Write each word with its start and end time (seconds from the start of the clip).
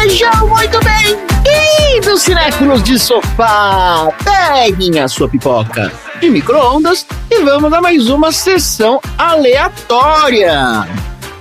Sejam 0.00 0.48
muito 0.48 0.80
bem-vindos, 0.82 2.22
cinéfilos 2.22 2.82
de 2.82 2.98
sofá! 2.98 4.08
Peguem 4.24 4.98
a 4.98 5.08
sua 5.08 5.28
pipoca 5.28 5.92
de 6.20 6.30
micro-ondas 6.30 7.06
e 7.30 7.42
vamos 7.42 7.70
a 7.70 7.82
mais 7.82 8.08
uma 8.08 8.32
sessão 8.32 8.98
aleatória. 9.18 10.88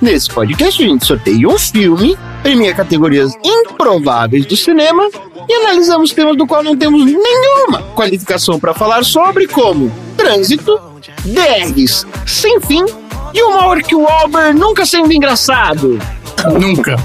Nesse 0.02 0.30
podcast, 0.30 0.84
a 0.84 0.88
gente 0.88 1.05
sorteia 1.05 1.48
um 1.48 1.57
filme, 1.57 2.18
premia 2.42 2.73
categorias 2.73 3.34
improváveis 3.44 4.46
do 4.46 4.55
cinema 4.55 5.10
e 5.48 5.54
analisamos 5.54 6.12
temas 6.12 6.38
do 6.38 6.48
qual 6.48 6.64
não 6.64 6.75
temos 6.75 7.06
nenhuma 7.06 7.82
qualificação 7.96 8.60
para 8.60 8.74
falar 8.74 9.04
sobre, 9.04 9.48
como 9.48 9.92
trânsito, 10.18 10.79
DRs 11.25 12.06
sem 12.25 12.60
fim 12.62 12.86
e 13.34 13.42
o 13.42 13.51
Mark 13.56 13.88
Wahlberg 13.92 14.60
nunca 14.60 14.86
sendo 14.86 15.12
engraçado. 15.14 16.00
Nunca. 16.60 16.96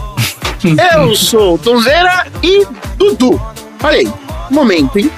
Eu 0.94 1.14
sou 1.14 1.54
o 1.54 1.58
Tonzeira 1.58 2.26
e 2.42 2.66
Dudu. 2.96 3.40
Olha 3.82 3.98
aí, 3.98 4.12
momento, 4.50 4.98
hein? 4.98 5.10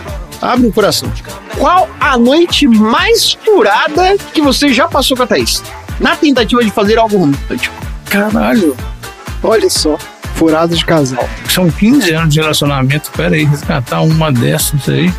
Abre 0.43 0.67
o 0.67 0.73
coração. 0.73 1.11
Qual 1.57 1.89
a 2.01 2.19
noite 2.19 2.67
mais 2.69 3.33
furada 3.45 4.17
que 4.33 4.41
você 4.41 4.73
já 4.73 4.87
passou 4.87 5.17
com 5.17 5.23
a 5.23 5.27
Thaís? 5.27 5.63
Na 5.99 6.15
tentativa 6.15 6.63
de 6.63 6.71
fazer 6.71 6.99
algo 6.99 7.17
romântico. 7.17 7.75
Caralho. 8.05 8.77
Olha 9.43 9.71
só, 9.71 9.97
furado 10.39 10.75
de 10.75 10.85
casal. 10.85 11.29
São 11.51 11.69
15 11.69 12.13
anos 12.13 12.33
de 12.33 12.41
relacionamento. 12.41 13.11
Pera 13.11 13.35
aí, 13.35 13.45
resgatar 13.45 14.01
uma 14.03 14.31
dessas 14.31 14.89
aí. 14.89 15.13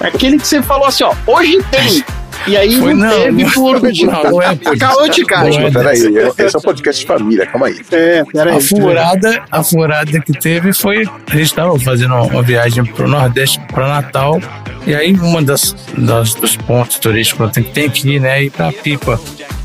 Aquele 0.00 0.38
que 0.38 0.48
você 0.48 0.62
falou 0.62 0.86
assim, 0.86 1.04
ó, 1.04 1.14
hoje 1.26 1.62
tem. 1.70 2.02
E 2.46 2.56
aí 2.56 2.78
Foi, 2.78 2.94
não, 2.94 3.08
não, 3.08 3.18
teve 3.18 3.44
não. 3.44 3.50
por 3.50 3.82
Não, 3.82 4.22
não 4.30 4.42
é 4.42 4.56
caoticagem. 4.78 5.66
É 5.66 5.70
Peraí, 5.70 5.98
esse 5.98 6.56
é 6.56 6.58
um 6.58 6.62
podcast 6.62 7.00
de 7.00 7.06
família, 7.06 7.46
calma 7.46 7.66
aí. 7.66 7.80
É, 7.90 8.24
peraí. 8.24 8.56
A 8.56 8.60
furada, 8.60 9.42
a 9.50 9.62
furada 9.62 10.20
que 10.20 10.32
teve 10.32 10.72
foi. 10.72 11.02
A 11.26 11.32
gente 11.32 11.42
estava 11.42 11.78
fazendo 11.78 12.14
uma 12.14 12.42
viagem 12.42 12.84
pro 12.84 13.08
Nordeste 13.08 13.60
para 13.72 13.88
Natal. 13.88 14.40
E 14.86 14.94
aí, 14.94 15.12
uma 15.12 15.42
das, 15.42 15.76
das 15.96 16.32
dos 16.34 16.56
pontos 16.56 16.98
turísticos 16.98 17.50
que 17.50 17.62
tem 17.62 17.90
que 17.90 18.08
ir, 18.08 18.20
né? 18.20 18.44
Ir 18.44 18.50
pra 18.50 18.72
Pipa. 18.72 19.20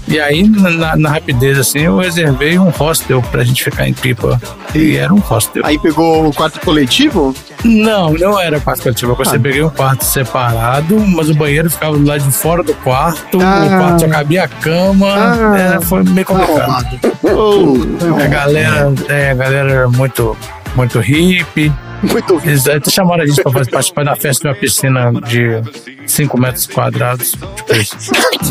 E 0.08 0.20
aí, 0.20 0.44
na, 0.48 0.96
na 0.98 1.10
rapidez, 1.10 1.58
assim, 1.58 1.80
eu 1.80 1.98
reservei 1.98 2.60
um 2.60 2.70
hostel 2.70 3.22
pra 3.32 3.44
gente 3.44 3.64
ficar 3.64 3.88
em 3.88 3.94
Pipa. 3.94 4.40
E 4.76 4.98
era 4.98 5.14
um 5.14 5.20
hostel. 5.20 5.64
Aí 5.66 5.80
pegou 5.80 6.28
o 6.28 6.34
quarto 6.34 6.60
coletivo? 6.60 7.34
Não, 7.64 8.12
não 8.14 8.40
era 8.40 8.60
quarto 8.60 8.84
coletivo. 8.84 9.12
Eu 9.14 9.16
você 9.16 9.40
peguei 9.40 9.64
um 9.64 9.70
quarto 9.70 10.04
separado, 10.04 11.00
mas 11.00 11.30
o 11.30 11.34
banheiro 11.36 11.70
ficava 11.70 11.98
do 11.98 12.06
lado 12.06 12.22
de 12.24 12.32
fora 12.32 12.62
do 12.64 12.74
quarto, 12.76 13.40
Ah. 13.42 13.64
o 13.66 13.70
quarto 13.70 14.02
só 14.02 14.08
cabia 14.10 14.44
a 14.44 14.48
cama. 14.48 15.08
Ah. 15.08 15.58
Era, 15.58 15.82
foi 15.82 16.04
meio 16.04 16.26
complicado. 16.28 17.00
Oh, 17.24 17.76
A 18.22 18.28
galera, 18.28 18.94
é, 19.08 19.32
a 19.32 19.34
galera 19.36 19.72
era 19.72 19.88
muito, 19.88 20.36
muito 20.76 21.00
hippie. 21.00 21.72
Muito 22.02 22.42
Eles 22.44 22.68
até 22.68 22.90
chamaram 22.90 23.24
a 23.24 23.26
gente 23.26 23.42
pra 23.42 23.52
participar 23.52 24.04
da 24.04 24.16
festa 24.16 24.42
de 24.44 24.48
uma 24.50 24.56
piscina 24.56 25.12
de 25.22 25.62
5 26.06 26.38
metros 26.40 26.68
quadrados. 26.68 27.32
Tipo 27.32 27.76
isso. 27.76 27.98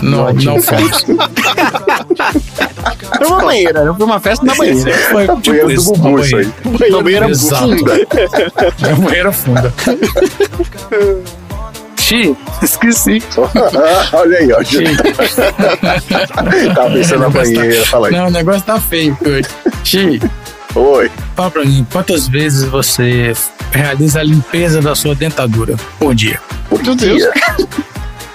Não, 0.02 0.32
não 0.32 0.62
fomos. 0.62 1.04
Foi 3.18 3.26
uma 3.26 3.40
banheira, 3.44 3.84
né? 3.84 3.94
foi 3.94 4.06
uma 4.06 4.20
festa 4.20 4.46
na 4.46 4.54
banheira. 4.54 4.92
Foi 5.10 5.26
tipo 5.42 5.66
do 5.66 5.70
isso. 5.70 5.92
Bubu, 5.92 6.08
uma 6.08 6.20
isso 6.20 6.36
aí. 6.36 6.46
banheira. 6.64 7.02
Banheira 7.02 7.28
Exato. 7.28 7.62
funda. 7.68 7.94
É 8.88 8.94
banheira 8.94 9.32
funda. 9.32 9.74
Xi, 11.98 12.36
esqueci. 12.62 13.22
Olha 14.12 14.38
aí, 14.38 14.52
ó. 14.52 14.58
Tava 16.74 16.90
pensando 16.90 17.20
na 17.20 17.28
banheira, 17.28 17.86
fala 17.86 18.08
aí. 18.08 18.14
Não, 18.14 18.26
o 18.26 18.30
negócio 18.30 18.62
tá 18.62 18.80
feio 18.80 19.16
hoje. 19.24 19.48
Xi, 19.84 20.20
Oi. 20.74 21.10
fala 21.36 21.50
pra 21.50 21.64
mim, 21.64 21.86
quantas 21.92 22.26
vezes 22.28 22.64
você 22.64 23.32
realiza 23.72 24.20
a 24.20 24.22
limpeza 24.22 24.80
da 24.80 24.94
sua 24.94 25.14
dentadura 25.14 25.76
por 25.98 26.14
dia? 26.14 26.40
Por 26.68 26.82
Meu 26.82 26.94
dia. 26.94 27.30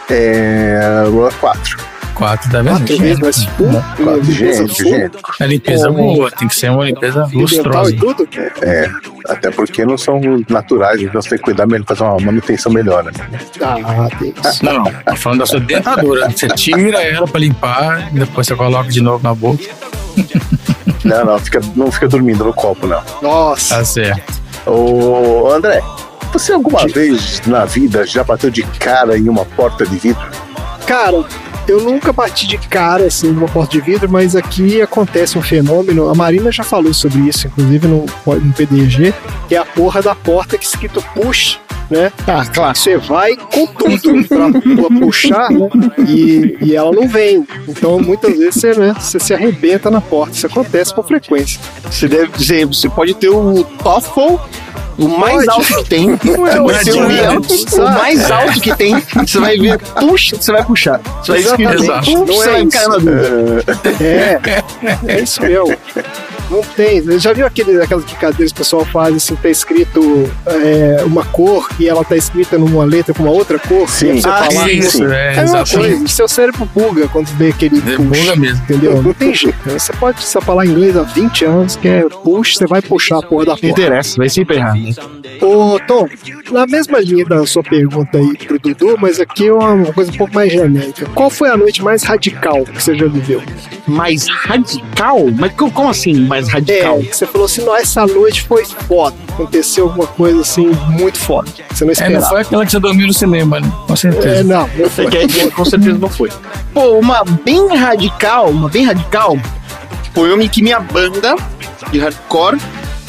É. 0.09 1.03
Quatro. 1.39 1.77
Quatro, 2.13 2.49
tá 2.49 2.61
vendo? 2.61 2.77
Quatro 2.79 2.97
vezes, 2.97 3.19
mas 3.19 3.45
Bom, 3.59 3.71
Quatro. 4.03 4.21
limpeza 4.21 4.67
Gente, 4.67 4.83
gente. 4.83 5.17
A 5.39 5.45
limpeza 5.45 5.89
Homem. 5.89 6.15
boa, 6.15 6.31
tem 6.31 6.47
que 6.47 6.55
ser 6.55 6.71
uma 6.71 6.85
limpeza 6.85 7.29
lustrosa. 7.31 7.95
tudo? 7.95 8.27
É. 8.63 8.89
Até 9.27 9.51
porque 9.51 9.85
não 9.85 9.97
são 9.97 10.19
naturais, 10.49 11.01
então 11.01 11.21
você 11.21 11.29
tem 11.29 11.37
que 11.37 11.43
cuidar 11.43 11.67
melhor, 11.67 11.85
fazer 11.85 12.03
uma 12.03 12.19
manutenção 12.19 12.71
melhor, 12.71 13.03
né? 13.03 13.11
Ah, 13.61 14.07
tem. 14.17 14.33
Não, 14.63 14.73
não, 14.83 14.83
tô 14.91 15.15
falando 15.15 15.39
da 15.39 15.45
sua 15.45 15.59
dentadura. 15.59 16.29
Você 16.29 16.47
tira 16.49 17.03
ela 17.03 17.27
pra 17.27 17.39
limpar, 17.39 18.09
depois 18.11 18.47
você 18.47 18.55
coloca 18.55 18.89
de 18.89 19.01
novo 19.01 19.23
na 19.23 19.35
boca. 19.35 19.63
Não, 21.07 21.25
não, 21.25 21.39
fica, 21.39 21.61
não 21.75 21.91
fica 21.91 22.07
dormindo 22.07 22.43
no 22.43 22.53
copo, 22.53 22.85
não. 22.87 23.01
Nossa. 23.21 23.77
Tá 23.77 23.85
certo. 23.85 24.41
Ô, 24.65 25.49
André, 25.51 25.81
você 26.33 26.51
alguma 26.51 26.85
vez 26.87 27.41
na 27.47 27.65
vida 27.65 28.05
já 28.05 28.23
bateu 28.23 28.49
de 28.49 28.63
cara 28.63 29.17
em 29.17 29.29
uma 29.29 29.45
porta 29.45 29.85
de 29.85 29.95
vidro? 29.97 30.27
Cara, 30.85 31.23
eu 31.67 31.81
nunca 31.81 32.13
bati 32.13 32.47
de 32.47 32.57
cara 32.57 33.05
assim 33.05 33.31
numa 33.31 33.47
porta 33.47 33.71
de 33.71 33.81
vidro, 33.81 34.09
mas 34.09 34.35
aqui 34.35 34.81
acontece 34.81 35.37
um 35.37 35.41
fenômeno. 35.41 36.09
A 36.09 36.15
Marina 36.15 36.51
já 36.51 36.63
falou 36.63 36.93
sobre 36.93 37.19
isso, 37.21 37.47
inclusive 37.47 37.87
no, 37.87 38.05
no 38.25 38.53
PDG, 38.53 39.13
que 39.47 39.55
é 39.55 39.57
a 39.57 39.65
porra 39.65 40.01
da 40.01 40.15
porta 40.15 40.57
que 40.57 40.65
escrito 40.65 41.03
push, 41.13 41.59
né? 41.89 42.11
Ah, 42.27 42.45
claro. 42.45 42.77
Você 42.77 42.97
vai 42.97 43.35
com 43.35 43.65
tudo 43.67 44.23
pra, 44.27 44.99
puxar, 44.99 45.49
né? 45.51 45.69
E, 46.07 46.57
e 46.61 46.75
ela 46.75 46.91
não 46.91 47.07
vem. 47.07 47.47
Então 47.67 47.99
muitas 47.99 48.37
vezes 48.37 48.55
você, 48.55 48.73
né, 48.73 48.95
você 48.99 49.19
se 49.19 49.33
arrebenta 49.33 49.89
na 49.89 50.01
porta. 50.01 50.35
Isso 50.35 50.47
acontece 50.47 50.93
com 50.93 51.03
frequência. 51.03 51.59
Você 51.89 52.07
deve 52.07 52.31
dizer, 52.37 52.65
você 52.65 52.89
pode 52.89 53.13
ter 53.13 53.29
o 53.29 53.63
TOEFL, 53.63 54.37
o 54.97 55.07
mais 55.07 55.45
Pode. 55.45 55.49
alto 55.49 55.83
que 55.83 55.89
tem. 55.89 56.09
É 56.47 56.59
Vai 56.59 56.83
ser 56.83 56.91
o. 56.93 57.11
IELTS, 57.11 57.73
o 57.73 57.83
mais 57.83 58.31
alto 58.31 58.59
que 58.61 58.75
tem. 58.75 58.95
Você 59.15 59.39
vai 59.39 59.57
ver, 59.57 59.77
puxa, 59.79 60.35
você 60.35 60.51
vai 60.51 60.63
puxar. 60.63 60.99
Você 61.21 61.31
vai 61.31 61.41
escrever, 61.41 61.77
puxa, 61.77 62.25
você 62.25 62.51
vai 62.51 62.63
isso. 62.63 62.69
cair 62.71 62.87
na 62.87 62.97
dúvida. 62.97 63.63
É, 64.01 65.13
é 65.13 65.21
isso 65.21 65.41
mesmo. 65.41 65.77
Não 66.49 66.61
tem. 66.61 67.01
Você 67.01 67.19
Já 67.19 67.33
viu 67.33 67.45
aquele, 67.45 67.81
aquelas 67.81 68.03
brincadeiras 68.05 68.51
que 68.51 68.57
o 68.57 68.63
pessoal 68.63 68.85
faz 68.85 69.15
assim, 69.15 69.35
tá 69.35 69.49
escrito 69.49 70.29
é, 70.45 71.03
uma 71.05 71.25
cor 71.25 71.67
e 71.79 71.87
ela 71.87 72.03
tá 72.03 72.15
escrita 72.15 72.57
numa 72.57 72.83
letra 72.85 73.13
com 73.13 73.23
uma 73.23 73.31
outra 73.31 73.59
cor? 73.59 73.89
Sim. 73.89 74.11
Ah, 74.11 74.43
você 74.45 74.51
falar 74.55 74.69
sim, 74.69 74.77
isso. 74.77 74.87
Isso, 74.87 75.03
é, 75.05 75.07
É 75.35 75.39
a 75.39 75.41
mesma 75.41 75.59
exatamente. 75.61 75.95
coisa. 75.97 76.07
Seu 76.07 76.27
cérebro 76.27 76.69
buga 76.73 77.07
quando 77.09 77.27
vê 77.37 77.49
aquele 77.49 77.77
É, 77.79 77.95
push. 77.97 78.05
buga 78.05 78.35
mesmo. 78.35 78.61
Entendeu? 78.63 79.01
Não 79.01 79.13
tem 79.13 79.33
jeito. 79.33 79.57
Você 79.65 79.91
pode 79.93 80.23
só 80.23 80.39
falar 80.41 80.65
inglês 80.65 80.95
há 80.97 81.03
20 81.03 81.45
anos, 81.45 81.75
que 81.75 81.87
é 81.87 82.03
push, 82.23 82.55
você 82.55 82.65
vai 82.65 82.81
puxar 82.81 83.19
a 83.19 83.21
porra 83.21 83.45
da 83.45 83.51
Não 83.51 83.57
porta. 83.59 83.67
interessa, 83.67 84.15
vai 84.17 84.29
sempre 84.29 84.55
errar. 84.57 84.75
Ô, 85.41 85.79
Tom, 85.87 86.07
na 86.51 86.65
mesma 86.65 86.99
linha 86.99 87.25
da 87.25 87.45
sua 87.45 87.63
pergunta 87.63 88.17
aí 88.17 88.37
pro 88.37 88.57
Dudu, 88.59 88.95
mas 88.99 89.19
aqui 89.19 89.47
é 89.47 89.53
uma 89.53 89.91
coisa 89.93 90.11
um 90.11 90.15
pouco 90.15 90.33
mais 90.33 90.51
genérica. 90.51 91.05
Qual 91.13 91.29
foi 91.29 91.49
a 91.49 91.57
noite 91.57 91.83
mais 91.83 92.03
radical 92.03 92.63
que 92.63 92.81
você 92.81 92.95
já 92.95 93.05
viveu? 93.07 93.41
Mais 93.87 94.25
radical? 94.27 95.25
Mas 95.37 95.51
co- 95.53 95.71
como 95.71 95.89
assim, 95.89 96.13
mais 96.25 96.36
radical? 96.41 96.99
É, 96.99 97.03
que 97.03 97.15
você 97.15 97.25
falou 97.25 97.45
assim, 97.45 97.63
não, 97.63 97.75
essa 97.75 98.05
noite 98.05 98.43
foi 98.43 98.65
foda. 98.65 99.15
Aconteceu 99.33 99.85
alguma 99.85 100.07
coisa 100.07 100.41
assim, 100.41 100.67
muito 100.89 101.17
foda. 101.17 101.49
Você 101.71 101.83
não 101.85 101.91
É, 101.91 101.93
esperava. 101.93 102.19
não 102.21 102.29
foi 102.29 102.41
aquela 102.41 102.65
que 102.65 102.71
você 102.71 102.79
dormiu 102.79 103.07
no 103.07 103.13
cinema, 103.13 103.59
né? 103.59 103.71
Com 103.87 103.93
É, 103.93 103.95
certeza. 103.95 104.43
não, 104.43 104.69
não 104.77 104.89
foi. 104.89 105.05
É 105.05 105.09
que- 105.09 105.27
que 105.27 105.51
com 105.51 105.65
certeza 105.65 105.97
não 105.97 106.09
foi. 106.09 106.29
Pô, 106.73 106.97
uma 106.99 107.23
bem 107.45 107.75
radical, 107.75 108.49
uma 108.49 108.69
bem 108.69 108.85
radical, 108.85 109.37
foi 110.13 110.33
uma 110.33 110.43
em 110.43 110.49
que 110.49 110.61
minha 110.61 110.79
banda 110.79 111.35
de 111.91 111.99
hardcore 111.99 112.57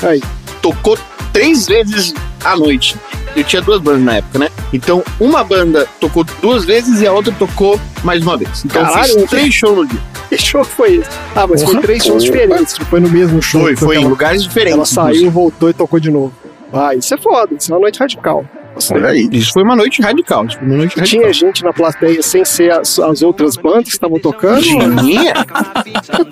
Aí. 0.02 0.22
tocou 0.62 0.98
três 1.32 1.66
vezes 1.66 2.14
à 2.44 2.54
noite. 2.56 2.96
Eu 3.36 3.44
tinha 3.44 3.62
duas 3.62 3.80
bandas 3.80 4.02
na 4.02 4.16
época, 4.16 4.38
né? 4.38 4.48
Então, 4.72 5.02
uma 5.20 5.42
banda 5.44 5.86
tocou 6.00 6.24
duas 6.42 6.64
vezes 6.64 7.00
e 7.00 7.06
a 7.06 7.12
outra 7.12 7.32
tocou 7.38 7.80
mais 8.02 8.22
uma 8.22 8.36
vez. 8.36 8.64
Então, 8.64 8.82
eu 8.82 8.88
Caralho, 8.88 9.14
fiz 9.20 9.30
três 9.30 9.54
shows 9.54 9.76
no 9.76 9.86
dia. 9.86 10.00
Que 10.28 10.36
show 10.36 10.64
foi 10.64 10.96
esse? 10.96 11.10
Ah, 11.34 11.46
mas 11.46 11.62
foi 11.62 11.72
Porra. 11.74 11.82
três 11.82 12.04
shows 12.04 12.22
diferentes, 12.24 12.78
não 12.78 12.86
foi 12.86 13.00
no 13.00 13.08
mesmo 13.08 13.40
show. 13.40 13.62
Foi, 13.62 13.76
foi 13.76 13.96
em 13.96 14.00
ela, 14.00 14.08
lugares 14.08 14.42
diferentes. 14.42 14.74
ela 14.74 14.84
saiu, 14.84 15.30
voltou 15.30 15.70
e 15.70 15.72
tocou 15.72 15.98
de 15.98 16.10
novo. 16.10 16.32
Ah, 16.72 16.94
isso 16.94 17.14
é 17.14 17.16
foda, 17.16 17.54
isso 17.58 17.72
é 17.72 17.74
uma 17.74 17.80
noite 17.80 17.98
radical. 17.98 18.44
Olha 18.92 19.08
aí. 19.08 19.28
Isso 19.32 19.52
foi 19.52 19.62
uma 19.62 19.74
noite 19.76 20.00
radical. 20.02 20.46
Tipo, 20.46 20.64
uma 20.64 20.76
noite 20.76 20.98
radical. 20.98 21.20
Tinha 21.20 21.32
gente 21.32 21.62
na 21.64 21.72
plateia 21.72 22.22
sem 22.22 22.44
ser 22.44 22.70
as, 22.72 22.98
as 22.98 23.22
outras 23.22 23.56
bandas 23.56 23.84
que 23.84 23.90
estavam 23.90 24.18
tocando. 24.18 24.62
Tinha? 24.62 25.34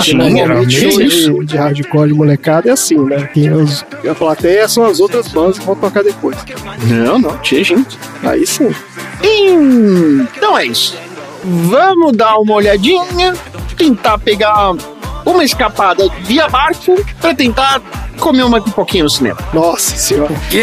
Tinha, 0.01 0.71
show 0.71 1.01
isso? 1.01 1.35
de, 1.41 1.47
de 1.47 1.57
hardcore 1.57 2.09
de 2.09 2.15
molecada 2.15 2.69
é 2.69 2.73
assim, 2.73 2.99
né? 2.99 3.29
Tem 3.35 3.53
os- 3.53 3.85
a 4.09 4.15
plateia 4.15 4.69
são 4.69 4.85
as 4.85 5.01
outras 5.01 5.29
bandas 5.29 5.59
que 5.59 5.65
vão 5.65 5.75
tocar 5.77 6.03
depois. 6.03 6.37
Não, 6.89 7.19
não, 7.19 7.37
tinha 7.39 7.63
gente. 7.65 7.99
Aí 8.23 8.47
sim. 8.47 8.75
Então 9.23 10.57
é 10.57 10.67
isso. 10.67 10.97
Vamos 11.45 12.17
dar 12.17 12.39
uma 12.39 12.55
olhadinha, 12.55 13.35
tentar 13.77 14.19
pegar 14.19 14.73
uma 15.27 15.45
escapada 15.45 16.09
via 16.23 16.49
barco 16.49 17.05
para 17.21 17.35
tentar 17.35 17.83
comer 18.19 18.45
uma 18.45 18.61
pipoquinha 18.61 19.05
no 19.05 19.11
cinema. 19.11 19.39
Nossa 19.53 19.97
senhora. 19.97 20.33
Que? 20.51 20.61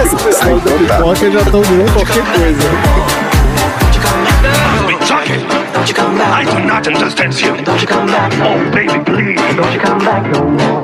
Essa 0.00 0.16
questão 0.16 0.58
da 0.58 0.78
pipoca 0.78 1.30
já 1.30 1.40
estão 1.40 1.62
virando 1.62 1.92
qualquer 1.92 2.24
coisa. 2.24 3.24
Don't 5.74 5.88
you 5.88 5.94
come 5.94 6.16
back. 6.16 6.32
I 6.32 6.44
do 6.44 6.60
not 6.66 6.86
understand 6.86 7.38
you. 7.40 7.62
Don't 7.62 7.80
you 7.80 7.86
come 7.86 8.06
back. 8.06 8.32
Oh, 8.40 8.70
baby, 8.70 9.04
please. 9.04 9.40
Don't 9.54 9.72
you 9.72 9.80
come 9.80 9.98
back 9.98 10.22
no 10.32 10.50
more. 10.50 10.83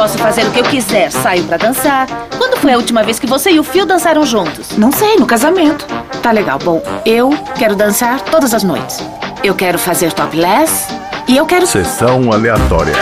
Posso 0.00 0.16
fazer 0.16 0.46
o 0.46 0.50
que 0.50 0.60
eu 0.60 0.64
quiser. 0.64 1.12
Saio 1.12 1.44
pra 1.44 1.58
dançar. 1.58 2.06
Quando 2.38 2.56
foi 2.56 2.72
a 2.72 2.78
última 2.78 3.02
vez 3.02 3.18
que 3.18 3.26
você 3.26 3.50
e 3.50 3.60
o 3.60 3.62
Phil 3.62 3.84
dançaram 3.84 4.24
juntos? 4.24 4.78
Não 4.78 4.90
sei, 4.90 5.16
no 5.16 5.26
casamento. 5.26 5.86
Tá 6.22 6.32
legal. 6.32 6.58
Bom, 6.58 6.82
eu 7.04 7.28
quero 7.58 7.76
dançar 7.76 8.18
todas 8.22 8.54
as 8.54 8.62
noites. 8.62 8.98
Eu 9.44 9.54
quero 9.54 9.78
fazer 9.78 10.10
topless. 10.14 10.86
E 11.28 11.36
eu 11.36 11.44
quero. 11.44 11.66
Sessão 11.66 12.32
aleatória. 12.32 12.94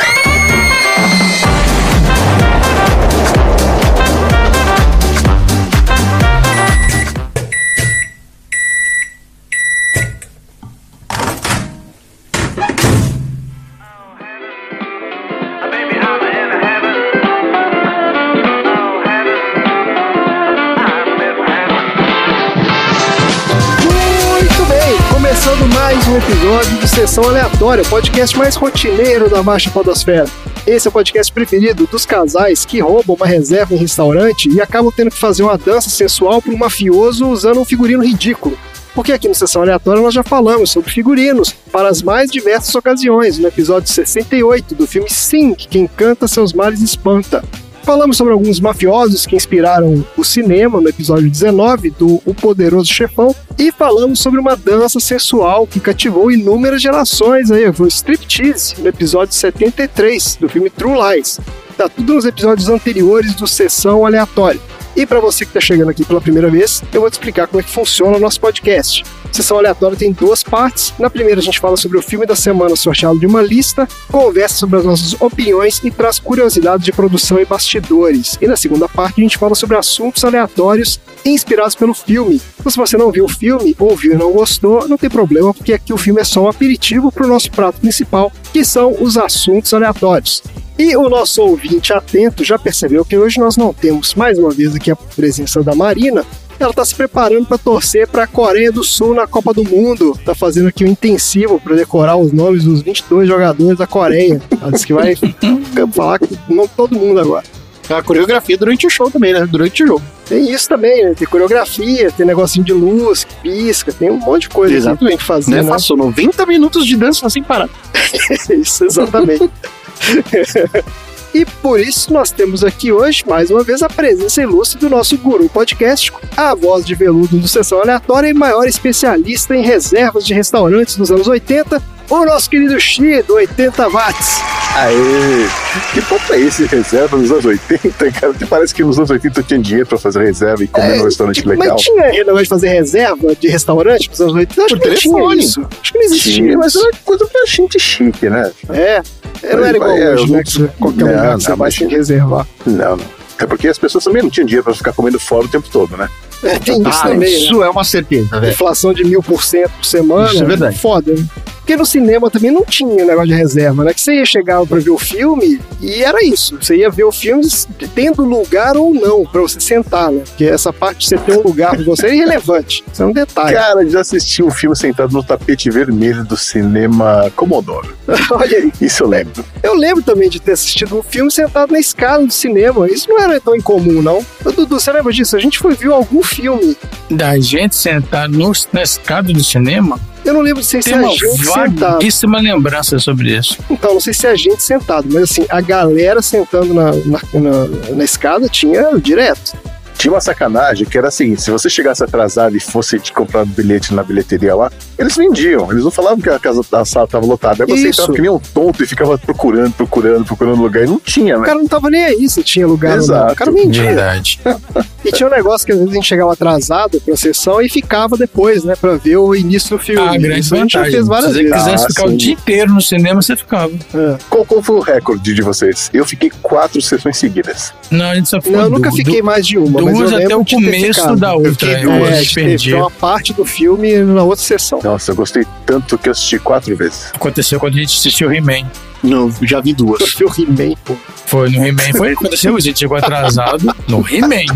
Episódio 26.18 26.78
de 26.78 26.88
Sessão 26.88 27.22
Aleatória, 27.22 27.84
o 27.84 27.88
podcast 27.88 28.36
mais 28.36 28.56
rotineiro 28.56 29.30
da 29.30 29.40
Marcha 29.40 29.70
Podosfera. 29.70 30.26
Esse 30.66 30.88
é 30.88 30.90
o 30.90 30.92
podcast 30.92 31.32
preferido 31.32 31.86
dos 31.86 32.04
casais 32.04 32.64
que 32.64 32.80
roubam 32.80 33.14
uma 33.14 33.26
reserva 33.26 33.72
em 33.72 33.76
restaurante 33.76 34.50
e 34.50 34.60
acabam 34.60 34.92
tendo 34.94 35.12
que 35.12 35.16
fazer 35.16 35.44
uma 35.44 35.56
dança 35.56 35.88
sensual 35.88 36.42
para 36.42 36.52
um 36.52 36.56
mafioso 36.56 37.28
usando 37.28 37.60
um 37.60 37.64
figurino 37.64 38.04
ridículo. 38.04 38.58
Porque 38.96 39.12
aqui 39.12 39.28
no 39.28 39.34
Sessão 39.34 39.62
Aleatória 39.62 40.02
nós 40.02 40.12
já 40.12 40.24
falamos 40.24 40.72
sobre 40.72 40.90
figurinos 40.90 41.54
para 41.70 41.88
as 41.88 42.02
mais 42.02 42.32
diversas 42.32 42.74
ocasiões, 42.74 43.38
no 43.38 43.46
episódio 43.46 43.88
68 43.88 44.74
do 44.74 44.88
filme 44.88 45.08
Sim, 45.08 45.54
que 45.54 45.68
quem 45.68 45.86
canta 45.86 46.26
seus 46.26 46.52
males 46.52 46.82
espanta. 46.82 47.44
Falamos 47.88 48.18
sobre 48.18 48.34
alguns 48.34 48.60
mafiosos 48.60 49.24
que 49.24 49.34
inspiraram 49.34 50.04
o 50.14 50.22
cinema 50.22 50.78
no 50.78 50.90
episódio 50.90 51.30
19 51.30 51.88
do 51.92 52.20
O 52.26 52.34
Poderoso 52.34 52.92
Chefão 52.92 53.34
e 53.58 53.72
falamos 53.72 54.20
sobre 54.20 54.38
uma 54.38 54.54
dança 54.54 55.00
sensual 55.00 55.66
que 55.66 55.80
cativou 55.80 56.30
inúmeras 56.30 56.82
gerações 56.82 57.50
aí, 57.50 57.72
foi 57.72 57.86
o 57.86 57.88
striptease 57.88 58.74
no 58.78 58.88
episódio 58.88 59.34
73 59.34 60.36
do 60.36 60.50
filme 60.50 60.68
True 60.68 60.98
Lies. 61.16 61.40
Tá 61.78 61.88
tudo 61.88 62.12
nos 62.12 62.26
episódios 62.26 62.68
anteriores 62.68 63.34
do 63.34 63.46
Sessão 63.46 64.04
Aleatória. 64.04 64.60
E 64.96 65.06
para 65.06 65.20
você 65.20 65.44
que 65.44 65.50
está 65.50 65.60
chegando 65.60 65.90
aqui 65.90 66.04
pela 66.04 66.20
primeira 66.20 66.50
vez, 66.50 66.82
eu 66.92 67.00
vou 67.00 67.10
te 67.10 67.14
explicar 67.14 67.46
como 67.46 67.60
é 67.60 67.62
que 67.62 67.70
funciona 67.70 68.16
o 68.16 68.20
nosso 68.20 68.40
podcast. 68.40 69.04
Sessão 69.30 69.58
aleatória 69.58 69.96
tem 69.96 70.12
duas 70.12 70.42
partes. 70.42 70.92
Na 70.98 71.08
primeira, 71.08 71.40
a 71.40 71.42
gente 71.42 71.60
fala 71.60 71.76
sobre 71.76 71.98
o 71.98 72.02
filme 72.02 72.26
da 72.26 72.34
semana 72.34 72.74
sorteado 72.74 73.18
de 73.18 73.26
uma 73.26 73.42
lista, 73.42 73.88
conversa 74.10 74.56
sobre 74.56 74.78
as 74.78 74.84
nossas 74.84 75.20
opiniões 75.20 75.80
e 75.84 75.90
traz 75.90 76.18
curiosidades 76.18 76.84
de 76.84 76.92
produção 76.92 77.38
e 77.38 77.44
bastidores. 77.44 78.38
E 78.40 78.46
na 78.46 78.56
segunda 78.56 78.88
parte, 78.88 79.20
a 79.20 79.22
gente 79.22 79.38
fala 79.38 79.54
sobre 79.54 79.76
assuntos 79.76 80.24
aleatórios 80.24 81.00
inspirados 81.24 81.74
pelo 81.74 81.94
filme. 81.94 82.40
Então, 82.58 82.70
se 82.70 82.76
você 82.76 82.96
não 82.96 83.12
viu 83.12 83.26
o 83.26 83.28
filme, 83.28 83.76
ouviu 83.78 84.14
e 84.14 84.16
não 84.16 84.32
gostou, 84.32 84.88
não 84.88 84.96
tem 84.96 85.10
problema, 85.10 85.54
porque 85.54 85.72
aqui 85.72 85.92
o 85.92 85.98
filme 85.98 86.20
é 86.20 86.24
só 86.24 86.42
um 86.42 86.48
aperitivo 86.48 87.12
para 87.12 87.24
o 87.24 87.28
nosso 87.28 87.50
prato 87.50 87.80
principal, 87.80 88.32
que 88.52 88.64
são 88.64 88.96
os 89.00 89.16
assuntos 89.16 89.72
aleatórios. 89.72 90.42
E 90.78 90.96
o 90.96 91.08
nosso 91.08 91.42
ouvinte 91.42 91.92
atento 91.92 92.44
já 92.44 92.58
percebeu 92.58 93.04
que 93.04 93.16
hoje 93.16 93.40
nós 93.40 93.56
não 93.56 93.72
temos 93.74 94.14
mais 94.14 94.38
uma 94.38 94.50
vez 94.50 94.74
aqui 94.74 94.90
a 94.90 94.96
presença 94.96 95.62
da 95.62 95.74
Marina. 95.74 96.24
Ela 96.60 96.70
está 96.70 96.84
se 96.84 96.94
preparando 96.94 97.46
para 97.46 97.58
torcer 97.58 98.06
para 98.08 98.24
a 98.24 98.26
Coreia 98.26 98.70
do 98.70 98.82
Sul 98.84 99.14
na 99.14 99.26
Copa 99.26 99.52
do 99.52 99.64
Mundo. 99.64 100.12
Está 100.18 100.34
fazendo 100.34 100.68
aqui 100.68 100.84
um 100.84 100.88
intensivo 100.88 101.60
para 101.60 101.74
decorar 101.76 102.16
os 102.16 102.32
nomes 102.32 102.64
dos 102.64 102.82
22 102.82 103.28
jogadores 103.28 103.78
da 103.78 103.86
Coreia. 103.86 104.40
Ela 104.60 104.72
disse 104.72 104.86
que 104.86 104.92
vai 104.92 105.14
falar 105.92 106.18
com 106.20 106.66
todo 106.76 106.96
mundo 106.96 107.20
agora. 107.20 107.44
A 107.88 108.02
coreografia 108.02 108.56
durante 108.56 108.86
o 108.86 108.90
show 108.90 109.10
também, 109.10 109.32
né? 109.32 109.46
Durante 109.46 109.82
o 109.82 109.86
jogo. 109.86 110.02
Tem 110.28 110.50
isso 110.52 110.68
também, 110.68 111.04
né? 111.06 111.14
Tem 111.16 111.26
coreografia, 111.26 112.10
tem 112.12 112.26
negocinho 112.26 112.64
de 112.64 112.72
luz 112.72 113.26
pisca, 113.42 113.92
tem 113.92 114.10
um 114.10 114.18
monte 114.18 114.42
de 114.42 114.48
coisa 114.50 114.76
assim 114.90 114.96
que 114.98 115.06
tem 115.06 115.16
que 115.16 115.24
fazer, 115.24 115.50
Né? 115.52 115.62
né? 115.62 115.70
Passou 115.70 115.96
90 115.96 116.44
minutos 116.44 116.84
de 116.86 116.96
dança 116.96 117.28
sem 117.30 117.42
parar. 117.42 117.68
Isso, 118.50 118.84
exatamente. 118.84 119.48
E 121.34 121.44
por 121.44 121.78
isso 121.78 122.12
nós 122.12 122.30
temos 122.30 122.64
aqui 122.64 122.90
hoje, 122.90 123.22
mais 123.26 123.50
uma 123.50 123.62
vez, 123.62 123.82
a 123.82 123.88
presença 123.88 124.40
ilustre 124.40 124.78
do 124.78 124.88
nosso 124.88 125.16
guru 125.18 125.48
podcástico, 125.48 126.20
a 126.34 126.54
voz 126.54 126.86
de 126.86 126.94
veludo 126.94 127.38
do 127.38 127.46
Sessão 127.46 127.82
Aleatória 127.82 128.28
e 128.28 128.32
maior 128.32 128.66
especialista 128.66 129.54
em 129.54 129.62
reservas 129.62 130.24
de 130.24 130.32
restaurantes 130.32 130.96
dos 130.96 131.10
anos 131.10 131.28
80, 131.28 131.82
o 132.08 132.24
nosso 132.24 132.48
querido 132.48 132.78
Xi, 132.80 133.22
do 133.22 133.34
80 133.34 133.88
watts. 133.90 134.38
Aê! 134.76 135.46
Que 135.92 136.00
papo 136.02 136.32
é 136.32 136.40
esse? 136.40 136.64
Reserva 136.66 137.16
nos 137.16 137.30
anos 137.30 137.44
80, 137.44 138.12
cara? 138.12 138.32
Até 138.32 138.46
parece 138.46 138.74
que 138.74 138.82
nos 138.84 138.96
anos 138.98 139.10
80 139.10 139.40
eu 139.40 139.44
tinha 139.44 139.60
dinheiro 139.60 139.86
pra 139.86 139.98
fazer 139.98 140.22
reserva 140.24 140.62
e 140.62 140.68
comer 140.68 140.96
num 140.98 141.04
restaurante 141.04 141.36
Tipo, 141.36 141.48
legal. 141.50 141.74
Mas 141.74 141.82
tinha 141.82 142.10
negócio 142.24 142.42
de 142.44 142.48
fazer 142.48 142.68
reserva 142.68 143.34
de 143.34 143.48
restaurante 143.48 144.08
nos 144.10 144.20
anos 144.20 144.34
80? 144.34 144.62
Acho 144.64 144.74
Por 144.76 144.82
que 144.82 144.88
não 144.88 144.94
tinha 144.96 145.14
telefone. 145.14 145.40
isso. 145.40 145.66
Acho 145.82 145.92
que 145.92 145.98
não 145.98 146.04
existia 146.04 146.32
Tinha, 146.34 146.58
mas 146.58 146.76
era 146.76 146.90
coisa 147.04 147.26
pra 147.26 147.44
gente 147.46 147.78
chique, 147.80 148.28
né? 148.30 148.52
É, 148.70 149.02
é, 149.42 149.56
não 149.56 149.64
era 149.64 149.76
igual 149.76 149.90
É, 149.96 150.14
hoje, 150.14 150.32
né? 150.32 150.42
Você- 150.44 150.68
qualquer 150.78 151.04
Não, 151.04 151.10
lugar 151.12 151.36
que 151.36 151.42
você 151.44 151.50
não, 151.50 151.56
vai 151.56 151.70
tem 151.72 151.88
que 151.88 151.94
reservar. 151.96 152.46
Não, 152.66 152.96
não. 152.96 153.18
É 153.40 153.46
porque 153.46 153.68
as 153.68 153.78
pessoas 153.78 154.02
também 154.02 154.20
não 154.22 154.30
tinham 154.30 154.46
dinheiro 154.46 154.64
pra 154.64 154.74
ficar 154.74 154.92
comendo 154.92 155.18
fora 155.20 155.44
o 155.44 155.48
tempo 155.48 155.68
todo, 155.70 155.96
né? 155.96 156.08
É, 156.42 156.58
tem 156.58 156.80
isso 156.80 156.88
Ah, 156.88 157.02
também, 157.02 157.18
né? 157.18 157.28
isso 157.28 157.62
é 157.62 157.70
uma 157.70 157.84
certeza, 157.84 158.38
velho. 158.40 158.52
inflação 158.52 158.92
de 158.92 159.04
mil 159.04 159.22
por 159.22 159.42
cento 159.44 159.70
por 159.72 159.84
semana. 159.84 160.28
Isso 160.32 160.42
é 160.42 160.46
verdade. 160.46 160.78
Foda, 160.78 161.12
né? 161.12 161.24
Porque 161.68 161.76
no 161.76 161.84
cinema 161.84 162.30
também 162.30 162.50
não 162.50 162.64
tinha 162.64 163.04
negócio 163.04 163.26
de 163.26 163.34
reserva, 163.34 163.84
né? 163.84 163.92
Que 163.92 164.00
você 164.00 164.14
ia 164.14 164.24
chegar 164.24 164.64
pra 164.64 164.78
ver 164.78 164.88
o 164.88 164.96
filme 164.96 165.60
e 165.82 166.02
era 166.02 166.24
isso. 166.24 166.56
Você 166.58 166.76
ia 166.76 166.88
ver 166.88 167.04
o 167.04 167.12
filme 167.12 167.46
tendo 167.94 168.24
lugar 168.24 168.74
ou 168.74 168.94
não 168.94 169.26
pra 169.26 169.42
você 169.42 169.60
sentar, 169.60 170.10
né? 170.10 170.22
Porque 170.26 170.46
essa 170.46 170.72
parte 170.72 171.00
de 171.00 171.08
você 171.08 171.18
ter 171.18 171.36
um 171.36 171.42
lugar 171.42 171.76
pra 171.76 171.84
você 171.84 172.06
é 172.06 172.14
irrelevante. 172.14 172.82
Isso 172.90 173.02
é 173.02 173.06
um 173.06 173.12
detalhe. 173.12 173.52
Cara, 173.54 173.86
já 173.86 174.00
assisti 174.00 174.42
um 174.42 174.50
filme 174.50 174.74
sentado 174.74 175.12
no 175.12 175.22
tapete 175.22 175.68
vermelho 175.68 176.24
do 176.24 176.38
cinema 176.38 177.30
Comodoro. 177.36 177.94
Olha 178.32 178.56
aí. 178.56 178.72
Isso 178.80 179.02
eu 179.02 179.08
lembro. 179.08 179.44
Eu 179.62 179.74
lembro 179.74 180.02
também 180.02 180.30
de 180.30 180.40
ter 180.40 180.52
assistido 180.52 180.98
um 180.98 181.02
filme 181.02 181.30
sentado 181.30 181.70
na 181.70 181.78
escada 181.78 182.24
do 182.24 182.32
cinema. 182.32 182.88
Isso 182.88 183.10
não 183.10 183.18
era 183.20 183.38
tão 183.38 183.54
incomum, 183.54 184.00
não. 184.00 184.24
Ô, 184.42 184.50
Dudu, 184.50 184.80
você 184.80 184.90
lembra 184.90 185.12
disso? 185.12 185.36
A 185.36 185.38
gente 185.38 185.58
foi 185.58 185.74
ver 185.74 185.92
algum 185.92 186.22
filme. 186.22 186.74
Da 187.10 187.38
gente 187.38 187.76
sentar 187.76 188.26
no, 188.26 188.52
na 188.72 188.82
escada 188.82 189.30
do 189.30 189.44
cinema, 189.44 190.00
Eu 190.28 190.34
não 190.34 190.40
lembro 190.42 190.62
se 190.62 190.80
se 190.82 190.90
tem 190.90 190.94
a 190.94 191.02
uma 191.02 191.10
gente 191.10 191.38
sentado. 191.38 191.78
vaguíssima 191.78 192.38
lembrança 192.40 192.98
sobre 192.98 193.36
isso. 193.36 193.56
Então, 193.70 193.94
não 193.94 194.00
sei 194.00 194.12
se 194.12 194.26
é 194.26 194.30
a 194.30 194.36
gente 194.36 194.62
sentado, 194.62 195.08
mas 195.10 195.22
assim, 195.22 195.46
a 195.48 195.60
galera 195.60 196.20
sentando 196.20 196.74
na, 196.74 196.92
na, 196.92 197.20
na- 197.32 197.94
na 197.96 198.04
escada 198.04 198.48
tinha 198.48 198.90
direto. 199.00 199.56
Tinha 199.98 200.12
uma 200.12 200.20
sacanagem 200.20 200.86
que 200.86 200.96
era 200.96 201.08
assim: 201.08 201.36
se 201.36 201.50
você 201.50 201.68
chegasse 201.68 202.02
atrasado 202.04 202.56
e 202.56 202.60
fosse 202.60 202.98
te 203.00 203.12
comprar 203.12 203.42
um 203.42 203.46
bilhete 203.46 203.92
na 203.92 204.02
bilheteria 204.02 204.54
lá, 204.54 204.70
eles 204.98 205.16
vendiam. 205.16 205.70
Eles 205.72 205.84
não 205.84 205.90
falavam 205.90 206.20
que 206.20 206.30
a 206.30 206.38
casa 206.38 206.62
da 206.70 206.84
sala 206.84 207.04
estava 207.06 207.26
lotada. 207.26 207.64
Aí 207.64 207.68
você 207.70 207.88
Isso. 207.88 208.00
entrava 208.02 208.12
que 208.14 208.20
nem 208.22 208.30
um 208.30 208.38
tonto 208.38 208.82
e 208.82 208.86
ficava 208.86 209.18
procurando, 209.18 209.72
procurando, 209.72 210.24
procurando 210.24 210.62
lugar. 210.62 210.84
E 210.84 210.86
não 210.86 211.00
tinha, 211.00 211.36
O 211.36 211.40
né? 211.40 211.46
cara 211.46 211.58
não 211.58 211.66
tava 211.66 211.90
nem 211.90 212.04
aí 212.04 212.28
se 212.28 212.42
tinha 212.42 212.66
lugar 212.66 212.92
ou 212.92 212.96
não. 212.98 213.04
Exato. 213.04 213.32
O 213.32 213.36
cara 213.36 213.50
vendia. 213.52 213.82
Verdade. 213.82 214.40
E 215.04 215.12
tinha 215.12 215.28
um 215.28 215.30
negócio 215.30 215.64
que 215.64 215.72
às 215.72 215.78
vezes 215.78 215.92
a 215.92 215.94
gente 215.94 216.06
chegava 216.06 216.32
atrasado 216.32 217.00
pra 217.00 217.16
sessão 217.16 217.62
e 217.62 217.68
ficava 217.68 218.16
depois, 218.16 218.64
né, 218.64 218.74
pra 218.78 218.96
ver 218.96 219.16
o 219.16 219.34
início 219.34 219.78
do 219.78 219.82
filme. 219.82 220.02
Ah, 220.06 220.10
a 220.12 220.16
grande 220.18 220.40
Isso 220.40 220.54
a 220.54 220.58
gente 220.58 220.72
já 220.72 220.80
vantagem. 220.80 220.92
fez 220.92 221.04
Se 221.04 221.08
várias 221.08 221.32
você 221.32 221.42
vezes. 221.44 221.56
quisesse 221.56 221.84
Ah, 221.84 221.88
ficar 221.88 222.04
o 222.04 222.10
sim. 222.10 222.16
dia 222.16 222.32
inteiro 222.34 222.74
no 222.74 222.82
cinema, 222.82 223.22
você 223.22 223.36
ficava. 223.36 223.72
É. 223.94 224.18
Qual, 224.28 224.44
qual 224.44 224.60
foi 224.62 224.76
o 224.76 224.80
recorde 224.80 225.32
de 225.34 225.40
vocês? 225.40 225.88
Eu 225.94 226.04
fiquei 226.04 226.30
quatro 226.42 226.82
sessões 226.82 227.16
seguidas. 227.16 227.72
Não, 227.90 228.06
a 228.10 228.14
gente 228.16 228.28
só 228.28 228.42
foi 228.42 228.50
Não, 228.52 228.62
eu 228.62 228.70
nunca 228.70 228.90
fiquei 228.90 229.22
mais 229.22 229.46
de 229.46 229.56
uma, 229.56 229.80
duas 229.92 230.12
até 230.12 230.36
o 230.36 230.44
começo 230.44 231.00
ficado. 231.00 231.16
da 231.16 231.34
outra. 231.34 231.80
Eu 231.80 232.06
é, 232.06 232.22
perdi. 232.34 232.74
uma 232.74 232.90
parte 232.90 233.32
do 233.32 233.44
filme 233.44 233.96
na 233.98 234.22
outra 234.22 234.44
sessão. 234.44 234.80
Nossa, 234.82 235.10
eu 235.10 235.16
gostei 235.16 235.46
tanto 235.66 235.98
que 235.98 236.08
eu 236.08 236.12
assisti 236.12 236.38
quatro 236.38 236.74
vezes. 236.76 237.10
Aconteceu 237.14 237.58
quando 237.58 237.74
a 237.74 237.78
gente 237.78 237.96
assistiu 237.96 238.32
He-Man. 238.32 238.66
Não, 239.02 239.32
já 239.42 239.60
vi 239.60 239.72
duas. 239.72 240.02
Vi 240.14 240.24
o 240.24 240.28
He-Man, 240.28 240.74
pô. 240.84 240.96
Foi 241.26 241.50
no 241.50 241.64
He-Man. 241.64 241.92
Foi 241.96 242.12
aconteceu, 242.12 242.56
a 242.56 242.60
gente 242.60 242.80
chegou 242.80 242.96
atrasado 242.96 243.74
no 243.86 244.04
He-Man. 244.08 244.46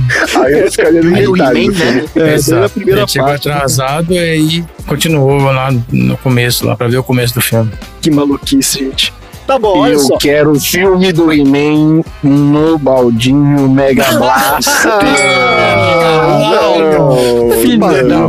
Aí 0.42 0.60
eu 0.60 0.70
ficaria 0.70 1.02
no 1.02 1.14
Aí 1.14 1.26
o 1.26 1.32
metade 1.32 1.60
He-Man, 1.60 1.92
né? 1.92 2.04
É, 2.16 2.34
Exato. 2.34 2.64
a 2.64 2.68
primeira 2.68 3.00
gente 3.00 3.12
chegou 3.12 3.28
parte. 3.28 3.48
atrasado 3.48 4.12
e 4.12 4.18
aí 4.18 4.64
continuou 4.86 5.38
lá 5.42 5.70
no 5.90 6.16
começo, 6.18 6.66
lá 6.66 6.76
pra 6.76 6.88
ver 6.88 6.98
o 6.98 7.04
começo 7.04 7.34
do 7.34 7.40
filme. 7.40 7.70
Que 8.00 8.10
maluquice, 8.10 8.78
gente. 8.78 9.12
Tá 9.46 9.58
bom, 9.58 9.78
olha 9.80 9.94
eu 9.94 9.98
só. 9.98 10.16
quero 10.18 10.52
o 10.52 10.60
filme 10.60 11.12
do 11.12 11.32
He-Man 11.32 12.02
no 12.22 12.78
baldinho 12.78 13.68
Mega 13.68 14.04
Blaster. 14.16 14.92
Ah, 16.32 16.60
Ronaldo. 16.66 17.52
Filho 17.60 17.78
da. 17.78 18.24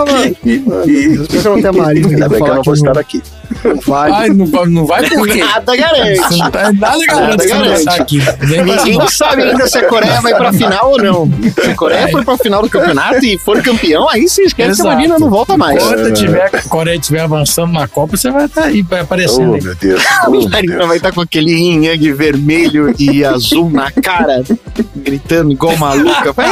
Ah, 0.00 0.04
Deus, 0.84 1.28
por 1.28 1.36
que 1.36 1.42
não 1.42 1.56
Marina 1.72 2.06
aqui 2.08 2.14
Ainda 2.14 2.28
bem 2.28 2.42
que 2.42 2.48
eu 2.50 2.54
não 2.54 2.62
vou 2.62 2.74
estar 2.74 2.98
aqui. 2.98 3.22
não 3.64 3.76
vai? 3.86 4.10
Ai, 4.12 4.28
não, 4.30 4.46
não 4.66 4.86
vai 4.86 5.08
por 5.08 5.28
quê? 5.28 5.38
Nada 5.44 5.76
garante. 5.76 6.20
Não 6.38 6.50
tá 6.50 6.72
nada 6.72 7.06
garante 7.06 7.48
vai 7.48 7.72
estar 7.74 7.94
aqui. 7.94 8.20
Ninguém 8.40 9.08
sabe 9.08 9.42
ainda 9.42 9.66
se 9.66 9.78
a 9.78 9.88
Coreia 9.88 10.20
vai 10.20 10.34
pra 10.34 10.52
final 10.52 10.90
ou 10.92 10.98
não. 11.02 11.30
Se 11.62 11.70
a 11.70 11.74
Coreia 11.74 12.08
for 12.08 12.24
pra 12.24 12.38
final 12.38 12.62
do 12.62 12.68
campeonato 12.70 13.24
e 13.24 13.38
for 13.38 13.60
campeão, 13.62 14.08
aí 14.08 14.28
se 14.28 14.42
esquece 14.42 14.80
que 14.80 14.86
a. 14.88 14.92
Marina 14.92 15.18
não 15.18 15.28
volta 15.30 15.56
mais. 15.56 15.82
Enquanto 15.82 16.12
tiver, 16.12 16.50
a 16.52 16.62
Coreia 16.68 16.96
estiver 16.96 17.20
avançando 17.22 17.72
na 17.72 17.86
Copa, 17.88 18.16
você 18.16 18.30
vai 18.30 18.44
estar 18.46 18.64
aí, 18.64 18.82
vai 18.82 19.00
Oh, 19.00 19.04
aparecendo. 19.04 19.54
aí. 19.54 19.62
meu 19.62 19.74
Deus. 19.74 20.02
A 20.06 20.28
Oh, 20.28 20.48
Marina 20.48 20.86
vai 20.86 20.96
estar 20.96 21.12
com 21.12 21.20
aquele 21.20 21.52
yin 21.52 21.86
vermelho 22.12 22.94
e 22.98 23.24
azul 23.24 23.68
na 23.70 23.90
cara, 23.90 24.42
gritando 24.96 25.50
igual 25.52 25.76
maluca. 25.76 26.32
Vai 26.32 26.50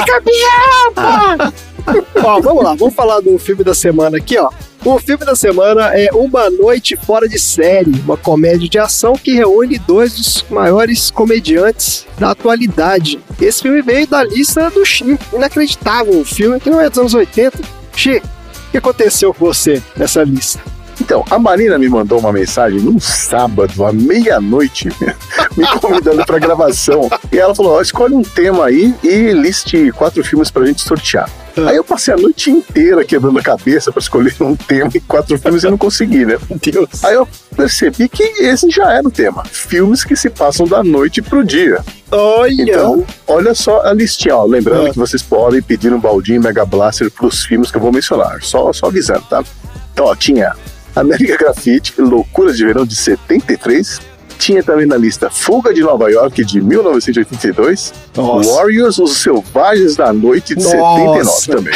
Ó, 2.23 2.40
vamos 2.40 2.62
lá, 2.64 2.75
vamos 2.75 2.94
falar 2.94 3.20
do 3.20 3.38
filme 3.38 3.64
da 3.64 3.75
semana 3.75 4.18
aqui, 4.18 4.37
ó. 4.38 4.50
O 4.85 4.99
filme 4.99 5.25
da 5.25 5.35
semana 5.35 5.88
é 5.99 6.08
Uma 6.12 6.49
Noite 6.50 6.97
Fora 6.97 7.28
de 7.28 7.38
Série, 7.38 7.90
uma 8.04 8.16
comédia 8.16 8.68
de 8.68 8.78
ação 8.78 9.14
que 9.14 9.35
reúne 9.35 9.78
dois 9.78 10.14
dos 10.14 10.44
maiores 10.50 11.11
comediantes 11.11 12.06
da 12.18 12.30
atualidade. 12.30 13.18
Esse 13.40 13.62
filme 13.62 13.82
veio 13.82 14.06
da 14.06 14.23
lista 14.23 14.70
do 14.70 14.85
Xi, 14.85 15.18
inacreditável, 15.32 16.14
um 16.14 16.25
filme 16.25 16.61
que 16.61 16.70
não 16.70 16.80
é 16.80 16.88
dos 16.88 16.99
anos 16.99 17.14
80. 17.14 17.58
Xi, 17.97 18.18
o 18.18 18.70
que 18.70 18.78
aconteceu 18.78 19.35
com 19.35 19.47
você 19.47 19.82
nessa 19.97 20.23
lista? 20.23 20.61
Então, 21.00 21.25
a 21.31 21.38
Marina 21.38 21.78
me 21.78 21.88
mandou 21.88 22.19
uma 22.19 22.33
mensagem 22.33 22.81
num 22.81 22.99
sábado, 22.99 23.85
à 23.85 23.93
meia-noite, 23.93 24.88
me 25.57 25.67
convidando 25.81 26.25
para 26.26 26.38
gravação. 26.38 27.09
E 27.33 27.38
ela 27.38 27.55
falou: 27.55 27.73
ó, 27.73 27.81
escolhe 27.81 28.14
um 28.14 28.23
tema 28.23 28.67
aí 28.67 28.95
e 29.02 29.33
liste 29.33 29.90
quatro 29.93 30.23
filmes 30.25 30.50
pra 30.50 30.67
gente 30.67 30.81
sortear. 30.83 31.31
Aí 31.67 31.75
eu 31.75 31.83
passei 31.83 32.14
a 32.14 32.17
noite 32.17 32.50
inteira 32.52 33.05
quebrando 33.05 33.37
a 33.38 33.43
cabeça 33.43 33.90
para 33.90 34.00
escolher 34.00 34.33
um 34.40 34.55
tema 34.55 34.90
e 34.95 35.00
quatro 35.00 35.37
filmes 35.38 35.64
e 35.64 35.69
não 35.71 35.76
consegui, 35.78 36.25
né? 36.25 36.38
Deus. 36.62 37.05
Aí 37.05 37.14
eu 37.14 37.26
percebi 37.57 38.09
que 38.09 38.23
esse 38.23 38.71
já 38.71 38.93
era 38.93 39.07
o 39.07 39.11
tema: 39.11 39.45
filmes 39.45 40.05
que 40.05 40.14
se 40.17 40.31
passam 40.31 40.67
da 40.67 40.83
noite 40.85 41.21
pro 41.23 41.45
dia. 41.45 41.81
Olha! 42.11 42.62
Então, 42.62 43.05
olha 43.26 43.55
só 43.55 43.83
a 43.83 43.93
listinha, 43.93 44.37
ó. 44.37 44.45
Lembrando 44.45 44.87
Ah. 44.87 44.90
que 44.90 44.99
vocês 44.99 45.23
podem 45.23 45.61
pedir 45.62 45.93
um 45.93 45.99
baldinho 46.00 46.40
Mega 46.43 46.64
Blaster 46.64 47.11
pros 47.11 47.45
filmes 47.45 47.71
que 47.71 47.76
eu 47.76 47.81
vou 47.83 47.93
mencionar. 47.93 48.38
Só, 48.43 48.73
só 48.73 48.87
avisando, 48.87 49.23
tá? 49.28 49.43
Então, 49.93 50.07
ó, 50.07 50.14
tinha 50.14 50.52
América 51.00 51.37
Graffiti, 51.37 51.95
Loucuras 51.99 52.57
de 52.57 52.64
Verão 52.67 52.85
de 52.87 52.95
73. 52.97 54.00
Tinha 54.38 54.62
também 54.62 54.87
na 54.87 54.97
lista 54.97 55.28
Fuga 55.28 55.75
de 55.75 55.81
Nova 55.81 56.09
York 56.11 56.45
de 56.45 56.61
1982, 56.61 57.93
Nossa. 58.17 58.49
Warriors, 58.52 58.99
Os 58.99 59.17
Selvagens 59.17 59.97
da 59.97 60.12
Noite 60.12 60.55
de 60.55 60.62
Nossa. 60.62 60.76
79 60.76 61.47
também. 61.49 61.75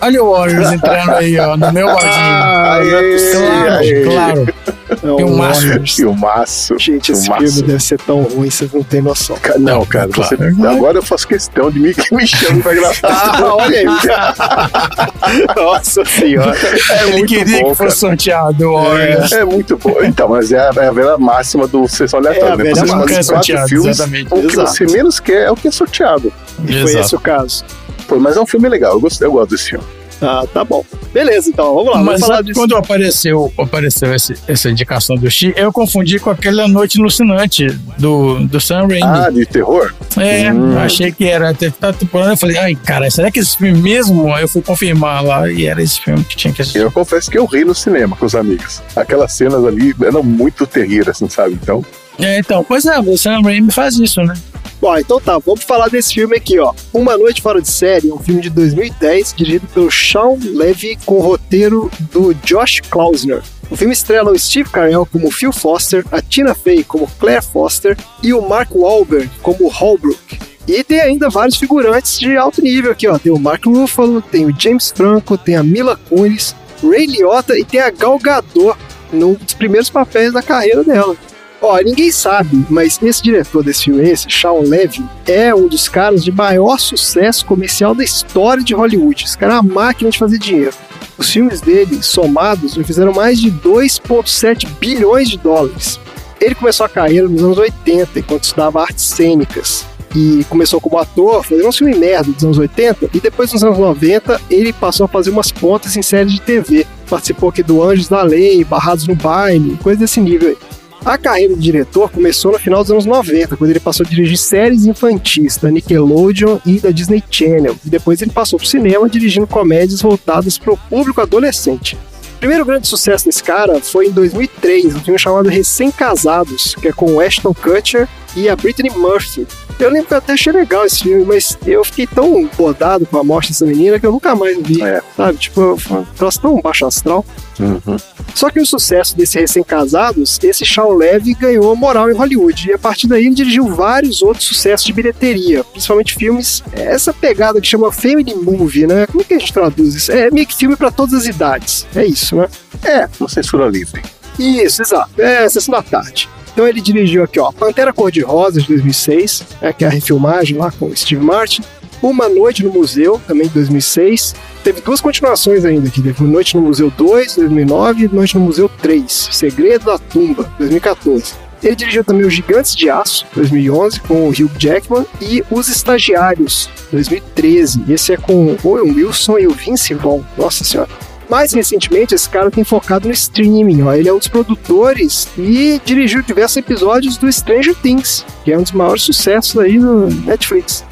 Olha 0.00 0.24
o 0.24 0.30
Warriors 0.30 0.72
entrando 0.72 1.10
aí, 1.10 1.38
ó, 1.38 1.54
no 1.56 1.70
meu 1.72 1.86
ah, 1.86 2.76
Aê, 2.76 3.32
claro, 3.32 3.72
aê. 3.74 4.04
claro. 4.04 4.54
Não, 5.02 5.16
Filmaço. 5.16 5.60
Warriors. 5.66 5.94
Filmaço. 5.96 6.78
Gente, 6.78 7.12
esse 7.12 7.22
filmaço. 7.24 7.46
filme 7.46 7.62
deve 7.62 7.82
ser 7.82 7.98
tão 8.00 8.22
ruim, 8.22 8.50
vocês 8.50 8.72
não 8.72 8.82
têm 8.82 9.00
noção. 9.02 9.36
Ca- 9.40 9.58
Não, 9.58 9.84
cara, 9.86 10.08
claro. 10.08 10.36
você- 10.36 10.66
agora 10.66 10.98
eu 10.98 11.02
faço 11.02 11.26
questão 11.28 11.70
de 11.70 11.78
me, 11.80 11.94
que 11.94 12.12
me 12.14 12.26
chame 12.26 12.62
pra 12.62 12.74
gravar. 12.74 12.98
Ah, 13.04 13.54
olha 13.56 13.78
aí. 13.78 13.86
Nossa 15.56 16.04
senhora. 16.04 16.56
É 16.90 17.02
Ele 17.04 17.12
muito 17.12 17.28
queria 17.28 17.60
bom, 17.62 17.70
que 17.70 17.76
fosse 17.76 17.78
cara. 17.78 17.90
sorteado 17.90 18.72
Warriors. 18.72 19.32
É 19.32 19.44
muito 19.44 19.76
bom. 19.76 19.96
Então, 20.02 20.28
mas 20.28 20.52
é 20.52 20.58
a, 20.58 20.70
é 20.76 20.86
a 20.88 20.92
velha 20.92 21.18
máxima 21.18 21.66
do 21.66 21.86
sessão 21.88 22.20
É 22.20 22.26
a 22.26 22.30
aleatória. 22.30 22.64
né? 22.64 22.70
Você 22.70 22.80
Nunca 22.80 22.94
é 22.94 22.96
quatro 23.06 23.24
sorteado, 23.24 23.68
filmes, 23.68 23.86
exatamente. 23.86 24.26
O 24.34 24.40
que 24.40 24.46
Exato. 24.52 24.70
você 24.70 24.86
menos 24.86 25.20
quer 25.20 25.42
é 25.46 25.50
o 25.50 25.54
que 25.56 25.68
é 25.68 25.70
sorteado. 25.70 26.32
E 26.64 26.72
foi 26.72 26.90
Exato. 26.90 27.04
esse 27.04 27.16
o 27.16 27.20
caso. 27.20 27.64
Pô, 28.06 28.18
mas 28.18 28.36
é 28.36 28.40
um 28.40 28.46
filme 28.46 28.68
legal, 28.68 28.92
eu 28.92 29.00
gosto, 29.00 29.22
eu 29.22 29.32
gosto 29.32 29.50
desse 29.50 29.70
filme. 29.70 29.84
Ah, 30.22 30.44
tá 30.52 30.64
bom. 30.64 30.84
Beleza, 31.12 31.48
então, 31.48 31.74
vamos 31.74 31.86
lá. 31.92 32.02
Vamos 32.02 32.20
Mas 32.28 32.44
disso. 32.44 32.60
quando 32.60 32.76
apareceu, 32.76 33.52
apareceu 33.58 34.14
esse- 34.14 34.34
essa 34.46 34.68
indicação 34.70 35.16
do 35.16 35.30
X, 35.30 35.52
eu 35.56 35.72
confundi 35.72 36.18
com 36.18 36.30
aquela 36.30 36.68
Noite 36.68 37.00
Alucinante 37.00 37.66
do, 37.98 38.46
do 38.46 38.60
Sam 38.60 38.86
Raimi. 38.86 39.02
Ah, 39.02 39.30
de 39.30 39.46
terror? 39.46 39.92
é, 40.16 40.52
hum. 40.52 40.78
achei 40.78 41.10
que 41.10 41.24
era 41.24 41.50
até 41.50 41.70
tá 41.70 41.92
temporada. 41.92 42.32
Eu 42.32 42.36
falei, 42.36 42.58
ai, 42.58 42.74
cara, 42.74 43.10
será 43.10 43.30
que 43.30 43.38
esse 43.40 43.56
filme 43.56 43.80
mesmo? 43.80 44.32
Aí 44.34 44.42
eu 44.42 44.48
fui 44.48 44.62
confirmar 44.62 45.24
lá 45.24 45.50
e 45.50 45.66
era 45.66 45.82
esse 45.82 46.00
filme 46.00 46.22
que 46.24 46.36
tinha 46.36 46.52
que 46.52 46.62
assistir. 46.62 46.80
Eu 46.80 46.92
confesso 46.92 47.30
que 47.30 47.38
eu 47.38 47.44
ri 47.46 47.64
no 47.64 47.74
cinema 47.74 48.14
com 48.16 48.26
os 48.26 48.34
amigos. 48.34 48.82
Aquelas 48.94 49.32
cenas 49.32 49.64
ali 49.64 49.94
eram 50.02 50.22
muito 50.22 50.66
terríveis, 50.66 51.08
assim, 51.08 51.28
sabe? 51.28 51.58
Então, 51.60 51.84
É, 52.22 52.38
então, 52.38 52.62
pois 52.62 52.84
é, 52.84 52.98
o 52.98 53.16
Sam 53.16 53.40
Raimi 53.42 53.70
faz 53.70 53.96
isso, 53.98 54.22
né? 54.22 54.34
Bom, 54.80 54.96
então 54.96 55.20
tá, 55.20 55.38
vamos 55.38 55.62
falar 55.62 55.88
desse 55.88 56.14
filme 56.14 56.36
aqui, 56.36 56.58
ó. 56.58 56.72
Uma 56.92 57.16
Noite 57.16 57.42
Fora 57.42 57.60
de 57.60 57.68
Série, 57.68 58.10
um 58.10 58.18
filme 58.18 58.40
de 58.40 58.48
2010, 58.50 59.34
dirigido 59.36 59.66
pelo 59.68 59.90
Sean 59.90 60.38
Levy, 60.54 60.98
com 61.04 61.16
o 61.16 61.20
roteiro 61.20 61.90
do 62.12 62.32
Josh 62.34 62.80
Klausner. 62.88 63.42
O 63.70 63.76
filme 63.76 63.92
estrela 63.92 64.32
o 64.32 64.38
Steve 64.38 64.70
Carell 64.70 65.06
como 65.06 65.30
Phil 65.30 65.52
Foster, 65.52 66.04
a 66.10 66.20
Tina 66.20 66.54
Fey 66.54 66.82
como 66.82 67.06
Claire 67.18 67.44
Foster 67.44 67.96
e 68.22 68.32
o 68.32 68.40
Mark 68.40 68.74
Wahlberg 68.74 69.30
como 69.42 69.68
Holbrook. 69.68 70.38
E 70.66 70.82
tem 70.82 71.00
ainda 71.00 71.28
vários 71.28 71.56
figurantes 71.56 72.18
de 72.18 72.36
alto 72.36 72.62
nível 72.62 72.92
aqui, 72.92 73.06
ó. 73.06 73.18
Tem 73.18 73.30
o 73.30 73.38
Mark 73.38 73.64
Ruffalo, 73.66 74.22
tem 74.22 74.46
o 74.46 74.54
James 74.58 74.90
Franco, 74.90 75.36
tem 75.36 75.56
a 75.56 75.62
Mila 75.62 75.98
Kunis, 76.08 76.54
Ray 76.82 77.06
Liotta 77.06 77.58
e 77.58 77.64
tem 77.64 77.80
a 77.80 77.90
Gal 77.90 78.18
Gadot 78.18 78.78
num 79.12 79.34
dos 79.34 79.54
primeiros 79.54 79.90
papéis 79.90 80.32
da 80.32 80.42
carreira 80.42 80.82
dela. 80.82 81.16
Ó, 81.62 81.78
ninguém 81.78 82.10
sabe, 82.10 82.64
mas 82.70 82.98
esse 83.02 83.22
diretor 83.22 83.62
desse 83.62 83.84
filme, 83.84 84.08
esse, 84.08 84.30
Shawn 84.30 84.62
Levy, 84.62 85.04
é 85.26 85.54
um 85.54 85.68
dos 85.68 85.88
caras 85.88 86.24
de 86.24 86.32
maior 86.32 86.78
sucesso 86.78 87.44
comercial 87.44 87.94
da 87.94 88.02
história 88.02 88.64
de 88.64 88.74
Hollywood. 88.74 89.24
Esse 89.24 89.36
cara 89.36 89.54
é 89.54 89.60
uma 89.60 89.74
máquina 89.74 90.10
de 90.10 90.18
fazer 90.18 90.38
dinheiro. 90.38 90.74
Os 91.18 91.30
filmes 91.30 91.60
dele, 91.60 92.02
somados, 92.02 92.74
fizeram 92.76 93.12
mais 93.12 93.38
de 93.38 93.50
2,7 93.50 94.66
bilhões 94.80 95.28
de 95.28 95.36
dólares. 95.36 96.00
Ele 96.40 96.54
começou 96.54 96.86
a 96.86 96.88
carreira 96.88 97.28
nos 97.28 97.44
anos 97.44 97.58
80, 97.58 98.18
enquanto 98.18 98.44
estudava 98.44 98.80
artes 98.80 99.04
cênicas. 99.04 99.84
E 100.16 100.44
começou 100.48 100.80
como 100.80 100.96
ator, 100.96 101.44
fazendo 101.44 101.68
um 101.68 101.72
filme 101.72 101.94
merda 101.94 102.32
dos 102.32 102.42
anos 102.42 102.58
80, 102.58 103.10
e 103.12 103.20
depois 103.20 103.52
nos 103.52 103.62
anos 103.62 103.78
90 103.78 104.40
ele 104.50 104.72
passou 104.72 105.04
a 105.04 105.08
fazer 105.08 105.28
umas 105.28 105.52
pontas 105.52 105.94
em 105.94 106.02
séries 106.02 106.32
de 106.32 106.40
TV. 106.40 106.86
Participou 107.08 107.50
aqui 107.50 107.62
do 107.62 107.82
Anjos 107.82 108.08
da 108.08 108.22
Lei, 108.22 108.64
Barrados 108.64 109.06
no 109.06 109.14
Baile, 109.14 109.78
coisa 109.82 110.00
desse 110.00 110.20
nível 110.20 110.48
aí. 110.48 110.69
A 111.04 111.16
carreira 111.16 111.54
de 111.54 111.60
diretor 111.60 112.10
começou 112.10 112.52
no 112.52 112.58
final 112.58 112.82
dos 112.82 112.90
anos 112.90 113.06
90, 113.06 113.56
quando 113.56 113.70
ele 113.70 113.80
passou 113.80 114.04
a 114.04 114.08
dirigir 114.08 114.36
séries 114.36 114.84
infantis 114.84 115.56
da 115.56 115.70
Nickelodeon 115.70 116.58
e 116.66 116.78
da 116.78 116.90
Disney 116.90 117.24
Channel. 117.30 117.74
E 117.84 117.88
depois 117.88 118.20
ele 118.20 118.30
passou 118.30 118.58
para 118.58 118.66
o 118.66 118.68
cinema 118.68 119.08
dirigindo 119.08 119.46
comédias 119.46 120.02
voltadas 120.02 120.58
para 120.58 120.74
o 120.74 120.76
público 120.76 121.20
adolescente. 121.22 121.96
O 122.36 122.38
primeiro 122.40 122.66
grande 122.66 122.86
sucesso 122.86 123.24
desse 123.24 123.42
cara 123.42 123.80
foi 123.80 124.08
em 124.08 124.10
2003, 124.10 124.94
um 124.94 125.00
filme 125.00 125.18
chamado 125.18 125.48
Recém-Casados, 125.48 126.74
que 126.74 126.88
é 126.88 126.92
com 126.92 127.18
Ashton 127.18 127.54
Kutcher 127.54 128.06
e 128.36 128.48
a 128.48 128.54
Brittany 128.54 128.90
Murphy. 128.90 129.46
Eu 129.80 129.90
lembro 129.90 130.08
que 130.08 130.14
eu 130.14 130.18
até 130.18 130.34
achei 130.34 130.52
legal 130.52 130.84
esse 130.84 131.02
filme, 131.02 131.24
mas 131.24 131.56
eu 131.66 131.82
fiquei 131.84 132.06
tão 132.06 132.46
bodado 132.56 133.06
com 133.06 133.18
a 133.18 133.24
morte 133.24 133.48
dessa 133.48 133.64
menina 133.64 133.98
que 133.98 134.06
eu 134.06 134.12
nunca 134.12 134.34
mais 134.36 134.56
vi, 134.62 134.82
É. 134.82 135.00
sabe? 135.16 135.38
Tipo, 135.38 135.78
um 135.90 136.04
troço 136.16 136.40
tão 136.40 136.60
baixo 136.60 136.84
astral. 136.86 137.24
uhum. 137.58 137.96
Só 138.34 138.48
que 138.50 138.60
o 138.60 138.66
sucesso 138.66 139.16
desse 139.16 139.38
Recém-Casados, 139.38 140.38
esse 140.42 140.64
Shawn 140.64 140.94
Levy 140.94 141.34
ganhou 141.34 141.74
moral 141.74 142.10
em 142.10 142.14
Hollywood. 142.14 142.68
E 142.68 142.72
a 142.74 142.78
partir 142.78 143.06
daí 143.06 143.26
ele 143.26 143.34
dirigiu 143.34 143.66
vários 143.74 144.22
outros 144.22 144.46
sucessos 144.46 144.86
de 144.86 144.92
bilheteria, 144.92 145.64
principalmente 145.64 146.14
filmes. 146.14 146.62
Essa 146.72 147.12
pegada 147.12 147.60
que 147.60 147.66
chama 147.66 147.90
Family 147.90 148.34
Movie, 148.34 148.86
né? 148.86 149.06
Como 149.06 149.20
é 149.22 149.24
que 149.24 149.34
a 149.34 149.38
gente 149.38 149.52
traduz 149.52 149.94
isso? 149.94 150.12
É 150.12 150.30
meio 150.30 150.46
que 150.46 150.54
filme 150.54 150.76
para 150.76 150.90
todas 150.90 151.14
as 151.14 151.26
idades. 151.26 151.86
É 151.94 152.04
isso, 152.04 152.36
né? 152.36 152.48
é, 152.84 153.08
uma 153.18 153.28
censura 153.28 153.66
livre. 153.68 154.00
Isso, 154.38 154.80
exato. 154.82 155.10
É, 155.20 155.48
sessão 155.48 155.72
da 155.72 155.82
tarde. 155.82 156.28
Então 156.52 156.66
ele 156.66 156.80
dirigiu 156.80 157.22
aqui, 157.22 157.38
ó, 157.38 157.52
Pantera 157.52 157.92
Cor-de-Rosa, 157.92 158.60
de 158.60 158.68
2006, 158.68 159.44
é, 159.62 159.72
que 159.72 159.84
é 159.84 159.88
a 159.88 159.90
refilmagem 159.90 160.56
lá 160.56 160.70
com 160.70 160.94
Steve 160.94 161.24
Martin. 161.24 161.62
Uma 162.02 162.28
Noite 162.28 162.64
no 162.64 162.72
Museu, 162.72 163.20
também 163.26 163.46
de 163.46 163.54
2006. 163.54 164.34
Teve 164.64 164.80
duas 164.80 165.00
continuações 165.00 165.64
ainda 165.64 165.88
aqui. 165.88 166.02
Teve 166.02 166.24
Noite 166.24 166.56
no 166.56 166.62
Museu 166.62 166.90
2, 166.90 167.36
2009, 167.36 168.04
e 168.04 168.08
Noite 168.08 168.38
no 168.38 168.44
Museu 168.44 168.70
3, 168.80 169.28
Segredo 169.32 169.84
da 169.84 169.98
Tumba, 169.98 170.50
2014. 170.58 171.34
Ele 171.62 171.76
dirigiu 171.76 172.02
também 172.02 172.26
Os 172.26 172.32
Gigantes 172.32 172.74
de 172.74 172.88
Aço, 172.88 173.26
2011, 173.34 174.00
com 174.00 174.26
o 174.26 174.30
Hugh 174.30 174.50
Jackman, 174.58 175.04
e 175.20 175.44
Os 175.50 175.68
Estagiários, 175.68 176.70
2013. 176.90 177.84
Esse 177.86 178.14
é 178.14 178.16
com 178.16 178.46
o 178.46 178.58
Owen 178.64 178.92
Wilson 178.92 179.38
e 179.38 179.46
o 179.46 179.50
Vince 179.50 179.92
Vaughn. 179.92 180.22
Nossa 180.38 180.64
Senhora. 180.64 180.90
Mais 181.30 181.52
recentemente, 181.52 182.12
esse 182.12 182.28
cara 182.28 182.50
tem 182.50 182.64
focado 182.64 183.06
no 183.06 183.14
streaming. 183.14 183.82
Ó. 183.82 183.94
Ele 183.94 184.08
é 184.08 184.12
um 184.12 184.18
dos 184.18 184.26
produtores 184.26 185.28
e 185.38 185.80
dirigiu 185.84 186.22
diversos 186.22 186.56
episódios 186.56 187.16
do 187.16 187.30
Stranger 187.32 187.76
Things, 187.76 188.26
que 188.44 188.52
é 188.52 188.58
um 188.58 188.62
dos 188.62 188.72
maiores 188.72 189.04
sucessos 189.04 189.56
aí 189.56 189.78
no 189.78 190.08
Netflix. 190.08 190.84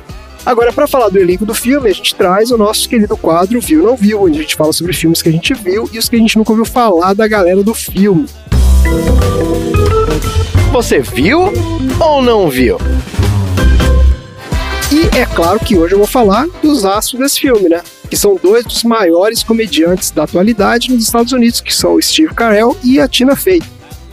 Agora, 0.47 0.73
para 0.73 0.87
falar 0.87 1.09
do 1.09 1.19
elenco 1.19 1.45
do 1.45 1.53
filme, 1.53 1.91
a 1.91 1.93
gente 1.93 2.15
traz 2.15 2.53
o 2.53 2.57
nosso 2.57 2.89
querido 2.89 3.17
quadro 3.17 3.61
Viu 3.61 3.83
Não 3.83 3.97
Viu, 3.97 4.23
onde 4.23 4.39
a 4.39 4.43
gente 4.43 4.55
fala 4.55 4.73
sobre 4.73 4.93
filmes 4.93 5.21
que 5.21 5.29
a 5.29 5.33
gente 5.33 5.53
viu 5.55 5.91
e 5.93 5.99
os 5.99 6.09
que 6.09 6.15
a 6.15 6.19
gente 6.21 6.39
nunca 6.39 6.53
ouviu 6.53 6.65
falar 6.65 7.15
da 7.15 7.27
galera 7.27 7.63
do 7.65 7.75
filme. 7.75 8.27
Você 10.71 11.01
viu 11.01 11.53
ou 11.99 12.23
não 12.23 12.49
viu? 12.49 12.79
E 14.93 15.19
é 15.19 15.27
claro 15.27 15.59
que 15.59 15.77
hoje 15.77 15.95
eu 15.95 15.99
vou 15.99 16.07
falar 16.07 16.47
dos 16.63 16.85
astros 16.85 17.21
desse 17.21 17.41
filme, 17.41 17.69
né? 17.69 17.83
Que 18.09 18.17
são 18.17 18.39
dois 18.43 18.65
dos 18.65 18.85
maiores 18.85 19.43
comediantes 19.43 20.11
da 20.11 20.25
atualidade 20.25 20.93
nos 20.93 21.05
Estados 21.05 21.33
Unidos, 21.33 21.61
que 21.61 21.75
são 21.75 21.95
o 21.95 22.03
Steve 22.03 22.35
Carell 22.35 22.77
e 22.83 23.01
a 23.01 23.09
Tina 23.09 23.37
Fey. 23.37 23.63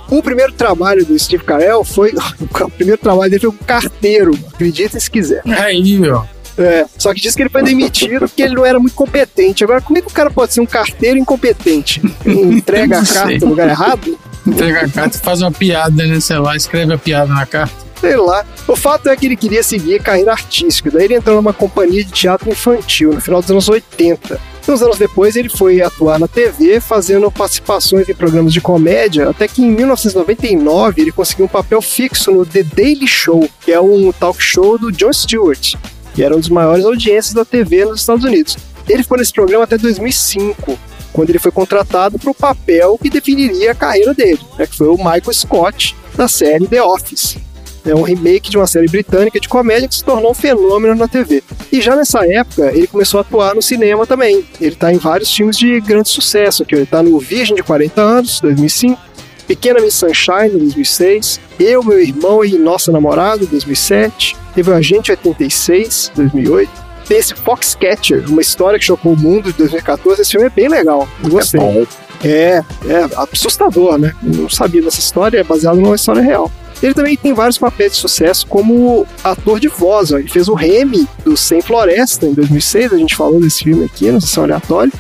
O 0.10 0.22
primeiro 0.22 0.54
trabalho 0.54 1.06
do 1.06 1.18
Steve 1.18 1.44
Carell 1.44 1.84
foi. 1.84 2.14
O 2.62 2.70
primeiro 2.72 3.02
trabalho 3.02 3.30
dele 3.30 3.42
foi 3.42 3.50
um 3.50 3.66
carteiro, 3.66 4.38
acreditem 4.54 5.00
se 5.00 5.10
quiser. 5.10 5.42
Aí, 5.46 6.02
ó. 6.10 6.24
É, 6.58 6.86
só 6.98 7.14
que 7.14 7.20
diz 7.20 7.36
que 7.36 7.42
ele 7.42 7.50
foi 7.50 7.64
demitido 7.64 8.20
porque 8.20 8.42
ele 8.42 8.56
não 8.56 8.66
era 8.66 8.80
muito 8.80 8.96
competente. 8.96 9.64
Agora, 9.64 9.82
como 9.82 9.98
é 9.98 10.02
que 10.02 10.08
o 10.08 10.12
cara 10.12 10.30
pode 10.30 10.54
ser 10.54 10.62
um 10.62 10.66
carteiro 10.66 11.18
incompetente? 11.18 12.02
Entrega 12.26 13.00
a 13.00 13.06
carta 13.06 13.40
no 13.40 13.48
lugar 13.48 13.70
errado? 13.70 14.18
Entrega 14.48 14.86
a 14.86 14.90
carta 14.90 15.18
e 15.18 15.20
faz 15.20 15.42
uma 15.42 15.52
piada, 15.52 16.06
né? 16.06 16.20
Sei 16.20 16.38
lá, 16.38 16.56
escreve 16.56 16.94
a 16.94 16.98
piada 16.98 17.34
na 17.34 17.46
carta. 17.46 17.85
Sei 18.10 18.18
lá. 18.18 18.46
O 18.68 18.76
fato 18.76 19.10
é 19.10 19.16
que 19.16 19.26
ele 19.26 19.36
queria 19.36 19.64
seguir 19.64 20.02
carreira 20.02 20.32
artística. 20.32 20.92
Daí 20.92 21.06
ele 21.06 21.16
entrou 21.16 21.36
numa 21.36 21.54
companhia 21.54 22.04
de 22.04 22.12
teatro 22.12 22.50
infantil 22.50 23.14
no 23.14 23.22
final 23.22 23.42
dos 23.42 23.52
anos 23.52 23.70
80. 23.70 24.40
Uns 24.68 24.82
anos 24.82 24.98
depois 24.98 25.36
ele 25.36 25.48
foi 25.48 25.80
atuar 25.82 26.20
na 26.20 26.28
TV, 26.28 26.80
fazendo 26.80 27.30
participações 27.30 28.10
em 28.10 28.16
programas 28.16 28.52
de 28.52 28.60
comédia, 28.60 29.30
até 29.30 29.48
que 29.48 29.62
em 29.62 29.70
1999 29.70 31.02
ele 31.02 31.12
conseguiu 31.12 31.46
um 31.46 31.48
papel 31.50 31.82
fixo 31.84 32.32
no 32.32 32.44
The 32.44 32.64
Daily 32.64 33.08
Show, 33.08 33.48
que 33.62 33.72
é 33.72 33.80
um 33.80 34.12
talk 34.12 34.42
show 34.42 34.78
do 34.80 34.92
Jon 34.92 35.14
Stewart, 35.14 35.76
que 36.16 36.24
era 36.24 36.36
um 36.36 36.40
dos 36.40 36.50
maiores 36.50 36.84
audiências 36.84 37.34
da 37.34 37.46
TV 37.46 37.86
nos 37.86 38.00
Estados 38.00 38.26
Unidos. 38.26 38.58
Ele 38.90 39.04
ficou 39.04 39.20
nesse 39.20 39.34
programa 39.34 39.66
até 39.66 39.78
2005, 39.78 40.80
quando 41.14 41.30
ele 41.30 41.40
foi 41.40 41.52
contratado 41.52 42.18
para 42.18 42.32
o 42.32 42.36
papel 42.36 43.00
que 43.02 43.10
definiria 43.10 43.72
a 43.72 43.76
carreira 43.76 44.16
dele, 44.16 44.40
né, 44.58 44.66
que 44.66 44.76
foi 44.76 44.88
o 44.88 44.98
Michael 44.98 45.32
Scott, 45.32 45.96
da 46.16 46.28
série 46.28 46.68
The 46.68 46.82
Office. 46.82 47.38
É 47.86 47.94
um 47.94 48.02
remake 48.02 48.50
de 48.50 48.58
uma 48.58 48.68
série 48.68 48.88
britânica 48.88 49.40
de 49.40 49.48
comédia 49.48 49.88
que 49.88 49.96
se 49.96 50.04
tornou 50.04 50.32
um 50.32 50.34
fenômeno 50.34 50.96
na 50.96 51.08
TV. 51.08 51.44
E 51.72 51.82
já 51.82 51.96
nessa 51.96 52.26
época, 52.26 52.72
ele 52.74 52.88
começou 52.88 53.20
a 53.20 53.22
atuar 53.22 53.54
no 53.54 53.62
cinema 53.62 54.08
também. 54.08 54.44
Ele 54.60 54.74
está 54.74 54.92
em 54.92 54.98
vários 54.98 55.34
filmes 55.34 55.58
de 55.58 55.80
grande 55.82 56.10
sucesso. 56.10 56.64
Aqui, 56.64 56.74
ó. 56.74 56.78
ele 56.78 56.84
está 56.86 57.04
no 57.04 57.20
Virgem 57.20 57.56
de 57.56 57.64
40 57.64 58.02
anos, 58.02 58.40
2005, 58.42 59.00
Pequena 59.48 59.80
Miss 59.80 59.94
Sunshine, 59.94 60.50
2006, 60.50 61.40
Eu, 61.60 61.84
Meu 61.84 62.02
Irmão 62.02 62.44
e 62.44 62.58
Nossa 62.58 62.92
Namorada, 62.92 63.46
2007, 63.46 64.36
teve 64.56 64.72
o 64.72 64.74
Agente 64.74 65.12
86, 65.12 66.12
2008, 66.16 66.86
tem 67.08 67.18
esse 67.18 67.36
Foxcatcher, 67.36 68.26
uma 68.28 68.42
história 68.42 68.80
que 68.80 68.86
chocou 68.86 69.14
o 69.14 69.18
mundo, 69.18 69.52
de 69.52 69.58
2014. 69.60 70.22
Esse 70.22 70.32
filme 70.32 70.48
é 70.48 70.50
bem 70.50 70.68
legal, 70.68 71.08
eu 71.24 71.30
gostei. 71.30 71.62
É. 71.62 71.86
É, 72.24 72.64
é 72.88 73.10
assustador, 73.34 74.00
né? 74.00 74.16
Eu 74.24 74.34
não 74.34 74.50
sabia 74.50 74.82
dessa 74.82 75.00
história, 75.00 75.40
é 75.40 75.44
baseado 75.44 75.76
numa 75.76 75.96
história 75.96 76.22
real. 76.22 76.52
Ele 76.82 76.94
também 76.94 77.16
tem 77.16 77.34
vários 77.34 77.58
papéis 77.58 77.94
de 77.94 77.98
sucesso 78.00 78.46
como 78.48 79.08
ator 79.24 79.60
de 79.60 79.68
voz. 79.68 80.12
Ó. 80.12 80.18
Ele 80.18 80.30
fez 80.30 80.48
o 80.48 80.54
Remy 80.54 81.08
do 81.24 81.36
Sem 81.38 81.62
Floresta 81.62 82.26
em 82.26 82.34
2006, 82.34 82.94
a 82.94 82.98
gente 82.98 83.16
falou 83.16 83.40
desse 83.40 83.64
filme 83.64 83.86
aqui, 83.86 84.12
não 84.12 84.20
sei 84.20 84.30
se 84.30 84.40
é 84.40 84.44
aleatório. 84.44 84.94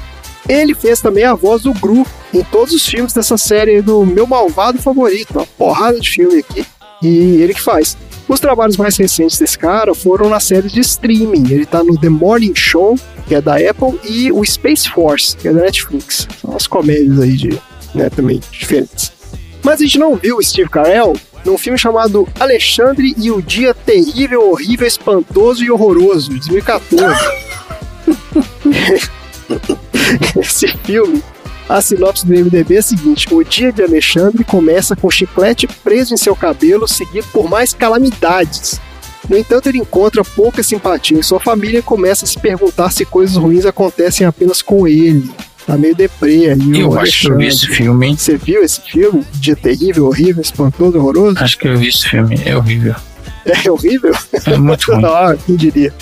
Ele 0.48 0.75
fez 0.75 1.01
também 1.01 1.24
a 1.24 1.34
voz 1.34 1.63
do 1.63 1.74
Gru 1.74 2.05
em 2.34 2.44
todos 2.44 2.74
os 2.74 2.86
filmes 2.86 3.13
dessa 3.13 3.38
série 3.38 3.82
do 3.82 4.05
Meu 4.05 4.27
Malvado 4.27 4.79
Favorito, 4.79 5.34
uma 5.34 5.46
porrada 5.46 6.00
de 6.00 6.10
filme 6.10 6.39
aqui. 6.39 6.65
E 7.01 7.41
ele 7.41 7.53
que 7.53 7.62
faz. 7.62 7.98
Os 8.27 8.39
trabalhos 8.39 8.77
mais 8.77 8.98
recentes 8.98 9.38
desse 9.38 9.58
cara 9.58 9.94
foram 9.94 10.29
na 10.29 10.39
série 10.39 10.67
de 10.67 10.79
streaming. 10.79 11.51
Ele 11.51 11.65
tá 11.65 11.84
no 11.84 11.98
The 11.98 12.10
Morning 12.10 12.55
Show, 12.55 12.98
que 13.27 13.36
é 13.36 13.41
da 13.41 13.55
Apple, 13.55 14.00
e 14.03 14.32
o 14.32 14.44
Space 14.44 14.89
Force, 14.89 15.36
que 15.38 15.48
é 15.48 15.53
da 15.53 15.62
Netflix. 15.62 16.27
São 16.41 16.51
umas 16.51 16.65
comédias 16.65 17.20
aí 17.20 17.34
de, 17.34 17.62
né, 17.94 18.10
também 18.10 18.41
diferentes. 18.51 19.12
Mas 19.63 19.79
a 19.79 19.84
gente 19.84 20.00
não 20.00 20.15
viu 20.15 20.38
o 20.38 20.44
Steve 20.44 20.70
Carell 20.70 21.15
num 21.46 21.58
filme 21.58 21.78
chamado 21.78 22.28
Alexandre 22.40 23.14
e 23.18 23.32
o 23.32 23.42
Dia 23.42 23.74
Terrível, 23.74 24.50
Horrível, 24.50 24.88
Espantoso 24.88 25.64
e 25.64 25.72
Horroroso, 25.72 26.32
de 26.32 26.40
2014. 26.40 27.16
Esse 30.38 30.68
filme, 30.84 31.24
a 31.70 31.80
sinopse 31.82 32.25
do 32.25 32.34
MDB 32.34 32.75
é 32.75 32.80
a 32.80 32.84
seguinte: 32.84 33.28
O 33.32 33.44
dia 33.44 33.72
de 33.72 33.84
Alexandre 33.84 34.44
começa 34.44 34.96
com 34.96 35.10
chiclete 35.10 35.68
preso 35.68 36.14
em 36.14 36.18
seu 36.18 36.36
cabelo, 36.36 36.88
seguido 36.88 37.28
por 37.32 37.50
mais 37.50 37.74
calamidades. 37.74 38.80
No 39.28 39.38
entanto, 39.38 39.70
ele 39.70 39.80
encontra 39.80 40.24
pouca 40.24 40.62
simpatia 40.62 41.18
em 41.18 41.24
sua 41.24 41.40
família 41.40 41.80
e 41.80 41.84
começa 41.84 42.25
a 42.25 42.27
se 42.27 42.40
perguntar 42.40 42.92
se 42.92 43.05
coisas 43.05 43.36
ruins 43.36 43.66
acontecem 43.66 44.25
apenas 44.27 44.62
com 44.62 44.88
ele. 44.88 45.31
Tá 45.66 45.78
meio 45.78 45.96
deprê 45.96 46.50
aí. 46.51 46.80
Eu 46.80 46.98
acho 47.00 47.22
que 47.22 47.32
eu 47.32 47.38
vi 47.38 47.48
esse 47.48 47.68
filme, 47.68 48.08
hein? 48.08 48.16
Você 48.18 48.38
viu 48.38 48.64
esse 48.64 48.82
filme? 48.82 49.24
Dia 49.34 49.56
terrível, 49.56 50.06
horrível, 50.06 50.42
espantoso, 50.42 50.98
horroroso? 50.98 51.38
Acho 51.40 51.58
que 51.58 51.68
eu 51.68 51.75
vi 51.78 51.88
esse 51.88 52.08
filme. 52.08 52.40
É 52.46 52.56
horrível. 52.56 52.94
É 53.46 53.70
horrível? 53.72 54.14
É 54.46 54.58
muito 54.58 54.92
ruim. 54.92 55.01
Ah, 55.06 55.36
quem 55.46 55.56
diria? 55.56 55.94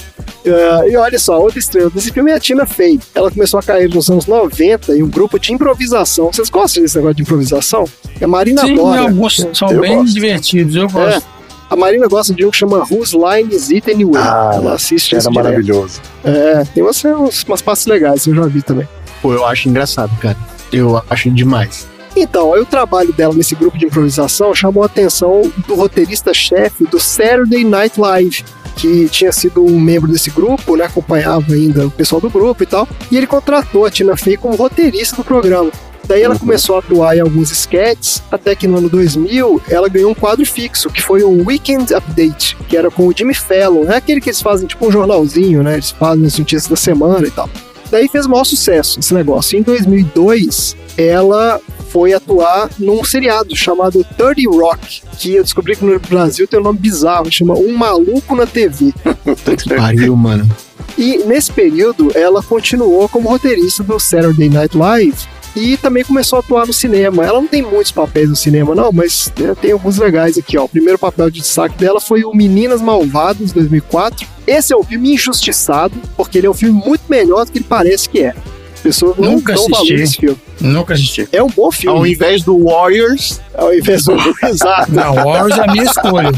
Ah, 0.46 0.88
e 0.88 0.96
olha 0.98 1.18
só, 1.20 1.40
outra 1.42 1.60
estrela 1.60 1.90
desse 1.90 2.12
filme 2.12 2.32
é 2.32 2.36
a 2.36 2.40
Tina 2.40 2.66
Fey. 2.66 3.00
Ela 3.16 3.32
começou 3.32 3.60
a 3.60 3.64
cair 3.64 3.90
nos 3.94 4.10
anos 4.10 4.26
90 4.28 4.96
em 4.98 5.04
um 5.04 5.10
grupo 5.10 5.40
de 5.40 5.54
improvisação. 5.54 6.32
Vocês 6.32 6.50
gostam 6.50 6.84
desse 6.84 6.96
negócio 6.98 7.16
de 7.16 7.22
improvisação? 7.24 7.86
A 8.22 8.28
Marina 8.28 8.62
Sim, 8.62 8.74
adora. 8.74 9.02
alguns 9.02 9.46
são 9.54 9.72
Eu 9.72 9.82
bem 9.82 9.96
gosto. 9.98 10.14
divertidos. 10.14 10.76
Eu 10.76 10.86
É, 10.86 10.88
gosto. 10.88 11.24
a 11.70 11.76
Marina 11.76 12.08
gosta 12.08 12.34
de 12.34 12.46
um 12.46 12.52
que 12.52 12.58
chama 12.58 12.80
Whose 12.90 13.16
Line 13.18 13.54
Is 13.56 13.70
It 13.72 13.90
Anyway? 13.92 14.22
Ah, 14.22 14.52
Ela 14.56 14.74
assiste 14.76 15.16
Era 15.16 15.30
maravilhoso. 15.32 16.02
É, 16.24 16.64
tem 16.74 16.82
umas, 16.84 17.02
umas, 17.04 17.44
umas 17.44 17.62
partes 17.62 17.86
legais, 17.86 18.26
eu 18.28 18.36
já 18.36 18.44
vi 18.44 18.62
também. 18.62 18.88
Pô, 19.24 19.34
eu 19.34 19.44
acho 19.46 19.68
engraçado, 19.70 20.16
cara. 20.20 20.38
Eu 20.72 21.02
acho 21.10 21.32
demais. 21.32 21.88
Então, 22.16 22.54
aí 22.54 22.62
o 22.62 22.66
trabalho 22.66 23.12
dela 23.12 23.34
nesse 23.34 23.56
grupo 23.56 23.76
de 23.78 23.86
improvisação 23.86 24.54
chamou 24.54 24.84
a 24.84 24.86
atenção 24.86 25.52
do 25.68 25.74
roteirista-chefe 25.74 26.84
do 26.86 27.00
Saturday 27.00 27.64
Night 27.64 28.00
Live, 28.00 28.44
que 28.76 29.10
tinha 29.10 29.32
sido 29.32 29.66
um 29.66 29.80
membro 29.80 30.12
desse 30.12 30.30
grupo, 30.30 30.76
né, 30.76 30.86
acompanhava 30.86 31.54
ainda 31.54 31.88
o 31.88 31.92
pessoal 31.92 32.22
do 32.22 32.30
grupo 32.30 32.62
e 32.62 32.66
tal, 32.68 32.88
e 33.10 33.18
ele 33.18 33.26
contratou 33.26 33.86
a 33.86 33.90
Tina 33.90 34.16
Fey 34.16 34.38
como 34.38 34.56
roteirista 34.56 35.16
do 35.16 35.24
programa. 35.24 35.72
Daí 36.06 36.22
ela 36.22 36.34
Uhum. 36.34 36.40
começou 36.42 36.76
a 36.76 36.80
atuar 36.80 37.16
em 37.16 37.22
alguns 37.22 37.50
sketches, 37.50 38.22
até 38.30 38.54
que 38.56 38.68
no 38.68 38.78
ano 38.78 38.90
2000 38.90 39.62
ela 39.70 39.88
ganhou 39.88 40.12
um 40.12 40.16
quadro 40.16 40.46
fixo, 40.46 40.90
que 40.90 41.02
foi 41.02 41.24
o 41.24 41.46
Weekend 41.48 41.94
Update, 41.96 42.58
que 42.68 42.76
era 42.76 42.92
com 42.92 43.08
o 43.08 43.14
Jimmy 43.18 43.34
Fallon, 43.34 43.86
é 43.90 43.96
aquele 43.96 44.20
que 44.20 44.30
eles 44.30 44.42
fazem 44.42 44.68
tipo 44.68 44.86
um 44.86 44.92
jornalzinho, 44.92 45.64
né, 45.64 45.74
eles 45.76 45.92
fazem 45.92 46.26
as 46.26 46.38
notícias 46.38 46.68
da 46.68 46.76
semana 46.76 47.26
e 47.26 47.32
tal. 47.32 47.50
Daí 47.94 48.08
fez 48.08 48.26
o 48.26 48.30
maior 48.32 48.44
sucesso 48.44 49.00
esse 49.00 49.14
negócio. 49.14 49.56
Em 49.56 49.62
2002, 49.62 50.76
ela 50.98 51.62
foi 51.90 52.12
atuar 52.12 52.68
num 52.80 53.04
seriado 53.04 53.56
chamado 53.56 54.04
30 54.18 54.50
Rock, 54.50 55.04
que 55.20 55.36
eu 55.36 55.44
descobri 55.44 55.76
que 55.76 55.86
no 55.86 56.00
Brasil 56.00 56.48
tem 56.48 56.60
um 56.60 56.64
nome 56.64 56.80
bizarro, 56.80 57.32
chama 57.32 57.54
Um 57.54 57.72
Maluco 57.78 58.36
na 58.36 58.48
TV. 58.48 58.92
Que 59.64 59.76
pariu, 59.76 60.16
mano. 60.16 60.50
E 60.98 61.20
nesse 61.20 61.52
período, 61.52 62.10
ela 62.16 62.42
continuou 62.42 63.08
como 63.08 63.30
roteirista 63.30 63.84
do 63.84 64.00
Saturday 64.00 64.50
Night 64.50 64.76
Live 64.76 65.28
e 65.56 65.78
também 65.78 66.04
começou 66.04 66.38
a 66.38 66.40
atuar 66.40 66.66
no 66.66 66.74
cinema. 66.74 67.24
Ela 67.26 67.40
não 67.40 67.48
tem 67.48 67.62
muitos 67.62 67.92
papéis 67.92 68.30
no 68.30 68.36
cinema, 68.36 68.74
não, 68.74 68.92
mas 68.92 69.32
né, 69.38 69.56
tem 69.60 69.72
alguns 69.72 69.98
legais 69.98 70.38
aqui. 70.38 70.58
Ó. 70.58 70.66
O 70.66 70.70
primeiro 70.70 70.98
papel 70.98 71.30
de 71.30 71.40
destaque 71.42 71.78
dela 71.78 72.00
foi 72.02 72.24
o 72.24 72.34
Meninas 72.34 72.82
Malvadas, 72.82 73.52
2004. 73.52 74.28
Esse 74.48 74.74
é 74.74 74.78
um 74.78 74.84
filme 74.84 75.14
injustiçado, 75.14 75.94
porque 76.18 76.38
ele 76.40 76.48
é 76.48 76.50
um 76.50 76.54
filme 76.56 76.82
muito 76.86 77.04
melhor 77.08 77.46
do 77.46 77.52
que 77.52 77.60
ele 77.60 77.66
parece 77.68 78.10
que 78.10 78.22
é. 78.22 78.34
As 78.74 78.82
pessoas 78.82 79.16
não 79.18 79.34
Nunca 79.34 79.54
dão 79.54 79.64
valor 79.64 79.78
assisti. 79.78 79.96
nesse 79.96 80.18
filme. 80.18 80.38
Nunca 80.60 80.94
assisti. 80.94 81.30
É 81.32 81.42
um 81.42 81.48
bom 81.48 81.66
Ao 81.66 81.72
filme, 81.72 82.12
invés 82.12 82.44
do 82.44 82.66
Warriors, 82.66 83.40
ao 83.54 83.74
invés 83.74 84.04
do... 84.06 84.14
Exato. 84.44 84.92
Não, 84.92 85.14
Warriors 85.16 85.58
é 85.58 85.62
a 85.62 85.72
minha 85.72 85.86
escolha. 85.86 86.32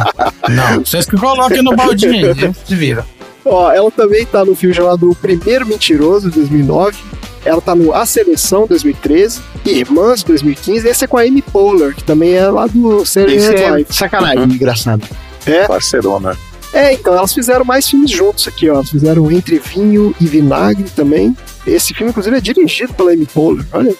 Não, 0.50 0.86
vocês 0.86 1.06
que 1.08 1.18
coloquem 1.18 1.64
no 1.64 1.76
baldinho 1.76 2.32
aí, 2.32 2.52
se 2.68 2.76
vira. 2.76 3.06
Ó, 3.44 3.72
ela 3.72 3.90
também 3.92 4.26
tá 4.26 4.44
no 4.44 4.56
filme 4.56 4.76
chamado 4.76 5.10
O 5.10 5.16
Primeiro 5.16 5.66
Mentiroso, 5.66 6.30
de 6.30 6.40
2009. 6.40 6.98
Ela 7.46 7.62
tá 7.62 7.76
no 7.76 7.94
A 7.94 8.06
Seleção, 8.06 8.66
2013. 8.68 9.40
Irmãs, 9.66 10.24
2015. 10.24 10.88
Esse 10.88 11.06
é 11.06 11.08
com 11.08 11.18
a 11.18 11.22
Amy 11.22 11.42
Poehler, 11.42 11.96
que 11.96 12.04
também 12.04 12.34
é 12.34 12.48
lá 12.50 12.66
do 12.68 13.06
Saturday 13.06 13.38
Night 13.70 13.88
é 13.90 13.94
sacanagem, 13.94 14.44
engraçado. 14.46 15.08
É, 15.46 15.68
Parceirona. 15.68 16.36
é, 16.74 16.94
então, 16.94 17.14
elas 17.16 17.34
fizeram 17.34 17.64
mais 17.64 17.88
filmes 17.88 18.10
juntos 18.10 18.48
aqui, 18.48 18.68
ó. 18.70 18.76
Elas 18.76 18.90
fizeram 18.90 19.32
Entre 19.32 19.60
Vinho 19.60 20.14
e 20.20 20.26
Vinagre 20.26 20.90
também. 20.96 21.38
Esse 21.68 21.94
filme, 21.94 22.10
inclusive, 22.10 22.36
é 22.36 22.42
dirigido 22.42 22.94
pela 22.94 23.12
Amy 23.12 23.28
Poehler, 23.28 23.66
olha. 23.72 23.96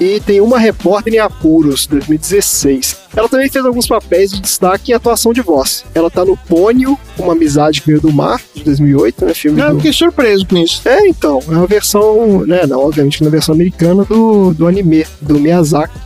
E 0.00 0.20
tem 0.20 0.40
Uma 0.40 0.58
Repórter 0.58 1.14
em 1.14 1.18
Apuros, 1.18 1.86
2016. 1.86 2.96
Ela 3.14 3.28
também 3.28 3.48
fez 3.48 3.64
alguns 3.64 3.86
papéis 3.86 4.32
de 4.32 4.40
destaque 4.40 4.90
em 4.90 4.94
atuação 4.94 5.32
de 5.32 5.40
voz. 5.40 5.84
Ela 5.94 6.10
tá 6.10 6.24
no 6.24 6.36
Pônio, 6.36 6.98
Uma 7.16 7.32
Amizade 7.32 7.80
que 7.80 7.86
Veio 7.86 8.00
do 8.00 8.12
Mar, 8.12 8.40
de 8.54 8.64
2008, 8.64 9.24
né? 9.24 9.34
Filme 9.34 9.60
Não, 9.60 9.68
eu 9.68 9.72
do... 9.74 9.76
fiquei 9.76 9.92
surpreso 9.92 10.46
com 10.46 10.56
isso. 10.56 10.86
É, 10.88 11.06
então, 11.06 11.40
é 11.46 11.52
uma 11.52 11.66
versão, 11.66 12.44
né, 12.44 12.66
não, 12.66 12.80
obviamente 12.80 13.22
na 13.22 13.30
versão 13.30 13.54
americana 13.54 14.04
do, 14.04 14.52
do 14.52 14.66
anime, 14.66 15.06
do 15.20 15.38
Miyazaki. 15.38 15.98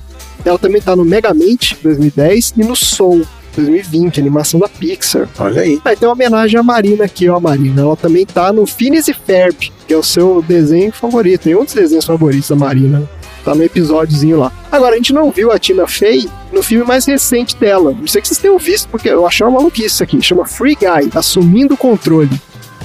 Ela 0.44 0.58
também 0.58 0.80
tá 0.80 0.94
no 0.94 1.04
Megamente, 1.04 1.76
2010, 1.82 2.54
e 2.56 2.64
no 2.64 2.76
Soul, 2.76 3.26
2020, 3.56 4.20
animação 4.20 4.60
da 4.60 4.68
Pixar. 4.68 5.28
Olha 5.38 5.62
aí. 5.62 5.80
Aí 5.84 5.96
tem 5.96 6.06
uma 6.06 6.14
homenagem 6.14 6.60
à 6.60 6.62
Marina 6.62 7.04
aqui, 7.04 7.28
ó, 7.28 7.36
a 7.36 7.40
Marina. 7.40 7.82
Ela 7.82 7.96
também 7.96 8.24
tá 8.24 8.52
no 8.52 8.66
Phineas 8.66 9.08
e 9.08 9.14
Ferb, 9.14 9.72
que 9.86 9.94
é 9.94 9.96
o 9.96 10.02
seu 10.02 10.42
desenho 10.46 10.92
favorito, 10.92 11.48
é 11.48 11.56
um 11.56 11.64
dos 11.64 11.74
desenhos 11.74 12.04
favoritos 12.04 12.48
da 12.48 12.56
Marina. 12.56 13.08
Tá 13.44 13.54
no 13.54 13.62
episódiozinho 13.62 14.38
lá. 14.38 14.52
Agora, 14.70 14.94
a 14.94 14.96
gente 14.96 15.12
não 15.12 15.30
viu 15.30 15.50
a 15.50 15.58
Tina 15.58 15.86
Fey 15.86 16.28
no 16.52 16.62
filme 16.62 16.84
mais 16.84 17.06
recente 17.06 17.56
dela. 17.56 17.94
Não 17.98 18.06
sei 18.06 18.20
que 18.20 18.28
vocês 18.28 18.38
tenham 18.38 18.58
visto, 18.58 18.88
porque 18.88 19.08
eu 19.08 19.26
achei 19.26 19.46
uma 19.46 19.58
maluquice 19.58 19.86
isso 19.86 20.02
aqui. 20.02 20.20
Chama 20.20 20.46
Free 20.46 20.74
Guy, 20.76 21.10
Assumindo 21.14 21.74
o 21.74 21.76
Controle. 21.76 22.30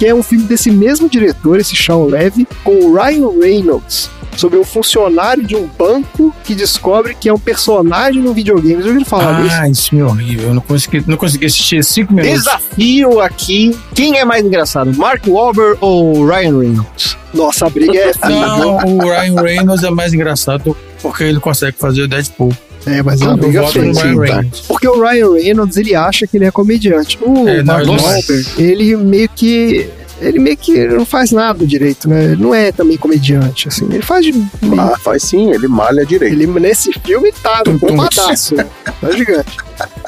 Que 0.04 0.08
é 0.08 0.14
um 0.14 0.22
filme 0.22 0.44
desse 0.44 0.70
mesmo 0.70 1.08
diretor, 1.08 1.58
esse 1.58 1.74
Shawn 1.74 2.04
Levy, 2.04 2.46
com 2.62 2.72
o 2.72 2.94
Ryan 2.94 3.40
Reynolds, 3.40 4.10
sobre 4.36 4.58
um 4.58 4.64
funcionário 4.64 5.42
de 5.42 5.56
um 5.56 5.66
banco 5.66 6.30
que 6.44 6.54
descobre 6.54 7.14
que 7.14 7.26
é 7.26 7.32
um 7.32 7.38
personagem 7.38 8.20
no 8.20 8.34
videogame. 8.34 8.82
Já 8.82 8.88
ouviram 8.88 9.06
falar 9.06 9.42
disso? 9.42 9.56
Ah, 9.58 9.66
isso 9.66 9.96
é 9.96 10.04
horrível. 10.04 10.48
Eu 10.48 10.54
não 10.54 10.60
consegui, 10.60 11.02
não 11.06 11.16
consegui 11.16 11.46
assistir 11.46 11.82
cinco 11.82 12.12
minutos. 12.12 12.40
Desafio 12.40 13.18
aqui. 13.18 13.74
Quem 13.94 14.18
é 14.18 14.26
mais 14.26 14.44
engraçado, 14.44 14.92
Mark 14.94 15.26
Wahlberg 15.26 15.78
ou 15.80 16.26
Ryan 16.26 16.58
Reynolds? 16.58 17.16
Nossa, 17.32 17.66
a 17.66 17.70
briga 17.70 17.98
é 17.98 18.12
Não, 18.28 18.76
o 18.84 18.98
Ryan 18.98 19.40
Reynolds 19.40 19.84
é 19.84 19.90
mais 19.90 20.12
engraçado 20.12 20.76
porque 21.00 21.24
ele 21.24 21.40
consegue 21.40 21.78
fazer 21.78 22.02
o 22.02 22.08
Deadpool. 22.08 22.54
É, 22.86 23.02
mas 23.02 23.20
é 23.20 23.24
uma 23.24 23.34
Eu 23.34 23.38
briga 23.38 23.62
voto 23.62 23.82
no 23.82 23.94
feia. 23.94 24.12
Ryan. 24.12 24.20
Reynolds. 24.20 24.60
Porque 24.66 24.88
o 24.88 25.00
Ryan 25.02 25.32
Reynolds, 25.34 25.76
ele 25.76 25.94
acha 25.94 26.26
que 26.26 26.36
ele 26.36 26.44
é 26.44 26.50
comediante. 26.50 27.18
O 27.22 27.48
É, 27.48 27.62
Mark. 27.62 27.86
Wahlberg, 27.86 28.46
ele 28.58 28.96
meio 28.96 29.28
que... 29.34 29.88
Ele 30.20 30.38
meio 30.38 30.56
que 30.56 30.86
não 30.86 31.04
faz 31.04 31.32
nada 31.32 31.66
direito, 31.66 32.08
né? 32.08 32.24
Ele 32.24 32.36
não 32.42 32.54
é 32.54 32.70
também 32.70 32.96
comediante, 32.96 33.66
assim. 33.68 33.84
Ele 33.86 34.00
faz 34.00 34.24
de... 34.24 34.32
Ah, 34.78 34.96
faz 35.02 35.24
sim, 35.24 35.50
ele 35.50 35.66
malha 35.66 36.06
direito. 36.06 36.32
Ele, 36.32 36.46
nesse 36.46 36.92
filme, 37.04 37.32
tá 37.42 37.62
tum. 37.64 37.76
bombadaço. 37.76 38.54
tá 38.54 39.10
gigante. 39.10 39.56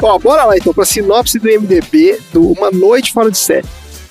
Ó, 0.01 0.17
bora 0.19 0.45
lá 0.45 0.57
então 0.57 0.73
pra 0.73 0.85
sinopse 0.85 1.39
do 1.41 1.49
MDB 1.49 2.19
do 2.33 2.53
Uma 2.53 2.71
Noite 2.71 3.13
Fora 3.13 3.31
de 3.31 3.37
Série. 3.37 3.67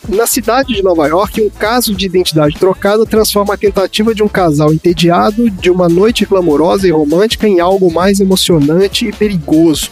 Na 0.08 0.28
cidade 0.28 0.74
de 0.74 0.84
Nova 0.84 1.08
York, 1.08 1.42
um 1.42 1.50
caso 1.50 1.96
de 1.96 2.06
identidade 2.06 2.56
trocada 2.58 3.06
transforma 3.06 3.56
a 3.56 3.58
tentativa 3.58 4.14
de 4.14 4.22
um 4.22 4.28
casal 4.28 4.72
entediado 4.72 5.50
de 5.50 5.70
uma 5.70 5.90
noite 5.90 6.26
glamourosa 6.26 6.88
e 6.88 6.92
romântica 6.92 7.48
em 7.48 7.60
algo 7.60 7.92
mais 7.92 8.20
emocionante 8.20 9.08
e 9.08 9.12
perigoso. 9.12 9.92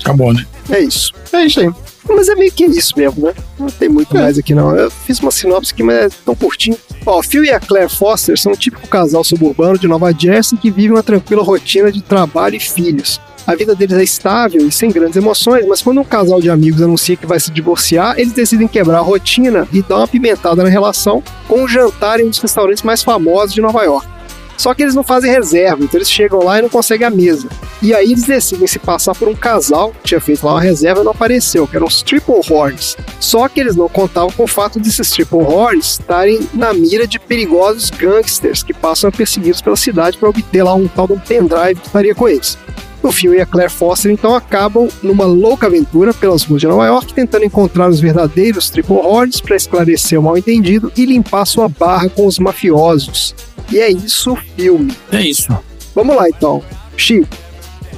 Acabou, 0.00 0.32
né? 0.32 0.46
É 0.70 0.80
isso. 0.80 1.12
É 1.32 1.44
isso 1.44 1.60
aí. 1.60 1.70
Mas 2.08 2.28
é 2.28 2.34
meio 2.34 2.52
que 2.52 2.64
isso 2.64 2.94
mesmo, 2.96 3.26
né? 3.26 3.34
Não 3.58 3.66
tem 3.66 3.88
muito 3.88 4.14
mais 4.14 4.38
aqui, 4.38 4.54
não. 4.54 4.74
Eu 4.74 4.90
fiz 4.90 5.18
uma 5.18 5.30
sinopse 5.30 5.72
aqui, 5.72 5.82
mas 5.82 5.96
é 5.96 6.08
tão 6.24 6.34
curtinho. 6.34 6.78
Ó, 7.04 7.22
Phil 7.22 7.44
e 7.44 7.50
a 7.50 7.58
Claire 7.58 7.90
Foster 7.90 8.38
são 8.38 8.52
um 8.52 8.56
típico 8.56 8.86
casal 8.88 9.24
suburbano 9.24 9.78
de 9.78 9.88
Nova 9.88 10.12
Jersey 10.12 10.56
que 10.56 10.70
vive 10.70 10.92
uma 10.92 11.02
tranquila 11.02 11.42
rotina 11.42 11.90
de 11.90 12.00
trabalho 12.02 12.56
e 12.56 12.60
filhos. 12.60 13.20
A 13.46 13.54
vida 13.54 13.76
deles 13.76 13.96
é 13.96 14.02
estável 14.02 14.66
e 14.66 14.72
sem 14.72 14.90
grandes 14.90 15.16
emoções, 15.16 15.64
mas 15.66 15.80
quando 15.80 16.00
um 16.00 16.04
casal 16.04 16.40
de 16.40 16.50
amigos 16.50 16.82
anuncia 16.82 17.16
que 17.16 17.26
vai 17.26 17.38
se 17.38 17.52
divorciar, 17.52 18.18
eles 18.18 18.32
decidem 18.32 18.66
quebrar 18.66 18.98
a 18.98 19.02
rotina 19.02 19.68
e 19.72 19.82
dar 19.82 19.98
uma 19.98 20.08
pimentada 20.08 20.64
na 20.64 20.68
relação 20.68 21.22
com 21.46 21.62
um 21.62 21.68
jantar 21.68 22.18
em 22.18 22.24
um 22.24 22.30
dos 22.30 22.40
restaurantes 22.40 22.82
mais 22.82 23.04
famosos 23.04 23.54
de 23.54 23.60
Nova 23.60 23.84
York. 23.84 24.16
Só 24.56 24.74
que 24.74 24.82
eles 24.82 24.94
não 24.94 25.04
fazem 25.04 25.30
reserva, 25.30 25.84
então 25.84 25.98
eles 25.98 26.10
chegam 26.10 26.42
lá 26.42 26.58
e 26.58 26.62
não 26.62 26.68
conseguem 26.68 27.06
a 27.06 27.10
mesa. 27.10 27.48
E 27.80 27.94
aí 27.94 28.10
eles 28.10 28.24
decidem 28.24 28.66
se 28.66 28.80
passar 28.80 29.14
por 29.14 29.28
um 29.28 29.34
casal 29.34 29.92
que 29.92 30.08
tinha 30.08 30.20
feito 30.20 30.44
lá 30.44 30.54
uma 30.54 30.60
reserva 30.60 31.02
e 31.02 31.04
não 31.04 31.12
apareceu, 31.12 31.68
que 31.68 31.76
eram 31.76 31.86
os 31.86 32.02
Triple 32.02 32.40
Horns. 32.50 32.96
Só 33.20 33.48
que 33.48 33.60
eles 33.60 33.76
não 33.76 33.88
contavam 33.88 34.32
com 34.32 34.44
o 34.44 34.48
fato 34.48 34.80
desses 34.80 35.10
Triple 35.10 35.38
Horns 35.38 36.00
estarem 36.00 36.48
na 36.52 36.72
mira 36.72 37.06
de 37.06 37.20
perigosos 37.20 37.90
gangsters 37.90 38.62
que 38.64 38.72
passam 38.72 39.08
a 39.08 39.12
persegui-los 39.12 39.60
pela 39.60 39.76
cidade 39.76 40.16
para 40.16 40.30
obter 40.30 40.64
lá 40.64 40.74
um 40.74 40.88
tal 40.88 41.06
de 41.06 41.12
um 41.12 41.18
pendrive 41.18 41.78
que 41.78 41.86
estaria 41.86 42.14
com 42.14 42.26
eles. 42.26 42.58
O 43.06 43.12
Phil 43.12 43.34
e 43.34 43.40
a 43.40 43.46
Claire 43.46 43.70
Foster 43.70 44.10
então 44.10 44.34
acabam 44.34 44.88
numa 45.02 45.24
louca 45.24 45.66
aventura 45.66 46.12
pelas 46.12 46.42
ruas 46.42 46.60
de 46.60 46.66
Nova 46.66 46.86
York, 46.86 47.14
tentando 47.14 47.44
encontrar 47.44 47.88
os 47.88 48.00
verdadeiros 48.00 48.68
Triple 48.68 48.96
Horns 48.96 49.40
para 49.40 49.54
esclarecer 49.56 50.18
o 50.18 50.22
mal-entendido 50.22 50.90
e 50.96 51.04
limpar 51.06 51.44
sua 51.46 51.68
barra 51.68 52.08
com 52.08 52.26
os 52.26 52.38
mafiosos. 52.38 53.34
E 53.70 53.78
é 53.78 53.90
isso 53.90 54.32
o 54.32 54.36
filme. 54.56 54.92
É 55.12 55.20
isso. 55.20 55.48
Vamos 55.94 56.16
lá 56.16 56.28
então. 56.28 56.62
Chico, 56.96 57.26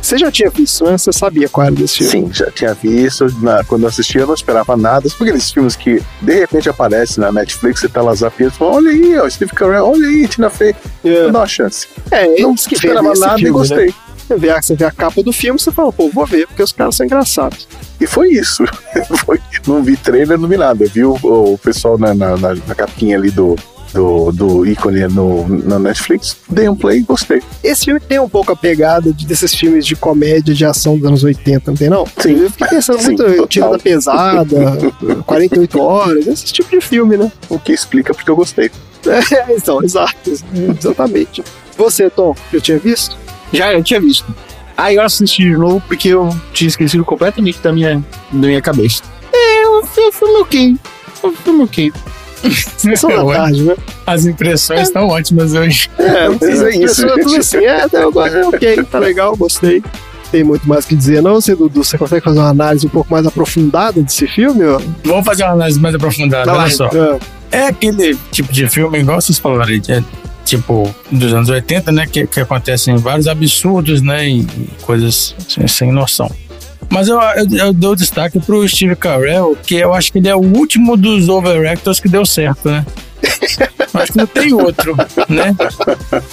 você 0.01 0.17
já 0.19 0.31
tinha 0.31 0.49
visto, 0.51 0.85
né? 0.85 0.97
Você 0.97 1.13
sabia 1.13 1.49
qual 1.49 1.67
era 1.67 1.75
desse 1.75 1.99
filme? 2.09 2.29
Sim, 2.29 2.33
já 2.33 2.51
tinha 2.51 2.75
visto. 2.75 3.27
Na- 3.43 3.65
quando 3.65 3.83
eu 3.83 3.89
assistia, 3.89 4.21
eu 4.23 4.27
não 4.27 4.35
esperava 4.35 4.77
nada. 4.77 5.09
Porque 5.11 5.25
aqueles 5.25 5.51
filmes 5.51 5.75
que 5.75 6.03
de 6.23 6.35
repente 6.35 6.69
aparecem 6.69 7.23
na 7.23 7.33
Netflix, 7.33 7.81
você 7.81 7.89
tá 7.89 8.01
lá 8.03 8.15
zapiando 8.15 8.53
e 8.55 8.57
fala: 8.57 8.77
olha 8.77 8.91
aí, 8.91 9.19
ó, 9.19 9.29
Steve 9.29 9.53
Carell, 9.53 9.87
olha 9.91 10.07
aí, 10.07 10.29
Tina 10.29 10.49
Fey. 10.51 10.75
É, 11.05 11.31
Dá 11.31 11.39
uma 11.41 11.47
chance. 11.47 11.87
é 12.11 12.27
Não 12.41 12.55
esperava 12.55 13.13
nada 13.15 13.41
e 13.41 13.45
filme, 13.45 13.69
né? 13.69 13.93
Você, 14.29 14.37
vê, 14.37 14.51
a- 14.51 14.61
você 14.63 14.77
vê 14.77 14.85
a 14.85 14.91
capa 14.91 15.23
do 15.23 15.33
filme, 15.33 15.59
você 15.59 15.73
fala, 15.73 15.91
pô, 15.93 16.09
vou 16.11 16.27
ver, 16.27 16.47
porque 16.47 16.63
os 16.63 16.71
caras 16.73 16.95
são 16.97 17.07
engraçados. 17.07 17.67
E 18.01 18.07
foi 18.07 18.29
isso. 18.33 18.63
Foi- 19.25 19.41
não 19.67 19.83
vi 19.83 19.97
trailer, 19.97 20.39
não 20.39 20.49
vi 20.49 20.57
nada. 20.57 20.85
Eu 20.85 20.91
vi 20.91 21.05
o, 21.05 21.15
o 21.23 21.59
pessoal 21.59 21.97
na, 21.99 22.15
na, 22.15 22.37
na- 22.37 22.55
na 22.55 22.75
capinha 22.75 23.17
ali 23.17 23.31
do, 23.31 23.57
do, 23.93 24.31
do 24.33 24.67
ícone 24.67 25.01
no, 25.09 25.49
na 25.49 25.79
Netflix. 25.79 26.37
Dei 26.49 26.69
um 26.69 26.77
play 26.77 26.99
e 26.99 27.03
gostei. 27.03 27.43
Esse 27.65 27.87
filme 27.87 27.99
tem 28.01 28.19
um 28.19 28.29
pouco 28.29 28.53
a 28.53 28.57
pegada 28.57 29.13
de- 29.13 29.27
desses 29.27 29.55
filmes 29.55 29.87
de 29.87 29.97
comédia 29.97 30.55
de 30.55 30.65
ação 30.65 30.97
dos 30.97 31.07
anos 31.07 31.25
80, 31.25 31.71
não 31.71 31.77
tem 31.79 31.89
não? 31.89 32.05
Sim. 32.19 32.39
Eu 32.43 32.51
fiquei 32.51 32.69
pensando 32.69 32.99
Sim, 33.01 33.07
muito 33.07 33.25
total. 33.25 33.47
Tiro 33.49 33.71
da 33.71 33.79
Pesada, 33.79 34.57
48 35.27 35.81
Horas, 35.81 36.27
esse 36.27 36.45
tipo 36.47 36.71
de 36.71 36.81
filme, 36.81 37.17
né? 37.17 37.33
O 37.49 37.59
que 37.59 37.73
explica 37.73 38.13
porque 38.15 38.31
eu 38.31 38.37
gostei. 38.37 38.71
É, 39.09 39.55
então, 39.57 39.83
exato, 39.83 40.13
exatamente. 40.81 41.43
Você, 41.79 42.11
Tom, 42.11 42.35
eu 42.53 42.61
tinha 42.61 42.79
visto? 42.79 43.17
Já 43.53 43.73
eu 43.73 43.83
tinha 43.83 44.01
visto. 44.01 44.25
Aí 44.77 44.95
eu 44.97 45.03
assisti 45.03 45.43
de 45.43 45.57
novo 45.57 45.83
porque 45.89 46.09
eu 46.09 46.29
tinha 46.53 46.69
esquecido 46.69 47.05
completamente 47.05 47.59
da 47.61 47.73
minha, 47.73 48.05
da 48.33 48.47
minha 48.47 48.63
cabeça. 48.63 49.03
É, 49.33 49.63
fi- 49.87 50.01
o 50.09 50.13
filme 50.13 50.41
ok. 50.41 50.77
O 51.23 51.33
filme 51.33 51.65
ok. 51.65 51.93
Sessão 52.77 53.11
da 53.11 53.35
tarde, 53.35 53.63
né? 53.65 53.75
As 54.07 54.25
impressões 54.25 54.83
estão 54.83 55.09
ótimas 55.09 55.53
hoje. 55.55 55.91
É, 55.99 56.29
Mas 56.41 56.63
é 56.63 56.71
isso. 56.77 57.07
tudo 57.07 57.37
assim, 57.37 57.65
é, 57.65 57.87
gosto, 57.89 58.37
é 58.37 58.47
ok, 58.47 58.85
tá 58.85 58.99
legal, 59.01 59.37
gostei. 59.37 59.83
Tem 60.31 60.45
muito 60.45 60.69
mais 60.69 60.85
o 60.85 60.89
que 60.89 60.95
dizer, 60.95 61.23
não? 61.23 61.35
Você, 61.35 61.57
Dudu, 61.57 61.83
você 61.83 61.97
consegue 61.99 62.23
fazer 62.23 62.39
uma 62.39 62.51
análise 62.51 62.87
um 62.87 62.91
pouco 62.91 63.11
mais 63.11 63.27
aprofundada 63.27 64.01
desse 64.03 64.27
filme? 64.29 64.63
ó? 64.65 64.79
Vamos 65.05 65.25
fazer 65.25 65.43
uma 65.45 65.53
análise 65.55 65.81
mais 65.81 65.95
aprofundada. 65.95 66.53
Lá, 66.53 66.63
Olha 66.65 66.71
só. 66.71 66.87
então. 66.87 67.19
É 67.51 67.67
aquele 67.67 68.15
tipo 68.31 68.53
de 68.53 68.69
filme, 68.69 68.99
igual 69.01 69.21
vocês 69.21 69.39
falaram 69.39 69.73
é 69.89 70.03
tipo 70.49 70.95
dos 71.11 71.33
anos 71.33 71.49
80, 71.49 71.93
né? 71.93 72.07
Que, 72.07 72.27
que 72.27 72.41
acontecem 72.41 72.97
vários 72.97 73.27
absurdos, 73.29 74.03
né? 74.03 74.29
E, 74.29 74.41
e 74.41 74.69
coisas 74.83 75.35
sem, 75.49 75.67
sem 75.69 75.93
noção. 75.93 76.31
Mas 76.91 77.09
eu, 77.09 77.21
eu, 77.21 77.47
eu 77.57 77.73
dou 77.73 77.95
destaque 77.95 78.41
pro 78.41 78.67
Steve 78.67 78.97
Carell, 78.97 79.57
que 79.67 79.75
eu 79.75 79.93
acho 79.93 80.11
que 80.11 80.19
ele 80.19 80.29
é 80.29 80.35
o 80.35 80.41
último 80.41 80.97
dos 80.97 81.29
overactors 81.29 82.01
que 82.01 82.09
deu 82.09 82.25
certo, 82.25 82.71
né? 82.71 82.85
Acho 83.95 84.13
que 84.13 84.19
não 84.19 84.27
tem 84.27 84.53
outro, 84.53 84.97
né? 85.29 85.57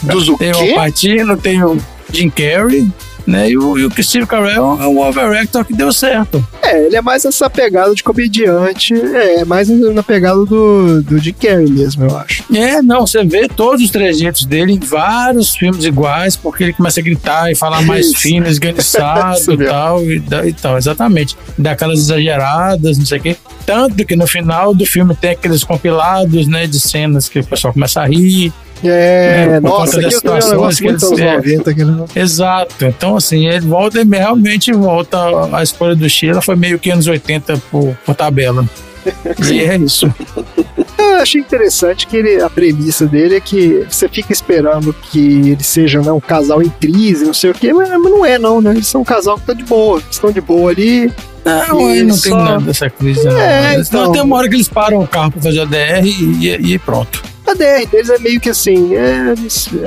Dos 0.04 0.30
o 0.30 0.38
Tem 0.38 0.52
quê? 0.52 0.72
o 0.72 0.76
Patino, 0.76 1.38
tem 1.38 1.64
o 1.64 1.78
Jim 2.14 2.30
Carrey, 2.30 2.88
né? 3.26 3.50
E 3.50 3.58
o, 3.58 3.78
e 3.78 3.86
o 3.86 3.92
Steve 4.04 4.26
Carell 4.26 4.78
é 4.80 4.88
um 4.88 5.00
overactor 5.00 5.66
que 5.66 5.74
deu 5.74 5.92
certo. 5.92 6.46
É, 6.62 6.86
ele 6.86 6.96
é 6.96 7.02
mais 7.02 7.26
essa 7.26 7.50
pegada 7.50 7.94
de 7.94 8.04
comediante, 8.04 8.94
é, 8.94 9.44
mais 9.46 9.70
na 9.70 10.04
pegada 10.04 10.46
do, 10.46 11.02
do 11.02 11.18
Jim 11.18 11.34
Carrey 11.34 11.70
mesmo, 11.70 12.06
eu 12.06 12.18
acho. 12.18 12.44
É, 12.54 12.82
não, 12.82 13.06
você 13.06 13.24
vê 13.24 13.48
todos 13.48 13.84
os 13.84 13.90
trejeitos 13.90 14.46
dele 14.46 14.74
em 14.74 14.80
vários 14.80 15.56
filmes 15.56 15.86
iguais, 15.86 16.36
porque 16.36 16.66
ele 16.66 16.74
começa 16.74 17.00
a 17.00 17.04
gritar 17.04 17.52
e 17.52 17.56
falar 17.56 17.82
mais 17.82 18.08
Isso. 18.08 18.20
fino, 18.20 18.48
esganiçado 18.48 19.54
e 19.54 19.66
tal, 19.66 20.04
e, 20.04 20.24
e 20.46 20.54
tal, 20.54 20.78
exatamente. 20.78 21.36
Dá 21.58 21.72
aquelas 21.72 22.00
exageradas, 22.00 22.98
não 22.98 23.06
sei 23.06 23.20
o 23.20 23.22
quê. 23.22 23.36
Tanto 23.66 24.06
que 24.06 24.16
no 24.16 24.28
final 24.28 24.74
do 24.74 24.86
filme 24.86 25.16
tem 25.16 25.32
aqueles 25.32 25.64
compilados, 25.64 26.48
né, 26.48 26.68
de 26.68 26.80
cenas 26.80 27.28
que 27.28 27.40
o 27.40 27.46
pessoal 27.46 27.74
começa 27.74 28.02
a 28.02 28.06
rir. 28.06 28.54
É, 28.88 29.46
É, 29.56 29.62
por 29.62 29.70
nossa, 29.70 29.92
também 30.02 30.12
é 30.14 30.46
um 30.46 30.50
negócio 30.50 30.78
que 30.84 30.90
muito 30.92 31.06
anos 31.06 31.20
é. 31.20 31.36
90, 31.36 31.72
aquele. 31.72 31.92
Exato. 32.16 32.86
Então, 32.86 33.16
assim, 33.16 33.48
ele 33.48 33.62
volta 33.68 34.02
e 34.02 34.04
realmente 34.06 34.72
volta. 34.74 35.18
A 35.52 35.64
escolha 35.64 35.96
do 35.96 36.10
Sheila 36.10 36.42
foi 36.42 36.56
meio 36.56 36.78
que 36.80 36.90
anos 36.92 37.08
80 37.08 37.58
por, 37.72 37.96
por 38.06 38.16
tabela. 38.16 38.66
E 39.52 39.60
é 39.60 39.78
isso. 39.78 40.12
Eu 40.98 41.22
achei 41.22 41.40
interessante 41.40 42.08
que 42.08 42.18
ele, 42.18 42.42
a 42.42 42.50
premissa 42.50 43.06
dele 43.06 43.36
é 43.36 43.40
que 43.40 43.86
você 43.90 44.10
fica 44.10 44.34
esperando 44.34 44.94
que 44.94 45.52
eles 45.52 45.66
sejam 45.68 46.04
né, 46.04 46.12
um 46.12 46.20
casal 46.20 46.62
em 46.62 46.70
crise, 46.70 47.24
não 47.26 47.34
sei 47.34 47.52
o 47.52 47.54
quê, 47.54 47.72
mas, 47.72 47.88
mas 47.90 48.02
não 48.12 48.26
é 48.26 48.38
não, 48.38 48.60
né? 48.60 48.72
Eles 48.72 48.88
são 48.88 49.02
um 49.02 49.06
casal 49.06 49.38
que 49.38 49.46
tá 49.46 49.54
de 49.54 49.64
boa, 49.64 50.02
estão 50.10 50.32
de 50.32 50.42
boa 50.42 50.72
ali. 50.72 51.12
Não, 51.46 51.88
aí 51.88 52.02
não 52.04 52.18
tem 52.18 52.32
Só- 52.32 52.44
nada 52.44 52.60
dessa 52.66 52.90
crise, 52.90 53.24
não. 53.24 53.40
É, 53.40 53.76
Eles- 53.76 53.88
então. 53.88 54.12
Tem 54.12 54.22
uma 54.22 54.36
hora 54.36 54.50
que 54.50 54.56
eles 54.56 54.68
param 54.68 55.00
o 55.02 55.08
carro 55.08 55.32
pra 55.32 55.42
fazer 55.44 55.62
a 55.62 55.66
DR 55.66 56.04
e, 56.06 56.74
e 56.74 56.80
pronto. 56.80 57.24
A 57.56 57.82
DR 57.82 57.86
deles 57.90 58.10
é 58.10 58.20
meio 58.20 58.40
que 58.40 58.50
assim, 58.50 58.96
é, 58.96 59.34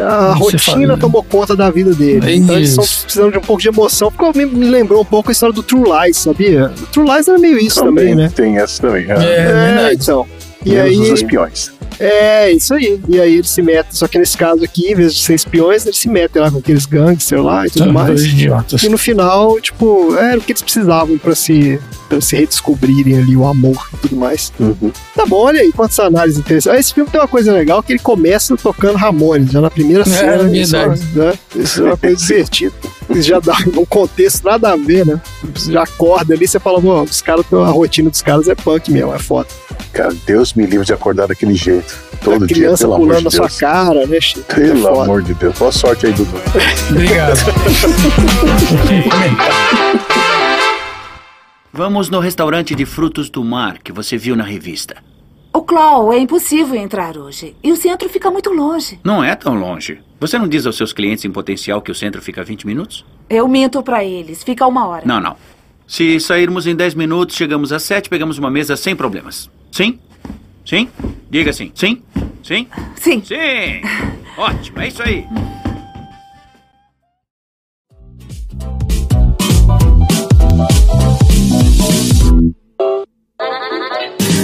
a 0.03 0.35
Você 0.35 0.57
rotina 0.57 0.87
fala. 0.89 0.99
tomou 0.99 1.23
conta 1.23 1.55
da 1.55 1.71
vida 1.71 1.93
deles. 1.95 2.25
É 2.25 2.35
então 2.35 2.57
eles 2.57 2.71
estão 2.71 2.85
precisando 2.85 3.33
de 3.33 3.39
um 3.39 3.43
pouco 3.43 3.61
de 3.63 3.69
emoção. 3.69 4.11
Ficou, 4.11 4.33
me, 4.35 4.47
me 4.47 4.67
lembrou 4.67 5.03
um 5.03 5.05
pouco 5.05 5.31
a 5.31 5.33
história 5.33 5.55
do 5.55 5.63
True 5.63 5.85
Lies, 6.05 6.17
sabia? 6.17 6.73
O 6.81 6.87
True 6.87 7.07
Lies 7.09 7.29
era 7.29 7.39
meio 7.39 7.59
isso 7.59 7.83
também, 7.83 8.15
né? 8.15 8.31
Tem 8.35 8.59
essa 8.59 8.81
também. 8.83 9.07
É, 9.09 9.13
É. 9.13 9.53
verdade. 9.53 9.99
então. 10.03 10.27
E 10.65 10.71
Menos 10.71 10.85
aí, 10.87 10.99
os 11.13 11.21
espiões. 11.21 11.73
É, 12.01 12.51
isso 12.53 12.75
aí. 12.75 13.01
E 13.09 13.21
aí 13.21 13.35
eles 13.35 13.51
se 13.51 13.61
metem, 13.63 13.93
só 13.93 14.07
que 14.07 14.19
nesse 14.19 14.37
caso 14.37 14.63
aqui, 14.65 14.91
em 14.91 14.95
vez 14.95 15.15
de 15.15 15.23
ser 15.23 15.35
espiões, 15.35 15.85
eles 15.85 15.99
se 15.99 16.09
metem 16.09 16.41
lá 16.41 16.51
com 16.51 16.59
aqueles 16.59 16.87
gangsters 16.87 17.43
lá 17.43 17.67
e 17.67 17.71
tudo 17.71 17.85
São 17.85 17.93
mais. 17.93 18.25
idiotas. 18.25 18.83
E 18.83 18.89
no 18.89 18.99
final, 18.99 19.61
tipo, 19.61 20.15
era 20.17 20.39
o 20.39 20.41
que 20.41 20.53
eles 20.53 20.63
precisavam 20.63 21.19
pra 21.19 21.35
se, 21.35 21.81
pra 22.09 22.21
se 22.21 22.37
redescobrirem 22.37 23.19
ali 23.19 23.37
o 23.37 23.45
amor 23.47 23.89
e 23.95 23.97
tudo 23.99 24.17
mais. 24.17 24.53
Uhum. 24.61 24.93
Tá 25.15 25.27
bom, 25.27 25.37
olha 25.45 25.61
aí 25.61 25.73
quantas 25.73 25.99
análises 25.99 26.39
interessantes. 26.39 26.77
Ah, 26.77 26.81
Esse 26.81 26.95
filme 26.95 27.11
tem 27.11 27.21
uma 27.21 27.29
coisa 27.29 27.53
legal 27.53 27.83
que 27.83 27.93
ele 27.93 27.99
começa 28.01 28.57
tocando 28.57 28.97
Ramones, 28.97 29.51
já 29.51 29.61
na 29.61 29.71
primeira 29.71 30.05
cena. 30.05 30.57
isso, 30.57 30.73
verdade. 30.77 31.03
né? 31.15 31.33
Isso 31.57 31.81
é 31.83 31.85
uma 31.85 31.97
coisa 31.97 32.17
divertida. 32.17 32.75
já 33.23 33.41
dá 33.41 33.57
um 33.77 33.85
contexto 33.85 34.45
nada 34.45 34.73
a 34.73 34.77
ver, 34.77 35.07
né? 35.07 35.21
Você 35.55 35.73
já 35.73 35.83
acorda 35.83 36.35
ali, 36.35 36.47
você 36.47 36.59
fala, 36.61 36.81
"Pô, 36.81 37.03
os 37.03 37.23
caras, 37.23 37.45
a 37.53 37.71
rotina 37.71 38.11
dos 38.11 38.23
caras 38.23 38.49
é 38.49 38.55
punk 38.55 38.91
mesmo, 38.91 39.15
é 39.15 39.19
foda. 39.19 39.49
Cara, 39.93 40.15
Deus 40.27 40.53
me 40.55 40.67
livre 40.67 40.87
de 40.87 40.93
acordar 40.93 41.27
daquele 41.29 41.55
jeito. 41.55 41.97
Todo 42.23 42.45
a 42.45 42.47
dia, 42.47 42.57
criança 42.57 42.85
pelo 42.85 42.95
amor 42.95 43.07
pulando 43.07 43.19
de 43.31 43.39
na 43.41 43.49
sua 43.49 43.61
cara, 43.61 44.07
né, 44.07 44.21
Chico? 44.21 44.45
É 44.53 44.55
Pelo 44.55 44.83
foda. 44.83 45.03
amor 45.03 45.23
de 45.23 45.35
Deus. 45.35 45.57
Boa 45.59 45.73
sorte 45.73 46.07
aí, 46.07 46.13
Dudu. 46.13 46.31
Obrigado. 46.91 47.39
Vamos 51.73 52.11
no 52.11 52.19
restaurante 52.19 52.75
de 52.75 52.85
frutos 52.85 53.31
do 53.31 53.45
mar 53.45 53.79
que 53.79 53.93
você 53.93 54.17
viu 54.17 54.35
na 54.35 54.45
revista. 54.45 54.97
O 55.59 55.63
Claw, 55.63 56.13
é 56.13 56.21
impossível 56.21 56.77
entrar 56.77 57.19
hoje. 57.19 57.57
E 57.65 57.73
o 57.73 57.77
centro 57.77 58.09
fica 58.09 58.31
muito 58.31 58.49
longe. 58.51 59.01
Não 59.03 59.25
é 59.25 59.35
tão 59.35 59.59
longe. 59.59 59.99
Você 60.21 60.39
não 60.39 60.47
diz 60.47 60.65
aos 60.65 60.77
seus 60.77 60.93
clientes 60.93 61.25
em 61.25 61.33
potencial 61.33 61.83
que 61.83 61.91
o 61.91 61.95
centro 61.97 62.23
fica 62.23 62.43
a 62.43 62.45
20 62.45 62.65
minutos? 62.65 63.05
Eu 63.29 63.49
minto 63.49 63.83
pra 63.83 64.05
eles. 64.05 64.45
Fica 64.45 64.65
uma 64.69 64.87
hora. 64.87 65.05
Não, 65.05 65.21
não. 65.21 65.35
Se 65.85 66.21
sairmos 66.21 66.69
em 66.69 66.77
10 66.77 66.95
minutos, 66.95 67.35
chegamos 67.35 67.73
às 67.73 67.83
7, 67.83 68.09
pegamos 68.09 68.39
uma 68.39 68.49
mesa 68.49 68.77
sem 68.77 68.95
problemas. 68.95 69.51
Sim? 69.73 69.99
Sim? 70.65 70.89
Diga 71.29 71.53
sim. 71.53 71.73
Sim? 71.75 72.05
Sim? 72.41 72.69
Sim. 72.95 73.21
Sim! 73.25 73.81
Ótimo, 74.37 74.81
é 74.81 74.87
isso 74.87 75.03
aí. 75.03 75.27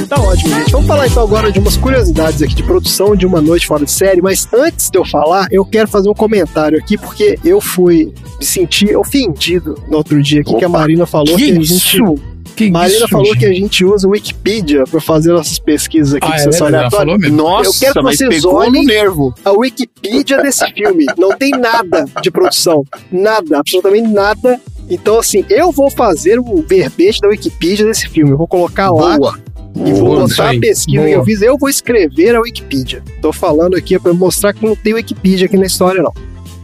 Tá 0.09 0.21
ótimo, 0.21 0.55
gente. 0.55 0.71
Vamos 0.73 0.87
falar 0.87 1.07
então 1.07 1.23
agora 1.23 1.51
de 1.51 1.59
umas 1.59 1.77
curiosidades 1.77 2.43
aqui 2.43 2.55
de 2.55 2.63
produção 2.63 3.17
de 3.17 3.27
Uma 3.27 3.41
Noite 3.41 3.67
Fora 3.67 3.85
de 3.85 3.91
Série, 3.91 4.21
mas 4.21 4.47
antes 4.53 4.91
de 4.91 4.99
eu 4.99 5.05
falar, 5.05 5.47
eu 5.51 5.65
quero 5.65 5.89
fazer 5.89 6.09
um 6.11 6.15
comentário 6.15 6.79
aqui, 6.79 6.99
porque 6.99 7.39
eu 7.45 7.61
fui 7.61 8.13
me 8.39 8.45
sentir 8.45 8.97
ofendido 8.97 9.75
no 9.89 9.97
outro 9.99 10.23
dia 10.23 10.41
aqui, 10.43 10.55
que 10.57 10.65
a 10.65 10.69
Opa, 10.69 10.79
Marina 10.79 11.07
falou 11.07 11.37
que, 11.37 11.53
que 11.53 11.59
a 11.59 11.63
gente. 11.63 11.99
Que 12.55 12.71
Marina 12.71 12.99
isso, 12.99 13.09
falou 13.09 13.27
gente? 13.27 13.39
que 13.39 13.47
a 13.47 13.53
gente 13.53 13.85
usa 13.85 14.07
o 14.07 14.11
Wikipedia 14.13 14.85
pra 14.85 15.01
fazer 15.01 15.33
nossas 15.33 15.59
pesquisas 15.59 16.15
aqui 16.15 16.29
Ah, 16.31 16.37
de 16.37 16.57
é 16.57 16.63
aleatória. 16.63 17.19
Nossa, 17.31 17.69
Eu 17.69 17.73
quero 17.81 17.95
que 17.95 18.03
mas 18.03 18.17
vocês 18.19 18.35
pegou 18.37 18.55
olhem- 18.55 18.83
no 18.83 18.87
nervo. 18.87 19.35
A 19.45 19.51
Wikipedia 19.51 20.41
desse 20.41 20.65
filme 20.73 21.05
não 21.19 21.37
tem 21.37 21.51
nada 21.51 22.05
de 22.23 22.31
produção. 22.31 22.85
Nada, 23.11 23.59
absolutamente 23.59 24.09
nada. 24.09 24.61
Então, 24.89 25.19
assim, 25.19 25.45
eu 25.51 25.73
vou 25.73 25.91
fazer 25.91 26.39
o 26.39 26.63
verbete 26.69 27.19
da 27.21 27.29
Wikipedia 27.29 27.87
desse 27.87 28.09
filme. 28.09 28.31
Eu 28.31 28.37
vou 28.37 28.47
colocar 28.47 28.91
lá 28.93 29.17
Boa. 29.19 29.39
E 29.75 29.93
vou 29.93 30.17
Boa, 30.17 30.29
botar 30.29 30.51
a 30.51 30.61
pesquisa 30.61 30.85
que 30.85 30.97
Boa. 30.97 31.09
eu 31.09 31.25
fiz. 31.25 31.43
Eu 31.43 31.59
vou 31.59 31.69
escrever 31.69 32.37
a 32.37 32.41
Wikipedia. 32.41 33.03
Tô 33.21 33.33
falando 33.33 33.77
aqui 33.77 33.99
para 33.99 34.13
mostrar 34.13 34.53
que 34.53 34.65
não 34.65 34.77
tem 34.77 34.95
Wikipedia 34.95 35.47
aqui 35.47 35.57
na 35.57 35.67
história, 35.67 36.03
não. 36.03 36.13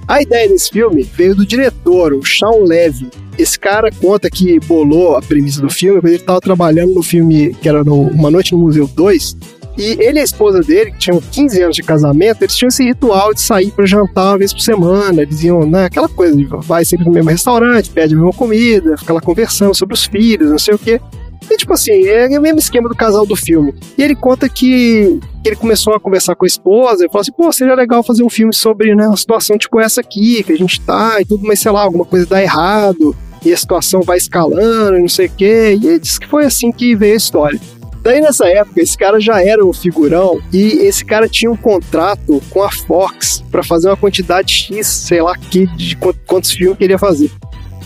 A 0.07 0.23
ideia 0.23 0.49
desse 0.49 0.71
filme 0.71 1.03
veio 1.03 1.35
do 1.35 1.47
diretor, 1.47 2.13
o 2.13 2.25
Sean 2.25 2.65
Levy. 2.65 3.09
Esse 3.39 3.59
cara 3.59 3.91
conta 3.93 4.29
que 4.29 4.59
bolou 4.61 5.17
a 5.17 5.23
premissa 5.23 5.61
do 5.61 5.71
filme, 5.71 6.01
quando 6.01 6.09
ele 6.09 6.17
estava 6.17 6.41
trabalhando 6.41 6.93
no 6.93 7.03
filme 7.03 7.55
que 7.55 7.69
era 7.69 7.85
no 7.85 8.03
Uma 8.09 8.31
Noite 8.31 8.53
no 8.53 8.59
Museu 8.59 8.89
2. 8.89 9.37
E 9.79 9.97
ele 10.01 10.19
e 10.19 10.21
a 10.21 10.25
esposa 10.25 10.61
dele, 10.61 10.91
que 10.91 10.99
tinham 10.99 11.21
15 11.21 11.63
anos 11.63 11.77
de 11.77 11.83
casamento, 11.83 12.43
eles 12.43 12.57
tinham 12.57 12.69
esse 12.69 12.85
ritual 12.85 13.33
de 13.33 13.41
sair 13.41 13.71
para 13.71 13.87
jantar 13.87 14.33
uma 14.33 14.39
vez 14.39 14.53
por 14.53 14.61
semana. 14.61 15.23
Eles 15.23 15.43
iam, 15.43 15.65
né, 15.65 15.85
aquela 15.85 16.09
coisa 16.09 16.37
de 16.37 16.45
vai 16.45 16.85
sempre 16.85 17.07
no 17.07 17.13
mesmo 17.13 17.31
restaurante, 17.31 17.89
pede 17.89 18.15
a 18.15 18.17
mesma 18.17 18.33
comida, 18.33 18.97
fica 18.99 19.13
lá 19.13 19.21
conversando 19.21 19.75
sobre 19.75 19.95
os 19.95 20.05
filhos, 20.05 20.51
não 20.51 20.59
sei 20.59 20.75
o 20.75 20.79
quê. 20.79 21.01
E, 21.51 21.57
tipo 21.57 21.73
assim, 21.73 22.05
é 22.07 22.39
o 22.39 22.43
mesmo 22.43 22.61
esquema 22.61 22.89
do 22.89 22.95
casal 22.95 23.27
do 23.27 23.35
filme. 23.35 23.75
E 23.99 24.03
ele 24.03 24.15
conta 24.15 24.49
que, 24.49 25.19
ele 25.45 25.57
começou 25.57 25.95
a 25.95 26.01
conversar 26.01 26.37
com 26.37 26.45
a 26.45 26.49
esposa 26.49 27.05
e 27.05 27.09
falou 27.09 27.23
assim: 27.23 27.33
pô, 27.33 27.53
seria 27.53 27.75
legal 27.75 28.03
fazer 28.05 28.23
um 28.23 28.31
filme 28.31 28.55
sobre 28.55 28.95
né, 28.95 29.09
uma 29.09 29.17
situação 29.17 29.59
tipo 29.59 29.81
essa 29.81 30.01
aqui, 30.01 30.43
que 30.45 30.53
a 30.53 30.57
gente 30.57 30.81
tá 30.81 31.21
e 31.21 31.25
tudo, 31.25 31.45
mas 31.45 31.59
sei 31.59 31.73
lá, 31.73 31.83
alguma 31.83 32.05
coisa 32.05 32.25
dá 32.27 32.41
errado 32.41 33.17
e 33.45 33.53
a 33.53 33.57
situação 33.57 34.01
vai 34.03 34.19
escalando 34.19 34.97
e 34.97 35.01
não 35.01 35.09
sei 35.09 35.27
o 35.27 35.31
quê. 35.33 35.79
E 35.83 35.87
ele 35.89 35.99
disse 35.99 36.21
que 36.21 36.29
foi 36.29 36.45
assim 36.45 36.71
que 36.71 36.95
veio 36.95 37.15
a 37.15 37.17
história. 37.17 37.61
Daí 38.03 38.21
nessa 38.21 38.47
época, 38.49 38.81
esse 38.81 38.97
cara 38.97 39.21
já 39.21 39.45
era 39.45 39.65
o 39.65 39.73
figurão 39.73 40.41
e 40.53 40.79
esse 40.87 41.05
cara 41.05 41.29
tinha 41.29 41.51
um 41.51 41.57
contrato 41.57 42.41
com 42.49 42.63
a 42.63 42.71
Fox 42.71 43.43
pra 43.51 43.63
fazer 43.63 43.89
uma 43.89 43.97
quantidade 43.97 44.53
X, 44.53 44.87
sei 44.87 45.21
lá, 45.21 45.37
que, 45.37 45.67
de 45.77 45.97
quant- 45.97 46.17
quantos 46.27 46.53
filmes 46.53 46.79
que 46.79 46.85
ele 46.85 46.95
ia 46.95 46.99
fazer 46.99 47.31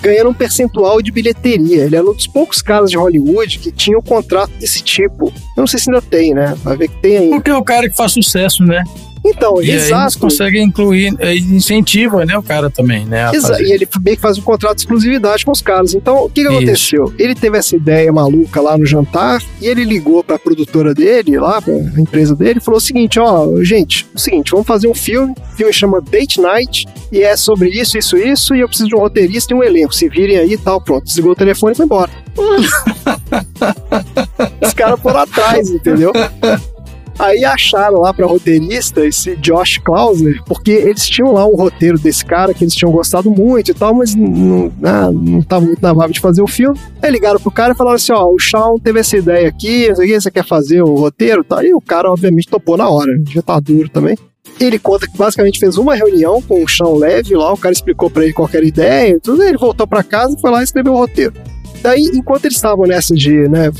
ganhando 0.05 0.29
um 0.29 0.35
percentual 0.35 1.01
de 1.01 1.11
bilheteria. 1.11 1.85
Ele 1.85 1.97
era 1.97 2.05
um 2.05 2.12
dos 2.12 2.27
poucos 2.27 2.61
caras 2.61 2.90
de 2.90 2.97
Hollywood 2.99 3.59
que 3.59 3.73
tinha 3.73 3.99
um 3.99 4.03
contrato 4.03 4.51
desse 4.61 4.83
tipo. 4.83 5.29
Eu 5.57 5.61
não 5.61 5.67
sei 5.67 5.81
se 5.81 5.90
ainda 5.90 6.03
tem, 6.03 6.35
né? 6.35 6.55
Vai 6.62 6.77
ver 6.77 6.88
que 6.88 6.97
tem 7.01 7.17
ainda. 7.17 7.37
Porque 7.37 7.51
é 7.51 7.57
o 7.57 7.64
cara 7.64 7.88
que 7.88 7.97
faz 7.97 8.12
sucesso, 8.12 8.62
né? 8.62 8.85
Então, 9.25 9.57
E 9.63 9.65
aí 9.65 9.71
eles 9.71 9.85
exato. 9.87 10.19
conseguem 10.19 10.63
incluir, 10.65 11.15
é, 11.19 11.35
incentiva, 11.35 12.27
né, 12.27 12.37
o 12.37 12.43
cara 12.43 12.69
também, 12.69 13.07
né? 13.07 13.25
a 13.27 13.35
Exa- 13.35 13.49
fazer. 13.49 13.65
E 13.65 13.73
ele 13.73 13.89
meio 14.05 14.17
que 14.17 14.23
faz 14.23 14.37
um 14.39 14.43
contrato 14.43 14.77
de 14.77 14.83
exclusividade 14.83 15.45
com 15.45 15.51
os 15.53 15.63
caras. 15.63 15.95
Então, 15.95 16.25
o 16.25 16.29
que, 16.31 16.43
que 16.43 16.49
aconteceu? 16.49 17.13
Ele 17.19 17.35
teve 17.35 17.57
essa 17.57 17.75
ideia 17.75 18.13
maluca 18.13 18.61
lá 18.61 18.77
no 18.77 18.85
jantar 18.85 19.43
e 19.61 19.67
ele 19.67 19.85
ligou 19.85 20.23
pra 20.23 20.39
produtora 20.39 20.93
dele, 20.93 21.39
lá, 21.39 21.61
pra 21.63 21.73
empresa 21.99 22.37
dele, 22.37 22.59
e 22.59 22.63
falou 22.63 22.79
o 22.79 22.81
seguinte: 22.81 23.19
ó, 23.19 23.47
gente, 23.63 24.07
o 24.15 24.19
seguinte, 24.19 24.51
vamos 24.51 24.67
fazer 24.67 24.89
um 24.89 24.95
filme. 24.95 25.33
O 25.53 25.57
filme 25.57 25.73
chama 25.73 26.01
Date 26.03 26.41
Night 26.41 26.87
e 27.11 27.23
é 27.23 27.35
sobre 27.37 27.71
isso, 27.71 27.97
isso, 27.97 28.17
isso. 28.19 28.55
E 28.55 28.61
eu 28.61 28.69
preciso 28.69 28.89
de 28.91 28.95
um 28.95 28.99
roteirista 28.99 29.55
e 29.55 29.57
um 29.57 29.63
elenco. 29.63 29.95
Se 29.95 30.07
virem 30.09 30.37
aí 30.37 30.53
e 30.53 30.59
tal, 30.59 30.81
pronto. 30.83 31.05
Desligou 31.05 31.33
o 31.33 31.37
telefone 31.37 31.73
e 31.73 31.77
foi 31.77 31.87
embora. 31.87 32.11
Os 34.63 34.75
caras 34.75 35.01
foram 35.01 35.21
atrás, 35.21 35.71
entendeu? 35.71 36.13
Aí 37.18 37.44
acharam 37.44 38.00
lá 38.00 38.12
pra 38.12 38.27
roteirista 38.27 39.07
esse 39.07 39.37
Josh 39.37 39.79
Klausner, 39.79 40.42
porque 40.46 40.72
eles 40.72 41.09
tinham 41.09 41.33
lá 41.33 41.46
um 41.46 41.55
roteiro 41.55 41.98
desse 41.98 42.24
cara 42.24 42.53
que 42.53 42.64
eles 42.64 42.74
tinham 42.74 42.90
gostado 42.90 43.31
muito 43.31 43.70
e 43.70 43.74
tal, 43.74 43.94
mas 43.94 44.14
não, 44.14 44.72
ah, 44.83 45.11
não 45.12 45.42
tava 45.42 45.64
muito 45.64 45.81
na 45.81 45.92
vibe 45.92 46.14
de 46.14 46.20
fazer 46.20 46.42
o 46.42 46.46
filme. 46.46 46.79
Aí 47.00 47.11
ligaram 47.11 47.38
pro 47.38 47.50
cara 47.50 47.72
e 47.72 47.77
falaram 47.77 47.96
assim: 47.96 48.12
ó, 48.12 48.27
o 48.27 48.38
Shawn 48.38 48.79
teve 48.79 49.00
essa 49.00 49.16
ideia 49.16 49.48
aqui, 49.48 49.92
você 49.94 50.31
quer 50.31 50.44
fazer 50.44 50.83
o 50.83 50.94
roteiro? 50.94 51.44
Tá? 51.44 51.64
E 51.64 51.72
o 51.72 51.81
cara, 51.81 52.11
obviamente, 52.11 52.48
topou 52.48 52.77
na 52.77 52.88
hora, 52.88 53.12
já 53.29 53.42
tá 53.42 53.61
duro 53.61 53.88
também. 53.88 54.16
Ele 54.61 54.79
conta 54.79 55.07
que 55.09 55.16
basicamente 55.16 55.59
fez 55.59 55.79
uma 55.79 55.94
reunião 55.94 56.40
com 56.42 56.62
o 56.62 56.68
Sean 56.68 56.94
Levy 56.96 57.35
lá, 57.35 57.53
o 57.53 57.57
cara 57.57 57.72
explicou 57.72 58.11
pra 58.11 58.24
ele 58.24 58.33
qualquer 58.33 58.62
ideia, 58.62 59.16
e 59.16 59.20
tudo, 59.20 59.42
ele 59.42 59.59
voltou 59.59 59.87
pra 59.87 60.03
casa, 60.03 60.37
foi 60.40 60.50
lá 60.50 60.61
e 60.61 60.64
escreveu 60.64 60.92
o 60.92 60.96
roteiro. 60.96 61.33
Daí, 61.85 62.11
enquanto 62.14 62.47
eles 62.47 62.57
estavam 62.57 62.87
nessa 62.87 63.14
de, 63.14 63.47
né, 63.47 63.70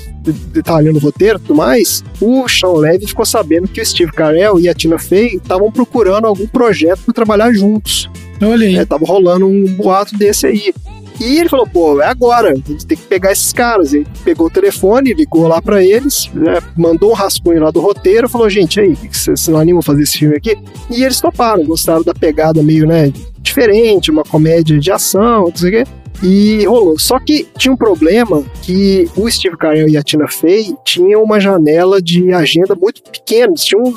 detalhando 0.53 0.99
o 0.99 1.01
roteiro 1.01 1.39
e 1.39 1.41
tudo 1.41 1.55
mais, 1.55 2.05
o 2.21 2.47
Sean 2.47 2.75
Levy 2.75 3.07
ficou 3.07 3.25
sabendo 3.25 3.67
que 3.67 3.81
o 3.81 3.87
Steve 3.87 4.13
Carell 4.13 4.61
e 4.61 4.69
a 4.69 4.75
Tina 4.75 4.99
Fey 4.99 5.37
estavam 5.37 5.73
procurando 5.73 6.27
algum 6.27 6.47
projeto 6.47 7.01
para 7.07 7.15
trabalhar 7.15 7.51
juntos. 7.55 8.11
Olha 8.43 8.67
aí. 8.67 8.77
É, 8.77 8.85
tava 8.85 9.07
rolando 9.07 9.47
um 9.47 9.65
boato 9.65 10.19
desse 10.19 10.47
aí. 10.47 10.75
E 11.19 11.39
ele 11.39 11.49
falou, 11.49 11.67
pô, 11.67 11.99
é 12.03 12.07
agora, 12.07 12.53
a 12.53 12.55
gente 12.55 12.85
tem 12.85 12.99
que 12.99 13.05
pegar 13.05 13.33
esses 13.33 13.55
caras. 13.55 13.95
Ele 13.95 14.07
pegou 14.23 14.49
o 14.49 14.51
telefone, 14.51 15.15
ligou 15.15 15.49
lá 15.49 15.63
pra 15.63 15.83
eles, 15.83 16.29
né, 16.35 16.61
mandou 16.77 17.11
um 17.11 17.15
rascunho 17.15 17.63
lá 17.63 17.71
do 17.71 17.81
roteiro, 17.81 18.29
falou, 18.29 18.51
gente, 18.51 18.81
aí, 18.81 18.95
vocês 19.11 19.49
não 19.49 19.59
animam 19.59 19.81
a 19.81 19.83
fazer 19.83 20.03
esse 20.03 20.19
filme 20.19 20.37
aqui? 20.37 20.59
E 20.91 21.03
eles 21.03 21.23
toparam, 21.23 21.65
gostaram 21.65 22.03
da 22.03 22.13
pegada 22.13 22.63
meio, 22.63 22.87
né, 22.87 23.11
diferente, 23.39 24.11
uma 24.11 24.25
comédia 24.25 24.79
de 24.79 24.93
ação, 24.93 25.45
não 25.45 25.57
sei 25.57 25.69
o 25.71 25.73
quê. 25.73 25.91
E 26.23 26.65
rolou. 26.65 26.99
Só 26.99 27.19
que 27.19 27.47
tinha 27.59 27.73
um 27.73 27.77
problema 27.77 28.43
que 28.63 29.09
o 29.17 29.31
Steve 29.31 29.57
Carell 29.57 29.89
e 29.89 29.97
a 29.97 30.03
Tina 30.03 30.29
Fey 30.29 30.75
tinham 30.85 31.23
uma 31.23 31.41
janela 31.41 32.01
de 32.01 32.33
agenda 32.33 32.75
muito 32.75 33.03
pequena. 33.03 33.53
Eles 33.53 33.65
tinham, 33.65 33.95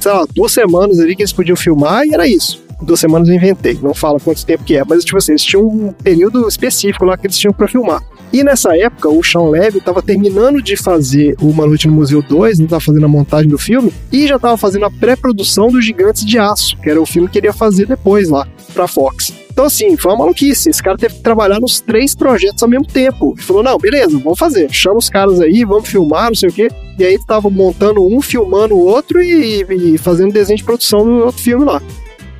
sei 0.00 0.12
lá, 0.12 0.26
duas 0.34 0.52
semanas 0.52 0.98
ali 0.98 1.14
que 1.14 1.22
eles 1.22 1.32
podiam 1.32 1.56
filmar 1.56 2.04
e 2.06 2.14
era 2.14 2.26
isso. 2.26 2.62
Duas 2.82 3.00
semanas 3.00 3.28
eu 3.28 3.34
inventei, 3.34 3.76
não 3.82 3.92
fala 3.92 4.20
quanto 4.20 4.46
tempo 4.46 4.62
que 4.62 4.76
é, 4.76 4.84
mas 4.84 5.04
tipo 5.04 5.18
assim, 5.18 5.32
eles 5.32 5.42
tinham 5.42 5.66
um 5.66 5.92
período 5.92 6.46
específico 6.46 7.04
lá 7.04 7.16
que 7.16 7.26
eles 7.26 7.36
tinham 7.36 7.52
pra 7.52 7.66
filmar. 7.66 8.00
E 8.32 8.44
nessa 8.44 8.76
época, 8.76 9.08
o 9.08 9.24
Sean 9.24 9.48
Levy 9.48 9.78
estava 9.78 10.02
terminando 10.02 10.62
de 10.62 10.76
fazer 10.76 11.34
Uma 11.40 11.66
Noite 11.66 11.88
no 11.88 11.94
Museu 11.94 12.22
2, 12.22 12.60
estava 12.60 12.80
fazendo 12.80 13.06
a 13.06 13.08
montagem 13.08 13.48
do 13.48 13.58
filme, 13.58 13.92
e 14.12 14.26
já 14.26 14.36
estava 14.36 14.56
fazendo 14.56 14.84
a 14.84 14.90
pré-produção 14.90 15.68
dos 15.68 15.84
Gigantes 15.84 16.24
de 16.24 16.38
Aço, 16.38 16.76
que 16.76 16.90
era 16.90 17.00
o 17.00 17.06
filme 17.06 17.28
que 17.28 17.38
ele 17.38 17.46
ia 17.46 17.52
fazer 17.52 17.86
depois 17.86 18.28
lá, 18.28 18.46
pra 18.74 18.86
Fox. 18.86 19.32
Então, 19.50 19.66
assim, 19.66 19.96
foi 19.96 20.12
uma 20.12 20.18
maluquice. 20.18 20.70
Esse 20.70 20.80
cara 20.80 20.96
teve 20.96 21.14
que 21.14 21.20
trabalhar 21.20 21.58
nos 21.58 21.80
três 21.80 22.14
projetos 22.14 22.62
ao 22.62 22.68
mesmo 22.68 22.86
tempo. 22.86 23.34
Ele 23.36 23.42
falou: 23.42 23.60
não, 23.60 23.76
beleza, 23.76 24.16
vamos 24.16 24.38
fazer. 24.38 24.72
Chama 24.72 24.98
os 24.98 25.10
caras 25.10 25.40
aí, 25.40 25.64
vamos 25.64 25.88
filmar, 25.88 26.28
não 26.28 26.36
sei 26.36 26.48
o 26.48 26.52
quê. 26.52 26.68
E 26.96 27.04
aí 27.04 27.18
tava 27.26 27.50
montando 27.50 28.06
um, 28.06 28.20
filmando 28.20 28.76
o 28.76 28.86
outro 28.86 29.20
e, 29.20 29.66
e 29.68 29.98
fazendo 29.98 30.32
desenho 30.32 30.58
de 30.58 30.62
produção 30.62 31.04
do 31.04 31.24
outro 31.24 31.42
filme 31.42 31.64
lá. 31.64 31.82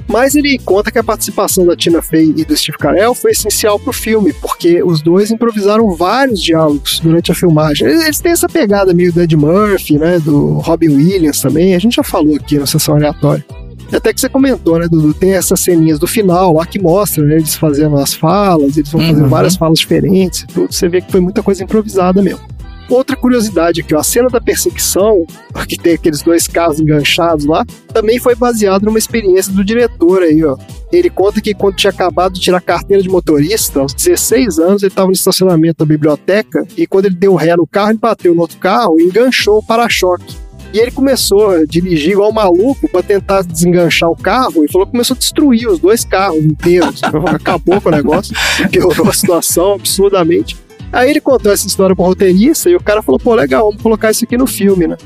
Mas 0.09 0.35
ele 0.35 0.59
conta 0.59 0.91
que 0.91 0.99
a 0.99 1.05
participação 1.05 1.67
da 1.67 1.77
Tina 1.77 2.01
Fey 2.01 2.33
e 2.37 2.45
do 2.45 2.57
Steve 2.57 2.79
Carell 2.79 3.15
foi 3.15 3.33
essencial 3.33 3.79
pro 3.79 3.93
filme, 3.93 4.33
porque 4.33 4.83
os 4.83 5.03
dois 5.03 5.31
improvisaram 5.31 5.91
vários 5.95 6.43
diálogos 6.43 6.99
durante 7.01 7.31
a 7.31 7.35
filmagem. 7.35 7.87
Eles, 7.87 8.19
têm 8.19 8.33
essa 8.33 8.49
pegada 8.49 8.95
meio 8.95 9.13
do 9.13 9.21
Ed 9.21 9.37
Murphy, 9.37 9.99
né, 9.99 10.19
do 10.19 10.55
Robin 10.61 10.89
Williams 10.89 11.41
também, 11.43 11.75
a 11.75 11.79
gente 11.79 11.97
já 11.97 12.03
falou 12.03 12.37
aqui 12.37 12.59
na 12.59 12.67
sessão 12.67 12.97
aleatória. 12.97 13.45
Até 13.93 14.13
que 14.13 14.21
você 14.21 14.29
comentou, 14.29 14.79
né, 14.79 14.87
Dudu? 14.87 15.15
Tem 15.15 15.33
essas 15.33 15.61
ceninhas 15.61 15.99
do 15.99 16.07
final 16.07 16.53
lá 16.55 16.67
que 16.67 16.79
mostram, 16.79 17.25
né, 17.25 17.37
eles 17.37 17.55
fazendo 17.55 17.97
as 17.97 18.13
falas, 18.15 18.77
eles 18.77 18.91
vão 18.91 19.01
fazendo 19.01 19.23
Uhum. 19.23 19.29
várias 19.29 19.57
falas 19.57 19.79
diferentes 19.79 20.41
e 20.41 20.47
tudo. 20.47 20.73
Você 20.73 20.89
vê 20.89 21.01
que 21.01 21.11
foi 21.11 21.21
muita 21.21 21.43
coisa 21.43 21.63
improvisada 21.65 22.23
mesmo. 22.23 22.41
Outra 22.89 23.17
curiosidade 23.17 23.81
aqui, 23.81 23.95
ó, 23.95 24.01
a 24.01 24.05
cena 24.05 24.29
da 24.29 24.41
perseguição, 24.41 25.27
que 25.69 25.79
tem 25.79 25.95
aqueles 25.95 26.23
dois 26.23 26.47
carros 26.47 26.81
enganchados 26.81 27.45
lá, 27.45 27.65
também 27.93 28.19
foi 28.19 28.35
baseada 28.35 28.85
numa 28.85 28.99
experiência 28.99 29.53
do 29.53 29.65
diretor 29.65 30.23
aí, 30.23 30.45
ó. 30.45 30.57
Ele 30.91 31.11
conta 31.11 31.41
que 31.41 31.53
quando 31.55 31.77
tinha 31.77 31.91
acabado 31.91 32.35
de 32.35 32.41
tirar 32.41 32.61
carteira 32.61 33.03
de 33.03 33.09
motorista, 33.09 33.81
aos 33.81 33.93
16 33.93 34.59
anos, 34.59 34.83
ele 34.83 34.91
estava 34.91 35.09
no 35.09 35.13
estacionamento 35.13 35.85
da 35.85 35.85
biblioteca 35.85 36.67
e 36.77 36.87
quando 36.87 37.07
ele 37.07 37.15
deu 37.15 37.35
ré 37.35 37.55
no 37.57 37.67
carro, 37.67 37.91
ele 37.91 37.99
bateu 37.99 38.35
no 38.35 38.41
outro 38.41 38.59
carro 38.59 38.99
e 38.99 39.05
enganchou 39.05 39.59
o 39.59 39.63
para-choque. 39.63 40.49
E 40.73 40.79
ele 40.79 40.91
começou 40.91 41.51
a 41.51 41.65
dirigir 41.65 42.13
igual 42.13 42.31
um 42.31 42.35
maluco 42.35 42.89
para 42.89 43.03
tentar 43.03 43.43
desenganchar 43.43 44.11
o 44.11 44.17
carro 44.17 44.65
e 44.65 44.71
falou 44.71 44.87
que 44.87 44.93
começou 44.93 45.15
a 45.15 45.19
destruir 45.19 45.67
os 45.67 45.79
dois 45.79 46.05
carros 46.05 46.45
inteiros. 46.45 47.03
Acabou 47.27 47.81
com 47.81 47.89
o 47.89 47.93
negócio, 47.93 48.35
piorou 48.71 49.09
a 49.09 49.13
situação 49.13 49.75
absurdamente. 49.75 50.57
Aí 50.93 51.11
ele 51.11 51.21
contou 51.21 51.53
essa 51.53 51.67
história 51.67 51.95
pro 51.95 52.05
roteirista 52.05 52.71
e 52.71 52.77
o 52.77 52.81
cara 52.81 53.03
falou: 53.03 53.19
pô, 53.19 53.35
legal, 53.35 53.67
vamos 53.67 53.83
colocar 53.83 54.11
isso 54.11 54.25
aqui 54.25 54.37
no 54.37 54.47
filme, 54.47 54.87
né? 54.87 54.97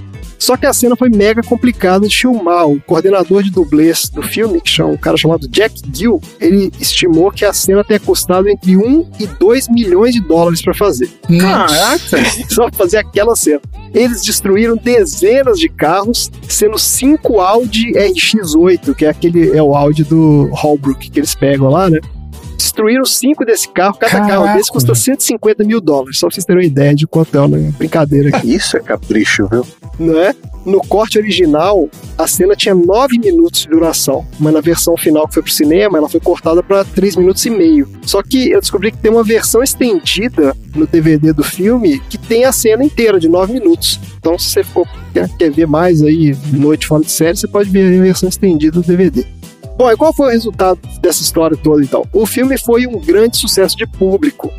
Só 0.43 0.57
que 0.57 0.67
a 0.67 0.73
cena 0.73 0.97
foi 0.97 1.09
mega 1.09 1.41
complicada 1.41 2.09
de 2.09 2.17
filmar. 2.17 2.67
O 2.67 2.81
coordenador 2.81 3.45
de 3.45 3.51
dublês 3.53 4.09
do 4.09 4.23
filme, 4.23 4.61
que 4.61 4.69
chama 4.69 4.91
um 4.91 4.97
cara 4.97 5.17
chamado 5.17 5.47
Jack 5.47 5.81
Gill, 5.95 6.21
ele 6.41 6.69
estimou 6.81 7.31
que 7.31 7.45
a 7.45 7.53
cena 7.53 7.85
tenha 7.85 8.01
custado 8.01 8.49
entre 8.49 8.77
1 8.77 9.11
e 9.21 9.27
2 9.29 9.69
milhões 9.69 10.13
de 10.13 10.21
dólares 10.21 10.61
para 10.61 10.75
fazer. 10.75 11.09
Caraca! 11.41 12.19
Só 12.51 12.69
pra 12.69 12.77
fazer 12.77 12.97
aquela 12.97 13.37
cena. 13.37 13.61
Eles 13.95 14.25
destruíram 14.25 14.77
dezenas 14.77 15.61
de 15.61 15.69
carros, 15.69 16.29
sendo 16.49 16.77
cinco 16.77 17.39
Audi 17.39 17.93
RX8, 17.93 18.97
que 18.97 19.05
é 19.05 19.11
aquele 19.11 19.57
é 19.57 19.63
o 19.63 19.77
Audi 19.77 20.03
do 20.03 20.51
Holbrook 20.55 21.09
que 21.09 21.21
eles 21.21 21.37
pegam 21.37 21.69
lá, 21.69 21.89
né? 21.89 22.01
Destruíram 22.63 23.05
cinco 23.05 23.45
desse 23.45 23.69
carro, 23.69 23.95
cada 23.99 24.13
Caraca. 24.13 24.33
carro 24.33 24.57
desse 24.57 24.71
custa 24.71 24.95
150 24.95 25.65
mil 25.65 25.81
dólares, 25.81 26.19
só 26.19 26.29
pra 26.29 26.35
vocês 26.35 26.45
terem 26.45 26.63
uma 26.63 26.67
ideia 26.67 26.95
de 26.95 27.07
quanto 27.09 27.37
é 27.37 27.41
uma 27.41 27.59
brincadeira 27.73 28.29
aqui, 28.29 28.55
Isso 28.55 28.77
é 28.77 28.81
capricho, 28.81 29.49
viu? 29.49 29.67
não 29.99 30.19
é? 30.19 30.35
No 30.65 30.81
corte 30.81 31.19
original, 31.19 31.89
a 32.17 32.27
cena 32.29 32.55
tinha 32.55 32.73
9 32.73 33.19
minutos 33.19 33.63
de 33.63 33.69
duração, 33.69 34.25
mas 34.39 34.55
na 34.55 34.61
versão 34.61 34.97
final 34.97 35.27
que 35.27 35.35
foi 35.35 35.43
pro 35.43 35.53
cinema, 35.53 35.99
ela 35.99 36.09
foi 36.09 36.21
cortada 36.21 36.63
para 36.63 36.85
3 36.85 37.17
minutos 37.17 37.45
e 37.45 37.51
meio. 37.51 37.89
Só 38.07 38.23
que 38.23 38.51
eu 38.53 38.61
descobri 38.61 38.93
que 38.93 38.99
tem 38.99 39.11
uma 39.11 39.25
versão 39.25 39.61
estendida 39.61 40.57
no 40.77 40.87
DVD 40.87 41.33
do 41.33 41.43
filme 41.43 42.01
que 42.09 42.17
tem 42.17 42.45
a 42.45 42.53
cena 42.53 42.85
inteira 42.85 43.19
de 43.19 43.29
9 43.29 43.55
minutos. 43.55 43.99
Então, 44.19 44.39
se 44.39 44.51
você 44.51 44.63
ficou, 44.63 44.87
quer, 45.13 45.29
quer 45.37 45.51
ver 45.51 45.67
mais 45.67 46.01
aí, 46.01 46.37
noite 46.53 46.87
fora 46.87 47.03
de 47.03 47.11
série, 47.11 47.37
você 47.37 47.49
pode 47.49 47.69
ver 47.69 47.99
a 47.99 48.03
versão 48.03 48.29
estendida 48.29 48.81
do 48.81 48.87
DVD. 48.87 49.27
Bom, 49.77 49.91
e 49.91 49.97
qual 49.97 50.13
foi 50.13 50.29
o 50.29 50.31
resultado 50.31 50.79
dessa 51.01 51.23
história 51.23 51.57
toda 51.57 51.83
então? 51.83 52.05
O 52.13 52.27
filme 52.27 52.57
foi 52.59 52.87
um 52.87 52.99
grande 53.01 53.37
sucesso 53.37 53.77
de 53.77 53.87
público. 53.87 54.53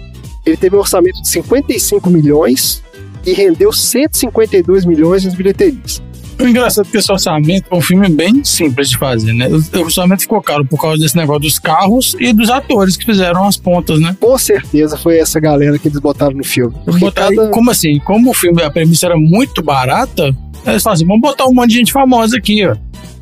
Ele 0.46 0.58
teve 0.58 0.76
um 0.76 0.80
orçamento 0.80 1.22
de 1.22 1.28
55 1.30 2.10
milhões 2.10 2.84
e 3.26 3.32
rendeu 3.32 3.72
152 3.72 4.86
milhões 4.86 5.24
nas 5.24 5.34
bilheterias. 5.34 6.02
O 6.42 6.48
engraçado 6.48 6.88
é 6.88 6.92
que 6.92 6.98
esse 6.98 7.12
orçamento 7.12 7.66
é 7.72 7.76
um 7.76 7.80
filme 7.82 8.10
bem 8.10 8.44
simples 8.44 8.90
de 8.90 8.98
fazer, 8.98 9.32
né? 9.34 9.48
O 9.48 9.80
orçamento 9.80 10.22
ficou 10.24 10.42
caro 10.42 10.66
por 10.66 10.82
causa 10.82 10.98
desse 10.98 11.16
negócio 11.16 11.44
dos 11.44 11.60
carros 11.60 12.16
e 12.20 12.34
dos 12.34 12.50
atores 12.50 12.98
que 12.98 13.06
fizeram 13.06 13.46
as 13.48 13.56
pontas, 13.56 14.00
né? 14.02 14.18
Com 14.20 14.38
certeza 14.38 14.98
foi 14.98 15.20
essa 15.20 15.40
galera 15.40 15.78
que 15.78 15.88
eles 15.88 16.00
botaram 16.00 16.36
no 16.36 16.44
filme. 16.44 16.74
Porque 16.84 17.00
Botar- 17.00 17.30
cada- 17.30 17.50
Como 17.50 17.70
assim? 17.70 18.00
Como 18.00 18.32
o 18.32 18.34
filme, 18.34 18.62
a 18.64 18.72
premissa 18.72 19.06
era 19.06 19.16
muito 19.16 19.62
barata, 19.62 20.36
eles 20.66 20.82
falam 20.82 20.96
assim, 20.96 21.06
vamos 21.06 21.22
botar 21.22 21.46
um 21.46 21.54
monte 21.54 21.70
de 21.70 21.76
gente 21.78 21.94
famosa 21.94 22.36
aqui, 22.36 22.66
ó. 22.66 22.76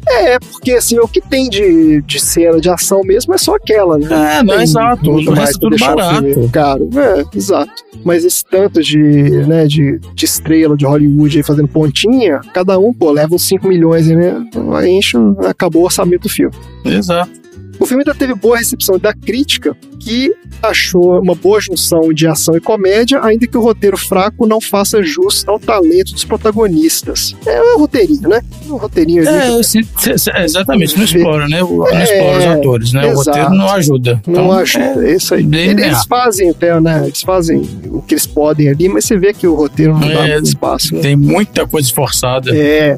É, 0.08 0.40
porque 0.40 0.72
assim, 0.74 0.98
o 1.00 1.08
que 1.08 1.22
tem 1.22 1.50
de, 1.50 2.02
de 2.02 2.20
cena 2.20 2.60
de 2.60 2.70
ação 2.70 3.02
mesmo 3.04 3.34
é 3.34 3.38
só 3.38 3.56
aquela, 3.56 3.98
né? 3.98 4.08
É, 4.40 4.44
não, 4.44 4.56
Tem 4.56 4.64
exato. 4.64 5.12
muito 5.12 5.32
O 5.32 5.36
mais 5.36 5.52
é 5.52 5.60
tudo 5.60 5.78
barato. 5.78 6.50
Caro. 6.52 6.90
É, 6.96 7.38
exato. 7.38 7.72
Mas 8.04 8.26
esse 8.26 8.44
tanto 8.44 8.82
de, 8.82 8.98
né, 8.98 9.68
de, 9.68 10.00
de 10.14 10.26
estrela 10.26 10.76
de 10.76 10.86
Hollywood 10.86 11.38
aí 11.38 11.44
fazendo 11.44 11.68
pontinha, 11.68 12.42
cada 12.54 12.80
um, 12.80 12.94
pô, 12.94 13.12
leva 13.12 13.36
uns 13.36 13.48
5 13.48 13.68
milhões, 13.68 14.08
né? 14.08 14.44
Aí 14.76 14.90
enche, 14.90 15.18
acabou 15.48 15.84
o 15.84 15.86
orçamento 15.86 16.24
do 16.24 16.30
filme. 16.30 16.54
Exato. 16.84 17.41
O 17.82 17.86
filme 17.88 18.04
ainda 18.04 18.14
teve 18.14 18.36
boa 18.36 18.58
recepção 18.58 19.00
da 19.00 19.12
crítica, 19.12 19.76
que 20.00 20.32
achou 20.62 21.20
uma 21.20 21.34
boa 21.34 21.60
junção 21.60 22.14
de 22.14 22.28
ação 22.28 22.56
e 22.56 22.60
comédia, 22.62 23.20
ainda 23.24 23.48
que 23.48 23.58
o 23.58 23.62
roteiro 23.62 23.98
fraco 23.98 24.46
não 24.46 24.62
faça 24.62 25.02
jus 25.02 25.44
ao 25.48 25.60
talento 25.60 26.14
dos 26.14 26.24
protagonistas. 26.24 27.36
É 27.46 27.60
um 27.76 27.80
roteirinho, 27.80 28.30
né? 28.30 28.42
Um 28.68 28.76
roteirinho 28.78 29.28
ali. 29.28 29.60
É, 29.60 29.64
se- 29.64 29.84
se- 29.98 30.18
se- 30.18 30.32
exatamente, 30.38 30.96
não 30.96 31.04
explora, 31.04 31.48
né? 31.48 31.64
O- 31.64 31.78
Não 31.80 31.88
É, 31.88 32.04
explora 32.04 32.38
os 32.38 32.46
atores, 32.46 32.94
né? 32.94 33.02
O 33.02 33.12
exato. 33.14 33.30
roteiro 33.30 33.50
não 33.56 33.70
ajuda. 33.72 34.22
Não 34.28 34.34
Então, 34.44 34.52
ajuda, 34.52 35.08
é 35.08 35.16
isso 35.16 35.34
aí. 35.34 35.42
Eles, 35.44 35.68
linear. 35.70 36.08
fazem 36.08 36.50
até, 36.52 36.80
né? 36.80 37.04
Eles 37.08 37.22
fazem 37.22 37.62
o 37.88 38.02
que 38.04 38.14
eles 38.14 38.28
podem 38.28 38.70
ali, 38.70 38.88
mas 38.90 39.06
você 39.06 39.18
vê 39.18 39.34
que 39.34 39.48
o 39.48 39.56
roteiro 39.56 39.94
não 39.94 40.02
dá 40.02 40.28
É, 40.28 40.34
muito 40.34 40.46
espaço. 40.46 40.94
Né? 40.94 41.02
Tem 41.02 41.16
muita 41.16 41.66
coisa 41.66 41.88
esforçada. 41.88 42.56
É. 42.56 42.98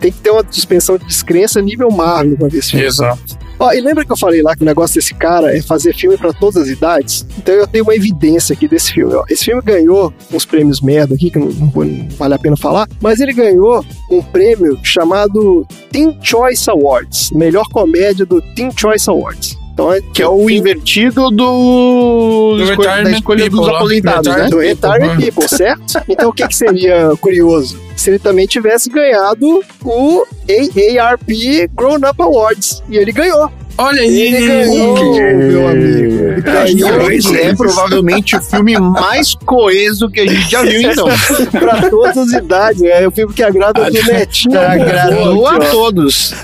Tem 0.00 0.12
que 0.12 0.18
ter 0.18 0.28
uma 0.30 0.44
suspensão 0.50 0.98
de 0.98 1.06
descrença 1.06 1.62
nível 1.62 1.90
Marvel 1.90 2.36
pra 2.36 2.48
ver 2.48 2.58
esse 2.58 2.72
filme. 2.72 2.84
Exato. 2.84 3.38
Ó, 3.60 3.72
e 3.72 3.80
lembra 3.80 4.04
que 4.04 4.12
eu 4.12 4.16
falei 4.16 4.40
lá 4.42 4.54
que 4.54 4.62
o 4.62 4.64
negócio 4.66 4.94
desse 4.96 5.14
cara 5.14 5.56
é 5.56 5.60
fazer 5.60 5.94
filme 5.94 6.16
pra 6.16 6.32
todas 6.32 6.56
as 6.62 6.68
idades? 6.68 7.26
Então 7.38 7.54
eu 7.54 7.66
tenho 7.66 7.84
uma 7.84 7.94
evidência 7.94 8.52
aqui 8.52 8.68
desse 8.68 8.92
filme. 8.92 9.14
Ó. 9.14 9.24
Esse 9.28 9.46
filme 9.46 9.60
ganhou 9.62 10.12
uns 10.32 10.44
prêmios 10.44 10.80
merda 10.80 11.14
aqui, 11.14 11.30
que 11.30 11.38
não, 11.38 11.48
não 11.48 11.68
não 11.74 12.08
vale 12.16 12.34
a 12.34 12.38
pena 12.38 12.56
falar, 12.56 12.88
mas 13.00 13.20
ele 13.20 13.32
ganhou 13.32 13.84
um 14.10 14.22
prêmio 14.22 14.78
chamado 14.82 15.66
Teen 15.90 16.16
Choice 16.22 16.68
Awards, 16.70 17.30
melhor 17.32 17.66
comédia 17.72 18.24
do 18.24 18.40
Teen 18.54 18.70
Choice 18.76 19.08
Awards. 19.10 19.56
Então 19.72 19.92
é, 19.92 20.00
Que 20.12 20.22
é 20.22 20.28
o 20.28 20.50
invertido 20.50 21.30
do, 21.30 22.56
Do 22.56 22.62
escolha- 22.64 22.88
da 22.88 22.94
retirement 22.94 23.16
escolha 23.18 23.38
dos 23.38 23.48
people 23.50 23.70
lá. 23.72 23.78
aposentados, 23.78 24.36
né? 24.36 24.48
Do 24.48 24.58
Retirement 24.58 25.16
People, 25.20 25.48
certo? 25.48 26.02
Então 26.08 26.30
o 26.30 26.32
que, 26.32 26.46
que 26.48 26.56
seria 26.56 27.12
curioso? 27.20 27.78
Se 27.98 28.10
ele 28.10 28.18
também 28.20 28.46
tivesse 28.46 28.88
ganhado 28.88 29.60
o 29.84 30.24
AARP 30.48 31.28
Grown 31.74 31.96
Up 31.96 32.22
Awards. 32.22 32.80
E 32.88 32.96
ele 32.96 33.10
ganhou. 33.10 33.50
Olha 33.78 34.02
aí! 34.02 34.20
Ele 34.20 34.46
ganhou, 34.46 35.14
meu 35.36 35.68
amigo. 35.68 36.24
Ele 36.24 36.40
ganhou 36.40 37.10
Esse 37.12 37.36
é 37.36 37.54
provavelmente 37.54 38.36
o 38.36 38.42
filme 38.42 38.76
mais 38.78 39.34
coeso 39.34 40.10
que 40.10 40.20
a 40.20 40.26
gente 40.26 40.50
já 40.50 40.62
viu, 40.62 40.82
então. 40.82 41.06
pra 41.58 41.88
todas 41.88 42.16
as 42.16 42.32
idades. 42.32 42.82
É 42.82 43.06
o 43.06 43.10
filme 43.10 43.32
que 43.32 43.42
agrada 43.42 43.80
o 43.82 43.90
netinho. 43.90 44.58
Agradou 44.58 45.46
a 45.46 45.58
todos. 45.60 46.34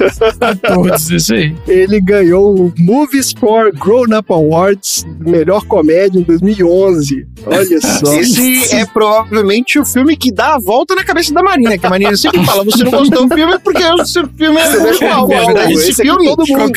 Todos 0.63 1.11
isso 1.11 1.35
aí. 1.35 1.55
Ele 1.67 2.01
ganhou 2.01 2.55
o 2.55 2.73
Movies 2.79 3.33
for 3.33 3.73
Grown 3.73 4.17
Up 4.17 4.33
Awards, 4.33 5.05
melhor 5.19 5.65
comédia 5.67 6.21
em 6.21 6.23
2011. 6.23 7.27
Olha 7.47 7.81
só. 7.81 8.15
Esse 8.15 8.75
é 8.75 8.87
provavelmente 8.87 9.79
o 9.79 9.85
filme 9.85 10.17
que 10.17 10.33
dá 10.33 10.55
a 10.55 10.59
volta 10.59 10.95
na 10.95 11.05
cabeça 11.05 11.33
da 11.33 11.43
Marina, 11.43 11.77
que 11.77 11.87
a 11.87 11.91
Marina 11.91 12.17
sempre 12.17 12.45
fala, 12.45 12.65
você 12.65 12.85
não 12.85 12.93
gostou 12.93 13.27
do 13.27 13.35
filme 13.35 13.59
porque 13.59 13.85
o 13.85 14.05
seu 14.07 14.29
filme 14.29 14.59
é 14.61 14.65
é 14.65 15.47
verdade. 15.47 15.73
Esse 15.75 16.03
aqui 16.03 16.11
filme, 16.11 16.25
todo 16.25 16.47
mundo 16.47 16.73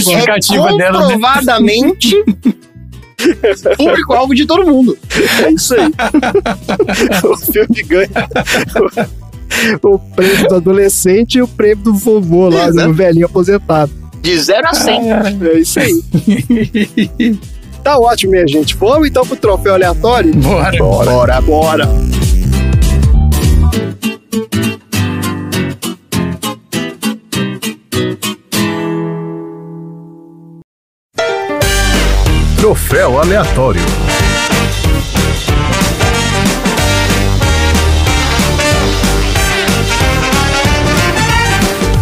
Justificativa 0.00 0.70
é 0.70 0.76
dela, 0.76 1.00
né? 1.00 1.04
comprovadamente 1.04 2.24
público-alvo 3.76 4.34
de 4.34 4.46
todo 4.46 4.64
mundo. 4.70 4.96
É 5.44 5.50
isso 5.50 5.74
aí. 5.74 5.92
o 7.24 7.36
filme 7.36 7.82
ganha 7.82 8.08
o 9.82 9.98
prêmio 9.98 10.48
do 10.48 10.54
adolescente 10.54 11.36
e 11.38 11.42
o 11.42 11.48
prêmio 11.48 11.84
do 11.84 11.94
vovô 11.94 12.48
lá, 12.48 12.68
Exato. 12.68 12.88
do 12.88 12.94
velhinho 12.94 13.26
aposentado. 13.26 13.92
De 14.22 14.38
0 14.38 14.68
a 14.68 14.74
100. 14.74 15.12
É 15.12 15.58
isso 15.58 15.80
aí. 15.80 17.38
Tá 17.82 17.98
ótimo, 17.98 18.32
minha 18.32 18.46
gente. 18.46 18.76
Vamos 18.76 19.08
então 19.08 19.26
pro 19.26 19.36
troféu 19.36 19.72
aleatório? 19.72 20.34
Bora. 20.34 20.76
Bora, 20.78 21.40
bora. 21.40 21.88
Troféu 32.70 33.18
aleatório. 33.18 33.80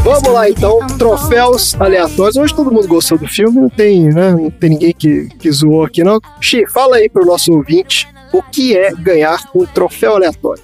Vamos 0.05 0.29
lá 0.31 0.51
então, 0.51 0.87
troféus 0.99 1.75
aleatórios. 1.81 2.37
Hoje 2.37 2.55
todo 2.55 2.71
mundo 2.71 2.87
gostou 2.87 3.17
do 3.17 3.27
filme, 3.27 3.59
não 3.59 3.71
tem, 3.71 4.13
né? 4.13 4.33
Não 4.33 4.51
tem 4.51 4.69
ninguém 4.69 4.93
que, 4.93 5.31
que 5.39 5.51
zoou 5.51 5.85
aqui, 5.85 6.05
não. 6.05 6.21
Xi, 6.39 6.67
fala 6.67 6.97
aí 6.97 7.09
pro 7.09 7.25
nosso 7.25 7.51
ouvinte 7.51 8.07
o 8.31 8.43
que 8.43 8.77
é 8.77 8.93
ganhar 8.93 9.39
um 9.55 9.65
troféu 9.65 10.17
aleatório. 10.17 10.63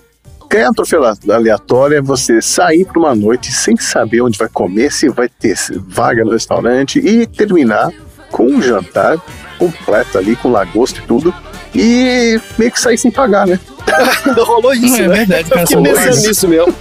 Ganhar 0.51 0.69
um 0.69 0.75
troféu 0.75 1.01
aleatório 1.31 1.97
é 1.97 2.03
você 2.03 2.43
sair 2.43 2.85
para 2.85 2.99
uma 2.99 3.15
noite 3.15 3.51
sem 3.51 3.75
saber 3.79 4.21
onde 4.21 4.39
vai 4.39 4.51
comer, 4.51 4.93
se 4.93 5.09
vai 5.09 5.31
ter 5.31 5.57
vaga 5.89 6.23
no 6.27 6.33
restaurante 6.33 6.99
e 6.99 7.27
terminar 7.27 7.91
com 8.31 8.45
um 8.45 8.61
jantar 8.61 9.19
completo 9.59 10.19
ali, 10.19 10.37
com 10.37 10.51
lagosta 10.51 11.01
e 11.01 11.03
tudo, 11.07 11.35
e 11.75 12.41
meio 12.59 12.71
que 12.71 12.81
sair 12.81 12.99
sem 12.99 13.11
pagar, 13.11 13.47
né? 13.47 13.59
Ainda 14.27 14.43
rolou 14.45 14.73
isso, 14.75 14.97
É 14.97 15.09
né? 15.09 15.17
verdade, 15.25 15.49
cara. 15.51 15.61
Eu 15.63 15.67
fiquei 15.67 15.83
rolou 15.83 15.95
pensando 16.03 16.17
isso. 16.19 16.29
nisso 16.29 16.49
mesmo. 16.49 16.75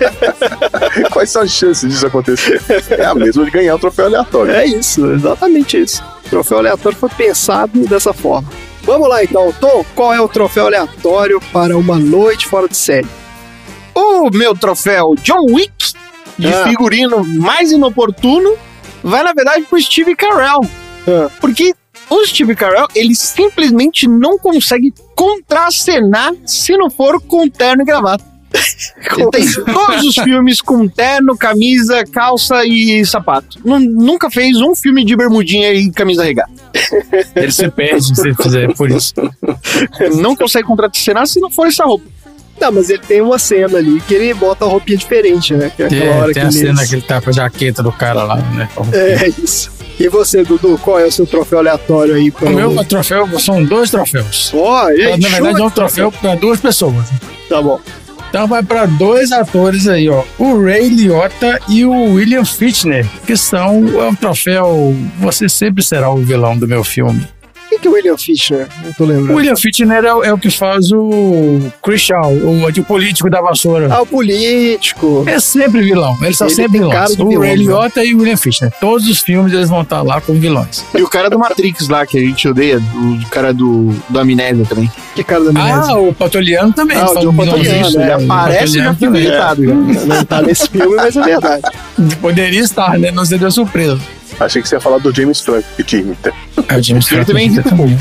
Quais 1.10 1.30
são 1.30 1.42
as 1.42 1.50
chances 1.50 1.90
disso 1.90 2.06
acontecer? 2.06 2.60
É 2.90 3.04
a 3.04 3.14
mesma 3.14 3.44
de 3.44 3.50
ganhar 3.50 3.74
um 3.74 3.78
troféu 3.78 4.06
aleatório. 4.06 4.52
É 4.52 4.66
isso, 4.66 5.04
exatamente 5.12 5.80
isso. 5.80 6.02
O 6.26 6.30
troféu 6.30 6.58
aleatório 6.58 6.96
foi 6.96 7.08
pensado 7.10 7.80
dessa 7.86 8.12
forma. 8.12 8.48
Vamos 8.82 9.08
lá 9.08 9.22
então, 9.22 9.52
Tom, 9.60 9.84
qual 9.94 10.12
é 10.14 10.20
o 10.20 10.28
troféu 10.28 10.66
aleatório 10.66 11.40
para 11.52 11.76
uma 11.76 11.98
noite 11.98 12.46
fora 12.46 12.68
de 12.68 12.76
série? 12.76 13.06
O 13.94 14.30
meu 14.30 14.54
troféu 14.56 15.14
John 15.22 15.44
Wick, 15.52 15.92
de 16.38 16.48
Ah. 16.48 16.64
figurino 16.64 17.22
mais 17.24 17.70
inoportuno, 17.72 18.54
vai 19.02 19.22
na 19.22 19.32
verdade 19.34 19.64
pro 19.68 19.80
Steve 19.80 20.14
Carell. 20.16 20.60
Ah. 21.06 21.28
Porque 21.40 21.74
o 22.10 22.26
Steve 22.26 22.54
Carell, 22.56 22.88
ele 22.94 23.14
simplesmente 23.14 24.06
não 24.08 24.36
consegue 24.38 24.92
contracenar 25.14 26.32
se 26.44 26.76
não 26.76 26.90
for 26.90 27.20
com 27.22 27.48
terno 27.48 27.82
e 27.82 27.86
gravata. 27.86 28.24
Ele 29.16 29.30
tem 29.30 29.46
todos 29.72 30.04
os 30.04 30.14
filmes 30.16 30.60
com 30.60 30.88
terno, 30.88 31.36
camisa, 31.36 32.04
calça 32.04 32.64
e 32.66 33.06
sapato. 33.06 33.60
Nu- 33.64 33.78
Nunca 33.78 34.28
fez 34.28 34.56
um 34.60 34.74
filme 34.74 35.04
de 35.04 35.14
bermudinha 35.14 35.72
e 35.72 35.88
camisa 35.92 36.24
regata. 36.24 36.50
Ele 37.36 37.52
se 37.52 37.68
perde 37.70 38.06
se 38.12 38.34
fizer 38.34 38.74
por 38.74 38.90
isso. 38.90 39.14
Não 40.20 40.34
consegue 40.34 40.66
contracenar 40.66 41.28
se 41.28 41.38
não 41.38 41.48
for 41.48 41.68
essa 41.68 41.84
roupa. 41.84 42.04
Não, 42.60 42.72
mas 42.72 42.90
ele 42.90 42.98
tem 42.98 43.20
uma 43.22 43.38
cena 43.38 43.78
ali 43.78 44.00
que 44.00 44.12
ele 44.12 44.34
bota 44.34 44.64
uma 44.66 44.72
roupinha 44.72 44.98
diferente, 44.98 45.54
né? 45.54 45.70
Que 45.74 45.82
é 45.84 45.86
aquela 45.86 46.04
É, 46.04 46.10
hora 46.18 46.24
tem 46.26 46.34
que 46.34 46.40
a 46.40 46.42
ele... 46.50 46.52
cena 46.52 46.86
que 46.86 46.94
ele 46.96 47.02
tá 47.02 47.20
com 47.20 47.30
a 47.30 47.32
jaqueta 47.32 47.82
do 47.82 47.90
cara 47.92 48.24
lá, 48.24 48.36
né? 48.36 48.68
É 48.92 49.28
isso. 49.42 49.70
E 50.00 50.08
você, 50.08 50.42
Dudu, 50.42 50.78
qual 50.78 50.98
é 50.98 51.04
o 51.04 51.12
seu 51.12 51.26
troféu 51.26 51.58
aleatório 51.58 52.14
aí? 52.14 52.30
Para 52.30 52.48
O 52.48 52.54
meu 52.54 52.84
troféu 52.86 53.38
são 53.38 53.62
dois 53.62 53.90
troféus. 53.90 54.50
Ó, 54.54 54.86
aí, 54.86 55.18
Na 55.18 55.28
verdade, 55.28 55.60
é 55.60 55.64
um 55.64 55.70
troféu 55.70 56.10
para 56.10 56.34
duas 56.36 56.58
pessoas. 56.58 57.10
Tá 57.50 57.60
bom. 57.60 57.78
Então 58.30 58.46
vai 58.46 58.62
para 58.62 58.86
dois 58.86 59.30
atores 59.30 59.86
aí, 59.86 60.08
ó. 60.08 60.24
O 60.38 60.64
Ray 60.64 60.88
Liotta 60.88 61.60
e 61.68 61.84
o 61.84 62.14
William 62.14 62.46
Fichtner, 62.46 63.04
que 63.26 63.36
são 63.36 63.88
é 64.00 64.06
um 64.06 64.14
troféu. 64.14 64.96
Você 65.18 65.50
sempre 65.50 65.82
será 65.82 66.10
o 66.10 66.16
vilão 66.16 66.56
do 66.56 66.66
meu 66.66 66.82
filme. 66.82 67.28
Que 67.80 67.88
é 67.88 67.90
o 67.90 67.94
William 67.94 68.16
Fichtner? 68.18 68.68
Não 68.84 68.92
tô 68.92 69.04
O 69.04 69.06
lembrando. 69.06 69.34
William 69.36 69.56
Fichtner 69.56 70.04
é, 70.04 70.14
o- 70.14 70.22
é 70.24 70.32
o 70.32 70.38
que 70.38 70.50
faz 70.50 70.90
o 70.92 71.60
Chris 71.82 72.02
Shaw, 72.02 72.30
o, 72.32 72.66
o 72.66 72.84
político 72.84 73.30
da 73.30 73.40
vassoura. 73.40 73.88
Ah, 73.90 74.02
o 74.02 74.06
político. 74.06 75.24
É 75.26 75.40
sempre 75.40 75.80
vilão. 75.82 76.16
Eles 76.22 76.36
são 76.36 76.46
Ele 76.46 76.56
sempre 76.56 76.78
tem 76.80 76.90
cara 76.90 77.08
vilões. 77.08 77.18
O 77.20 77.28
vilão, 77.28 77.40
Ray 77.42 77.50
né? 77.56 77.62
Liotta 77.62 78.04
e 78.04 78.14
o 78.14 78.18
William 78.18 78.36
Fichtner. 78.36 78.72
Todos 78.80 79.08
os 79.08 79.20
filmes 79.20 79.52
eles 79.52 79.68
vão 79.70 79.82
estar 79.82 80.02
lá 80.02 80.20
como 80.20 80.38
vilões. 80.38 80.84
E 80.94 81.02
o 81.02 81.08
cara 81.08 81.30
do 81.30 81.38
Matrix 81.38 81.88
lá, 81.88 82.04
que 82.06 82.18
a 82.18 82.20
gente 82.20 82.46
odeia, 82.48 82.78
o 82.78 83.28
cara 83.30 83.54
do, 83.54 83.94
do 84.08 84.18
Amnésia 84.18 84.64
também. 84.68 84.90
Que 85.14 85.24
cara 85.24 85.50
da 85.52 85.60
Ah, 85.60 85.96
o 85.98 86.12
Patoliano 86.14 86.72
também. 86.72 86.96
Ah, 86.98 87.10
o 87.10 87.14
John 87.14 87.28
um 87.28 87.32
vilãozinho. 87.32 87.46
Patoliano, 87.46 87.88
Isso, 87.88 88.00
ele 88.00 88.10
é, 88.10 88.14
aparece 88.14 88.78
já 88.78 88.94
fica 88.94 89.18
irritado. 89.18 89.62
Não 90.06 90.24
tá 90.24 90.42
nesse 90.42 90.68
filme, 90.68 90.96
mas 90.96 91.16
é 91.16 91.22
verdade. 91.22 91.62
Poderia 92.20 92.60
estar, 92.60 92.98
né? 92.98 93.10
Não 93.10 93.24
seria 93.24 93.50
surpresa. 93.50 93.98
Achei 94.40 94.62
que 94.62 94.68
você 94.68 94.76
ia 94.76 94.80
falar 94.80 94.98
do 94.98 95.14
James 95.14 95.40
Franco, 95.40 95.68
que 95.84 95.96
imita. 95.98 96.32
É 96.68 96.76
o 96.76 96.82
James 96.82 97.10
Ele 97.12 97.24
também 97.24 97.46
irrita 97.46 97.74
um 97.74 97.76
pouco. 97.76 97.92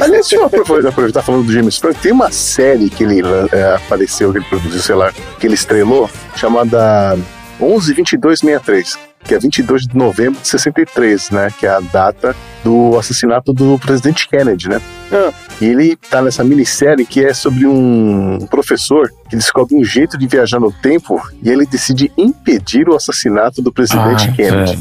Aliás, 0.00 0.10
deixa 0.28 0.36
eu 0.36 0.44
aproveitar, 0.44 0.88
aproveitar 0.88 1.22
falando 1.22 1.46
do 1.46 1.52
James 1.52 1.76
Franco. 1.76 2.00
Tem 2.00 2.12
uma 2.12 2.30
série 2.30 2.88
que 2.90 3.04
ele 3.04 3.20
é, 3.52 3.74
apareceu, 3.74 4.32
que 4.32 4.38
ele 4.38 4.44
produziu, 4.46 4.80
sei 4.80 4.94
lá, 4.94 5.12
que 5.38 5.46
ele 5.46 5.54
estrelou, 5.54 6.10
chamada 6.36 7.16
112263, 7.60 8.98
que 9.24 9.34
é 9.34 9.38
22 9.38 9.86
de 9.86 9.96
novembro 9.96 10.40
de 10.40 10.48
63, 10.48 11.30
né? 11.30 11.52
Que 11.58 11.66
é 11.66 11.70
a 11.70 11.80
data 11.80 12.34
do 12.64 12.98
assassinato 12.98 13.52
do 13.52 13.78
presidente 13.78 14.28
Kennedy, 14.28 14.68
né? 14.68 14.80
Ah. 15.12 15.32
E 15.60 15.66
ele 15.66 15.96
tá 15.96 16.22
nessa 16.22 16.44
minissérie 16.44 17.04
que 17.04 17.24
é 17.24 17.32
sobre 17.32 17.66
um 17.66 18.46
professor 18.50 19.10
que 19.28 19.36
descobre 19.36 19.74
um 19.76 19.84
jeito 19.84 20.16
de 20.18 20.26
viajar 20.26 20.58
no 20.60 20.72
tempo 20.72 21.20
e 21.42 21.48
ele 21.50 21.66
decide 21.66 22.10
impedir 22.16 22.88
o 22.88 22.94
assassinato 22.96 23.60
do 23.62 23.72
presidente 23.72 24.28
Ah, 24.28 24.32
Kennedy. 24.32 24.78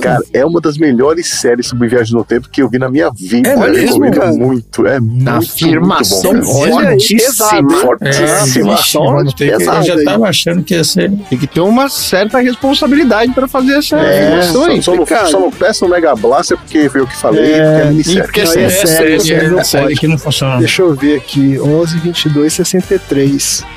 Cara, 0.00 0.20
é 0.32 0.44
uma 0.44 0.60
das 0.60 0.76
melhores 0.78 1.28
séries 1.30 1.66
sobre 1.66 1.88
viagem 1.88 2.14
no 2.14 2.24
tempo 2.24 2.48
que 2.48 2.62
eu 2.62 2.68
vi 2.68 2.78
na 2.78 2.88
minha 2.88 3.10
vida. 3.10 3.48
É 3.48 3.54
eu 3.54 3.58
mesmo, 3.60 3.80
recomendo 4.04 4.14
cara? 4.20 4.32
muito. 4.32 4.86
É 4.86 5.00
muito, 5.00 5.28
Afirmação 5.30 6.32
muito 6.32 6.46
bom. 6.46 6.62
cara. 6.76 6.90
Fortíssima. 6.90 7.70
Fortíssima. 7.80 8.76
que- 9.36 9.44
eu 9.44 9.82
já 9.82 10.04
tava 10.04 10.28
achando 10.28 10.62
que 10.62 10.74
ia 10.74 10.84
ser. 10.84 11.10
Tem 11.28 11.38
que 11.38 11.46
ter 11.46 11.60
uma 11.60 11.88
certa 11.88 12.38
responsabilidade 12.38 13.32
pra 13.32 13.46
fazer 13.48 13.74
essa 13.78 13.96
É, 13.96 14.26
afirmação 14.28 14.62
só, 14.64 14.70
aí. 14.70 14.82
só, 14.82 14.94
não, 14.96 15.04
cara. 15.06 15.26
só 15.26 15.40
não 15.40 15.50
peça 15.50 15.84
o 15.84 15.88
Mega 15.88 16.14
Blaster 16.14 16.56
porque 16.58 16.88
foi 16.88 17.00
eu 17.00 17.06
que 17.06 17.16
falei, 17.16 17.52
É, 17.52 17.62
porque 17.62 17.62
é 17.62 17.84
e 17.84 17.88
minissérie. 17.90 18.22
porque 18.22 18.40
é 18.40 18.44
Não, 18.44 18.50
sério. 18.52 18.62
é 18.62 18.66
É 18.66 18.86
série, 18.86 19.20
sério, 19.20 19.50
não 19.52 19.58
é 19.60 19.64
série 19.64 19.84
pode. 19.84 19.96
que 20.00 20.06
não 20.08 20.18
funciona. 20.18 20.58
Deixa 20.58 20.82
eu 20.82 20.94
ver 20.94 21.16
aqui, 21.16 21.58
11, 21.60 21.98
22, 21.98 22.52
63. 22.52 23.60
Tá 23.60 23.66
bom, 23.66 23.71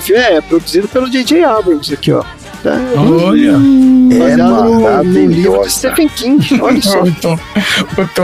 filho, 0.00 0.18
é 0.18 0.40
produzido 0.40 0.88
pelo 0.88 1.08
J.J. 1.10 1.44
Abrams 1.44 1.92
aqui, 1.92 2.12
ó. 2.12 2.22
Tá, 2.62 2.76
Olha. 2.96 3.56
É 4.14 4.18
baseado 4.36 5.04
no, 5.04 5.26
livro 5.26 5.62
de 5.62 5.72
Stephen 5.72 6.08
King, 6.08 6.60
olha 6.60 6.80
só. 6.82 6.98
Eu 6.98 7.14
tô, 7.20 7.30
eu 7.98 8.08
tô, 8.14 8.22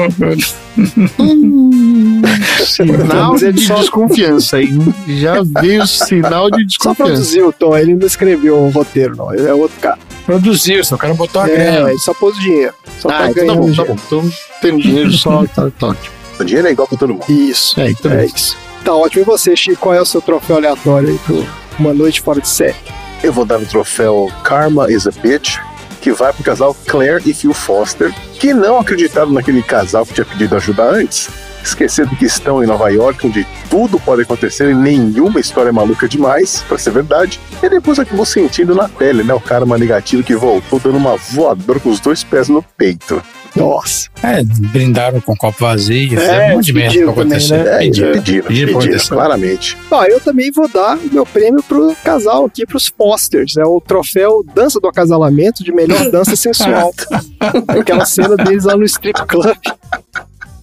Sinal 2.65 3.33
Mas 3.33 3.43
ele 3.43 3.53
de 3.55 3.67
só- 3.67 3.75
desconfiança 3.77 4.57
aí. 4.59 4.69
Já 5.09 5.43
veio 5.61 5.87
sinal 5.87 6.51
de 6.51 6.63
Só 6.63 6.67
desconfiança. 6.67 7.13
produziu, 7.13 7.53
Tom, 7.53 7.77
ele 7.77 7.95
não 7.95 8.07
escreveu 8.07 8.57
o 8.59 8.71
roteiro, 8.71 9.17
não. 9.17 9.33
Ele 9.35 9.49
é 9.49 9.55
outro 9.55 9.79
cara. 9.81 9.99
produziu, 10.25 10.85
só 10.85 10.95
o 10.95 10.99
cara 10.99 11.15
botou 11.15 11.43
a 11.43 11.49
É, 11.49 11.55
grana. 11.73 11.91
ele 11.91 11.99
só 11.99 12.15
pôs 12.15 12.37
o 12.37 12.41
dinheiro. 12.41 12.75
Só 13.01 13.09
Ah, 13.09 13.13
tá 13.13 13.31
então 13.31 13.35
tá 13.35 13.41
ganhando 13.41 13.61
bom, 13.61 13.67
tá 13.67 13.73
dinheiro. 13.83 13.95
bom. 13.95 14.01
Então, 14.07 14.31
tendo 14.63 14.83
dinheiro 14.83 15.11
só, 15.13 15.45
tá, 15.47 15.71
tá 15.79 15.87
ótimo. 15.89 16.15
O 16.39 16.45
dinheiro 16.45 16.69
é 16.69 16.71
igual 16.73 16.87
pra 16.87 16.99
todo 16.99 17.13
mundo. 17.15 17.25
Isso, 17.29 17.81
É, 17.81 17.91
então 17.91 18.13
é 18.13 18.27
isso. 18.27 18.57
Tá 18.85 18.95
ótimo. 18.95 19.23
E 19.23 19.25
você, 19.25 19.55
Chico, 19.57 19.81
qual 19.81 19.95
é 19.95 20.01
o 20.01 20.07
seu 20.07 20.21
troféu 20.21 20.57
aleatório 20.57 21.09
aí 21.09 21.19
pro 21.19 21.47
Uma 21.79 21.93
Noite 21.93 22.21
Fora 22.21 22.41
de 22.41 22.49
Série? 22.49 22.77
Eu 23.23 23.33
vou 23.33 23.45
dar 23.45 23.59
o 23.59 23.67
troféu 23.67 24.31
Karma 24.45 24.91
is 24.91 25.07
a 25.07 25.11
Bitch, 25.11 25.59
que 26.01 26.13
vai 26.13 26.33
pro 26.33 26.45
casal 26.45 26.75
Claire 26.87 27.23
e 27.29 27.35
Phil 27.35 27.53
Foster, 27.53 28.15
que 28.35 28.55
não 28.55 28.79
acreditaram 28.79 29.31
naquele 29.31 29.63
casal 29.63 30.07
que 30.07 30.15
tinha 30.15 30.25
pedido 30.25 30.55
ajuda 30.57 30.85
antes, 30.85 31.29
esquecendo 31.63 32.15
que 32.17 32.25
estão 32.25 32.63
em 32.63 32.67
Nova 32.67 32.89
York, 32.89 33.27
onde 33.27 33.47
tudo 33.69 33.99
pode 33.99 34.23
acontecer 34.23 34.71
e 34.71 34.75
nenhuma 34.75 35.41
história 35.41 35.71
é 35.71 35.73
maluca 35.73 36.09
demais, 36.09 36.65
pra 36.69 36.79
ser 36.79 36.93
verdade. 36.93 37.41
E 37.63 37.69
depois 37.69 37.99
acabou 37.99 38.25
sentindo 38.25 38.75
na 38.75 38.89
pele, 38.89 39.25
né? 39.25 39.35
O 39.35 39.41
karma 39.41 39.77
negativo 39.77 40.23
que 40.23 40.37
voltou 40.37 40.79
dando 40.79 40.97
uma 40.97 41.17
voadora 41.17 41.81
com 41.81 41.91
os 41.91 42.01
dois 42.01 42.23
pés 42.23 42.49
no 42.49 42.63
peito. 42.63 43.21
Nossa. 43.57 44.09
É, 44.23 44.43
brindaram 44.45 45.21
com 45.21 45.35
copo 45.37 45.57
vazio, 45.61 46.19
É, 46.19 46.49
é, 46.49 46.53
um 46.53 46.57
monte 46.57 46.67
de 46.67 46.73
merda 46.73 46.93
pediram 46.93 47.13
pra 47.13 47.23
acontecer. 47.23 47.49
também, 47.59 47.65
né? 47.65 47.75
É, 47.75 47.79
Pediram. 47.87 48.13
pediram, 48.13 48.47
Pediram 48.47 48.79
pediram, 48.79 49.05
claramente. 49.09 49.77
Ó, 49.91 50.05
eu 50.05 50.21
também 50.21 50.51
vou 50.53 50.69
dar 50.69 50.97
o 50.97 51.13
meu 51.13 51.27
prêmio 51.27 51.63
pro 51.63 51.95
casal 52.05 52.45
aqui, 52.45 52.67
pros 52.67 52.87
Fosters. 52.89 53.57
É 53.57 53.65
o 53.65 53.81
troféu 53.81 54.45
Dança 54.55 54.79
do 54.81 54.89
Acasalamento 54.89 55.65
de 55.65 55.73
melhor 55.73 56.11
dança 56.11 56.37
sensual. 56.37 56.93
Aquela 57.69 58.05
cena 58.05 58.37
deles 58.37 58.65
lá 58.65 58.77
no 58.77 58.85
strip 58.85 59.19
club. 59.27 59.57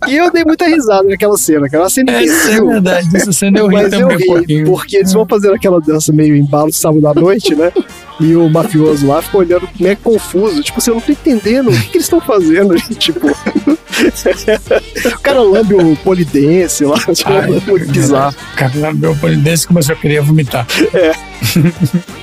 E 0.07 0.15
eu 0.17 0.29
dei 0.31 0.43
muita 0.43 0.67
risada 0.67 1.07
naquela 1.07 1.35
cena, 1.37 1.65
aquela 1.65 1.89
cena 1.89 2.11
Essa 2.11 2.21
é 2.21 2.25
imbecil. 2.25 2.67
verdade, 2.67 3.17
essa 3.17 3.31
cena 3.31 3.57
eu 3.59 3.67
ri 3.67 3.73
Mas 3.75 3.85
eu 3.93 3.99
também 4.01 4.05
um 4.15 4.19
ri, 4.19 4.25
pouquinho. 4.27 4.65
porque 4.65 4.97
eles 4.97 5.11
vão 5.13 5.25
fazendo 5.25 5.55
aquela 5.55 5.81
dança 5.81 6.13
meio 6.13 6.35
embalo 6.35 6.71
sábado 6.71 7.07
à 7.07 7.13
noite, 7.15 7.55
né? 7.55 7.71
E 8.19 8.35
o 8.35 8.49
mafioso 8.49 9.07
lá 9.07 9.21
fica 9.21 9.37
olhando 9.37 9.67
meio 9.79 9.97
confuso. 9.97 10.61
Tipo, 10.63 10.79
assim, 10.79 10.91
eu 10.91 10.95
não 10.95 11.01
tô 11.01 11.11
entendendo 11.11 11.69
o 11.69 11.71
que, 11.71 11.87
que 11.89 11.97
eles 11.97 12.05
estão 12.05 12.21
fazendo. 12.21 12.75
tipo, 12.95 13.27
o 13.27 15.19
cara 15.21 15.41
lambe 15.41 15.73
o 15.73 15.95
polidense 15.97 16.85
lá. 16.85 16.95
Tipo, 17.13 17.29
Ai, 17.29 17.57
é 17.57 17.69
muito 17.69 17.91
bizarro. 17.91 18.35
Cara, 18.55 18.93
meu 18.93 19.15
polidense 19.15 19.67
começou 19.67 19.93
a 19.93 19.97
querer 19.97 20.21
vomitar. 20.21 20.65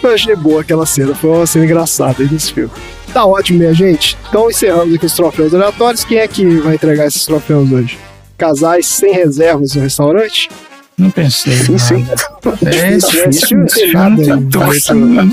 Eu 0.03 0.15
achei 0.15 0.35
boa 0.37 0.63
aquela 0.63 0.87
cena. 0.87 1.15
Foi 1.15 1.31
uma 1.31 1.47
cena 1.47 1.65
engraçada 1.65 2.23
aí 2.23 2.29
nesse 2.31 2.53
filme. 2.53 2.71
Tá 3.13 3.27
ótimo, 3.27 3.59
minha 3.59 3.75
gente. 3.75 4.17
Então 4.29 4.51
encerramos 4.51 4.95
aqui 4.95 5.05
os 5.05 5.13
troféus 5.13 5.55
aleatórios. 5.55 6.05
Quem 6.05 6.19
é 6.19 6.27
que 6.27 6.45
vai 6.61 6.75
entregar 6.75 7.07
esses 7.07 7.27
troféus 7.27 7.71
hoje? 7.71 7.99
Casais 8.39 8.87
sem 8.87 9.13
reservas 9.13 9.75
no 9.75 9.83
restaurante? 9.83 10.49
Não 11.03 11.11
pensei. 11.11 11.57
Sim, 11.57 11.79
sim. 11.79 12.07
É 12.65 12.97
Difícil, 12.97 13.27
né? 14.95 15.23
Aí. 15.23 15.27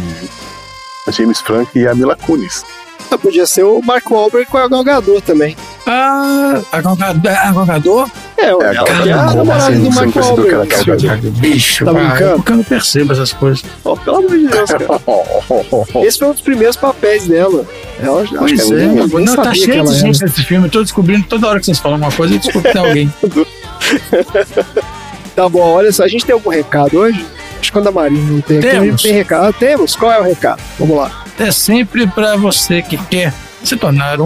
James 1.12 1.42
Franco 1.42 1.78
e 1.78 1.86
a 1.86 1.94
Mila 1.94 2.16
Kunis. 2.16 2.64
Ah, 3.12 3.18
Podia 3.18 3.46
ser 3.46 3.64
o 3.64 3.82
Mark 3.82 4.10
Wahlberg 4.10 4.50
com 4.50 4.58
a 4.58 4.68
Gal 4.70 4.84
Gadot 4.84 5.22
também. 5.22 5.58
Ah, 5.86 6.62
a 6.72 6.82
Galgador? 6.82 7.32
A 7.32 7.52
Galgador? 7.52 8.10
É, 8.42 8.56
o 8.56 8.62
É, 8.62 8.74
é 9.10 9.14
a 9.14 9.34
namorada 9.34 9.76
do 9.76 9.82
não 9.90 9.92
Gal 9.92 10.66
Gadot? 10.66 11.30
Bicho, 11.40 11.86
Tá 11.86 11.94
cara, 11.94 12.08
brincando? 12.08 12.36
porque 12.38 12.52
eu 12.52 12.56
não 12.58 12.64
percebo 12.64 13.14
essas 13.14 13.34
coisas. 13.34 13.64
Ó, 13.84 13.96
pelo 13.96 14.18
amor 14.18 14.30
de 14.38 14.48
Deus, 14.48 14.72
cara. 14.72 14.86
Esse 16.08 16.20
foi 16.20 16.28
um 16.28 16.32
dos 16.32 16.42
primeiros 16.42 16.76
papéis 16.76 17.28
dela. 17.28 17.66
Ela, 18.02 18.26
Pois 18.38 18.72
é, 18.72 18.76
nem 18.88 19.26
não, 19.26 19.36
tá 19.36 19.54
cheio 19.54 19.84
de 19.84 19.94
gente 20.00 20.22
nesse 20.22 20.44
filme. 20.44 20.68
Eu 20.68 20.72
tô 20.72 20.82
descobrindo 20.82 21.26
toda 21.28 21.48
hora 21.48 21.60
que 21.60 21.66
vocês 21.66 21.80
falam 21.80 21.98
uma 21.98 22.12
coisa, 22.12 22.34
eu 22.36 22.40
descubro 22.40 22.64
que 22.70 22.74
tem 22.74 22.86
alguém. 22.88 23.14
Tá 25.36 25.48
bom, 25.48 25.62
olha 25.62 25.92
só, 25.92 26.04
a 26.04 26.08
gente 26.08 26.26
tem 26.26 26.34
algum 26.34 26.50
recado 26.50 26.98
hoje? 26.98 27.26
Acho 27.60 27.62
que 27.62 27.72
quando 27.72 27.88
a 27.88 27.92
Marina 27.92 28.30
não 28.30 28.42
tem 28.42 28.58
aqui, 28.60 28.70
Temos. 28.70 29.02
tem 29.02 29.14
recado. 29.14 29.48
Ah, 29.48 29.54
temos? 29.54 29.96
Qual 29.96 30.12
é 30.12 30.20
o 30.20 30.24
recado? 30.24 30.62
Vamos 30.78 30.98
lá. 30.98 31.24
É 31.40 31.50
sempre 31.52 32.06
pra 32.08 32.36
você 32.36 32.82
que 32.82 32.98
quer 32.98 33.34
se 33.64 33.76
tornaram 33.76 34.26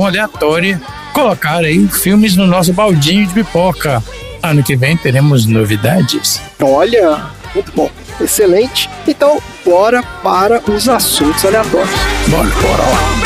e 0.66 0.78
colocar 1.14 1.64
aí 1.64 1.88
filmes 1.88 2.36
no 2.36 2.48
nosso 2.48 2.74
baldinho 2.74 3.28
de 3.28 3.34
pipoca. 3.34 4.04
Ano 4.42 4.64
que 4.64 4.76
vem 4.76 4.98
teremos 4.98 5.46
novidades. 5.46 6.42
Olha, 6.62 7.28
muito 7.54 7.72
bom, 7.74 7.90
excelente. 8.20 8.90
Então, 9.08 9.42
bora 9.66 10.04
para 10.22 10.62
os 10.70 10.90
assuntos 10.90 11.46
aleatórios. 11.46 11.90
Bora, 12.28 12.50
bora 12.50 12.84
lá. 12.84 13.24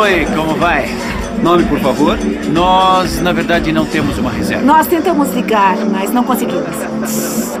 Oi, 0.00 0.26
como 0.34 0.56
vai? 0.56 1.09
Nome, 1.42 1.64
por 1.64 1.78
favor? 1.80 2.18
Nós, 2.52 3.20
na 3.20 3.32
verdade, 3.32 3.72
não 3.72 3.86
temos 3.86 4.18
uma 4.18 4.30
reserva. 4.30 4.64
Nós 4.64 4.86
tentamos 4.86 5.32
ligar, 5.34 5.76
mas 5.90 6.10
não 6.12 6.22
conseguimos. 6.22 6.66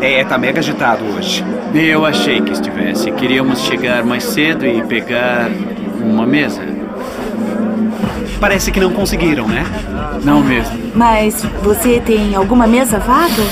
É, 0.00 0.22
tá 0.24 0.36
mega 0.36 0.60
agitado 0.60 1.04
hoje. 1.04 1.44
Eu 1.74 2.04
achei 2.04 2.40
que 2.42 2.52
estivesse. 2.52 3.10
Queríamos 3.12 3.60
chegar 3.60 4.04
mais 4.04 4.24
cedo 4.24 4.66
e 4.66 4.82
pegar 4.84 5.50
uma 6.02 6.26
mesa. 6.26 6.79
Parece 8.40 8.72
que 8.72 8.80
não 8.80 8.90
conseguiram, 8.90 9.46
né? 9.46 9.66
Não 10.24 10.42
mesmo. 10.42 10.78
Mas 10.94 11.44
você 11.62 12.00
tem 12.00 12.34
alguma 12.34 12.66
mesa 12.66 12.98
vaga? 12.98 13.42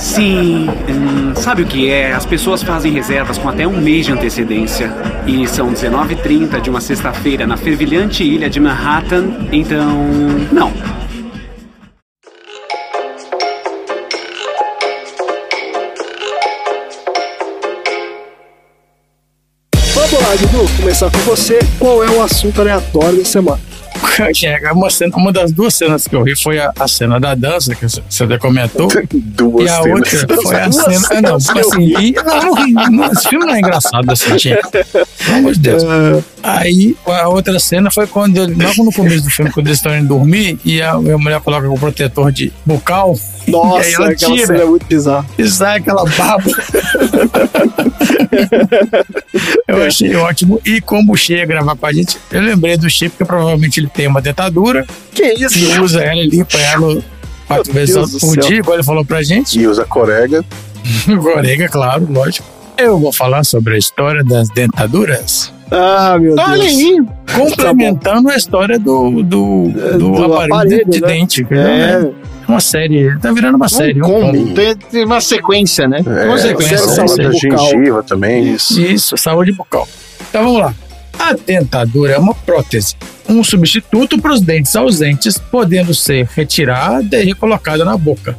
Sim. 0.00 0.66
Hum, 0.88 1.34
sabe 1.36 1.62
o 1.62 1.66
que 1.66 1.90
é? 1.90 2.14
As 2.14 2.24
pessoas 2.24 2.62
fazem 2.62 2.90
reservas 2.90 3.36
com 3.36 3.50
até 3.50 3.66
um 3.66 3.78
mês 3.78 4.06
de 4.06 4.12
antecedência. 4.12 4.90
E 5.26 5.46
são 5.46 5.70
19h30 5.70 6.58
de 6.62 6.70
uma 6.70 6.80
sexta-feira 6.80 7.46
na 7.46 7.58
fervilhante 7.58 8.24
ilha 8.24 8.48
de 8.48 8.58
Manhattan. 8.58 9.26
Então. 9.52 9.94
Não. 10.50 10.72
Vamos 19.94 20.12
lá, 20.22 20.34
Dudu, 20.36 20.70
começar 20.78 21.10
com 21.10 21.18
você. 21.18 21.58
Qual 21.78 22.02
é 22.02 22.10
o 22.10 22.22
assunto 22.22 22.58
aleatório 22.62 23.18
da 23.18 23.24
semana? 23.26 23.73
Uma, 25.16 25.32
das 25.32 25.52
duas 25.52 25.74
cenas 25.74 26.06
que 26.06 26.14
eu 26.14 26.22
ri 26.22 26.36
foi 26.36 26.58
a, 26.58 26.72
a 26.78 26.88
cena 26.88 27.18
da 27.20 27.34
dança, 27.34 27.74
que 27.74 27.86
você 27.86 28.24
até 28.24 28.38
comentou. 28.38 28.88
Duas 29.12 29.66
e 29.66 29.68
a 29.68 29.82
cenas. 29.82 29.98
outra 29.98 30.40
foi 30.42 30.56
a 30.56 30.68
Duas 30.68 30.74
cena. 30.76 31.08
Ah, 31.10 31.22
não, 31.22 31.36
assim, 31.36 31.52
não, 31.52 31.62
não 31.62 31.78
ri. 31.78 32.14
Não, 32.90 33.12
esse 33.12 33.28
filme 33.28 33.46
não 33.46 33.54
é 33.54 33.58
engraçado 33.58 34.10
assim, 34.10 34.38
gente. 34.38 34.68
Pelo 34.92 35.36
amor 35.38 35.52
de 35.52 35.60
Deus. 35.60 35.82
Aí 36.42 36.96
a 37.06 37.28
outra 37.28 37.58
cena 37.58 37.90
foi 37.90 38.06
quando, 38.06 38.38
logo 38.40 38.84
no 38.84 38.92
começo 38.92 39.24
do 39.24 39.30
filme, 39.30 39.50
quando 39.50 39.66
eles 39.66 39.78
estão 39.78 39.96
indo 39.96 40.08
dormir 40.08 40.58
e 40.64 40.80
a, 40.82 40.92
a 40.92 40.98
mulher 41.18 41.40
coloca 41.40 41.68
o 41.68 41.78
protetor 41.78 42.30
de 42.30 42.52
bucal. 42.64 43.14
e 43.46 43.50
aí 43.50 43.52
Nossa, 43.52 43.90
ela 43.90 44.10
aquela 44.10 44.34
tira 44.34 44.46
cena 44.46 44.62
é 44.62 44.64
muito 44.64 44.86
bizarra. 44.86 45.26
e 45.38 45.48
sai 45.48 45.78
aquela 45.78 46.04
baba. 46.04 46.44
eu 49.68 49.82
achei 49.84 50.14
ótimo. 50.16 50.60
E 50.64 50.80
como 50.80 51.12
o 51.12 51.16
Che 51.16 51.34
ia 51.34 51.46
gravar 51.46 51.76
com 51.76 51.86
a 51.86 51.92
gente, 51.92 52.18
eu 52.30 52.40
lembrei 52.40 52.76
do 52.76 52.88
Che, 52.88 53.08
porque 53.08 53.24
provavelmente 53.24 53.80
ele 53.80 53.88
tem 53.88 54.06
uma 54.06 54.20
dentadura 54.20 54.86
Que 55.12 55.32
isso? 55.34 55.58
e 55.58 55.78
usa 55.78 56.02
ela 56.02 56.20
e 56.20 56.28
limpa 56.28 56.58
ela 56.58 57.02
quatro 57.46 57.72
Meu 57.72 57.74
vezes 57.74 57.94
Deus 57.94 58.18
por 58.20 58.36
dia, 58.38 58.58
igual 58.58 58.74
ele 58.76 58.84
falou 58.84 59.04
pra 59.04 59.22
gente. 59.22 59.58
E 59.58 59.66
usa 59.66 59.84
corega. 59.84 60.44
Gorega, 61.06 61.68
claro, 61.68 62.06
lógico. 62.10 62.46
Eu 62.76 62.98
vou 62.98 63.12
falar 63.12 63.44
sobre 63.44 63.74
a 63.76 63.78
história 63.78 64.22
das 64.24 64.48
dentaduras, 64.50 65.52
Ah, 65.76 66.18
meu 66.18 66.34
Olha 66.38 66.58
Deus. 66.58 66.72
aí, 66.72 67.02
complementando 67.34 68.28
a 68.30 68.36
história 68.36 68.78
do, 68.78 69.22
do, 69.22 69.68
do, 69.68 69.98
do 69.98 70.24
aparelho, 70.24 70.54
aparelho, 70.54 70.90
de 70.90 71.00
né? 71.00 71.06
dente. 71.06 71.46
É. 71.50 72.10
É 72.46 72.50
uma 72.50 72.60
série, 72.60 73.18
tá 73.20 73.32
virando 73.32 73.56
uma 73.56 73.68
série. 73.68 74.00
um 74.02 74.04
um 74.04 74.08
combo. 74.08 74.38
combo. 74.38 74.54
Tem, 74.54 74.76
tem 74.76 75.04
uma 75.04 75.20
sequência, 75.20 75.88
né? 75.88 76.00
É, 76.06 76.26
Com 76.26 76.38
sequência, 76.38 76.78
saúde 76.78 77.16
da 77.16 77.30
bucal. 77.30 77.70
gengiva 77.70 78.02
também. 78.02 78.52
Isso. 78.54 78.80
Isso, 78.80 79.16
saúde 79.16 79.52
bucal. 79.52 79.88
Então 80.28 80.44
vamos 80.44 80.60
lá. 80.60 80.74
A 81.18 81.32
dentadura 81.32 82.12
é 82.12 82.18
uma 82.18 82.34
prótese, 82.34 82.96
um 83.28 83.42
substituto 83.42 84.20
para 84.20 84.32
os 84.32 84.40
dentes 84.40 84.74
ausentes, 84.76 85.38
podendo 85.38 85.94
ser 85.94 86.28
retirada 86.34 87.18
e 87.20 87.24
recolocada 87.24 87.84
na 87.84 87.96
boca. 87.96 88.36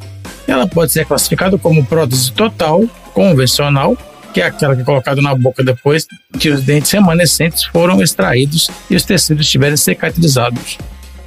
Ela 0.48 0.68
pode 0.68 0.92
ser 0.92 1.06
classificada 1.06 1.58
como 1.58 1.84
prótese 1.84 2.32
total, 2.32 2.84
convencional, 3.14 3.98
que 4.36 4.42
é 4.42 4.48
aquela 4.48 4.76
que 4.76 4.82
é 4.82 4.84
colocada 4.84 5.22
na 5.22 5.34
boca 5.34 5.64
depois 5.64 6.06
que 6.38 6.50
os 6.50 6.62
dentes 6.62 6.92
remanescentes 6.92 7.64
foram 7.64 8.04
extraídos 8.04 8.70
e 8.90 8.96
os 8.98 9.06
tecidos 9.06 9.46
estiverem 9.46 9.78
cicatrizados. 9.78 10.78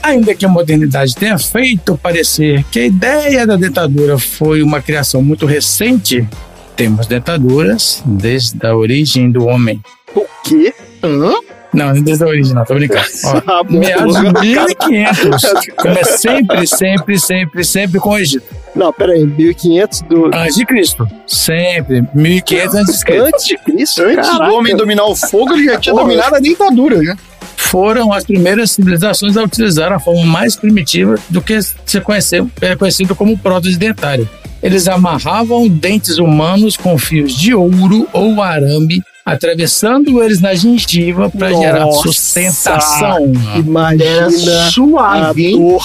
Ainda 0.03 0.35
que 0.35 0.45
a 0.45 0.49
modernidade 0.49 1.15
tenha 1.15 1.39
feito 1.39 1.97
parecer 1.97 2.63
que 2.65 2.81
a 2.81 2.87
ideia 2.87 3.47
da 3.47 3.57
dentadura 3.57 4.19
foi 4.19 4.63
uma 4.63 4.83
criação 4.83 5.23
muito 5.23 5.47
recente, 5.47 6.29
temos 6.77 7.07
dentaduras 7.07 8.03
desde 8.05 8.67
a 8.67 8.77
origem 8.77 9.33
do 9.33 9.47
homem. 9.47 9.81
O 10.15 10.27
quê? 10.45 10.75
Hã? 11.03 11.33
Não, 11.73 12.03
desde 12.03 12.25
a 12.25 12.27
origem, 12.27 12.55
não, 12.55 12.65
tô 12.67 12.75
brincando. 12.75 13.07
Ó, 13.25 13.65
meados 13.65 14.17
de 14.17 14.33
1500, 14.33 15.43
como 15.77 15.99
é 15.99 16.05
sempre, 16.05 16.67
sempre, 16.67 17.19
sempre, 17.19 17.65
sempre 17.65 18.01
com 18.01 18.11
o 18.11 18.19
Egito. 18.19 18.45
Não, 18.79 18.93
pera 18.93 19.13
aí, 19.13 19.27
1500 19.27 20.03
do... 20.03 20.27
Antes 20.27 20.55
de 20.55 20.65
Cristo, 20.65 21.09
sempre, 21.27 22.05
1500 22.15 22.75
antes 22.77 22.99
de 22.99 23.05
Cristo. 23.05 23.25
Antes 23.27 23.45
de 23.47 23.59
Cristo? 23.59 24.03
Antes 24.03 24.31
Caraca. 24.31 24.45
do 24.51 24.55
homem 24.55 24.77
dominar 24.77 25.05
o 25.05 25.17
fogo, 25.17 25.53
ele 25.55 25.65
já 25.65 25.79
tinha 25.81 25.95
Porra. 25.95 26.07
dominado 26.07 26.37
a 26.37 26.39
dentadura, 26.39 27.03
né? 27.03 27.17
Foram 27.57 28.13
as 28.13 28.25
primeiras 28.25 28.71
civilizações 28.71 29.37
a 29.37 29.43
utilizar 29.43 29.93
a 29.93 29.99
forma 29.99 30.25
mais 30.25 30.55
primitiva 30.57 31.17
do 31.29 31.43
que 31.43 31.59
se 31.61 32.01
conhecer, 32.01 32.45
é 32.61 32.77
conhecido 32.77 33.15
como 33.17 33.37
prótese 33.37 33.77
dentária. 33.77 34.29
Eles 34.63 34.87
amarravam 34.89 35.69
dentes 35.69 36.19
humanos 36.19 36.77
com 36.77 36.97
fios 36.97 37.33
de 37.37 37.55
ouro 37.55 38.09
ou 38.13 38.41
arame, 38.43 39.03
atravessando 39.25 40.23
eles 40.23 40.41
na 40.41 40.55
gengiva 40.55 41.29
para 41.29 41.53
gerar 41.53 41.91
sustentação. 41.93 43.33
Imagina 43.57 44.05
Era 44.05 44.67
a 44.67 44.71
suave, 44.71 45.47
hein? 45.47 45.59
dor 45.59 45.83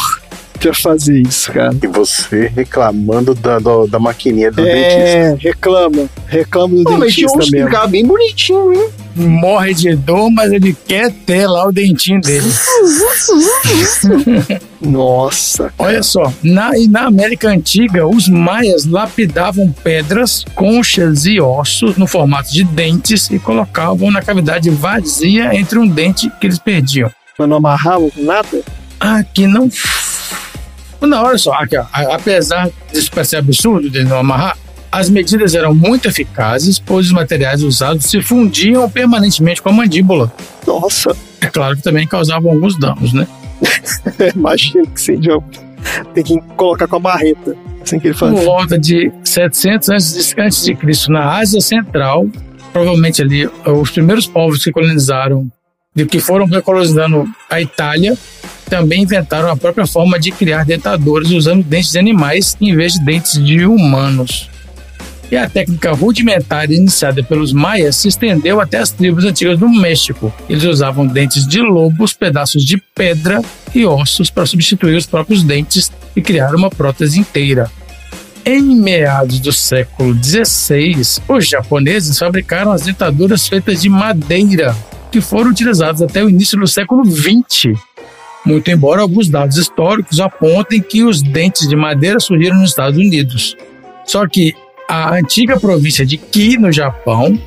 fazer 0.71 1.19
isso, 1.19 1.51
cara. 1.51 1.75
E 1.81 1.87
você 1.87 2.51
reclamando 2.55 3.33
da, 3.33 3.57
do- 3.57 3.87
da 3.87 3.99
maquininha 3.99 4.51
do 4.51 4.63
dentista. 4.63 5.09
É, 5.09 5.35
reclama. 5.39 6.07
Reclama 6.27 6.75
do 6.75 6.83
Pô, 6.83 6.97
mas 6.97 7.13
tinha 7.13 7.27
dentista 7.27 7.45
que 7.45 7.51
mesmo. 7.51 7.67
ficavam 7.67 7.89
bem 7.89 8.05
bonitinho, 8.05 8.73
hein? 8.73 8.89
Morre 9.15 9.73
de 9.73 9.95
dor, 9.95 10.29
mas 10.31 10.51
ele 10.51 10.75
quer 10.87 11.11
ter 11.11 11.47
lá 11.47 11.67
o 11.67 11.71
dentinho 11.71 12.21
dele. 12.21 12.45
Nossa. 14.81 15.71
Olha 15.77 16.03
só, 16.03 16.31
na, 16.43 16.77
e 16.77 16.87
na 16.87 17.05
América 17.07 17.49
Antiga, 17.49 18.07
os 18.07 18.27
maias 18.27 18.85
lapidavam 18.85 19.71
pedras, 19.83 20.43
conchas 20.55 21.25
e 21.25 21.39
ossos 21.39 21.95
no 21.95 22.07
formato 22.07 22.51
de 22.51 22.63
dentes 22.63 23.29
e 23.29 23.39
colocavam 23.39 24.11
na 24.11 24.21
cavidade 24.21 24.69
vazia 24.69 25.55
entre 25.55 25.79
um 25.79 25.87
dente 25.87 26.29
que 26.39 26.47
eles 26.47 26.59
perdiam. 26.59 27.09
Mas 27.37 27.49
não 27.49 27.57
amarrava 27.57 28.09
com 28.11 28.23
nada? 28.23 28.61
Aqui 28.99 29.47
não. 29.47 29.69
Não, 31.07 31.23
olha 31.23 31.37
só, 31.37 31.53
aqui, 31.53 31.77
ó, 31.77 31.85
apesar 32.11 32.69
disso 32.91 33.11
parecer 33.11 33.37
absurdo 33.37 33.89
de 33.89 34.03
não 34.03 34.17
amarrar, 34.17 34.57
as 34.91 35.09
medidas 35.09 35.55
eram 35.55 35.73
muito 35.73 36.07
eficazes, 36.07 36.77
pois 36.79 37.07
os 37.07 37.11
materiais 37.11 37.63
usados 37.63 38.05
se 38.05 38.21
fundiam 38.21 38.87
permanentemente 38.89 39.61
com 39.61 39.69
a 39.69 39.73
mandíbula. 39.73 40.31
Nossa. 40.67 41.15
É 41.41 41.47
claro 41.47 41.75
que 41.75 41.81
também 41.81 42.07
causavam 42.07 42.51
alguns 42.51 42.77
danos, 42.77 43.11
né? 43.11 43.27
Imagina 44.35 44.85
que 44.85 45.01
seja. 45.01 45.37
Tem 46.13 46.23
que 46.23 46.39
colocar 46.55 46.87
com 46.87 46.97
a 46.97 46.99
marreta. 46.99 47.55
Assim 47.81 47.99
que 47.99 48.07
ele 48.07 48.15
Por 48.15 48.31
faz. 48.31 48.45
volta 48.45 48.79
de 48.79 49.11
700 49.23 49.89
antes 49.89 50.63
de, 50.63 50.75
Cristo, 50.75 51.11
na 51.11 51.37
Ásia 51.37 51.59
Central, 51.59 52.27
provavelmente 52.71 53.21
ali 53.21 53.49
os 53.65 53.91
primeiros 53.91 54.25
povos 54.27 54.63
que 54.63 54.71
colonizaram, 54.71 55.51
de 55.93 56.05
que 56.05 56.19
foram 56.19 56.47
colonizando 56.61 57.27
a 57.49 57.59
Itália, 57.59 58.17
também 58.73 59.03
inventaram 59.03 59.51
a 59.51 59.55
própria 59.55 59.85
forma 59.85 60.19
de 60.19 60.31
criar 60.31 60.65
dentaduras 60.65 61.29
usando 61.29 61.63
dentes 61.63 61.91
de 61.91 61.99
animais 61.99 62.57
em 62.59 62.75
vez 62.75 62.93
de 62.93 63.05
dentes 63.05 63.33
de 63.33 63.63
humanos. 63.67 64.49
E 65.31 65.37
a 65.37 65.47
técnica 65.47 65.91
rudimentar 65.91 66.71
iniciada 66.71 67.21
pelos 67.21 67.53
maias 67.53 67.97
se 67.97 68.07
estendeu 68.07 68.59
até 68.59 68.79
as 68.79 68.89
tribos 68.89 69.25
antigas 69.25 69.59
do 69.59 69.69
México. 69.69 70.33
Eles 70.49 70.63
usavam 70.63 71.05
dentes 71.05 71.47
de 71.47 71.61
lobos, 71.61 72.13
pedaços 72.13 72.65
de 72.65 72.81
pedra 72.95 73.43
e 73.75 73.85
ossos 73.85 74.31
para 74.31 74.47
substituir 74.47 74.95
os 74.95 75.05
próprios 75.05 75.43
dentes 75.43 75.91
e 76.15 76.21
criar 76.21 76.55
uma 76.55 76.71
prótese 76.71 77.19
inteira. 77.19 77.69
Em 78.43 78.75
meados 78.75 79.39
do 79.39 79.51
século 79.51 80.15
XVI, 80.15 81.21
os 81.27 81.47
japoneses 81.47 82.17
fabricaram 82.17 82.71
as 82.71 82.81
dentaduras 82.81 83.47
feitas 83.47 83.83
de 83.83 83.89
madeira, 83.89 84.75
que 85.11 85.21
foram 85.21 85.51
utilizadas 85.51 86.01
até 86.01 86.23
o 86.23 86.29
início 86.29 86.59
do 86.59 86.67
século 86.67 87.05
XX. 87.05 87.77
Muito 88.45 88.69
embora 88.69 89.01
alguns 89.01 89.29
dados 89.29 89.57
históricos 89.57 90.19
apontem 90.19 90.81
que 90.81 91.03
os 91.03 91.21
dentes 91.21 91.67
de 91.67 91.75
madeira 91.75 92.19
surgiram 92.19 92.57
nos 92.57 92.71
Estados 92.71 92.97
Unidos. 92.97 93.55
Só 94.05 94.27
que 94.27 94.53
a 94.89 95.15
antiga 95.15 95.59
província 95.59 96.05
de 96.05 96.17
Ki, 96.17 96.57
no 96.57 96.71
Japão, 96.71 97.39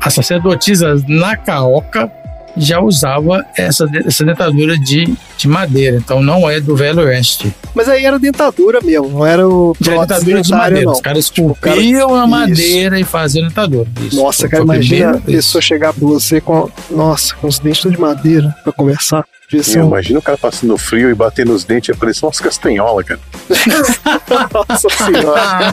a 0.00 0.10
sacerdotisa 0.10 0.94
Nakaoka 1.08 2.10
já 2.54 2.82
usava 2.82 3.46
essa, 3.56 3.88
essa 4.04 4.22
dentadura 4.26 4.76
de, 4.76 5.14
de 5.38 5.48
madeira, 5.48 5.96
então 5.96 6.22
não 6.22 6.50
é 6.50 6.60
do 6.60 6.76
Velho 6.76 7.00
Oeste. 7.00 7.50
Mas 7.74 7.88
aí 7.88 8.04
era 8.04 8.18
dentadura 8.18 8.78
mesmo, 8.82 9.08
não 9.08 9.24
era 9.24 9.48
o 9.48 9.74
Já 9.80 9.92
prótese 9.92 10.20
dentadura 10.26 10.42
de 10.42 10.50
madeira. 10.50 10.84
não. 10.84 10.92
Os 10.92 11.00
caras 11.00 11.30
Tipo, 11.30 11.48
o 11.52 11.54
cara- 11.54 11.76
esculpiam 11.78 12.14
a 12.14 12.18
Isso. 12.18 12.28
madeira 12.28 13.00
e 13.00 13.04
faziam 13.04 13.48
dentadura. 13.48 13.88
Isso. 14.06 14.16
Nossa, 14.16 14.46
cara, 14.50 14.66
Foi 14.66 14.74
imagina 14.76 15.12
a 15.12 15.20
pessoa 15.22 15.62
chegar 15.62 15.94
pra 15.94 16.06
você 16.06 16.42
com. 16.42 16.68
Nossa, 16.90 17.34
com 17.36 17.46
os 17.48 17.58
dentes 17.58 17.90
de 17.90 17.98
madeira 17.98 18.54
pra 18.62 18.70
conversar. 18.74 19.24
Um- 19.60 19.86
imagina 19.88 20.18
o 20.18 20.22
cara 20.22 20.38
passando 20.38 20.76
frio 20.78 21.10
e 21.10 21.14
batendo 21.14 21.52
nos 21.52 21.64
dentes 21.64 21.88
e 21.88 21.92
aparecendo 21.92 22.24
umas 22.24 22.40
castanholas, 22.40 23.06
cara. 23.06 23.20
Nossa 24.68 24.88
senhora. 24.90 25.72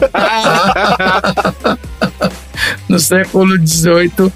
no 2.88 2.98
século 2.98 3.56
XVIII, 3.66 4.32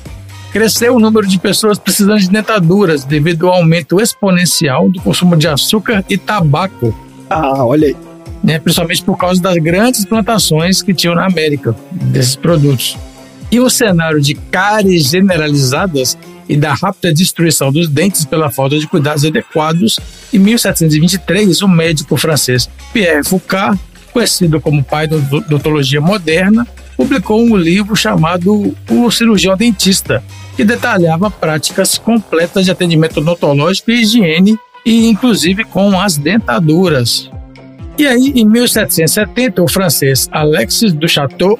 cresceu 0.53 0.97
o 0.97 1.01
número 1.01 1.27
de 1.27 1.39
pessoas 1.39 1.79
precisando 1.79 2.19
de 2.21 2.31
dentaduras 2.31 3.05
devido 3.05 3.49
ao 3.49 3.55
aumento 3.55 4.01
exponencial 4.01 4.89
do 4.89 5.01
consumo 5.01 5.37
de 5.37 5.49
açúcar 5.49 6.05
e 6.09 6.17
tabaco. 6.17 6.95
Ah, 7.29 7.65
olha 7.65 7.89
aí. 7.89 7.97
Né, 8.43 8.59
principalmente 8.59 9.03
por 9.03 9.17
causa 9.17 9.41
das 9.41 9.57
grandes 9.57 10.05
plantações 10.05 10.83
que 10.83 10.93
tinham 10.93 11.15
na 11.15 11.25
América 11.27 11.75
desses 11.91 12.37
produtos. 12.37 12.97
E 13.55 13.61
um 13.61 13.69
cenário 13.69 14.21
de 14.21 14.35
cáries 14.35 15.11
generalizadas 15.11 16.19
e 16.49 16.57
da 16.57 16.75
rápida 16.75 17.15
destruição 17.15 17.71
dos 17.71 17.89
dentes 17.89 18.25
pela 18.25 18.51
falta 18.51 18.77
de 18.77 18.85
cuidados 18.89 19.25
adequados, 19.25 20.01
em 20.33 20.41
1723, 20.41 21.63
o 21.63 21.69
médico 21.69 22.17
francês 22.17 22.69
Pierre 22.93 23.23
Foucault, 23.23 23.79
conhecido 24.13 24.61
como 24.61 24.83
pai 24.83 25.07
da 25.07 25.15
odontologia 25.15 26.01
moderna, 26.01 26.67
publicou 26.97 27.41
um 27.41 27.57
livro 27.57 27.95
chamado 27.95 28.75
O 28.91 29.09
Cirurgião 29.13 29.57
Dentista, 29.57 30.21
que 30.57 30.65
detalhava 30.65 31.31
práticas 31.31 31.97
completas 31.97 32.65
de 32.65 32.73
atendimento 32.73 33.21
odontológico 33.21 33.93
e 33.93 34.03
higiene, 34.03 34.59
e 34.85 35.07
inclusive 35.07 35.63
com 35.63 36.01
as 36.01 36.17
dentaduras. 36.17 37.31
E 37.97 38.05
aí, 38.05 38.33
em 38.35 38.49
1770, 38.49 39.63
o 39.63 39.69
francês 39.69 40.29
Alexis 40.33 40.93
du 40.93 41.09
Château 41.09 41.57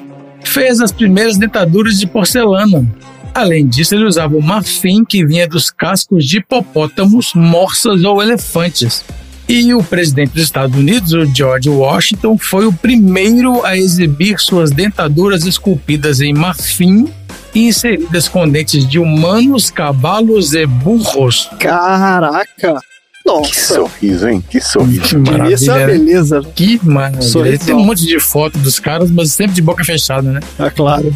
fez 0.49 0.79
as 0.81 0.91
primeiras 0.91 1.37
dentaduras 1.37 1.99
de 1.99 2.07
porcelana. 2.07 2.85
Além 3.33 3.67
disso, 3.67 3.93
ele 3.93 4.05
usava 4.05 4.37
o 4.37 4.41
marfim 4.41 5.03
que 5.03 5.25
vinha 5.25 5.47
dos 5.47 5.69
cascos 5.69 6.25
de 6.25 6.37
hipopótamos, 6.37 7.33
morsas 7.33 8.03
ou 8.03 8.23
elefantes. 8.23 9.03
E 9.47 9.73
o 9.73 9.83
presidente 9.83 10.31
dos 10.31 10.43
Estados 10.43 10.75
Unidos, 10.75 11.13
o 11.13 11.25
George 11.25 11.69
Washington, 11.69 12.37
foi 12.37 12.65
o 12.65 12.73
primeiro 12.73 13.63
a 13.65 13.77
exibir 13.77 14.39
suas 14.39 14.71
dentaduras 14.71 15.45
esculpidas 15.45 16.21
em 16.21 16.33
marfim 16.33 17.07
e 17.53 17.67
inseridas 17.67 18.27
com 18.27 18.47
dentes 18.47 18.87
de 18.87 18.97
humanos, 18.97 19.69
cavalos 19.69 20.53
e 20.53 20.65
burros. 20.65 21.49
Caraca! 21.59 22.79
Nossa. 23.25 23.49
Que 23.49 23.55
sorriso, 23.55 24.27
hein? 24.29 24.43
Que 24.47 24.61
sorriso. 24.61 25.01
Que 25.01 25.17
maravilha, 25.17 25.53
Essa 25.55 25.71
é 25.71 25.79
né? 25.79 25.85
beleza. 25.87 26.41
Que 26.53 26.79
maravilha. 26.83 27.59
Tem 27.59 27.73
um 27.73 27.83
monte 27.83 28.05
de 28.05 28.19
foto 28.19 28.57
dos 28.59 28.79
caras, 28.79 29.09
mas 29.09 29.31
sempre 29.31 29.55
de 29.55 29.61
boca 29.61 29.83
fechada, 29.83 30.31
né? 30.31 30.39
É 30.59 30.69
claro. 30.69 31.13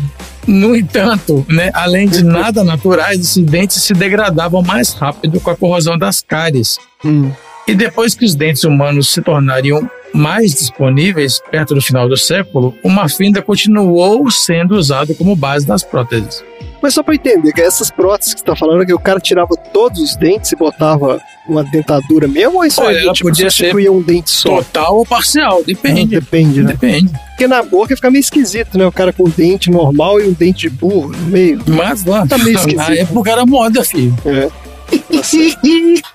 No 0.47 0.75
entanto, 0.75 1.45
né, 1.47 1.69
além 1.73 2.07
de 2.07 2.23
nada 2.23 2.63
naturais, 2.63 3.19
esses 3.19 3.43
dentes 3.43 3.83
se 3.83 3.93
degradavam 3.93 4.63
mais 4.63 4.93
rápido 4.93 5.39
com 5.39 5.51
a 5.51 5.55
corrosão 5.55 5.95
das 5.95 6.21
cáries. 6.21 6.79
Hum. 7.05 7.31
E 7.67 7.75
depois 7.75 8.15
que 8.15 8.25
os 8.25 8.33
dentes 8.33 8.63
humanos 8.63 9.09
se 9.09 9.21
tornariam 9.21 9.87
mais 10.11 10.55
disponíveis, 10.55 11.39
perto 11.51 11.75
do 11.75 11.81
final 11.81 12.09
do 12.09 12.17
século, 12.17 12.73
o 12.83 12.89
marfim 12.89 13.25
ainda 13.25 13.43
continuou 13.43 14.31
sendo 14.31 14.75
usado 14.75 15.13
como 15.13 15.35
base 15.35 15.67
das 15.67 15.83
próteses. 15.83 16.43
Mas 16.81 16.93
só 16.93 17.03
pra 17.03 17.13
entender, 17.15 17.51
que 17.51 17.61
essas 17.61 17.91
próteses 17.91 18.33
que 18.33 18.39
você 18.39 18.45
tá 18.45 18.55
falando, 18.55 18.85
que 18.85 18.93
o 18.93 18.99
cara 18.99 19.19
tirava 19.19 19.55
todos 19.73 19.99
os 20.01 20.15
dentes 20.15 20.51
e 20.51 20.55
botava 20.55 21.21
uma 21.47 21.63
dentadura 21.63 22.27
mesmo, 22.27 22.57
ou 22.57 22.65
isso 22.65 22.79
Olha, 22.81 22.97
aí 22.97 23.03
ela 23.03 23.13
tipo, 23.13 23.27
podia 23.29 23.45
ser 23.49 23.57
substituía 23.57 23.91
um 23.91 24.01
dente 24.01 24.29
só? 24.29 24.57
Total 24.57 24.95
ou 24.97 25.05
parcial, 25.05 25.61
depende. 25.63 26.15
Depende, 26.19 26.61
né? 26.61 26.71
Depende. 26.71 27.11
Porque 27.29 27.47
na 27.47 27.61
boca 27.63 27.95
fica 27.95 28.09
meio 28.09 28.21
esquisito, 28.21 28.77
né? 28.77 28.85
O 28.85 28.91
cara 28.91 29.11
com 29.11 29.23
um 29.27 29.29
dente 29.29 29.69
normal 29.69 30.21
e 30.21 30.27
um 30.27 30.33
dente 30.33 30.61
de 30.61 30.69
burro 30.69 31.09
no 31.09 31.25
meio. 31.27 31.61
Mas 31.67 32.05
lá, 32.05 32.25
Tá 32.25 32.37
meio 32.37 32.53
na 32.55 32.59
esquisito. 32.59 32.91
época 32.91 33.31
era 33.31 33.45
moda, 33.45 33.83
filho. 33.83 34.15
É. 34.25 34.49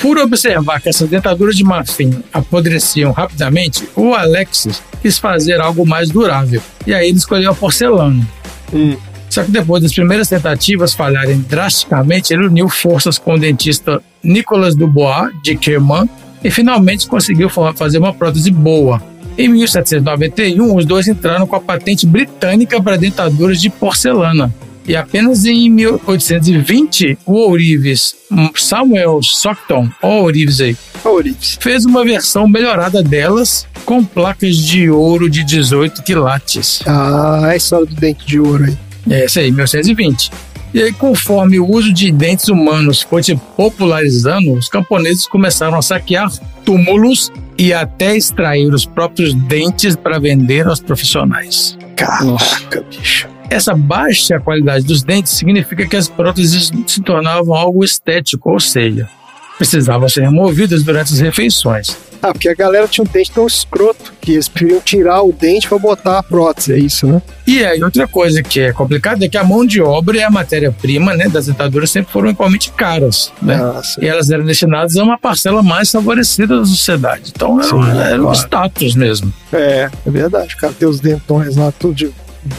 Por 0.00 0.18
observar 0.18 0.80
que 0.80 0.88
essas 0.88 1.08
dentaduras 1.08 1.54
de 1.56 1.62
marfim 1.62 2.20
apodreciam 2.32 3.12
rapidamente, 3.12 3.88
o 3.94 4.12
Alexis 4.12 4.82
quis 5.00 5.18
fazer 5.18 5.60
algo 5.60 5.86
mais 5.86 6.10
durável. 6.10 6.60
E 6.84 6.92
aí 6.92 7.08
ele 7.08 7.16
escolheu 7.18 7.52
a 7.52 7.54
porcelana. 7.54 8.26
Hum. 8.72 8.96
Só 9.34 9.42
que 9.42 9.50
depois 9.50 9.82
das 9.82 9.92
primeiras 9.92 10.28
tentativas 10.28 10.94
falharem 10.94 11.40
drasticamente, 11.48 12.32
ele 12.32 12.46
uniu 12.46 12.68
forças 12.68 13.18
com 13.18 13.34
o 13.34 13.38
dentista 13.38 14.00
Nicolas 14.22 14.76
Dubois, 14.76 15.32
de 15.42 15.56
Querman, 15.56 16.08
e 16.44 16.50
finalmente 16.52 17.08
conseguiu 17.08 17.48
fa- 17.48 17.74
fazer 17.74 17.98
uma 17.98 18.14
prótese 18.14 18.52
boa. 18.52 19.02
Em 19.36 19.48
1791, 19.48 20.76
os 20.76 20.84
dois 20.86 21.08
entraram 21.08 21.48
com 21.48 21.56
a 21.56 21.60
patente 21.60 22.06
britânica 22.06 22.80
para 22.80 22.96
dentaduras 22.96 23.60
de 23.60 23.68
porcelana. 23.68 24.54
E 24.86 24.94
apenas 24.94 25.44
em 25.46 25.68
1820, 25.68 27.18
o 27.26 27.32
ourives 27.32 28.14
Samuel 28.54 29.18
Stockton, 29.20 29.88
ou 30.02 30.22
ourives 30.22 30.60
aí, 30.60 30.76
Ourives. 31.04 31.58
fez 31.60 31.84
uma 31.84 32.04
versão 32.04 32.46
melhorada 32.46 33.02
delas 33.02 33.66
com 33.84 34.04
placas 34.04 34.56
de 34.56 34.88
ouro 34.90 35.28
de 35.28 35.42
18 35.42 36.02
quilates. 36.02 36.82
Ah, 36.86 37.46
a 37.46 37.56
história 37.56 37.86
do 37.86 37.94
dente 37.94 38.24
de 38.26 38.38
ouro 38.38 38.64
aí. 38.64 38.78
É, 39.08 39.24
esse 39.24 39.40
aí, 39.40 39.50
1920. 39.50 40.30
E 40.72 40.82
aí, 40.82 40.92
conforme 40.92 41.60
o 41.60 41.70
uso 41.70 41.92
de 41.92 42.10
dentes 42.10 42.48
humanos 42.48 43.02
foi 43.02 43.22
se 43.22 43.36
popularizando, 43.56 44.52
os 44.52 44.68
camponeses 44.68 45.26
começaram 45.26 45.78
a 45.78 45.82
saquear 45.82 46.32
túmulos 46.64 47.30
e 47.56 47.72
até 47.72 48.16
extrair 48.16 48.72
os 48.74 48.84
próprios 48.84 49.34
dentes 49.34 49.94
para 49.94 50.18
vender 50.18 50.66
aos 50.66 50.80
profissionais. 50.80 51.78
Caraca, 51.94 52.82
bicho. 52.90 53.28
Essa 53.48 53.74
baixa 53.74 54.40
qualidade 54.40 54.84
dos 54.84 55.04
dentes 55.04 55.32
significa 55.32 55.86
que 55.86 55.94
as 55.94 56.08
próteses 56.08 56.72
se 56.86 57.00
tornavam 57.02 57.54
algo 57.54 57.84
estético, 57.84 58.50
ou 58.50 58.58
seja, 58.58 59.08
precisavam 59.56 60.08
ser 60.08 60.22
removidas 60.22 60.82
durante 60.82 61.12
as 61.12 61.20
refeições. 61.20 61.96
Ah, 62.24 62.32
porque 62.34 62.48
a 62.48 62.54
galera 62.54 62.88
tinha 62.88 63.04
um 63.04 63.08
dente 63.10 63.30
tão 63.30 63.46
escroto 63.46 64.12
que 64.20 64.32
eles 64.32 64.48
preferiam 64.48 64.80
tirar 64.80 65.22
o 65.22 65.32
dente 65.32 65.68
pra 65.68 65.78
botar 65.78 66.18
a 66.18 66.22
prótese, 66.22 66.72
é 66.72 66.78
isso, 66.78 67.06
né? 67.06 67.20
E 67.46 67.64
aí, 67.64 67.82
outra 67.82 68.08
coisa 68.08 68.42
que 68.42 68.60
é 68.60 68.72
complicada 68.72 69.24
é 69.24 69.28
que 69.28 69.36
a 69.36 69.44
mão 69.44 69.66
de 69.66 69.82
obra 69.82 70.16
e 70.16 70.22
a 70.22 70.30
matéria-prima 70.30 71.14
né, 71.14 71.28
das 71.28 71.46
dentaduras 71.46 71.90
sempre 71.90 72.10
foram 72.10 72.30
igualmente 72.30 72.72
caras. 72.72 73.30
Né? 73.42 73.56
Nossa. 73.56 74.02
E 74.02 74.08
elas 74.08 74.30
eram 74.30 74.44
destinadas 74.44 74.96
a 74.96 75.02
uma 75.02 75.18
parcela 75.18 75.62
mais 75.62 75.90
favorecida 75.90 76.58
da 76.58 76.64
sociedade. 76.64 77.32
Então, 77.34 77.60
era, 77.60 77.68
Sim, 77.68 78.00
era 78.00 78.20
um 78.20 78.24
claro. 78.24 78.38
status 78.38 78.94
mesmo. 78.94 79.32
É, 79.52 79.90
é 80.06 80.10
verdade. 80.10 80.54
O 80.54 80.58
cara 80.58 80.72
tem 80.72 80.88
os 80.88 81.00
dentões 81.00 81.56
lá, 81.56 81.70
tudo 81.72 81.94
de 81.94 82.10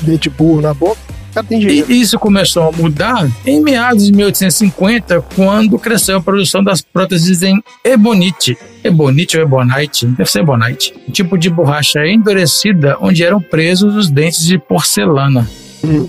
dente 0.01 0.29
burro 0.29 0.61
na 0.61 0.73
boca. 0.73 0.99
Tem 1.43 1.59
dinheiro. 1.59 1.91
E 1.91 2.01
isso 2.01 2.17
começou 2.19 2.69
a 2.69 2.71
mudar 2.71 3.29
em 3.45 3.61
meados 3.61 4.05
de 4.05 4.11
1850, 4.11 5.21
quando 5.35 5.77
cresceu 5.77 6.17
a 6.17 6.21
produção 6.21 6.63
das 6.63 6.81
próteses 6.81 7.43
em 7.43 7.61
ebonite. 7.83 8.57
Ebonite 8.83 9.37
ou 9.37 9.43
ebonite? 9.43 10.05
Deve 10.05 10.29
ser 10.29 10.39
ebonite. 10.39 10.93
Um 11.07 11.11
tipo 11.11 11.37
de 11.37 11.49
borracha 11.49 12.05
endurecida 12.05 12.97
onde 13.01 13.23
eram 13.23 13.41
presos 13.41 13.95
os 13.95 14.09
dentes 14.09 14.45
de 14.45 14.57
porcelana. 14.57 15.47
Hum. 15.83 16.07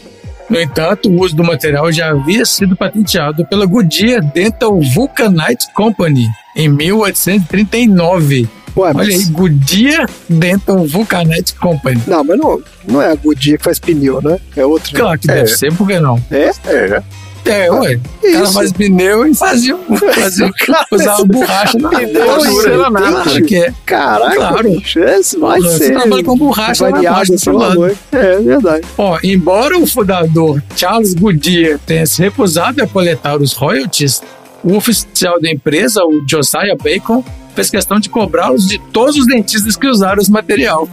No 0.48 0.60
entanto, 0.60 1.10
o 1.10 1.20
uso 1.20 1.34
do 1.34 1.42
material 1.42 1.90
já 1.90 2.10
havia 2.10 2.44
sido 2.44 2.76
patenteado 2.76 3.44
pela 3.46 3.66
Goodyear 3.66 4.22
Dental 4.32 4.80
Vulcanite 4.94 5.72
Company 5.74 6.28
em 6.54 6.68
1839. 6.68 8.48
Ué, 8.76 8.92
Olha 8.94 9.08
aí, 9.08 9.24
Goodyear 9.26 10.08
Dental 10.28 10.86
Vulcanite 10.86 11.54
Company. 11.54 12.00
Não, 12.06 12.22
mas 12.22 12.38
não, 12.38 12.62
não 12.86 13.02
é 13.02 13.10
a 13.10 13.14
Goodyear 13.14 13.58
que 13.58 13.64
faz 13.64 13.78
pneu, 13.78 14.20
né? 14.22 14.38
É 14.54 14.64
outro. 14.64 14.94
Claro 14.94 15.18
que 15.18 15.26
deve 15.26 15.48
ser, 15.48 15.72
por 15.74 15.86
que 15.86 15.98
não? 15.98 16.22
É? 16.30 16.50
É. 16.66 17.02
É, 17.46 17.70
ué. 17.70 18.00
O 18.22 18.32
cara 18.32 18.46
faz 18.48 18.72
pneu 18.72 19.26
e 19.26 19.34
fazia, 19.34 19.76
fazia 20.14 20.50
usava 20.90 21.24
borracha 21.24 21.78
na 21.78 21.88
Pneu 21.90 22.38
e 22.40 22.74
Claro 22.90 23.24
dente. 23.24 23.42
que 23.42 23.56
é. 23.56 23.72
Caraca, 23.84 24.34
Claro. 24.36 24.70
bicho, 24.70 24.98
esse 24.98 25.38
vai 25.38 25.60
Você 25.60 25.78
ser. 25.86 25.92
trabalha 25.94 26.24
com 26.24 26.36
borracha 26.36 26.90
na 26.90 27.24
sei 27.38 27.52
lá, 27.52 27.68
lado. 27.68 27.80
mãe. 27.80 27.94
É, 28.12 28.34
é 28.34 28.38
verdade. 28.40 28.86
Ó, 28.98 29.18
embora 29.22 29.78
o 29.78 29.86
fundador 29.86 30.62
Charles 30.74 31.14
Goodyear 31.14 31.78
tenha 31.86 32.04
se 32.06 32.20
recusado 32.22 32.82
a 32.82 32.86
coletar 32.86 33.40
os 33.40 33.52
royalties, 33.52 34.22
o 34.64 34.74
oficial 34.76 35.40
da 35.40 35.50
empresa, 35.50 36.02
o 36.04 36.24
Josiah 36.28 36.76
Bacon, 36.82 37.24
fez 37.54 37.70
questão 37.70 38.00
de 38.00 38.08
cobrá-los 38.10 38.66
de 38.66 38.78
todos 38.78 39.16
os 39.16 39.26
dentistas 39.26 39.76
que 39.76 39.86
usaram 39.86 40.20
esse 40.20 40.30
material. 40.30 40.88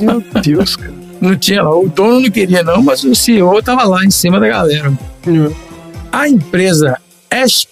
Meu 0.00 0.22
Deus, 0.42 0.76
cara. 0.76 0.92
Não 1.20 1.36
tinha 1.36 1.62
lá, 1.62 1.76
o 1.76 1.88
dono 1.88 2.20
não 2.20 2.30
queria 2.30 2.62
não, 2.64 2.82
mas 2.82 3.04
o 3.04 3.14
CEO 3.14 3.58
estava 3.58 3.84
lá 3.84 4.04
em 4.04 4.10
cima 4.10 4.40
da 4.40 4.48
galera. 4.48 4.92
A 6.12 6.28
empresa 6.28 6.98
Ash 7.30 7.66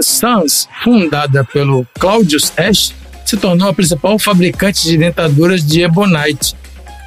Sons, 0.00 0.68
fundada 0.82 1.44
pelo 1.44 1.86
Claudius 1.98 2.52
Ash, 2.56 2.94
se 3.24 3.36
tornou 3.36 3.68
a 3.68 3.74
principal 3.74 4.18
fabricante 4.18 4.82
de 4.84 4.96
dentaduras 4.96 5.64
de 5.64 5.82
Ebonite. 5.82 6.56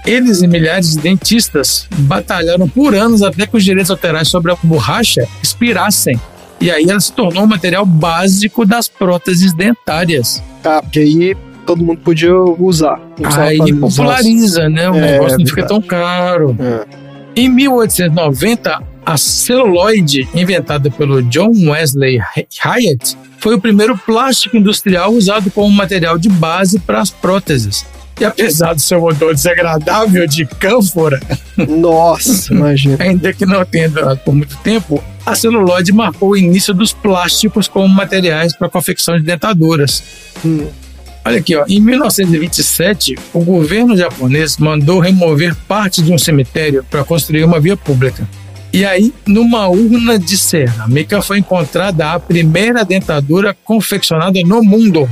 Eles 0.06 0.44
e 0.44 0.48
milhares 0.48 0.92
de 0.92 1.00
dentistas 1.00 1.88
batalharam 1.98 2.70
por 2.70 2.94
anos 2.94 3.24
até 3.24 3.48
que 3.48 3.58
os 3.58 3.64
direitos 3.64 3.90
autorais 3.90 4.28
sobre 4.28 4.52
a 4.52 4.58
borracha 4.62 5.28
expirassem. 5.42 6.20
E 6.62 6.70
aí 6.70 6.86
ela 6.88 7.00
se 7.00 7.12
tornou 7.12 7.44
o 7.44 7.48
material 7.48 7.86
básico 7.86 8.66
das 8.66 8.88
próteses 8.88 9.52
dentárias. 9.54 10.42
Tá, 10.62 10.82
porque 10.84 11.00
aí 11.00 11.36
todo 11.66 11.84
mundo 11.84 12.00
podia 12.02 12.36
usar. 12.38 13.00
Aí 13.40 13.58
populariza, 13.74 14.70
né? 14.70 14.90
O 14.90 14.96
É, 14.96 15.14
negócio 15.14 15.40
não 15.40 15.48
fica 15.48 15.66
tão 15.66 15.82
caro. 15.82 16.56
É. 16.60 16.86
Em 17.36 17.50
1890, 17.50 18.82
a 19.06 19.18
celuloide, 19.18 20.28
inventada 20.34 20.90
pelo 20.90 21.22
John 21.24 21.52
Wesley 21.70 22.20
Hyatt, 22.64 23.16
foi 23.38 23.54
o 23.54 23.62
primeiro 23.62 23.96
plástico 23.98 24.58
industrial 24.58 25.14
usado 25.14 25.52
como 25.52 25.70
material 25.70 26.18
de 26.18 26.28
base 26.28 26.80
para 26.80 27.00
as 27.00 27.12
próteses. 27.12 27.86
E 28.20 28.26
apesar 28.26 28.74
do 28.74 28.82
seu 28.82 29.04
odor 29.04 29.34
desagradável 29.34 30.26
de 30.26 30.46
cânfora, 30.46 31.20
Nossa, 31.56 32.54
imagina. 32.54 32.98
ainda 33.00 33.34
que 33.34 33.46
não 33.46 33.64
tenha 33.66 33.90
durado 33.90 34.20
por 34.22 34.34
muito 34.34 34.56
tempo, 34.58 35.04
a 35.26 35.36
celulose 35.36 35.92
marcou 35.92 36.30
o 36.30 36.38
início 36.38 36.74
dos 36.74 36.94
plásticos 36.94 37.68
como 37.68 37.88
materiais 37.90 38.56
para 38.56 38.70
confecção 38.70 39.18
de 39.18 39.24
dentaduras. 39.24 40.02
Hum. 40.44 40.68
Olha 41.26 41.40
aqui, 41.40 41.56
ó, 41.56 41.66
em 41.68 41.82
1927, 41.82 43.16
o 43.34 43.44
governo 43.44 43.98
japonês 43.98 44.58
mandou 44.58 45.00
remover 45.00 45.56
parte 45.68 46.02
de 46.02 46.14
um 46.14 46.18
cemitério 46.18 46.86
para 46.90 47.04
construir 47.04 47.44
uma 47.44 47.60
via 47.60 47.76
pública. 47.76 48.28
E 48.76 48.84
aí, 48.84 49.14
numa 49.26 49.70
urna 49.70 50.20
de 50.20 50.38
cerâmica, 50.38 51.22
foi 51.22 51.40
encontrada 51.40 52.12
a 52.12 52.20
primeira 52.20 52.84
dentadura 52.84 53.56
confeccionada 53.64 54.38
no 54.42 54.62
mundo. 54.62 55.10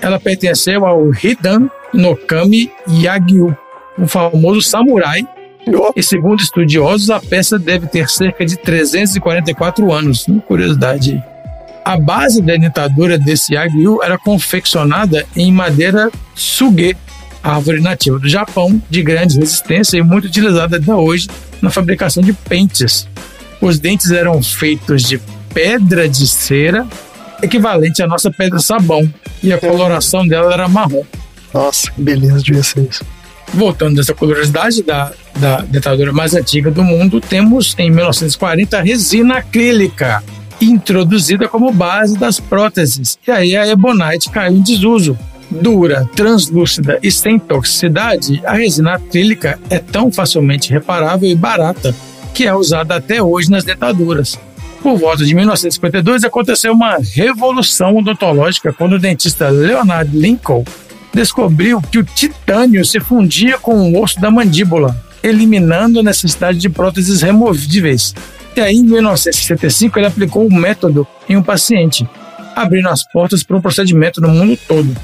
Ela 0.00 0.18
pertenceu 0.18 0.86
ao 0.86 1.12
Hidan 1.12 1.68
no 1.92 2.16
Kami 2.16 2.72
Yagyu, 2.88 3.54
o 3.98 4.06
famoso 4.08 4.62
samurai. 4.62 5.28
E 5.94 6.02
segundo 6.02 6.40
estudiosos, 6.40 7.10
a 7.10 7.20
peça 7.20 7.58
deve 7.58 7.86
ter 7.86 8.08
cerca 8.08 8.46
de 8.46 8.56
344 8.56 9.92
anos. 9.92 10.26
Uma 10.26 10.40
curiosidade. 10.40 11.22
A 11.84 11.98
base 11.98 12.40
da 12.40 12.56
dentadura 12.56 13.18
desse 13.18 13.52
Yagyu 13.52 14.02
era 14.02 14.16
confeccionada 14.16 15.26
em 15.36 15.52
madeira 15.52 16.10
suge, 16.34 16.96
árvore 17.42 17.80
nativa 17.80 18.18
do 18.18 18.28
Japão, 18.28 18.80
de 18.88 19.02
grande 19.02 19.38
resistência 19.38 19.96
e 19.96 20.02
muito 20.02 20.26
utilizada 20.26 20.76
até 20.76 20.94
hoje 20.94 21.28
na 21.60 21.70
fabricação 21.70 22.22
de 22.22 22.32
pentes. 22.32 23.08
Os 23.60 23.78
dentes 23.78 24.10
eram 24.10 24.42
feitos 24.42 25.02
de 25.02 25.20
pedra 25.52 26.08
de 26.08 26.26
cera, 26.26 26.86
equivalente 27.42 28.02
à 28.02 28.06
nossa 28.06 28.30
pedra 28.30 28.58
sabão, 28.58 29.08
e 29.42 29.52
a 29.52 29.58
coloração 29.58 30.26
dela 30.26 30.52
era 30.52 30.68
marrom. 30.68 31.04
Nossa, 31.52 31.90
que 31.90 32.00
beleza 32.00 32.42
devia 32.42 32.62
ser 32.62 32.88
isso. 32.88 33.04
Voltando 33.54 33.96
dessa 33.96 34.14
curiosidade 34.14 34.82
da, 34.82 35.12
da 35.36 36.12
mais 36.12 36.34
antiga 36.34 36.70
do 36.70 36.82
mundo, 36.82 37.20
temos 37.20 37.74
em 37.78 37.90
1940 37.90 38.78
a 38.78 38.82
resina 38.82 39.38
acrílica, 39.38 40.22
introduzida 40.60 41.48
como 41.48 41.70
base 41.70 42.16
das 42.16 42.40
próteses. 42.40 43.18
E 43.26 43.30
aí 43.30 43.56
a 43.56 43.66
Ebonite 43.66 44.30
caiu 44.30 44.56
em 44.56 44.62
desuso. 44.62 45.18
Dura, 45.52 46.08
translúcida 46.16 46.98
e 47.02 47.10
sem 47.10 47.38
toxicidade, 47.38 48.42
a 48.44 48.54
resina 48.54 48.94
acrílica 48.94 49.58
é 49.68 49.78
tão 49.78 50.10
facilmente 50.10 50.70
reparável 50.70 51.28
e 51.28 51.34
barata 51.34 51.94
que 52.34 52.46
é 52.46 52.54
usada 52.54 52.96
até 52.96 53.22
hoje 53.22 53.50
nas 53.50 53.64
dentaduras. 53.64 54.38
Por 54.82 54.98
volta 54.98 55.24
de 55.24 55.34
1952, 55.34 56.24
aconteceu 56.24 56.72
uma 56.72 56.96
revolução 56.98 57.96
odontológica 57.96 58.72
quando 58.72 58.94
o 58.94 58.98
dentista 58.98 59.48
Leonard 59.48 60.16
Lincoln 60.16 60.64
descobriu 61.14 61.80
que 61.80 61.98
o 61.98 62.04
titânio 62.04 62.84
se 62.84 62.98
fundia 62.98 63.58
com 63.58 63.92
o 63.92 64.02
osso 64.02 64.20
da 64.20 64.30
mandíbula, 64.30 64.96
eliminando 65.22 66.00
a 66.00 66.02
necessidade 66.02 66.58
de 66.58 66.68
próteses 66.68 67.22
removíveis. 67.22 68.14
E 68.56 68.60
aí, 68.60 68.76
em 68.76 68.82
1965, 68.82 69.98
ele 69.98 70.06
aplicou 70.06 70.46
o 70.46 70.52
método 70.52 71.06
em 71.28 71.36
um 71.36 71.42
paciente, 71.42 72.08
abrindo 72.56 72.88
as 72.88 73.04
portas 73.04 73.42
para 73.42 73.56
um 73.56 73.60
procedimento 73.60 74.20
no 74.20 74.28
mundo 74.28 74.58
todo. 74.66 74.96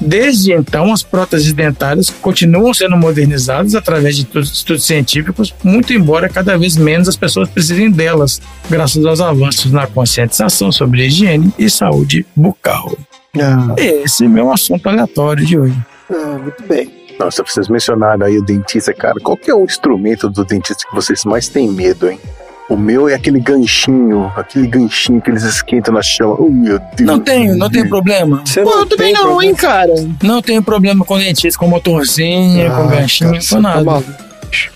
Desde 0.00 0.52
então, 0.52 0.92
as 0.92 1.02
próteses 1.02 1.52
dentárias 1.52 2.10
continuam 2.10 2.72
sendo 2.74 2.96
modernizadas 2.96 3.74
através 3.74 4.16
de 4.16 4.26
estudos 4.40 4.84
científicos, 4.84 5.54
muito 5.64 5.92
embora 5.92 6.28
cada 6.28 6.56
vez 6.58 6.76
menos 6.76 7.08
as 7.08 7.16
pessoas 7.16 7.48
precisem 7.48 7.90
delas, 7.90 8.40
graças 8.68 9.04
aos 9.06 9.20
avanços 9.20 9.72
na 9.72 9.86
conscientização 9.86 10.70
sobre 10.70 11.06
higiene 11.06 11.52
e 11.58 11.70
saúde 11.70 12.26
bucal. 12.36 12.96
Ah, 13.40 13.74
Esse 13.78 14.24
é 14.24 14.28
meu 14.28 14.52
assunto 14.52 14.86
aleatório 14.88 15.44
de 15.44 15.58
hoje. 15.58 15.76
ah, 16.10 16.38
muito 16.42 16.62
bem. 16.66 16.90
Nossa, 17.18 17.42
vocês 17.42 17.68
mencionaram 17.68 18.26
aí 18.26 18.36
o 18.36 18.42
dentista, 18.42 18.92
cara. 18.92 19.14
Qual 19.22 19.36
que 19.38 19.50
é 19.50 19.54
o 19.54 19.64
instrumento 19.64 20.28
do 20.28 20.44
dentista 20.44 20.84
que 20.86 20.94
vocês 20.94 21.24
mais 21.24 21.48
têm 21.48 21.70
medo, 21.70 22.10
hein? 22.10 22.20
O 22.68 22.76
meu 22.76 23.08
é 23.08 23.14
aquele 23.14 23.38
ganchinho, 23.38 24.30
aquele 24.36 24.66
ganchinho 24.66 25.20
que 25.22 25.30
eles 25.30 25.44
esquentam 25.44 25.94
na 25.94 26.02
chama. 26.02 26.34
Oh, 26.36 26.48
meu 26.50 26.78
Deus. 26.96 27.00
Não 27.08 27.20
tenho, 27.20 27.56
não 27.56 27.70
tem 27.70 27.88
problema. 27.88 28.42
Você 28.44 28.62
Pô, 28.62 28.70
não 28.70 28.78
eu 28.80 28.86
também 28.86 29.14
tem 29.14 29.22
não, 29.22 29.40
hein, 29.40 29.54
cara. 29.54 29.92
Não 30.22 30.42
tenho 30.42 30.60
problema 30.62 31.04
com 31.04 31.16
dentista, 31.16 31.58
com 31.60 31.68
motorzinha, 31.68 32.68
com 32.70 32.88
ganchinho, 32.88 33.30
cara, 33.32 33.42
com 33.42 33.54
tá 33.56 33.60
nada. 33.60 33.84
maluco. 33.84 34.12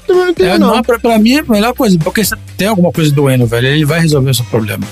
Também 0.06 0.26
não 0.26 0.34
tenho, 0.34 0.48
É, 0.50 0.58
não. 0.58 0.76
não, 0.76 0.82
pra, 0.82 0.98
pra 1.00 1.18
mim 1.18 1.36
é 1.36 1.40
a 1.40 1.44
melhor 1.44 1.74
coisa, 1.74 1.98
porque 1.98 2.24
se 2.24 2.34
tem 2.56 2.68
alguma 2.68 2.92
coisa 2.92 3.12
doendo, 3.12 3.46
velho, 3.46 3.66
ele 3.66 3.84
vai 3.84 4.00
resolver 4.00 4.30
o 4.30 4.34
seu 4.34 4.44
problema. 4.46 4.84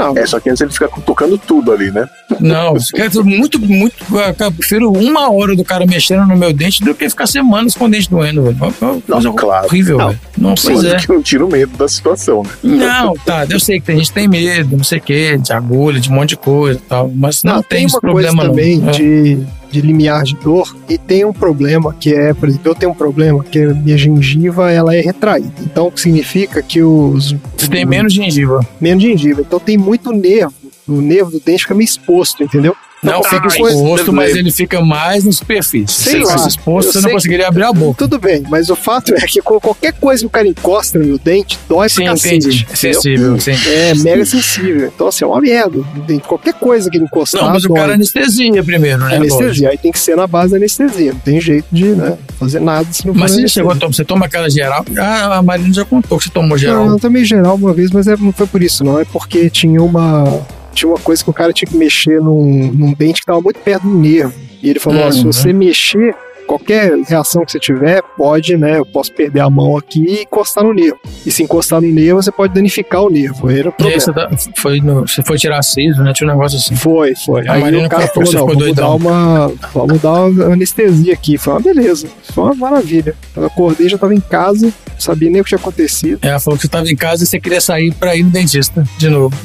Não, 0.00 0.16
É, 0.16 0.26
só 0.26 0.40
que 0.40 0.48
antes 0.50 0.60
ele 0.60 0.72
fica 0.72 0.88
tocando 1.04 1.36
tudo 1.38 1.72
ali, 1.72 1.90
né? 1.90 2.08
Não, 2.40 2.74
dizer, 3.08 3.22
muito, 3.22 3.58
muito. 3.60 3.94
Eu 4.38 4.52
prefiro 4.52 4.90
uma 4.90 5.30
hora 5.30 5.54
do 5.54 5.64
cara 5.64 5.86
mexendo 5.86 6.26
no 6.26 6.36
meu 6.36 6.52
dente 6.52 6.82
do 6.82 6.94
que 6.94 7.08
ficar 7.08 7.26
semanas 7.26 7.74
com 7.74 7.84
o 7.84 7.88
dente 7.88 8.08
doendo, 8.08 8.42
velho. 8.44 8.56
É 8.60 9.00
coisa 9.10 9.28
Não, 9.28 9.34
claro. 9.34 9.66
horrível, 9.66 9.98
Não. 9.98 10.08
velho. 10.08 10.20
Não, 10.38 10.56
Só 10.56 10.72
pois 10.72 10.84
é. 10.84 10.96
que 10.96 11.08
não 11.08 11.22
tira 11.22 11.44
o 11.44 11.50
medo 11.50 11.76
da 11.76 11.88
situação, 11.88 12.42
né? 12.42 12.50
Não, 12.62 13.14
tá, 13.14 13.46
eu 13.48 13.60
sei 13.60 13.78
que 13.80 13.86
tem 13.86 13.96
gente 13.98 14.08
que 14.08 14.14
tem 14.14 14.28
medo, 14.28 14.76
não 14.76 14.84
sei 14.84 14.98
o 14.98 15.02
quê, 15.02 15.36
de 15.38 15.52
agulha, 15.52 16.00
de 16.00 16.10
um 16.10 16.14
monte 16.14 16.30
de 16.30 16.36
coisa 16.36 16.78
e 16.78 16.82
tal, 16.82 17.10
mas 17.14 17.42
não, 17.44 17.56
Não, 17.56 17.62
tem, 17.62 17.78
tem 17.78 17.86
esse 17.86 18.00
problema 18.00 18.44
também 18.44 18.78
não. 18.78 18.90
É. 18.90 19.59
de, 19.70 19.80
limiar 19.80 20.24
de 20.24 20.34
dor 20.36 20.76
e 20.88 20.98
tem 20.98 21.24
um 21.24 21.32
problema 21.32 21.94
que 21.94 22.14
é, 22.14 22.34
por 22.34 22.48
exemplo, 22.48 22.70
eu 22.70 22.74
tenho 22.74 22.92
um 22.92 22.94
problema 22.94 23.42
que 23.44 23.58
a 23.58 23.74
minha 23.74 23.96
gengiva 23.96 24.70
ela 24.70 24.94
é 24.94 25.00
retraída. 25.00 25.52
Então 25.60 25.86
o 25.86 25.92
que 25.92 26.00
significa 26.00 26.62
que 26.62 26.82
os 26.82 27.34
Você 27.56 27.68
tem 27.68 27.84
menos 27.84 28.12
gengiva. 28.12 28.66
menos 28.80 29.02
gengiva. 29.02 29.40
Então 29.40 29.58
tem 29.60 29.76
muito 29.78 30.12
nervo. 30.12 30.54
O 30.88 31.00
nervo 31.00 31.30
do 31.30 31.40
dente 31.40 31.62
fica 31.62 31.74
meio 31.74 31.84
exposto, 31.84 32.42
entendeu? 32.42 32.74
Não 33.02 33.22
fica 33.22 33.46
exposto, 33.46 34.12
mas 34.12 34.36
ele 34.36 34.50
fica 34.50 34.80
mais 34.80 35.24
na 35.24 35.32
superfície. 35.32 35.86
Sei 35.94 36.12
Se 36.12 36.16
ele 36.18 36.26
fosse 36.26 36.48
exposto, 36.48 36.92
você 36.92 37.00
não 37.00 37.10
conseguiria 37.10 37.48
abrir 37.48 37.64
a 37.64 37.72
boca. 37.72 37.96
Tudo 37.98 38.18
bem, 38.18 38.42
mas 38.48 38.68
o 38.68 38.76
fato 38.76 39.14
é 39.14 39.20
que 39.26 39.40
qualquer 39.40 39.92
coisa 39.94 40.20
que 40.20 40.26
o 40.26 40.30
cara 40.30 40.46
encosta 40.46 40.98
no 40.98 41.18
dente 41.18 41.58
dói 41.68 41.88
Sim, 41.88 42.02
pra 42.04 42.12
cacete. 42.12 42.36
entendi. 42.36 42.56
entendeu? 42.62 42.76
Sensível, 42.76 43.40
sim. 43.40 43.52
É 43.68 43.94
mega 43.94 44.24
sensível. 44.26 44.90
Então, 44.94 45.08
assim, 45.08 45.24
é 45.24 45.26
uma 45.26 45.40
merda. 45.40 45.78
Qualquer 46.26 46.54
coisa 46.54 46.90
que 46.90 46.98
ele 46.98 47.04
encostar. 47.04 47.42
Não, 47.42 47.50
mas 47.50 47.64
o 47.64 47.68
dói. 47.68 47.76
cara 47.78 47.94
anestesia 47.94 48.62
primeiro, 48.62 48.98
né? 49.04 49.16
Anestesia. 49.16 49.70
Aí 49.70 49.78
tem 49.78 49.92
que 49.92 49.98
ser 49.98 50.16
na 50.16 50.26
base 50.26 50.50
da 50.50 50.58
anestesia. 50.58 51.12
Não 51.12 51.20
tem 51.20 51.40
jeito 51.40 51.66
de 51.72 51.84
né, 51.86 52.18
fazer 52.38 52.60
nada 52.60 52.86
se 52.92 53.06
não 53.06 53.14
Mas 53.14 53.32
você 53.32 53.48
chegou 53.48 53.72
a 53.72 53.76
tomar, 53.76 53.94
você 53.94 54.04
toma 54.04 54.26
aquela 54.26 54.50
geral? 54.50 54.84
Ah, 54.98 55.38
a 55.38 55.42
Marina 55.42 55.72
já 55.72 55.84
contou 55.84 56.18
que 56.18 56.24
você 56.24 56.30
tomou 56.30 56.58
geral. 56.58 56.84
Não, 56.84 56.92
eu 56.94 56.98
tomei 57.00 57.24
geral 57.24 57.54
uma 57.56 57.72
vez, 57.72 57.90
mas 57.90 58.06
é- 58.06 58.16
não 58.16 58.32
foi 58.32 58.46
por 58.46 58.62
isso, 58.62 58.84
não. 58.84 58.98
É 59.00 59.04
porque 59.04 59.48
tinha 59.48 59.82
uma. 59.82 60.24
Tinha 60.72 60.88
uma 60.88 60.98
coisa 60.98 61.22
que 61.22 61.30
o 61.30 61.32
cara 61.32 61.52
tinha 61.52 61.68
que 61.68 61.76
mexer 61.76 62.20
num, 62.20 62.70
num 62.72 62.92
dente 62.94 63.20
que 63.20 63.26
tava 63.26 63.40
muito 63.40 63.58
perto 63.60 63.82
do 63.88 63.94
nervo. 63.98 64.34
E 64.62 64.68
ele 64.70 64.78
falou: 64.78 65.02
ó, 65.02 65.10
se 65.10 65.18
Uhum. 65.24 65.32
você 65.32 65.52
mexer, 65.52 66.14
qualquer 66.50 66.92
reação 67.06 67.44
que 67.44 67.52
você 67.52 67.60
tiver, 67.60 68.02
pode, 68.16 68.56
né? 68.56 68.78
Eu 68.78 68.84
posso 68.84 69.12
perder 69.12 69.40
a 69.40 69.48
mão 69.48 69.76
aqui 69.76 70.04
e 70.04 70.22
encostar 70.22 70.64
no 70.64 70.74
nervo. 70.74 70.98
E 71.24 71.30
se 71.30 71.44
encostar 71.44 71.80
no 71.80 71.86
nervo, 71.88 72.20
você 72.20 72.32
pode 72.32 72.52
danificar 72.52 73.02
o 73.02 73.08
nervo. 73.10 73.48
Era 73.48 73.68
o 73.68 73.74
E 73.78 73.86
aí 73.86 74.00
problema. 74.00 74.00
você, 74.00 74.12
tá- 74.12 74.30
foi 74.56 74.80
no- 74.80 75.06
você 75.06 75.22
foi 75.22 75.38
tirar 75.38 75.62
siso, 75.62 76.02
né? 76.02 76.12
Tinha 76.12 76.28
um 76.28 76.32
negócio 76.32 76.58
assim. 76.58 76.74
Foi, 76.74 77.14
foi. 77.14 77.46
A 77.46 77.52
Aí 77.54 77.76
o 77.76 77.88
cara 77.88 78.08
falou, 78.08 78.26
você 78.26 78.36
não, 78.36 78.48
ficou 78.48 78.58
vamos 78.60 78.74
dar, 78.74 78.82
doidão. 78.82 78.96
uma, 78.96 79.52
vamos 79.72 80.00
dar 80.00 80.12
uma 80.24 80.52
anestesia 80.54 81.12
aqui. 81.14 81.38
Foi 81.38 81.52
uma 81.54 81.60
beleza. 81.60 82.08
Foi 82.32 82.44
uma 82.44 82.54
maravilha. 82.54 83.14
Eu 83.36 83.46
acordei, 83.46 83.88
já 83.88 83.96
tava 83.96 84.14
em 84.14 84.20
casa, 84.20 84.66
não 84.66 84.72
sabia 84.98 85.30
nem 85.30 85.40
o 85.40 85.44
que 85.44 85.50
tinha 85.50 85.58
acontecido. 85.58 86.18
Ela 86.22 86.40
falou 86.40 86.56
que 86.56 86.62
você 86.62 86.66
estava 86.66 86.90
em 86.90 86.96
casa 86.96 87.22
e 87.22 87.26
você 87.26 87.38
queria 87.38 87.60
sair 87.60 87.94
pra 87.94 88.16
ir 88.16 88.24
no 88.24 88.30
dentista 88.30 88.84
de 88.98 89.08
novo. 89.08 89.36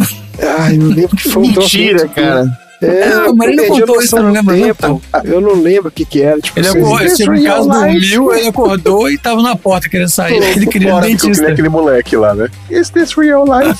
Ai, 0.60 0.76
eu 0.78 0.88
lembro 0.88 1.16
que 1.16 1.30
foi 1.30 1.43
um 1.43 1.47
Mentira, 1.53 2.08
cara. 2.08 2.64
É, 2.82 3.26
ele 3.28 3.55
perdi 3.55 3.61
a 3.61 3.67
contou 3.86 4.01
isso, 4.01 4.17
eu 4.17 4.23
não 4.23 4.32
lembro 4.32 4.55
não, 4.55 4.63
tempo. 4.63 5.01
Eu 5.23 5.41
não 5.41 5.53
lembro 5.53 5.88
o 5.88 5.91
que 5.91 6.05
que 6.05 6.21
era. 6.21 6.39
Tipo, 6.41 6.59
Ele, 6.59 6.67
assim, 6.67 6.78
acordou, 6.80 6.99
ele 6.99 7.09
"Is 7.09 7.17
chegou 7.17 7.36
em 7.36 7.43
casa, 7.43 7.71
real 7.71 7.86
life?" 7.91 8.09
dormiu, 8.09 8.34
ele 8.36 8.47
acordou 8.47 9.09
e 9.09 9.17
tava 9.17 9.41
na 9.41 9.55
porta 9.55 9.89
querendo 9.89 10.09
sair. 10.09 10.41
Ele 10.43 10.67
queria 10.67 10.91
Bora, 10.91 11.05
ficou 11.05 11.19
que 11.19 11.26
dentista. 11.28 11.47
aquele 11.51 11.69
moleque 11.69 12.15
lá, 12.17 12.36
né? 12.36 12.49
Is 12.69 12.89
this 12.89 13.13
real 13.13 13.45
life? 13.45 13.80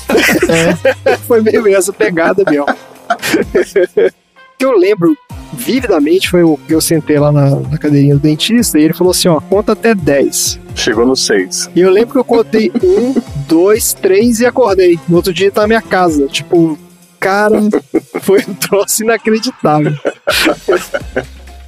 Foi 1.28 1.40
meio 1.42 1.68
essa 1.76 1.92
pegada 1.92 2.42
mesmo. 2.50 2.66
O 2.66 4.58
que 4.58 4.64
eu 4.64 4.76
lembro 4.76 5.14
vividamente 5.52 6.28
foi 6.30 6.42
o 6.42 6.56
que 6.66 6.74
eu 6.74 6.80
sentei 6.80 7.18
lá 7.18 7.30
na, 7.30 7.50
na 7.50 7.78
cadeirinha 7.78 8.14
do 8.14 8.20
dentista 8.20 8.78
e 8.78 8.82
ele 8.84 8.94
falou 8.94 9.10
assim: 9.10 9.28
ó, 9.28 9.38
conta 9.40 9.72
até 9.72 9.94
10. 9.94 10.58
Chegou 10.74 11.06
no 11.06 11.14
6. 11.16 11.70
E 11.74 11.80
eu 11.80 11.90
lembro 11.90 12.12
que 12.14 12.18
eu 12.18 12.24
contei 12.24 12.72
um, 12.82 13.14
dois, 13.46 13.92
três 13.94 14.40
e 14.40 14.46
acordei. 14.46 14.98
No 15.08 15.16
outro 15.16 15.32
dia 15.32 15.50
tá 15.50 15.62
na 15.62 15.66
minha 15.68 15.82
casa. 15.82 16.26
Tipo, 16.26 16.78
cara, 17.20 17.60
foi 18.20 18.44
um 18.48 18.54
troço 18.54 19.02
inacreditável. 19.02 19.92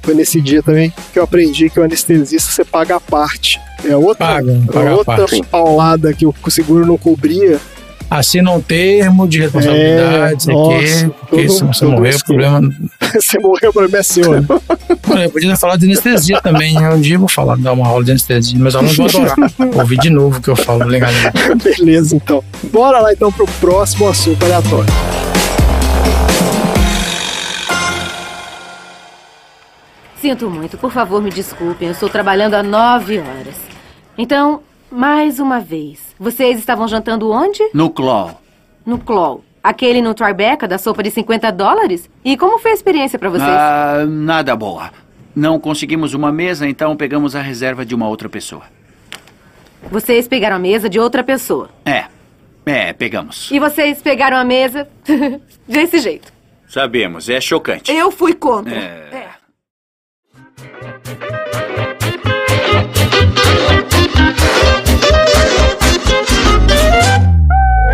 Foi 0.01 0.13
nesse 0.13 0.41
dia 0.41 0.63
também 0.63 0.93
que 1.13 1.19
eu 1.19 1.23
aprendi 1.23 1.69
que 1.69 1.79
o 1.79 1.83
anestesista 1.83 2.49
você 2.51 2.63
paga 2.65 2.95
a 2.95 2.99
parte. 2.99 3.59
É 3.87 3.95
outra, 3.95 4.25
Paga, 4.25 4.59
paga 4.71 4.85
é 4.89 4.91
a 4.91 4.95
outra 4.95 5.17
parte. 5.17 5.41
paulada 5.43 6.13
que 6.13 6.25
o, 6.25 6.33
seguro 6.49 6.85
não 6.85 6.97
cobria. 6.97 7.59
Assina 8.09 8.49
um 8.51 8.59
termo 8.59 9.27
de 9.27 9.39
responsabilidade, 9.39 10.49
É, 10.49 10.53
nossa, 10.53 11.09
porque 11.29 11.45
todo- 11.45 11.49
se 11.51 11.63
você 11.63 11.85
morrer, 11.85 12.15
o 12.15 12.25
problema. 12.25 12.61
você 13.13 13.39
morreu, 13.39 13.69
o 13.69 13.73
problema 13.73 13.97
é 13.99 14.03
seu. 14.03 14.31
né? 14.41 14.47
Olha, 15.07 15.23
eu 15.25 15.29
podia 15.29 15.55
falar 15.55 15.75
de 15.77 15.85
anestesia 15.85 16.41
também. 16.41 16.73
né? 16.73 16.89
Um 16.89 16.99
dia 16.99 17.15
eu 17.15 17.19
vou 17.19 17.29
falar, 17.29 17.55
dar 17.57 17.71
uma 17.73 17.87
aula 17.87 18.03
de 18.03 18.09
anestesia, 18.11 18.57
mas 18.59 18.73
eu 18.73 18.81
não 18.81 18.89
vou 18.91 19.05
adorar. 19.05 19.35
Ouvir 19.75 19.99
de 19.99 20.09
novo 20.09 20.39
o 20.39 20.41
que 20.41 20.49
eu 20.49 20.55
falo 20.55 20.85
legalmente. 20.85 21.37
Beleza, 21.63 22.15
então. 22.15 22.43
Bora 22.63 22.99
lá 22.99 23.13
então 23.13 23.31
pro 23.31 23.45
próximo 23.61 24.09
assunto 24.09 24.43
aleatório. 24.43 24.91
Sinto 30.21 30.49
muito, 30.49 30.77
por 30.77 30.91
favor, 30.91 31.21
me 31.21 31.29
desculpem. 31.29 31.87
Eu 31.87 31.93
estou 31.93 32.09
trabalhando 32.09 32.53
há 32.53 32.61
nove 32.63 33.19
horas. 33.19 33.55
Então, 34.17 34.61
mais 34.91 35.39
uma 35.39 35.59
vez. 35.61 36.13
Vocês 36.19 36.59
estavam 36.59 36.87
jantando 36.87 37.31
onde? 37.31 37.61
No 37.73 37.89
Claw. 37.89 38.41
No 38.85 38.97
Claw. 38.97 39.41
Aquele 39.63 40.01
no 40.01 40.13
Tribeca 40.13 40.67
da 40.67 40.77
sopa 40.77 41.01
de 41.03 41.11
50 41.11 41.51
dólares? 41.51 42.09
E 42.23 42.35
como 42.35 42.59
foi 42.59 42.71
a 42.71 42.73
experiência 42.73 43.17
para 43.17 43.29
vocês? 43.29 43.49
Ah, 43.49 44.05
nada 44.07 44.55
boa. 44.55 44.91
Não 45.35 45.59
conseguimos 45.59 46.13
uma 46.13 46.31
mesa, 46.31 46.67
então 46.67 46.97
pegamos 46.97 47.35
a 47.35 47.41
reserva 47.41 47.85
de 47.85 47.95
uma 47.95 48.07
outra 48.07 48.27
pessoa. 48.27 48.63
Vocês 49.89 50.27
pegaram 50.27 50.57
a 50.57 50.59
mesa 50.59 50.89
de 50.89 50.99
outra 50.99 51.23
pessoa. 51.23 51.69
É. 51.85 52.05
É, 52.65 52.91
pegamos. 52.91 53.49
E 53.51 53.59
vocês 53.59 54.01
pegaram 54.01 54.35
a 54.37 54.43
mesa 54.43 54.87
desse 55.67 55.99
jeito. 55.99 56.31
Sabemos, 56.67 57.29
é 57.29 57.41
chocante. 57.41 57.91
Eu 57.91 58.11
fui 58.11 58.33
contra. 58.33 58.75
É. 58.75 59.09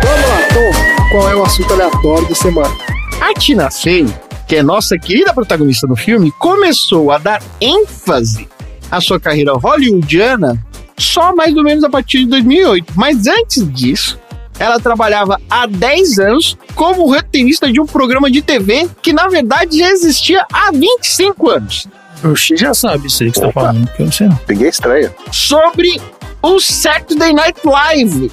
Vamos 0.02 0.28
lá, 0.28 0.48
Tom. 0.52 1.08
Qual 1.10 1.30
é 1.30 1.36
o 1.36 1.42
assunto 1.42 1.72
aleatório 1.72 2.28
da 2.28 2.34
semana? 2.34 2.76
A 3.20 3.32
Tina 3.34 3.70
Fey, 3.70 4.06
que 4.46 4.56
é 4.56 4.62
nossa 4.62 4.98
querida 4.98 5.32
protagonista 5.32 5.86
do 5.86 5.96
filme, 5.96 6.30
começou 6.38 7.10
a 7.10 7.18
dar 7.18 7.42
ênfase 7.60 8.48
à 8.90 9.00
sua 9.00 9.18
carreira 9.18 9.54
hollywoodiana 9.54 10.62
só 10.98 11.34
mais 11.34 11.56
ou 11.56 11.62
menos 11.62 11.84
a 11.84 11.90
partir 11.90 12.20
de 12.20 12.26
2008. 12.26 12.92
Mas 12.94 13.26
antes 13.26 13.66
disso, 13.72 14.18
ela 14.58 14.78
trabalhava 14.80 15.40
há 15.48 15.66
10 15.66 16.18
anos 16.18 16.56
como 16.74 17.06
roteirista 17.06 17.70
de 17.70 17.80
um 17.80 17.86
programa 17.86 18.30
de 18.30 18.42
TV 18.42 18.88
que, 19.02 19.12
na 19.12 19.28
verdade, 19.28 19.78
já 19.78 19.90
existia 19.90 20.44
há 20.52 20.70
25 20.70 21.50
anos. 21.50 21.88
O 22.24 22.34
X 22.34 22.58
já 22.58 22.72
sabe 22.72 23.06
isso 23.06 23.22
aí 23.22 23.30
que 23.30 23.38
você 23.38 23.46
tá 23.46 23.52
falando, 23.52 23.86
que 23.92 24.02
eu 24.02 24.06
não 24.06 24.12
sei 24.12 24.28
não. 24.28 24.36
Peguei 24.36 24.68
estreia. 24.68 25.14
Sobre 25.30 26.00
o 26.42 26.60
Saturday 26.60 27.32
Night 27.32 27.60
Live. 27.64 28.30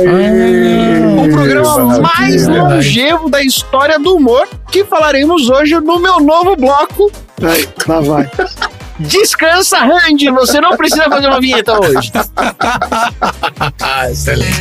Hum, 0.00 1.24
o 1.24 1.32
programa 1.32 2.00
mais 2.00 2.46
longevo 2.46 3.28
da 3.28 3.42
história 3.42 3.98
do 3.98 4.16
humor, 4.16 4.48
que 4.70 4.84
falaremos 4.84 5.48
hoje 5.48 5.74
no 5.80 5.98
meu 5.98 6.20
novo 6.20 6.56
bloco. 6.56 7.10
Aí, 7.42 7.68
lá 7.86 8.00
vai. 8.00 8.30
Descansa, 8.98 9.78
Randy, 9.78 10.30
você 10.30 10.60
não 10.60 10.76
precisa 10.76 11.04
fazer 11.04 11.26
uma 11.26 11.40
vinheta 11.40 11.78
hoje. 11.80 12.12
Ah, 13.80 14.10
excelente. 14.10 14.52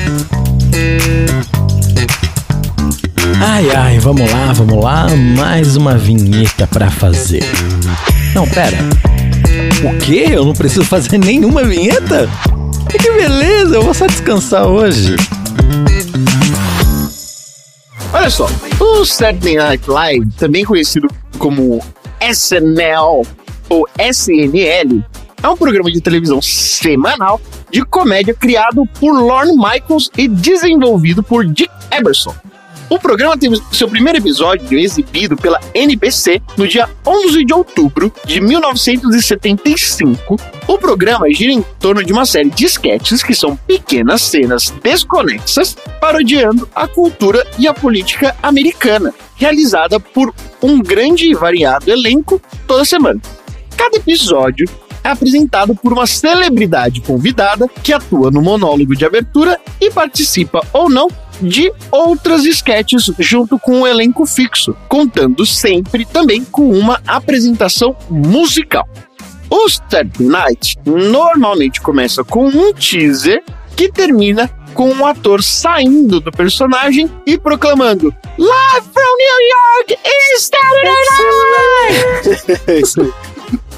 Ai, 3.44 3.70
ai, 3.76 4.00
vamos 4.00 4.32
lá, 4.32 4.54
vamos 4.54 4.84
lá. 4.84 5.08
Mais 5.38 5.76
uma 5.76 5.96
vinheta 5.98 6.68
pra 6.68 6.90
fazer. 6.90 7.44
Não, 8.34 8.48
pera. 8.48 8.78
O 9.84 9.98
quê? 10.00 10.28
Eu 10.30 10.46
não 10.46 10.54
preciso 10.54 10.86
fazer 10.86 11.18
nenhuma 11.18 11.64
vinheta? 11.64 12.30
Que 12.92 13.12
beleza, 13.12 13.76
eu 13.76 13.84
vou 13.84 13.94
só 13.94 14.06
descansar 14.06 14.68
hoje. 14.68 15.16
Olha 18.14 18.30
só, 18.30 18.48
o 18.80 19.06
Saturday 19.06 19.56
Night 19.56 19.90
Live, 19.90 20.28
também 20.38 20.66
conhecido 20.66 21.08
como 21.38 21.82
SNL 22.20 23.26
ou 23.70 23.88
SNL, 23.98 25.04
é 25.42 25.48
um 25.48 25.58
programa 25.58 25.90
de 25.92 26.02
televisão 26.02 26.42
semanal 26.42 27.40
de 27.72 27.84
comédia 27.86 28.34
criado 28.34 28.86
por 29.00 29.14
Lorne 29.14 29.56
Michaels 29.56 30.12
e 30.18 30.28
desenvolvido 30.28 31.24
por 31.24 31.46
Dick 31.46 31.72
Eberson. 31.90 32.36
O 32.92 33.00
programa 33.00 33.38
teve 33.38 33.56
seu 33.72 33.88
primeiro 33.88 34.20
episódio 34.20 34.78
exibido 34.78 35.38
pela 35.38 35.62
NBC 35.74 36.42
no 36.58 36.68
dia 36.68 36.90
11 37.08 37.46
de 37.46 37.54
outubro 37.54 38.12
de 38.26 38.42
1975. 38.42 40.36
O 40.68 40.78
programa 40.78 41.32
gira 41.32 41.54
em 41.54 41.62
torno 41.80 42.04
de 42.04 42.12
uma 42.12 42.26
série 42.26 42.50
de 42.50 42.66
sketches 42.66 43.24
que 43.24 43.34
são 43.34 43.56
pequenas 43.56 44.24
cenas 44.24 44.74
desconexas 44.84 45.78
parodiando 46.02 46.68
a 46.76 46.86
cultura 46.86 47.48
e 47.58 47.66
a 47.66 47.74
política 47.74 48.36
americana, 48.44 49.14
realizada 49.38 49.98
por 49.98 50.36
um 50.62 50.82
grande 50.82 51.32
e 51.32 51.34
variado 51.34 51.90
elenco 51.90 52.42
toda 52.68 52.84
semana. 52.84 53.22
Cada 53.78 53.96
episódio 53.96 54.68
é 55.04 55.10
apresentado 55.10 55.76
por 55.76 55.94
uma 55.94 56.06
celebridade 56.06 57.02
convidada 57.02 57.68
que 57.68 57.94
atua 57.94 58.32
no 58.32 58.42
monólogo 58.42 58.96
de 58.96 59.06
abertura 59.06 59.60
e 59.80 59.90
participa 59.90 60.62
ou 60.74 60.90
não 60.90 61.08
de 61.42 61.72
outras 61.92 62.46
sketches 62.46 63.12
junto 63.18 63.58
com 63.58 63.82
um 63.82 63.88
elenco 63.88 64.26
fixo, 64.26 64.76
contando 64.88 65.46
sempre 65.46 66.06
também 66.06 66.44
com 66.46 66.70
uma 66.70 67.02
apresentação 67.08 67.96
musical. 68.10 68.88
O 69.50 69.68
Saturday 69.68 70.28
Night 70.28 70.78
normalmente 70.86 71.82
começa 71.82 72.24
com 72.24 72.48
um 72.48 72.74
teaser 72.74 73.44
que 73.76 73.92
termina 73.92 74.50
com 74.74 74.90
um 74.90 75.06
ator 75.06 75.44
saindo 75.44 76.22
do 76.22 76.32
personagem 76.32 77.12
e 77.26 77.38
proclamando 77.38 78.16
Live 78.38 78.88
from 78.94 79.18
New 79.18 79.40
York, 79.50 79.98
it's 80.06 80.50
Saturday 80.50 80.96
Night! 82.98 83.14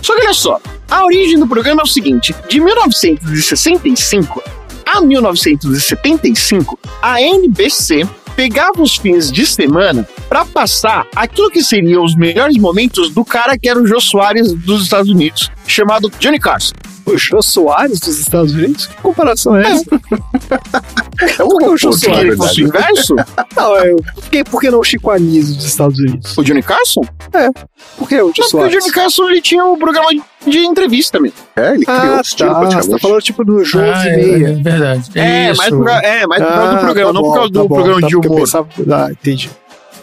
Só 0.03 0.13
que 0.15 0.21
olha 0.21 0.33
só, 0.33 0.61
a 0.91 1.05
origem 1.05 1.39
do 1.39 1.47
programa 1.47 1.81
é 1.81 1.85
o 1.85 1.87
seguinte: 1.87 2.35
de 2.49 2.59
1965 2.59 4.43
a 4.85 5.01
1975, 5.01 6.77
a 7.01 7.19
NBC 7.19 8.07
pegava 8.35 8.81
os 8.81 8.97
fins 8.97 9.31
de 9.31 9.45
semana 9.45 10.07
para 10.27 10.45
passar 10.45 11.07
aquilo 11.15 11.49
que 11.49 11.63
seriam 11.63 12.03
os 12.03 12.15
melhores 12.15 12.57
momentos 12.57 13.09
do 13.11 13.23
cara 13.23 13.57
que 13.57 13.69
era 13.69 13.79
o 13.79 13.87
Jô 13.87 13.99
Soares 13.99 14.53
dos 14.53 14.83
Estados 14.83 15.09
Unidos, 15.09 15.49
chamado 15.65 16.11
Johnny 16.19 16.39
Carson. 16.39 16.73
O 17.05 17.17
Jô 17.17 17.41
Soares 17.41 17.99
dos 17.99 18.17
Estados 18.19 18.53
Unidos? 18.53 18.87
Que 18.87 18.95
comparação 19.01 19.55
é 19.57 19.63
essa? 19.71 19.83
É 21.21 21.35
Por 21.37 21.57
que 21.59 21.65
o 21.65 21.77
Jô 21.77 21.93
Soares? 21.93 22.35
fosse 22.37 22.63
o 22.63 22.67
inverso? 22.67 23.15
Não, 23.55 23.77
é, 23.77 23.93
por 23.95 24.23
que, 24.29 24.43
por 24.43 24.61
que 24.61 24.71
não 24.71 24.79
o 24.79 24.83
Chico 24.83 25.09
Anísio 25.11 25.55
dos 25.55 25.65
Estados 25.65 25.97
Unidos? 25.99 26.37
O 26.37 26.43
Johnny 26.43 26.61
Carson? 26.63 27.01
É. 27.33 27.49
Por 27.97 28.09
que 28.09 28.15
o 28.15 28.17
Jô 28.17 28.23
Não, 28.25 28.31
porque 28.33 28.41
o 28.41 28.45
Soares? 28.49 28.73
Johnny 28.77 28.91
Carson 28.91 29.29
ele 29.29 29.41
tinha 29.41 29.63
um 29.65 29.77
programa 29.77 30.07
de 30.45 30.59
entrevista 30.59 31.19
mesmo. 31.19 31.37
É, 31.55 31.75
ele 31.75 31.85
criou 31.85 31.99
Ah, 32.01 32.17
o 32.17 32.21
estilo 32.21 32.53
tá. 32.53 32.81
Você 32.81 32.89
tá 32.89 32.99
falando 32.99 33.21
tipo 33.21 33.45
do 33.45 33.63
João 33.63 33.85
Ah, 33.93 34.05
e 34.05 34.09
é, 34.09 34.15
meia. 34.17 34.47
é 34.49 34.53
verdade. 34.55 35.11
É, 35.15 35.51
Isso. 35.51 35.57
mais 35.57 35.69
por, 35.73 35.85
causa- 35.85 36.01
é, 36.05 36.27
mais 36.27 36.43
por 36.43 36.49
causa 36.51 36.73
do 36.73 36.79
programa, 36.79 37.07
tá 37.09 37.13
não 37.13 37.21
por 37.21 37.27
bom, 37.29 37.33
causa 37.35 37.49
do 37.49 37.61
tá 37.61 37.67
bom, 37.67 37.75
programa 37.75 38.01
tá, 38.01 38.07
de 38.07 38.13
porque 38.15 38.27
humor. 38.27 38.39
pensava- 38.39 38.67
Ah, 38.91 39.11
entendi. 39.11 39.49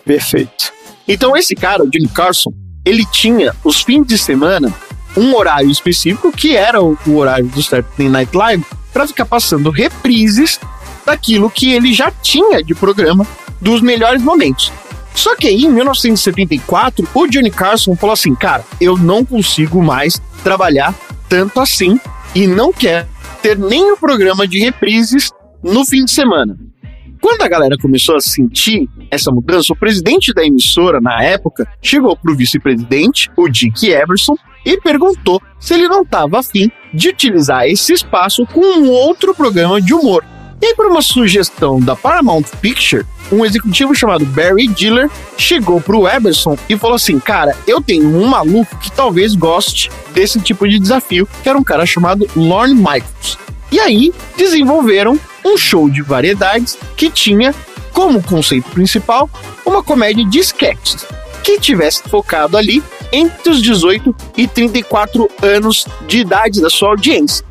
Perfeito. 0.05 0.72
Então 1.09 1.36
esse 1.36 1.55
cara, 1.55 1.82
o 1.82 1.90
Johnny 1.90 2.09
Carson, 2.09 2.53
ele 2.84 3.05
tinha 3.12 3.55
os 3.64 3.82
fins 3.82 4.07
de 4.07 4.16
semana 4.16 4.72
um 5.16 5.34
horário 5.34 5.70
específico 5.70 6.32
que 6.32 6.56
era 6.56 6.82
o, 6.82 6.96
o 7.06 7.16
horário 7.16 7.46
do 7.46 7.62
Saturday 7.62 8.08
Night 8.08 8.36
Live 8.36 8.64
para 8.92 9.06
ficar 9.06 9.26
passando 9.26 9.70
reprises 9.70 10.58
daquilo 11.04 11.50
que 11.50 11.72
ele 11.72 11.92
já 11.92 12.11
tinha 12.11 12.62
de 12.62 12.74
programa 12.74 13.26
dos 13.61 13.80
melhores 13.80 14.22
momentos. 14.22 14.72
Só 15.14 15.34
que 15.36 15.48
aí, 15.48 15.64
em 15.64 15.70
1974, 15.70 17.08
o 17.12 17.26
Johnny 17.26 17.50
Carson 17.50 17.96
falou 17.96 18.14
assim: 18.14 18.34
cara, 18.34 18.64
eu 18.80 18.96
não 18.96 19.24
consigo 19.24 19.82
mais 19.82 20.20
trabalhar 20.42 20.94
tanto 21.28 21.61
assim 21.61 22.00
e 22.34 22.46
não 22.46 22.72
quero 22.72 23.08
ter 23.42 23.58
nenhum 23.58 23.96
programa 23.96 24.46
de 24.46 24.58
reprises 24.58 25.30
no 25.62 25.84
fim 25.84 26.04
de 26.04 26.11
semana. 26.11 26.56
Quando 27.20 27.42
a 27.42 27.48
galera 27.48 27.76
começou 27.76 28.16
a 28.16 28.20
sentir 28.20 28.88
essa 29.11 29.30
mudança, 29.30 29.72
o 29.72 29.76
presidente 29.76 30.32
da 30.32 30.44
emissora, 30.44 31.00
na 31.00 31.22
época, 31.22 31.68
chegou 31.82 32.16
pro 32.16 32.34
vice-presidente, 32.34 33.30
o 33.36 33.46
Dick 33.48 33.90
Everson, 33.90 34.36
e 34.64 34.80
perguntou 34.80 35.40
se 35.58 35.74
ele 35.74 35.88
não 35.88 36.02
estava 36.02 36.38
afim 36.38 36.70
de 36.92 37.08
utilizar 37.08 37.66
esse 37.66 37.92
espaço 37.92 38.46
com 38.46 38.61
um 38.61 38.90
outro 38.90 39.34
programa 39.34 39.80
de 39.80 39.94
humor. 39.94 40.24
E 40.62 40.74
por 40.74 40.86
uma 40.86 41.00
sugestão 41.00 41.80
da 41.80 41.96
Paramount 41.96 42.44
Picture, 42.61 43.06
um 43.32 43.44
executivo 43.46 43.94
chamado 43.94 44.26
Barry 44.26 44.68
Diller 44.68 45.08
chegou 45.38 45.80
pro 45.80 46.06
Everson 46.06 46.56
e 46.68 46.76
falou 46.76 46.96
assim: 46.96 47.18
Cara, 47.18 47.56
eu 47.66 47.80
tenho 47.80 48.04
um 48.04 48.26
maluco 48.26 48.76
que 48.78 48.92
talvez 48.92 49.34
goste 49.34 49.90
desse 50.12 50.38
tipo 50.40 50.68
de 50.68 50.78
desafio, 50.78 51.26
que 51.42 51.48
era 51.48 51.58
um 51.58 51.64
cara 51.64 51.86
chamado 51.86 52.28
Lorne 52.36 52.74
Michaels. 52.74 53.38
E 53.72 53.80
aí 53.80 54.12
desenvolveram 54.36 55.18
um 55.44 55.56
show 55.56 55.88
de 55.88 56.02
variedades 56.02 56.76
que 56.94 57.08
tinha 57.08 57.54
como 57.92 58.22
conceito 58.22 58.68
principal 58.70 59.30
uma 59.64 59.82
comédia 59.82 60.24
de 60.26 60.38
sketches 60.40 61.06
que 61.42 61.58
tivesse 61.58 62.02
focado 62.02 62.56
ali 62.56 62.82
entre 63.12 63.50
os 63.50 63.62
18 63.62 64.14
e 64.36 64.46
34 64.46 65.28
anos 65.42 65.86
de 66.06 66.18
idade 66.18 66.61
da 66.61 66.70
sua 66.70 66.90
audiência. 66.90 67.44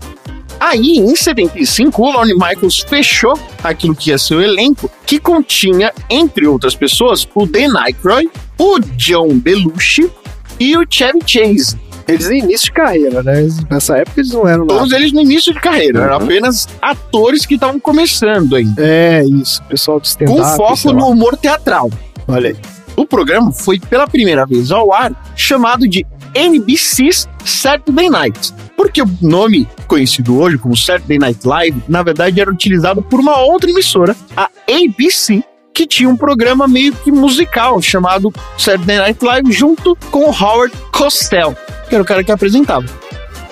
Aí, 0.59 0.97
em 0.97 1.15
75, 1.15 2.01
o 2.01 2.11
Lorne 2.11 2.33
Michaels 2.33 2.79
fechou 2.81 3.39
aquilo 3.63 3.95
que 3.95 4.09
ia 4.09 4.17
ser 4.17 4.35
o 4.35 4.41
elenco, 4.41 4.91
que 5.05 5.17
continha, 5.17 5.93
entre 6.09 6.45
outras 6.47 6.75
pessoas, 6.75 7.25
o 7.33 7.45
Dan 7.45 7.77
Aykroyd, 7.79 8.29
o 8.57 8.77
John 8.97 9.39
Belushi 9.39 10.11
e 10.59 10.75
o 10.77 10.85
Chevy 10.89 11.19
Chase. 11.25 11.77
Eles 12.05 12.29
em 12.29 12.39
início 12.39 12.65
de 12.65 12.71
carreira, 12.73 13.21
né? 13.23 13.47
Nessa 13.69 13.97
época 13.97 14.19
eles 14.19 14.31
não 14.33 14.45
eram. 14.47 14.65
Todos 14.67 14.91
eles 14.91 15.13
no 15.13 15.21
início 15.21 15.53
de 15.53 15.59
carreira, 15.61 16.01
eram 16.01 16.15
apenas 16.15 16.67
atores 16.81 17.45
que 17.45 17.53
estavam 17.53 17.79
começando 17.79 18.55
ainda, 18.55 18.83
É, 18.83 19.23
isso. 19.23 19.61
Pessoal 19.63 19.99
do 19.99 20.05
stand-up. 20.05 20.39
com 20.39 20.45
foco 20.57 20.91
no 20.91 21.07
humor 21.07 21.37
teatral. 21.37 21.89
Olha 22.27 22.49
aí. 22.49 22.55
O 22.99 23.05
programa 23.05 23.53
foi 23.53 23.79
pela 23.79 24.05
primeira 24.05 24.45
vez 24.45 24.71
ao 24.71 24.91
ar 24.93 25.13
chamado 25.33 25.87
de 25.87 26.05
NBC's 26.35 27.29
Saturday 27.45 28.09
Night. 28.09 28.53
Porque 28.75 29.01
o 29.01 29.09
nome 29.21 29.65
conhecido 29.87 30.37
hoje 30.37 30.57
como 30.57 30.75
Saturday 30.75 31.17
Night 31.17 31.47
Live, 31.47 31.81
na 31.87 32.03
verdade 32.03 32.41
era 32.41 32.51
utilizado 32.51 33.01
por 33.01 33.21
uma 33.21 33.37
outra 33.39 33.69
emissora, 33.71 34.13
a 34.35 34.49
ABC, 34.69 35.41
que 35.73 35.87
tinha 35.87 36.09
um 36.09 36.17
programa 36.17 36.67
meio 36.67 36.93
que 36.93 37.09
musical 37.09 37.81
chamado 37.81 38.33
Saturday 38.57 38.97
Night 38.97 39.23
Live 39.23 39.49
junto 39.53 39.95
com 40.11 40.29
o 40.29 40.33
Howard 40.37 40.75
Cosell, 40.91 41.55
que 41.87 41.95
era 41.95 42.03
o 42.03 42.05
cara 42.05 42.21
que 42.21 42.33
apresentava. 42.33 42.85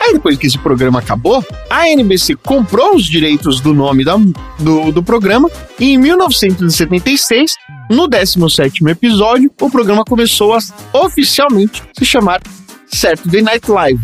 Aí 0.01 0.11
depois 0.13 0.37
que 0.37 0.45
esse 0.45 0.57
programa 0.57 0.99
acabou, 0.99 1.41
a 1.69 1.87
NBC 1.89 2.35
comprou 2.35 2.95
os 2.95 3.05
direitos 3.05 3.61
do 3.61 3.73
nome 3.73 4.03
da- 4.03 4.17
do, 4.59 4.91
do 4.91 5.01
programa 5.01 5.49
e 5.79 5.93
em 5.93 5.97
1976, 5.97 7.55
no 7.89 8.07
17º 8.07 8.89
episódio, 8.89 9.51
o 9.61 9.69
programa 9.69 10.03
começou 10.03 10.53
a 10.53 10.59
oficialmente 10.93 11.83
se 11.97 12.05
chamar 12.05 12.41
Saturday 12.87 13.41
Night 13.41 13.69
Live. 13.69 13.99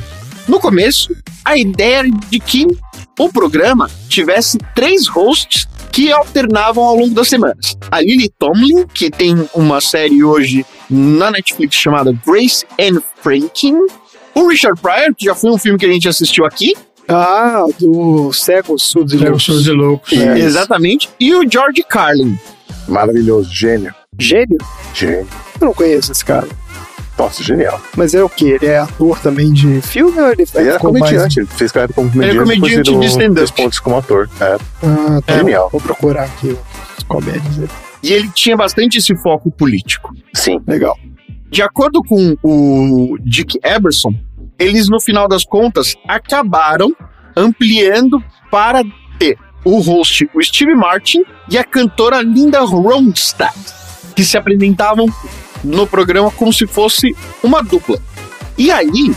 No 0.48 0.60
começo, 0.60 1.16
a 1.44 1.58
ideia 1.58 2.00
era 2.00 2.10
de 2.30 2.40
que 2.40 2.68
o 3.20 3.30
programa 3.30 3.90
tivesse 4.10 4.58
três 4.74 5.08
hosts 5.08 5.68
que 5.92 6.12
alternavam 6.12 6.84
ao 6.84 6.96
longo 6.96 7.14
das 7.14 7.28
semanas. 7.28 7.78
A 7.92 8.02
Lily 8.02 8.30
Tomlin, 8.40 8.88
que 8.88 9.12
tem 9.12 9.48
uma 9.54 9.80
série 9.80 10.24
hoje 10.24 10.66
na 10.90 11.30
Netflix 11.30 11.76
chamada 11.76 12.18
Grace 12.26 12.66
and 12.80 13.02
Franklin. 13.22 13.78
O 14.34 14.48
Richard 14.48 14.82
Pryor, 14.82 15.14
que 15.16 15.26
já 15.26 15.36
foi 15.36 15.52
um 15.52 15.58
filme 15.58 15.78
que 15.78 15.86
a 15.86 15.92
gente 15.92 16.08
assistiu 16.08 16.46
aqui. 16.46 16.74
Ah, 17.08 17.66
do 17.80 18.32
Cegos, 18.34 18.84
Surdos 18.84 19.14
e 19.14 19.20
Cegos, 19.20 19.48
Loucos. 19.48 19.68
E 19.68 19.72
Loucos. 19.72 20.14
É. 20.14 20.40
Exatamente. 20.40 21.10
E 21.20 21.36
o 21.36 21.50
George 21.50 21.84
Carlin. 21.88 22.38
Maravilhoso, 22.88 23.54
gênio. 23.54 23.94
Gênio? 24.20 24.58
Gênio. 24.94 25.28
Eu 25.60 25.68
não 25.68 25.74
conheço 25.74 26.12
esse 26.12 26.24
cara. 26.24 26.48
Nossa, 27.18 27.44
genial. 27.44 27.80
Mas 27.96 28.14
é 28.16 28.24
o 28.24 28.30
quê? 28.30 28.58
Ele 28.60 28.66
é 28.66 28.80
ator 28.80 29.20
também 29.20 29.54
de 29.54 29.82
filme 29.82 30.20
ou 30.20 30.30
ele, 30.32 30.46
Ele 30.56 30.68
era 30.68 30.74
ficou 30.78 30.92
mais- 30.92 31.04
comediante, 31.06 31.40
ele 31.40 31.48
fez 31.48 31.72
carreira 31.72 31.94
como 31.94 32.10
Ele 32.10 32.32
é 32.32 32.36
comediante. 32.42 32.60
comediante 32.92 33.00
de 33.00 33.06
stand-up. 33.06 33.36
dois 33.36 33.52
pontos 33.52 33.80
como 33.80 33.98
ator. 33.98 34.30
É. 34.42 34.58
Ah, 34.84 35.22
tá. 35.26 35.38
Genial. 35.38 35.70
Vou 35.72 35.80
procurar 35.80 36.24
aqui 36.24 36.58
os 36.98 37.04
comédias 37.04 37.56
dele. 37.56 37.70
E 38.02 38.12
ele 38.12 38.30
tinha 38.34 38.58
bastante 38.58 38.98
esse 38.98 39.16
foco 39.18 39.50
político. 39.52 40.14
Sim. 40.34 40.60
Legal. 40.68 40.98
De 41.50 41.62
acordo 41.62 42.02
com 42.04 42.36
o 42.44 43.16
Dick 43.24 43.60
Eberson, 43.64 44.14
eles, 44.58 44.90
no 44.90 45.00
final 45.00 45.28
das 45.28 45.46
contas, 45.46 45.96
acabaram 46.08 46.92
ampliando 47.38 48.22
para 48.50 48.82
ter 49.20 49.38
o 49.64 49.80
host, 49.80 50.30
o 50.34 50.42
Steve 50.42 50.76
Martin, 50.76 51.24
e 51.50 51.58
a 51.58 51.64
cantora 51.64 52.22
Linda 52.22 52.62
Ronstadt, 52.62 53.58
que 54.16 54.24
se 54.24 54.38
apresentavam 54.38 55.08
no 55.64 55.88
programa 55.88 56.30
como 56.32 56.52
se 56.52 56.68
fosse 56.68 57.16
uma 57.42 57.64
dupla. 57.64 58.00
E 58.58 58.72
aí, 58.72 59.16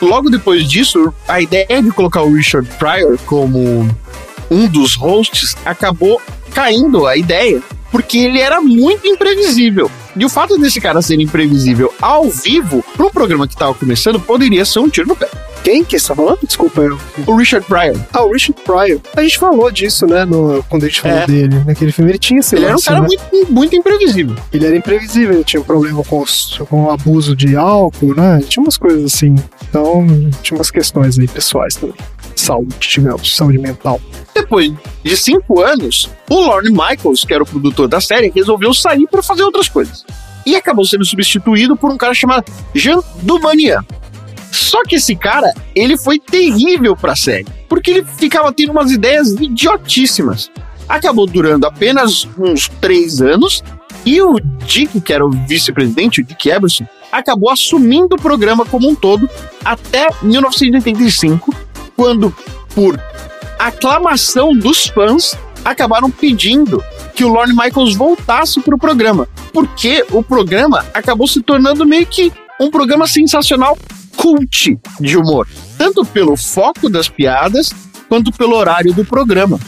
logo 0.00 0.30
depois 0.30 0.68
disso, 0.68 1.12
a 1.26 1.40
ideia 1.40 1.82
de 1.82 1.90
colocar 1.90 2.22
o 2.22 2.32
Richard 2.32 2.68
Pryor 2.78 3.18
como 3.26 3.88
um 4.50 4.66
dos 4.66 4.94
hosts 4.94 5.56
acabou 5.64 6.20
caindo 6.52 7.06
a 7.06 7.16
ideia, 7.16 7.62
porque 7.90 8.18
ele 8.18 8.40
era 8.40 8.60
muito 8.60 9.06
imprevisível. 9.06 9.90
E 10.16 10.24
o 10.24 10.28
fato 10.28 10.58
desse 10.58 10.80
cara 10.80 11.00
ser 11.02 11.20
imprevisível 11.20 11.92
ao 12.00 12.28
vivo, 12.28 12.84
para 12.96 13.06
um 13.06 13.10
programa 13.10 13.46
que 13.46 13.54
estava 13.54 13.72
começando, 13.74 14.18
poderia 14.18 14.64
ser 14.64 14.80
um 14.80 14.88
tiro 14.88 15.08
no 15.08 15.16
pé. 15.16 15.28
Quem 15.62 15.84
que 15.84 15.98
você 15.98 16.08
tá 16.08 16.14
falando? 16.14 16.38
Desculpa. 16.44 16.80
Eu... 16.80 16.98
O 17.26 17.36
Richard 17.36 17.66
Pryor. 17.66 17.96
Ah, 18.12 18.22
o 18.22 18.32
Richard 18.32 18.60
Pryor. 18.62 19.00
A 19.16 19.22
gente 19.22 19.38
falou 19.38 19.70
disso, 19.70 20.06
né? 20.06 20.24
No, 20.24 20.64
quando 20.68 20.84
a 20.84 20.88
gente 20.88 21.00
falou 21.00 21.18
É. 21.18 21.26
dele. 21.26 21.62
Naquele 21.66 21.92
filme 21.92 22.10
ele 22.12 22.18
tinha 22.18 22.40
esse 22.40 22.54
Ele 22.56 22.64
era 22.64 22.72
um 22.72 22.76
lance, 22.76 22.86
cara 22.86 23.00
né? 23.02 23.06
muito, 23.32 23.52
muito 23.52 23.76
imprevisível. 23.76 24.36
Ele 24.52 24.66
era 24.66 24.76
imprevisível, 24.76 25.34
ele 25.34 25.44
tinha 25.44 25.60
um 25.60 25.64
problema 25.64 26.02
com, 26.04 26.20
os- 26.22 26.58
com 26.70 26.84
o 26.84 26.90
abuso 26.90 27.36
de 27.36 27.54
álcool, 27.56 28.14
né? 28.14 28.40
Tinha 28.48 28.62
umas 28.62 28.78
coisas 28.78 29.04
assim. 29.04 29.34
Então, 29.68 30.06
tinha 30.42 30.56
umas 30.56 30.70
questões 30.70 31.18
aí 31.18 31.28
pessoais 31.28 31.74
também. 31.74 31.96
Saúde, 32.38 32.76
saúde 33.24 33.58
mental. 33.58 34.00
Depois 34.32 34.72
de 35.02 35.16
cinco 35.16 35.60
anos, 35.60 36.08
o 36.30 36.40
Lorne 36.40 36.70
Michaels, 36.70 37.24
que 37.24 37.34
era 37.34 37.42
o 37.42 37.46
produtor 37.46 37.88
da 37.88 38.00
série, 38.00 38.30
resolveu 38.30 38.72
sair 38.72 39.08
para 39.08 39.22
fazer 39.22 39.42
outras 39.42 39.68
coisas. 39.68 40.04
E 40.46 40.54
acabou 40.54 40.84
sendo 40.84 41.04
substituído 41.04 41.76
por 41.76 41.90
um 41.90 41.96
cara 41.96 42.14
chamado 42.14 42.50
Jean 42.72 43.00
Dumanian. 43.22 43.84
Só 44.52 44.82
que 44.84 44.94
esse 44.94 45.16
cara, 45.16 45.52
ele 45.74 45.98
foi 45.98 46.18
terrível 46.18 46.96
pra 46.96 47.16
série, 47.16 47.46
porque 47.68 47.90
ele 47.90 48.04
ficava 48.04 48.52
tendo 48.52 48.70
umas 48.70 48.92
ideias 48.92 49.32
idiotíssimas. 49.32 50.50
Acabou 50.88 51.26
durando 51.26 51.66
apenas 51.66 52.26
uns 52.38 52.68
três 52.80 53.20
anos, 53.20 53.62
e 54.06 54.22
o 54.22 54.38
Dick, 54.64 55.00
que 55.00 55.12
era 55.12 55.26
o 55.26 55.30
vice-presidente, 55.30 56.20
o 56.20 56.24
Dick 56.24 56.48
Eberson, 56.48 56.86
acabou 57.10 57.50
assumindo 57.50 58.14
o 58.14 58.20
programa 58.20 58.64
como 58.64 58.88
um 58.88 58.94
todo 58.94 59.28
até 59.64 60.08
1985, 60.22 61.54
quando, 61.98 62.32
por 62.76 62.98
aclamação 63.58 64.56
dos 64.56 64.86
fãs, 64.86 65.36
acabaram 65.64 66.08
pedindo 66.08 66.80
que 67.12 67.24
o 67.24 67.28
Lorne 67.28 67.52
Michaels 67.52 67.96
voltasse 67.96 68.60
para 68.60 68.76
o 68.76 68.78
programa, 68.78 69.28
porque 69.52 70.06
o 70.12 70.22
programa 70.22 70.86
acabou 70.94 71.26
se 71.26 71.42
tornando 71.42 71.84
meio 71.84 72.06
que 72.06 72.32
um 72.60 72.70
programa 72.70 73.08
sensacional 73.08 73.76
cult 74.16 74.78
de 75.00 75.16
humor, 75.16 75.48
tanto 75.76 76.04
pelo 76.04 76.36
foco 76.36 76.88
das 76.88 77.08
piadas 77.08 77.74
quanto 78.08 78.30
pelo 78.30 78.54
horário 78.54 78.94
do 78.94 79.04
programa. 79.04 79.58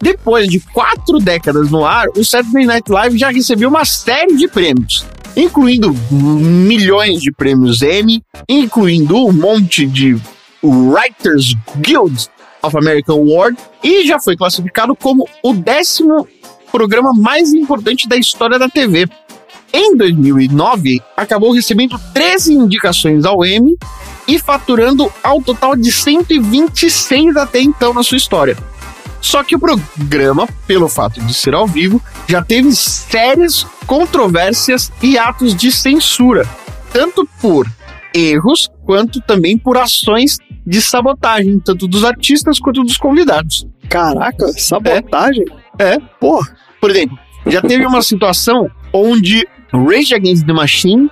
Depois 0.00 0.46
de 0.46 0.60
quatro 0.60 1.18
décadas 1.18 1.72
no 1.72 1.84
ar, 1.84 2.06
o 2.16 2.24
Saturday 2.24 2.66
Night 2.66 2.90
Live 2.90 3.18
já 3.18 3.30
recebeu 3.30 3.68
uma 3.68 3.84
série 3.84 4.36
de 4.36 4.46
prêmios, 4.46 5.04
incluindo 5.36 5.92
milhões 6.12 7.20
de 7.20 7.32
prêmios 7.32 7.82
Emmy, 7.82 8.22
incluindo 8.48 9.16
um 9.16 9.32
monte 9.32 9.86
de 9.86 10.16
Writers 10.62 11.54
Guild 11.76 12.28
of 12.62 12.76
American 12.76 13.16
Award 13.16 13.56
e 13.82 14.06
já 14.06 14.18
foi 14.20 14.36
classificado 14.36 14.94
como 14.94 15.28
o 15.42 15.52
décimo 15.52 16.26
programa 16.70 17.12
mais 17.14 17.52
importante 17.52 18.08
da 18.08 18.16
história 18.16 18.58
da 18.58 18.68
TV. 18.68 19.08
Em 19.72 19.96
2009, 19.96 21.00
acabou 21.16 21.52
recebendo 21.52 21.98
13 22.12 22.54
indicações 22.54 23.24
ao 23.24 23.44
Emmy 23.44 23.76
e 24.26 24.38
faturando 24.38 25.10
ao 25.22 25.40
total 25.40 25.76
de 25.76 25.92
126 25.92 27.36
até 27.36 27.60
então 27.60 27.94
na 27.94 28.02
sua 28.02 28.16
história. 28.16 28.56
Só 29.20 29.44
que 29.44 29.54
o 29.54 29.60
programa, 29.60 30.48
pelo 30.66 30.88
fato 30.88 31.20
de 31.20 31.34
ser 31.34 31.54
ao 31.54 31.66
vivo, 31.66 32.02
já 32.26 32.42
teve 32.42 32.72
sérias 32.72 33.66
controvérsias 33.86 34.90
e 35.02 35.18
atos 35.18 35.54
de 35.54 35.70
censura, 35.70 36.48
tanto 36.92 37.28
por 37.40 37.70
erros 38.14 38.70
quanto 38.84 39.20
também 39.20 39.58
por 39.58 39.76
ações 39.76 40.38
de 40.66 40.80
sabotagem, 40.80 41.58
tanto 41.60 41.86
dos 41.86 42.04
artistas 42.04 42.58
quanto 42.58 42.82
dos 42.82 42.96
convidados. 42.96 43.66
Caraca, 43.88 44.48
sabotagem? 44.52 45.44
É. 45.78 45.98
Porra. 46.20 46.56
Por 46.80 46.90
exemplo, 46.90 47.18
já 47.46 47.60
teve 47.60 47.84
uma 47.86 48.02
situação 48.02 48.70
onde 48.92 49.46
Rage 49.72 50.14
Against 50.14 50.46
the 50.46 50.52
Machine 50.52 51.10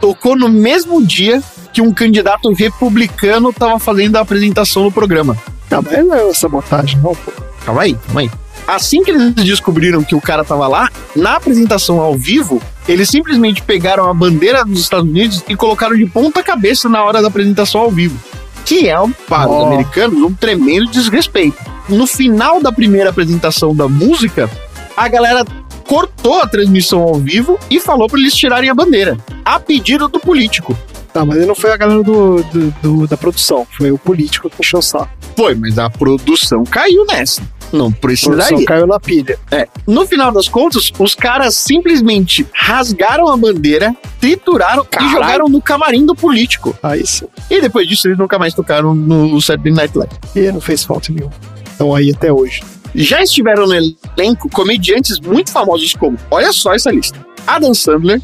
tocou 0.00 0.36
no 0.36 0.48
mesmo 0.48 1.04
dia 1.04 1.42
que 1.72 1.80
um 1.80 1.92
candidato 1.92 2.52
republicano 2.52 3.50
estava 3.50 3.78
fazendo 3.78 4.16
a 4.16 4.20
apresentação 4.20 4.84
no 4.84 4.92
programa. 4.92 5.36
Tá, 5.68 5.80
mas 5.80 6.04
não 6.04 6.14
é 6.14 6.34
sabotagem, 6.34 6.98
não, 6.98 7.14
pô. 7.14 7.32
Calma 7.64 7.82
aí, 7.82 7.94
calma 7.94 8.20
aí. 8.22 8.30
Assim 8.66 9.02
que 9.02 9.10
eles 9.10 9.34
descobriram 9.34 10.04
que 10.04 10.14
o 10.14 10.20
cara 10.20 10.44
tava 10.44 10.68
lá, 10.68 10.90
na 11.16 11.36
apresentação 11.36 12.00
ao 12.00 12.14
vivo, 12.14 12.60
eles 12.86 13.08
simplesmente 13.08 13.62
pegaram 13.62 14.08
a 14.08 14.14
bandeira 14.14 14.64
dos 14.64 14.80
Estados 14.80 15.08
Unidos 15.08 15.42
e 15.48 15.56
colocaram 15.56 15.96
de 15.96 16.06
ponta 16.06 16.42
cabeça 16.42 16.88
na 16.88 17.02
hora 17.02 17.20
da 17.20 17.28
apresentação 17.28 17.80
ao 17.80 17.90
vivo. 17.90 18.18
Que 18.64 18.88
é, 18.88 18.94
para 19.28 19.50
os 19.50 19.56
Ó. 19.56 19.66
americanos, 19.66 20.18
um 20.22 20.32
tremendo 20.34 20.86
desrespeito. 20.90 21.56
No 21.88 22.06
final 22.06 22.62
da 22.62 22.70
primeira 22.72 23.10
apresentação 23.10 23.74
da 23.74 23.88
música, 23.88 24.48
a 24.96 25.08
galera 25.08 25.44
cortou 25.86 26.40
a 26.40 26.46
transmissão 26.46 27.02
ao 27.02 27.14
vivo 27.16 27.58
e 27.70 27.80
falou 27.80 28.08
para 28.08 28.18
eles 28.20 28.34
tirarem 28.34 28.70
a 28.70 28.74
bandeira, 28.74 29.16
a 29.44 29.58
pedido 29.58 30.08
do 30.08 30.18
político. 30.20 30.76
Tá, 31.12 31.24
mas 31.26 31.46
não 31.46 31.54
foi 31.54 31.72
a 31.72 31.76
galera 31.76 32.02
do, 32.02 32.42
do- 32.44 32.70
do- 32.82 33.06
da 33.06 33.16
produção, 33.18 33.66
foi 33.76 33.90
o 33.92 33.98
político 33.98 34.48
que 34.48 34.56
encheu 34.60 34.78
o 34.78 34.82
saco. 34.82 35.10
Foi, 35.36 35.54
mas 35.54 35.78
a 35.78 35.90
produção 35.90 36.64
caiu 36.64 37.04
nessa. 37.04 37.42
Não 37.72 37.90
precisaria. 37.90 38.64
caiu 38.66 38.86
na 38.86 39.00
pilha. 39.00 39.38
É. 39.50 39.66
No 39.86 40.06
final 40.06 40.30
das 40.30 40.48
contas, 40.48 40.92
os 40.98 41.14
caras 41.14 41.54
simplesmente 41.56 42.46
rasgaram 42.52 43.28
a 43.28 43.36
bandeira, 43.36 43.94
trituraram 44.20 44.84
Caralho. 44.84 45.08
e 45.08 45.12
jogaram 45.12 45.48
no 45.48 45.60
camarim 45.62 46.04
do 46.04 46.14
político. 46.14 46.76
Aí 46.82 47.06
sim. 47.06 47.26
E 47.50 47.60
depois 47.60 47.88
disso, 47.88 48.06
eles 48.08 48.18
nunca 48.18 48.38
mais 48.38 48.54
tocaram 48.54 48.94
no 48.94 49.40
Saturday 49.40 49.72
Night 49.72 49.96
Live. 49.96 50.12
E 50.36 50.52
não 50.52 50.60
fez 50.60 50.84
falta 50.84 51.12
nenhum. 51.12 51.30
Estão 51.70 51.94
aí 51.94 52.12
até 52.14 52.32
hoje. 52.32 52.62
Já 52.94 53.22
estiveram 53.22 53.66
no 53.66 53.74
elenco 53.74 54.50
comediantes 54.50 55.18
muito 55.18 55.50
famosos 55.50 55.94
como, 55.94 56.18
olha 56.30 56.52
só 56.52 56.74
essa 56.74 56.90
lista: 56.90 57.18
Adam 57.46 57.72
Sandler, 57.72 58.20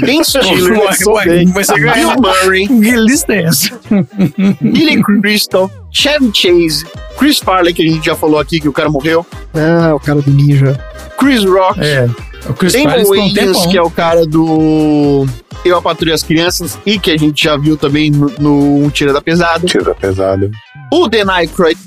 Ben 0.00 0.24
Stiller, 0.24 0.54
Bill. 0.54 2.14
Murray, 2.18 2.66
Que 2.66 2.90
lista 2.96 3.34
é 3.34 3.42
essa? 3.44 3.78
Billy 4.60 5.02
Crystal, 5.02 5.70
Chevy 5.94 6.30
Chase, 6.34 6.84
Chris 7.16 7.38
Farley, 7.38 7.72
que 7.72 7.82
a 7.82 7.88
gente 7.88 8.04
já 8.06 8.14
falou 8.16 8.38
aqui 8.38 8.60
que 8.60 8.68
o 8.68 8.72
cara 8.72 8.90
morreu, 8.90 9.24
Ah, 9.54 9.94
o 9.94 10.00
cara 10.00 10.20
do 10.20 10.30
ninja. 10.30 10.78
Chris 11.18 11.44
Rock, 11.44 11.80
É. 11.80 12.08
O 12.48 12.52
Chris 12.52 12.72
Damon 12.74 13.00
um 13.10 13.32
tempão. 13.32 13.68
que 13.70 13.78
é 13.78 13.82
o 13.82 13.88
cara 13.90 14.26
do 14.26 15.26
Eu, 15.64 15.78
a 15.78 15.82
Patrulha 15.82 16.14
as 16.14 16.22
Crianças, 16.22 16.78
e 16.84 16.98
que 16.98 17.10
a 17.10 17.16
gente 17.16 17.44
já 17.44 17.56
viu 17.56 17.76
também 17.76 18.10
no, 18.10 18.28
no 18.38 18.84
Um 18.84 18.90
Tira 18.90 19.12
da 19.14 19.22
Pesada. 19.22 19.66
Tira 19.66 19.84
da 19.84 19.94
pesada. 19.94 20.50
O 20.92 21.08
Dan 21.08 21.30
Aykroyd, 21.32 21.78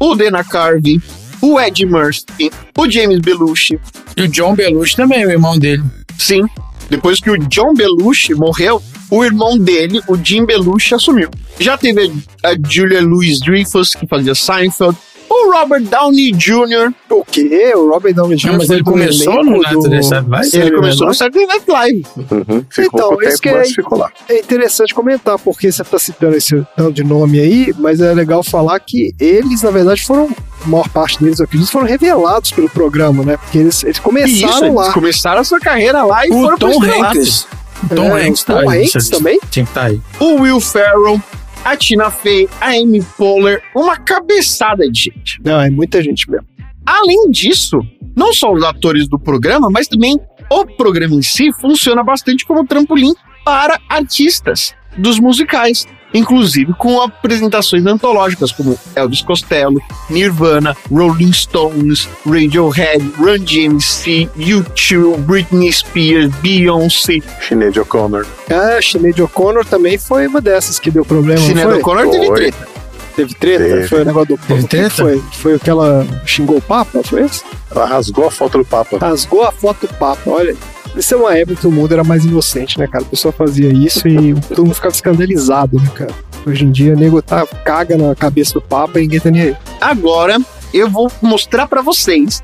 o 0.00 0.14
Dana 0.14 0.42
Carvey, 0.42 1.00
o 1.42 1.60
Ed 1.60 1.84
Murphy, 1.84 2.50
o 2.78 2.88
James 2.90 3.18
Belushi. 3.20 3.78
E 4.16 4.22
o 4.22 4.28
John 4.28 4.54
Belushi 4.54 4.96
também, 4.96 5.26
o 5.26 5.30
irmão 5.30 5.58
dele. 5.58 5.82
Sim. 6.16 6.42
Depois 6.88 7.20
que 7.20 7.30
o 7.30 7.38
John 7.38 7.74
Belushi 7.74 8.34
morreu, 8.34 8.82
o 9.10 9.24
irmão 9.24 9.58
dele, 9.58 10.00
o 10.08 10.16
Jim 10.16 10.44
Belushi, 10.44 10.94
assumiu. 10.94 11.30
Já 11.58 11.76
teve 11.76 12.12
a 12.42 12.54
Julia 12.68 13.00
Louis-Dreyfus, 13.02 13.94
que 13.94 14.06
fazia 14.06 14.34
Seinfeld. 14.34 14.96
O 15.28 15.50
Robert 15.52 15.82
Downey 15.82 16.32
Jr. 16.32 16.92
O 17.10 17.24
quê? 17.24 17.72
O 17.74 17.90
Robert 17.90 18.14
Downey 18.14 18.36
Jr. 18.36 18.46
Não, 18.52 18.58
mas 18.58 18.70
ele 18.70 18.82
começou 18.84 19.44
no 19.44 19.62
Saturday 19.62 20.00
Night 20.00 20.28
Live? 20.30 20.56
Ele 20.56 20.70
começou 20.76 21.06
no 21.08 21.14
Saturday 21.14 21.46
Night 21.46 21.64
Live. 21.70 22.06
Uhum. 22.16 22.64
Ficou 22.70 22.84
Então, 23.00 23.08
pouco 23.10 23.24
isso 23.24 23.42
que 23.42 23.48
é- 23.48 23.52
mas 23.58 23.72
ficou 23.72 23.98
lá. 23.98 24.10
É 24.28 24.38
interessante 24.38 24.94
comentar, 24.94 25.38
porque 25.38 25.70
você 25.70 25.82
está 25.82 25.98
citando 25.98 26.36
esse 26.36 26.64
tanto 26.76 26.92
de 26.92 27.04
nome 27.04 27.38
aí, 27.40 27.74
mas 27.78 28.00
é 28.00 28.12
legal 28.14 28.42
falar 28.42 28.78
que 28.80 29.14
eles, 29.20 29.62
na 29.62 29.70
verdade, 29.70 30.04
foram, 30.04 30.28
a 30.64 30.68
maior 30.68 30.88
parte 30.88 31.22
deles, 31.22 31.38
eu 31.40 31.44
acredito, 31.44 31.70
foram 31.70 31.86
revelados 31.86 32.52
pelo 32.52 32.68
programa, 32.68 33.24
né? 33.24 33.36
Porque 33.36 33.58
eles, 33.58 33.82
eles 33.84 33.98
começaram 33.98 34.66
Isso, 34.66 34.72
lá. 34.74 34.82
eles 34.84 34.94
começaram 34.94 35.40
a 35.40 35.44
sua 35.44 35.58
carreira 35.60 36.04
lá 36.04 36.26
e 36.26 36.30
O 36.30 36.42
foram 36.42 36.56
Tom. 36.58 36.82
Hanks. 36.84 37.46
O 37.90 37.94
Tom 37.94 38.16
É, 38.16 38.26
Hanks 38.26 38.42
o 38.42 38.46
Tom 38.46 38.52
tá 38.64 38.70
aí. 38.70 38.82
Hanks 38.84 39.08
também? 39.10 39.40
Tinha 39.50 39.64
que 39.64 39.70
estar 39.70 39.84
aí. 39.86 40.00
O 40.18 40.40
Will 40.42 40.60
Ferrell, 40.60 41.20
a 41.66 41.76
Tina 41.76 42.12
Fey, 42.12 42.48
a 42.60 42.68
Amy 42.70 43.02
Poehler, 43.18 43.60
uma 43.74 43.96
cabeçada 43.96 44.88
de 44.88 45.10
gente. 45.10 45.40
Não, 45.44 45.60
é 45.60 45.68
muita 45.68 46.00
gente 46.00 46.30
mesmo. 46.30 46.46
Além 46.86 47.28
disso, 47.28 47.80
não 48.14 48.32
só 48.32 48.52
os 48.52 48.62
atores 48.62 49.08
do 49.08 49.18
programa, 49.18 49.68
mas 49.68 49.88
também 49.88 50.16
o 50.48 50.64
programa 50.64 51.16
em 51.16 51.22
si 51.22 51.52
funciona 51.60 52.04
bastante 52.04 52.46
como 52.46 52.64
trampolim 52.64 53.12
para 53.44 53.80
artistas 53.88 54.76
dos 54.96 55.18
musicais, 55.18 55.88
inclusive 56.14 56.72
com 56.74 57.00
apresentações 57.00 57.84
antológicas 57.86 58.52
como 58.52 58.78
Elvis 58.94 59.22
Costello, 59.22 59.80
Nirvana, 60.08 60.76
Rolling 60.90 61.32
Stones, 61.32 62.08
Radiohead, 62.24 63.04
Run 63.18 63.38
DMC, 63.38 64.28
U2, 64.36 65.16
Britney 65.18 65.72
Spears, 65.72 66.34
Beyoncé. 66.36 67.20
Sinead 67.46 67.78
O'Connor. 67.78 68.26
Ah, 68.50 68.80
Sinead 68.80 69.20
O'Connor 69.22 69.64
também 69.64 69.98
foi 69.98 70.26
uma 70.26 70.40
dessas 70.40 70.78
que 70.78 70.90
deu 70.90 71.04
problema, 71.04 71.40
Sinead? 71.40 71.78
O'Connor 71.78 72.10
teve 72.10 72.32
treta. 72.32 72.68
Teve 73.16 73.34
treta? 73.34 73.64
Teve. 73.64 73.88
Foi 73.88 74.02
o 74.02 74.04
negócio 74.04 74.36
do... 74.36 74.42
Teve 74.46 74.62
que 74.62 74.68
treta? 74.68 74.90
Foi? 74.90 75.22
Foi 75.32 75.54
o 75.54 75.60
que 75.60 75.70
ela 75.70 76.06
xingou 76.26 76.58
o 76.58 76.62
Papa, 76.62 77.00
foi 77.02 77.24
isso? 77.24 77.44
Ela 77.70 77.86
rasgou 77.86 78.26
a 78.26 78.30
foto 78.30 78.58
do 78.58 78.64
Papa. 78.64 78.98
Rasgou 78.98 79.42
a 79.42 79.50
foto 79.50 79.86
do 79.86 79.94
Papa, 79.94 80.20
olha. 80.26 80.54
Isso 80.96 81.14
é 81.14 81.16
uma 81.16 81.36
época 81.36 81.60
que 81.60 81.66
o 81.66 81.70
mundo 81.70 81.92
era 81.92 82.02
mais 82.02 82.24
inocente, 82.24 82.78
né, 82.78 82.86
cara? 82.86 83.04
A 83.04 83.08
pessoa 83.08 83.30
fazia 83.30 83.68
isso 83.68 84.08
e 84.08 84.34
todo 84.48 84.64
mundo 84.64 84.74
ficava 84.74 84.94
escandalizado, 84.94 85.76
né, 85.76 85.90
cara? 85.94 86.14
Hoje 86.46 86.64
em 86.64 86.70
dia, 86.70 86.94
o 86.94 86.96
nego 86.96 87.20
tá, 87.20 87.46
caga 87.64 87.98
na 87.98 88.14
cabeça 88.14 88.54
do 88.54 88.62
Papa 88.62 88.98
e 88.98 89.02
ninguém 89.02 89.20
tá 89.20 89.30
nem 89.30 89.42
aí. 89.42 89.56
Agora 89.80 90.38
eu 90.72 90.88
vou 90.88 91.10
mostrar 91.20 91.66
pra 91.66 91.82
vocês 91.82 92.42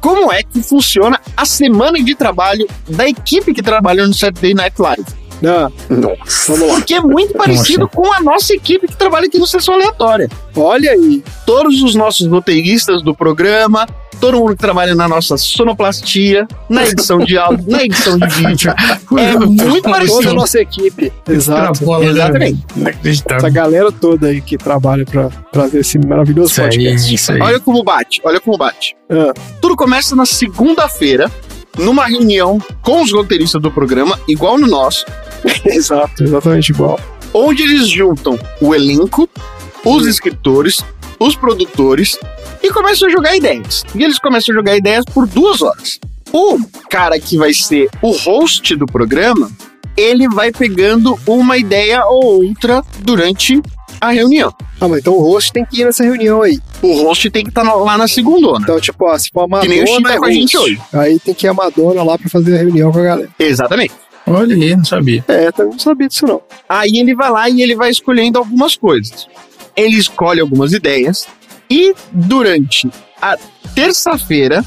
como 0.00 0.30
é 0.30 0.42
que 0.42 0.62
funciona 0.62 1.18
a 1.34 1.46
semana 1.46 2.02
de 2.02 2.14
trabalho 2.14 2.68
da 2.88 3.08
equipe 3.08 3.54
que 3.54 3.62
trabalha 3.62 4.06
no 4.06 4.12
Saturday 4.12 4.52
Night 4.52 4.74
Live. 4.78 5.04
Ah, 5.44 5.70
Nossa. 5.88 6.52
vamos 6.56 6.74
lá. 6.74 6.80
Que 6.82 6.94
é 6.94 7.00
muito 7.00 7.34
parecido 7.34 7.88
com 7.88 8.12
a 8.12 8.20
nossa 8.20 8.54
equipe 8.54 8.86
que 8.88 8.96
trabalha 8.96 9.26
aqui 9.26 9.38
no 9.38 9.46
Sessão 9.46 9.74
Aleatória. 9.74 10.28
Olha 10.56 10.90
aí. 10.92 11.22
Todos 11.46 11.82
os 11.82 11.94
nossos 11.94 12.26
roteiristas 12.26 13.02
do 13.02 13.14
programa, 13.14 13.86
todo 14.20 14.38
mundo 14.38 14.52
que 14.52 14.58
trabalha 14.60 14.94
na 14.94 15.08
nossa 15.08 15.36
sonoplastia, 15.36 16.46
na 16.68 16.84
edição 16.86 17.18
de 17.18 17.36
áudio, 17.36 17.64
na 17.68 17.82
edição 17.82 18.18
de 18.18 18.26
vídeo. 18.28 18.72
É 19.16 19.36
muito 19.38 19.62
Toda 19.64 19.78
a 19.88 19.92
parecido. 19.92 20.34
nossa 20.34 20.60
equipe. 20.60 21.12
Exato. 21.28 21.84
Exatamente. 22.02 22.64
Essa 23.30 23.48
galera 23.48 23.92
toda 23.92 24.26
aí 24.28 24.40
que 24.40 24.56
trabalha 24.56 25.04
pra 25.04 25.28
trazer 25.52 25.80
esse 25.80 25.98
maravilhoso 25.98 26.50
Isso 26.52 26.60
aí, 26.62 26.68
podcast. 26.70 27.14
isso 27.14 27.32
aí. 27.32 27.40
Olha 27.40 27.60
como 27.60 27.84
bate, 27.84 28.20
olha 28.24 28.40
como 28.40 28.56
bate. 28.58 28.96
Ah, 29.08 29.32
Tudo 29.60 29.76
começa 29.76 30.16
na 30.16 30.26
segunda-feira, 30.26 31.30
numa 31.78 32.06
reunião 32.06 32.58
com 32.82 33.02
os 33.02 33.12
roteiristas 33.12 33.60
do 33.62 33.70
programa, 33.70 34.18
igual 34.26 34.58
no 34.58 34.66
nosso, 34.66 35.04
exato, 35.66 36.24
exatamente 36.24 36.70
igual. 36.72 36.98
onde 37.32 37.62
eles 37.62 37.88
juntam 37.88 38.38
o 38.60 38.74
elenco, 38.74 39.28
os 39.84 40.06
escritores, 40.06 40.84
os 41.18 41.34
produtores 41.34 42.18
e 42.62 42.70
começam 42.70 43.08
a 43.08 43.10
jogar 43.10 43.36
ideias. 43.36 43.82
E 43.94 44.02
eles 44.02 44.18
começam 44.18 44.54
a 44.54 44.56
jogar 44.56 44.76
ideias 44.76 45.04
por 45.04 45.26
duas 45.26 45.60
horas. 45.62 45.98
O 46.32 46.58
cara 46.90 47.18
que 47.20 47.36
vai 47.36 47.52
ser 47.52 47.88
o 48.02 48.10
host 48.10 48.74
do 48.76 48.86
programa, 48.86 49.50
ele 49.96 50.28
vai 50.28 50.50
pegando 50.50 51.18
uma 51.26 51.56
ideia 51.56 52.04
ou 52.06 52.46
outra 52.46 52.82
durante 53.00 53.62
a 54.00 54.10
reunião. 54.10 54.52
Ah, 54.80 54.88
mas 54.88 54.98
então 54.98 55.14
o 55.14 55.20
host 55.20 55.52
tem 55.52 55.64
que 55.64 55.80
ir 55.80 55.84
nessa 55.84 56.02
reunião 56.02 56.42
aí. 56.42 56.58
O 56.82 57.02
host 57.02 57.30
tem 57.30 57.44
que 57.44 57.50
estar 57.50 57.62
lá 57.62 57.96
na 57.96 58.08
segundona. 58.08 58.60
Então, 58.62 58.80
tipo, 58.80 59.06
ó, 59.06 59.16
se 59.16 59.30
for 59.32 59.46
a 59.50 59.60
Que 59.60 59.68
nem 59.68 59.82
o 59.82 59.86
Chico 59.86 60.02
Madonna, 60.02 60.14
tá 60.14 60.18
com 60.18 60.24
a 60.24 60.30
é 60.30 60.32
gente 60.32 60.58
hoje. 60.58 60.80
Aí 60.92 61.18
tem 61.18 61.34
que 61.34 61.46
ir 61.46 61.48
a 61.48 61.54
Madonna 61.54 62.02
lá 62.02 62.18
pra 62.18 62.28
fazer 62.28 62.54
a 62.54 62.58
reunião 62.58 62.92
com 62.92 62.98
a 62.98 63.02
galera. 63.02 63.30
Exatamente. 63.38 63.94
Olha 64.26 64.54
aí, 64.54 64.74
não 64.74 64.84
sabia. 64.84 65.24
É, 65.28 65.52
também 65.52 65.72
não 65.72 65.78
sabia 65.78 66.08
disso 66.08 66.26
não. 66.26 66.40
Aí 66.68 66.98
ele 66.98 67.14
vai 67.14 67.30
lá 67.30 67.48
e 67.48 67.62
ele 67.62 67.74
vai 67.74 67.90
escolhendo 67.90 68.38
algumas 68.38 68.76
coisas. 68.76 69.26
Ele 69.76 69.96
escolhe 69.96 70.40
algumas 70.40 70.72
ideias 70.72 71.26
e 71.70 71.94
durante 72.12 72.90
a 73.20 73.36
terça-feira 73.74 74.64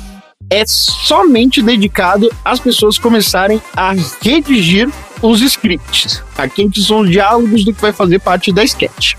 é 0.50 0.64
somente 0.66 1.62
dedicado 1.62 2.32
às 2.44 2.60
pessoas 2.60 2.98
começarem 2.98 3.62
a 3.76 3.94
redigir 4.22 4.90
os 5.22 5.42
scripts. 5.42 6.24
Aqui 6.38 6.70
são 6.82 7.02
os 7.02 7.10
diálogos 7.10 7.66
do 7.66 7.74
que 7.74 7.82
vai 7.82 7.92
fazer 7.92 8.20
parte 8.20 8.52
da 8.54 8.64
sketch. 8.64 9.16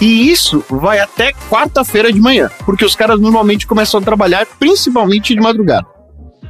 E 0.00 0.30
isso 0.30 0.62
vai 0.68 0.98
até 0.98 1.32
quarta-feira 1.48 2.12
de 2.12 2.20
manhã, 2.20 2.50
porque 2.66 2.84
os 2.84 2.94
caras 2.94 3.18
normalmente 3.18 3.66
começam 3.66 3.98
a 3.98 4.02
trabalhar 4.02 4.46
principalmente 4.58 5.34
de 5.34 5.40
madrugada. 5.40 5.95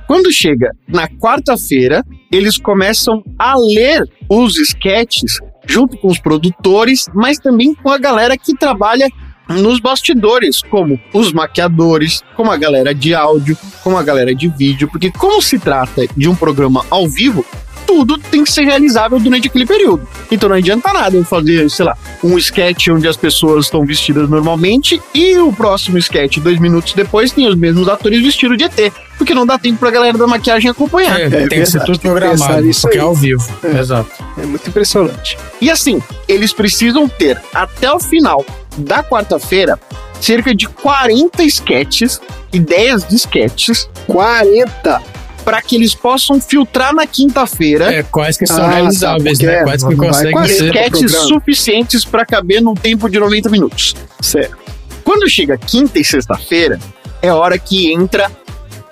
Quando 0.06 0.32
chega 0.32 0.70
na 0.86 1.08
quarta-feira, 1.08 2.04
eles 2.30 2.58
começam 2.58 3.22
a 3.38 3.54
ler 3.56 4.02
os 4.28 4.56
sketches 4.58 5.38
junto 5.66 5.96
com 5.98 6.08
os 6.08 6.18
produtores, 6.18 7.06
mas 7.14 7.38
também 7.38 7.74
com 7.74 7.90
a 7.90 7.98
galera 7.98 8.36
que 8.36 8.56
trabalha 8.56 9.08
nos 9.48 9.78
bastidores, 9.78 10.60
como 10.62 10.98
os 11.12 11.32
maquiadores, 11.32 12.22
como 12.34 12.50
a 12.50 12.56
galera 12.56 12.94
de 12.94 13.14
áudio, 13.14 13.56
como 13.82 13.96
a 13.96 14.02
galera 14.02 14.34
de 14.34 14.48
vídeo, 14.48 14.88
porque 14.90 15.10
como 15.10 15.40
se 15.40 15.58
trata 15.58 16.06
de 16.16 16.28
um 16.28 16.34
programa 16.34 16.84
ao 16.90 17.08
vivo, 17.08 17.44
tudo 17.86 18.18
tem 18.18 18.42
que 18.44 18.50
ser 18.50 18.64
realizável 18.64 19.18
durante 19.18 19.48
aquele 19.48 19.66
período. 19.66 20.06
Então 20.30 20.48
não 20.48 20.56
adianta 20.56 20.92
nada 20.92 21.16
eu 21.16 21.24
fazer, 21.24 21.70
sei 21.70 21.84
lá, 21.84 21.96
um 22.22 22.36
sketch 22.36 22.88
onde 22.88 23.06
as 23.06 23.16
pessoas 23.16 23.66
estão 23.66 23.84
vestidas 23.86 24.28
normalmente 24.28 25.00
e 25.14 25.36
o 25.38 25.52
próximo 25.52 25.98
sketch, 25.98 26.38
dois 26.38 26.58
minutos 26.58 26.92
depois, 26.92 27.30
tem 27.32 27.46
os 27.46 27.54
mesmos 27.54 27.88
atores 27.88 28.22
vestidos 28.22 28.58
de 28.58 28.64
ET. 28.64 28.92
Porque 29.16 29.32
não 29.32 29.46
dá 29.46 29.58
tempo 29.58 29.78
pra 29.78 29.90
galera 29.90 30.18
da 30.18 30.26
maquiagem 30.26 30.70
acompanhar. 30.70 31.18
É, 31.18 31.30
tem 31.30 31.48
que 31.48 31.66
ser 31.66 31.78
verdade, 31.78 31.86
tudo 31.86 31.98
programado, 32.00 32.62
nisso 32.62 32.82
porque 32.82 32.98
é 32.98 33.00
aí. 33.00 33.06
ao 33.06 33.14
vivo. 33.14 33.48
É. 33.62 33.78
Exato. 33.78 34.10
É 34.36 34.44
muito 34.44 34.68
impressionante. 34.68 35.38
E 35.60 35.70
assim, 35.70 36.02
eles 36.28 36.52
precisam 36.52 37.08
ter 37.08 37.40
até 37.54 37.90
o 37.90 37.98
final 37.98 38.44
da 38.76 39.02
quarta-feira 39.02 39.80
cerca 40.20 40.54
de 40.54 40.68
40 40.68 41.42
sketches, 41.44 42.20
ideias 42.52 43.06
de 43.06 43.16
sketches, 43.16 43.88
40! 44.06 45.00
Para 45.46 45.62
que 45.62 45.76
eles 45.76 45.94
possam 45.94 46.40
filtrar 46.40 46.92
na 46.92 47.06
quinta-feira 47.06 47.94
É, 47.94 48.02
quais 48.02 48.36
que 48.36 48.48
são 48.48 48.64
Ah, 48.64 48.68
realizáveis, 48.68 49.38
né? 49.38 49.62
Quais 49.62 49.84
que 49.84 49.94
conseguem 49.94 50.44
ser. 50.48 50.52
esquete. 50.66 50.66
sketches 50.66 51.12
programa. 51.12 51.28
suficientes 51.28 52.04
para 52.04 52.26
caber 52.26 52.60
num 52.60 52.74
tempo 52.74 53.08
de 53.08 53.16
90 53.20 53.48
minutos. 53.48 53.94
Certo. 54.20 54.56
Quando 55.04 55.30
chega 55.30 55.56
quinta 55.56 56.00
e 56.00 56.04
sexta-feira, 56.04 56.80
é 57.22 57.32
hora 57.32 57.56
que 57.60 57.92
entra 57.92 58.28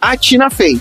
a 0.01 0.17
Tina 0.17 0.49
Fey. 0.49 0.81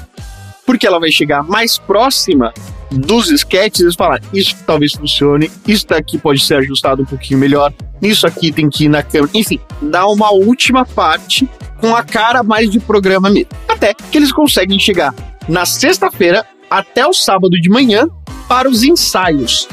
Porque 0.64 0.86
ela 0.86 1.00
vai 1.00 1.12
chegar 1.12 1.42
mais 1.42 1.80
próxima 1.80 2.54
dos 2.92 3.32
sketches 3.32 3.94
e 3.94 3.98
falar: 3.98 4.22
Isso 4.32 4.56
talvez 4.68 4.94
funcione, 4.94 5.50
isso 5.68 5.88
daqui 5.88 6.20
pode 6.20 6.46
ser 6.46 6.58
ajustado 6.58 7.02
um 7.02 7.06
pouquinho 7.06 7.40
melhor, 7.40 7.74
isso 8.00 8.28
aqui 8.28 8.52
tem 8.52 8.70
que 8.70 8.86
ir 8.86 8.90
na 8.90 9.02
câmera. 9.02 9.32
Enfim, 9.34 9.60
dá 9.82 10.06
uma 10.06 10.32
última 10.32 10.86
parte 10.86 11.50
com 11.82 11.96
a 11.96 12.04
cara 12.04 12.44
mais 12.44 12.70
de 12.70 12.80
programa 12.80 13.28
mesmo. 13.32 13.50
Até 13.68 13.94
que 13.96 14.16
eles 14.18 14.32
conseguem 14.32 14.78
chegar 14.80 15.14
na 15.48 15.66
sexta-feira 15.66 16.46
até 16.70 17.06
o 17.06 17.14
sábado 17.14 17.60
de 17.60 17.70
manhã 17.70 18.08
para 18.48 18.70
os 18.70 18.84
ensaios. 18.84 19.68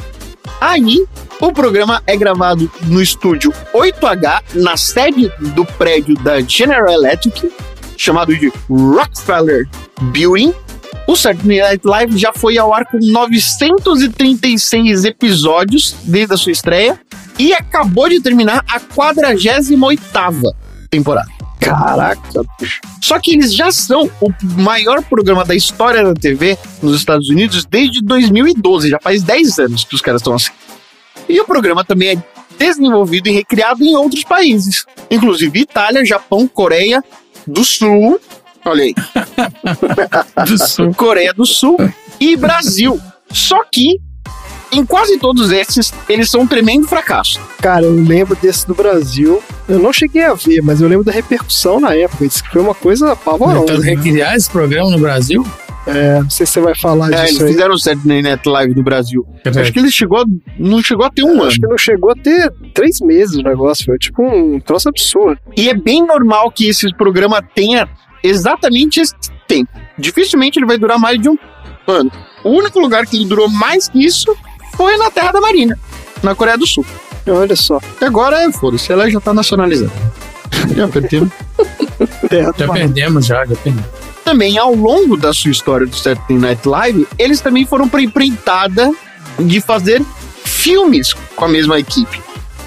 Aí, 0.61 1.07
o 1.41 1.53
programa 1.53 2.03
é 2.07 2.17
gravado 2.17 2.71
no 2.83 3.01
estúdio 3.01 3.53
8H, 3.73 4.43
na 4.55 4.77
sede 4.77 5.33
do 5.55 5.65
prédio 5.65 6.15
da 6.17 6.41
General 6.41 6.93
Electric, 6.93 7.51
chamado 7.97 8.37
de 8.37 8.53
Rockefeller 8.69 9.69
Building. 10.13 10.53
O 11.07 11.17
Saturday 11.17 11.61
Night 11.61 11.87
Live 11.87 12.19
já 12.19 12.33
foi 12.33 12.59
ao 12.59 12.75
ar 12.75 12.85
com 12.85 12.99
936 13.01 15.05
episódios 15.05 15.97
desde 16.05 16.35
a 16.35 16.37
sua 16.37 16.53
estreia 16.53 17.01
e 17.39 17.55
acabou 17.55 18.09
de 18.09 18.21
terminar 18.21 18.63
a 18.69 18.79
48ª 18.79 20.53
temporada. 20.91 21.40
Caraca, 21.61 22.43
bicho. 22.59 22.81
Só 23.01 23.19
que 23.19 23.33
eles 23.33 23.55
já 23.55 23.71
são 23.71 24.11
o 24.21 24.33
maior 24.61 25.03
programa 25.03 25.45
da 25.45 25.55
história 25.55 26.03
da 26.03 26.15
TV 26.15 26.59
nos 26.83 26.97
Estados 26.97 27.29
Unidos 27.29 27.65
desde 27.65 28.03
2012, 28.03 28.89
já 28.89 28.99
faz 29.01 29.23
10 29.23 29.59
anos 29.59 29.85
que 29.85 29.95
os 29.95 30.01
caras 30.01 30.21
estão 30.21 30.35
assim. 30.35 30.53
E 31.29 31.41
o 31.41 31.45
programa 31.45 31.85
também 31.85 32.11
é 32.11 32.23
desenvolvido 32.59 33.29
e 33.29 33.33
recriado 33.33 33.85
em 33.85 33.95
outros 33.95 34.25
países, 34.25 34.85
inclusive 35.11 35.61
Itália, 35.61 36.05
Japão, 36.05 36.49
Coreia 36.49 37.03
do 37.47 37.65
Sul, 37.65 38.21
olha 38.65 38.85
aí, 38.85 38.95
Do 40.47 40.59
Sul. 40.67 40.93
Coreia 40.97 41.33
do 41.33 41.47
Sul 41.47 41.77
e 42.19 42.37
Brasil. 42.37 43.01
Só 43.33 43.63
que 43.65 44.01
em 44.73 44.85
quase 44.85 45.19
todos 45.19 45.51
esses, 45.51 45.93
eles 46.09 46.31
são 46.31 46.43
um 46.43 46.47
tremendo 46.47 46.87
fracasso. 46.87 47.41
Cara, 47.61 47.85
eu 47.85 47.95
lembro 47.95 48.37
desse 48.41 48.67
do 48.67 48.75
Brasil. 48.75 49.43
Eu 49.69 49.79
não 49.79 49.93
cheguei 49.93 50.25
a 50.25 50.35
ver, 50.35 50.63
mas 50.63 50.81
eu 50.81 50.89
lembro 50.89 51.05
da 51.05 51.13
repercussão 51.13 51.81
na 51.81 51.95
época. 51.95 52.25
Isso 52.25 52.43
foi 52.51 52.61
uma 52.61 52.75
coisa 52.75 53.15
pavorosa. 53.17 53.61
Tentando 53.61 53.83
né? 53.83 53.91
recriar 53.91 54.37
esse 54.37 54.51
programa 54.51 54.91
no 54.91 54.99
Brasil? 54.99 55.45
É, 55.87 56.21
não 56.21 56.31
sei 56.31 56.47
se 56.47 56.53
você 56.53 56.61
vai 56.61 56.75
falar 56.75 57.11
É, 57.13 57.19
eles 57.21 57.31
disso 57.31 57.45
aí. 57.45 57.53
fizeram 57.53 57.75
o 57.75 57.79
Saturday 57.79 58.23
Night 58.23 58.49
Live 58.49 58.75
no 58.75 58.83
Brasil. 58.83 59.27
Acho 59.45 59.73
que 59.73 59.79
ele 59.79 59.91
chegou, 59.91 60.25
não 60.59 60.83
chegou 60.83 61.07
a 61.07 61.11
ter 61.11 61.25
um 61.25 61.33
ano. 61.33 61.45
Acho 61.45 61.57
que 61.57 61.67
não 61.67 61.79
chegou 61.79 62.11
a 62.11 62.15
ter 62.15 62.53
três 62.75 63.01
meses 63.01 63.37
o 63.37 63.43
negócio. 63.43 63.87
Foi 63.87 63.99
tipo 63.99 64.23
um 64.23 64.61
troço 64.61 64.89
absurdo. 64.89 65.41
E 65.57 65.69
é 65.69 65.75
bem 65.75 66.07
normal 66.07 66.51
que 66.51 66.69
esse 66.69 66.95
programa 66.97 67.43
tenha 67.43 67.89
exatamente 68.23 69.01
esse 69.01 69.15
tempo. 69.49 69.71
Dificilmente 69.99 70.59
ele 70.59 70.67
vai 70.67 70.79
durar 70.79 70.99
mais 70.99 71.21
de 71.21 71.29
um 71.29 71.39
ano. 71.87 72.11
O 72.45 72.51
único 72.51 72.79
lugar 72.79 73.07
que 73.07 73.17
ele 73.17 73.27
durou 73.27 73.49
mais 73.49 73.89
que 73.89 74.05
isso 74.05 74.37
foi 74.81 74.97
na 74.97 75.11
Terra 75.11 75.33
da 75.33 75.41
Marina, 75.43 75.79
na 76.23 76.35
Coreia 76.35 76.57
do 76.57 76.67
Sul. 76.67 76.87
Olha 77.29 77.55
só. 77.55 77.79
E 78.01 78.05
agora, 78.07 78.43
é, 78.45 78.51
foda-se, 78.51 78.91
ela 78.91 79.11
já 79.11 79.21
tá 79.21 79.35
nacionalizada. 79.35 79.93
Já 80.75 80.89
perdemos. 80.89 81.29
Terra 82.29 82.53
Já 82.57 82.69
perdemos, 82.73 83.27
já, 83.27 83.45
já 83.45 83.55
perdemos. 83.57 83.85
também, 84.25 84.57
ao 84.59 84.75
longo 84.75 85.17
da 85.17 85.33
sua 85.35 85.51
história 85.51 85.87
do 85.87 85.95
Saturday 85.95 86.37
Night 86.39 86.67
Live, 86.67 87.07
eles 87.19 87.41
também 87.41 87.65
foram 87.67 87.89
pra 87.89 88.01
empreitada 88.03 88.91
de 89.39 89.61
fazer 89.61 90.03
filmes 90.45 91.13
com 91.37 91.45
a 91.45 91.49
mesma 91.49 91.79
equipe. 91.79 92.21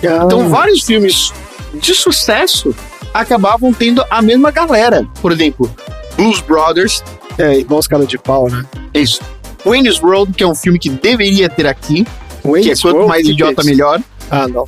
Ah, 0.03 0.23
Então, 0.25 0.49
vários 0.49 0.81
filmes 0.83 1.31
de 1.73 1.93
sucesso 1.95 2.73
acabavam 3.13 3.73
tendo 3.73 4.03
a 4.09 4.21
mesma 4.21 4.49
galera. 4.51 5.05
Por 5.21 5.31
exemplo, 5.31 5.69
Blues 6.15 6.39
Brothers, 6.41 7.03
É, 7.37 7.57
irmãos 7.59 7.87
cara 7.87 8.05
de 8.05 8.17
pau, 8.17 8.49
né? 8.49 8.63
isso. 8.93 9.19
Wayne's 9.65 10.01
World, 10.01 10.33
que 10.33 10.43
é 10.43 10.47
um 10.47 10.55
filme 10.55 10.77
que 10.79 10.89
deveria 10.89 11.49
ter 11.49 11.65
aqui, 11.67 12.03
que 12.03 12.47
é 12.47 12.51
Wayne's 12.51 12.81
quanto 12.81 12.95
World, 12.95 13.09
mais 13.09 13.27
é 13.27 13.31
idiota, 13.31 13.61
isso? 13.61 13.69
melhor. 13.69 14.01
Ah, 14.29 14.47
não. 14.47 14.65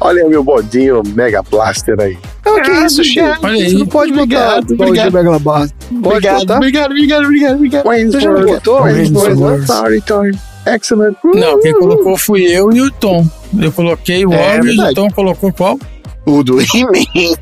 Olha 0.00 0.26
meu 0.28 0.42
bodinho 0.42 1.02
Mega 1.14 1.42
Blaster 1.42 1.96
aí. 2.00 2.18
Não, 2.44 2.60
que 2.62 2.70
Ah, 2.70 2.86
isso. 2.86 3.00
Olha 3.42 3.68
Você 3.70 3.74
não 3.78 3.86
pode 3.86 4.12
botar 4.12 4.22
Obrigado, 4.58 4.70
o 4.70 4.74
obrigado. 4.74 5.12
Megalabar. 5.12 5.68
Pode 5.68 6.06
Obrigado, 6.06 6.38
botar? 6.40 6.56
obrigado, 6.56 6.90
obrigado, 6.90 7.24
obrigado, 7.24 7.54
obrigado. 7.56 7.84
Você 7.84 8.20
já 8.20 8.32
botou? 8.32 8.80
Wayne's 8.82 9.10
Wayne's 9.10 9.22
World. 9.22 9.42
World? 9.42 9.66
Sorry, 9.66 10.00
Time. 10.02 10.38
Excellent. 10.66 11.16
Não, 11.24 11.60
quem 11.60 11.72
colocou 11.74 12.16
fui 12.16 12.42
eu 12.44 12.72
e 12.72 12.80
o 12.80 12.90
Tom. 12.90 13.26
Eu 13.58 13.70
coloquei 13.72 14.24
o 14.26 14.32
É 14.32 14.60
e 14.60 14.80
o 14.80 14.94
Tom 14.94 15.10
colocou 15.10 15.52
qual? 15.52 15.78
O 16.26 16.42
do 16.42 16.58
He-Man. 16.60 17.36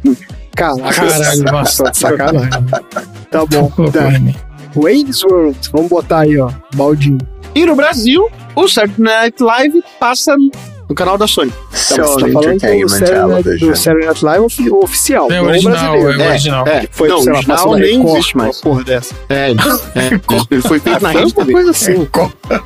Caraca, 0.56 0.92
Caralho, 1.06 1.42
nossa. 1.50 1.84
tá 1.84 1.94
sacanagem. 1.94 2.50
Tá 3.30 3.46
bom. 3.46 3.70
Colocou 3.70 3.92
Tá. 3.92 4.08
Wayne's 4.76 5.22
World. 5.24 5.58
Vamos 5.72 5.88
botar 5.88 6.20
aí, 6.20 6.38
ó. 6.38 6.50
Baldinho. 6.74 7.18
E 7.54 7.66
no 7.66 7.74
Brasil, 7.76 8.28
o 8.56 8.66
Saturday 8.68 8.96
Night 8.98 9.42
Live 9.42 9.82
passa 10.00 10.34
no 10.88 10.94
canal 10.94 11.16
da 11.18 11.26
Sony. 11.26 11.52
Então, 11.92 12.06
você 12.06 12.20
tá 12.26 12.32
falando 12.32 12.54
do 12.54 12.88
Saturday 12.88 13.58
do 13.58 13.76
Saturday 13.76 14.06
Night 14.08 14.24
Live 14.24 14.44
ofi- 14.44 14.70
o 14.70 14.82
oficial. 14.82 15.30
É 15.30 15.40
original, 15.42 15.92
brasileiro. 15.92 16.20
é 16.22 16.26
o 16.26 16.30
original. 16.30 16.66
É, 16.68 16.88
Foi, 16.90 17.08
não, 17.08 17.20
sei 17.22 17.30
o 17.30 17.32
lá, 17.32 17.38
original 17.38 17.70
na 17.72 17.78
nem 17.78 17.96
Record, 17.98 18.12
existe 18.16 18.36
mais. 18.36 18.56
uma 18.56 18.62
porra 18.62 18.84
dessa. 18.84 19.14
É, 19.28 19.50
é, 19.50 19.52
ele 20.50 20.62
foi 20.62 20.78
feito 20.80 21.02
na 21.02 21.12
Foi 21.12 21.20
Rede 21.22 21.34
coisa 21.52 21.70
assim. 21.70 22.08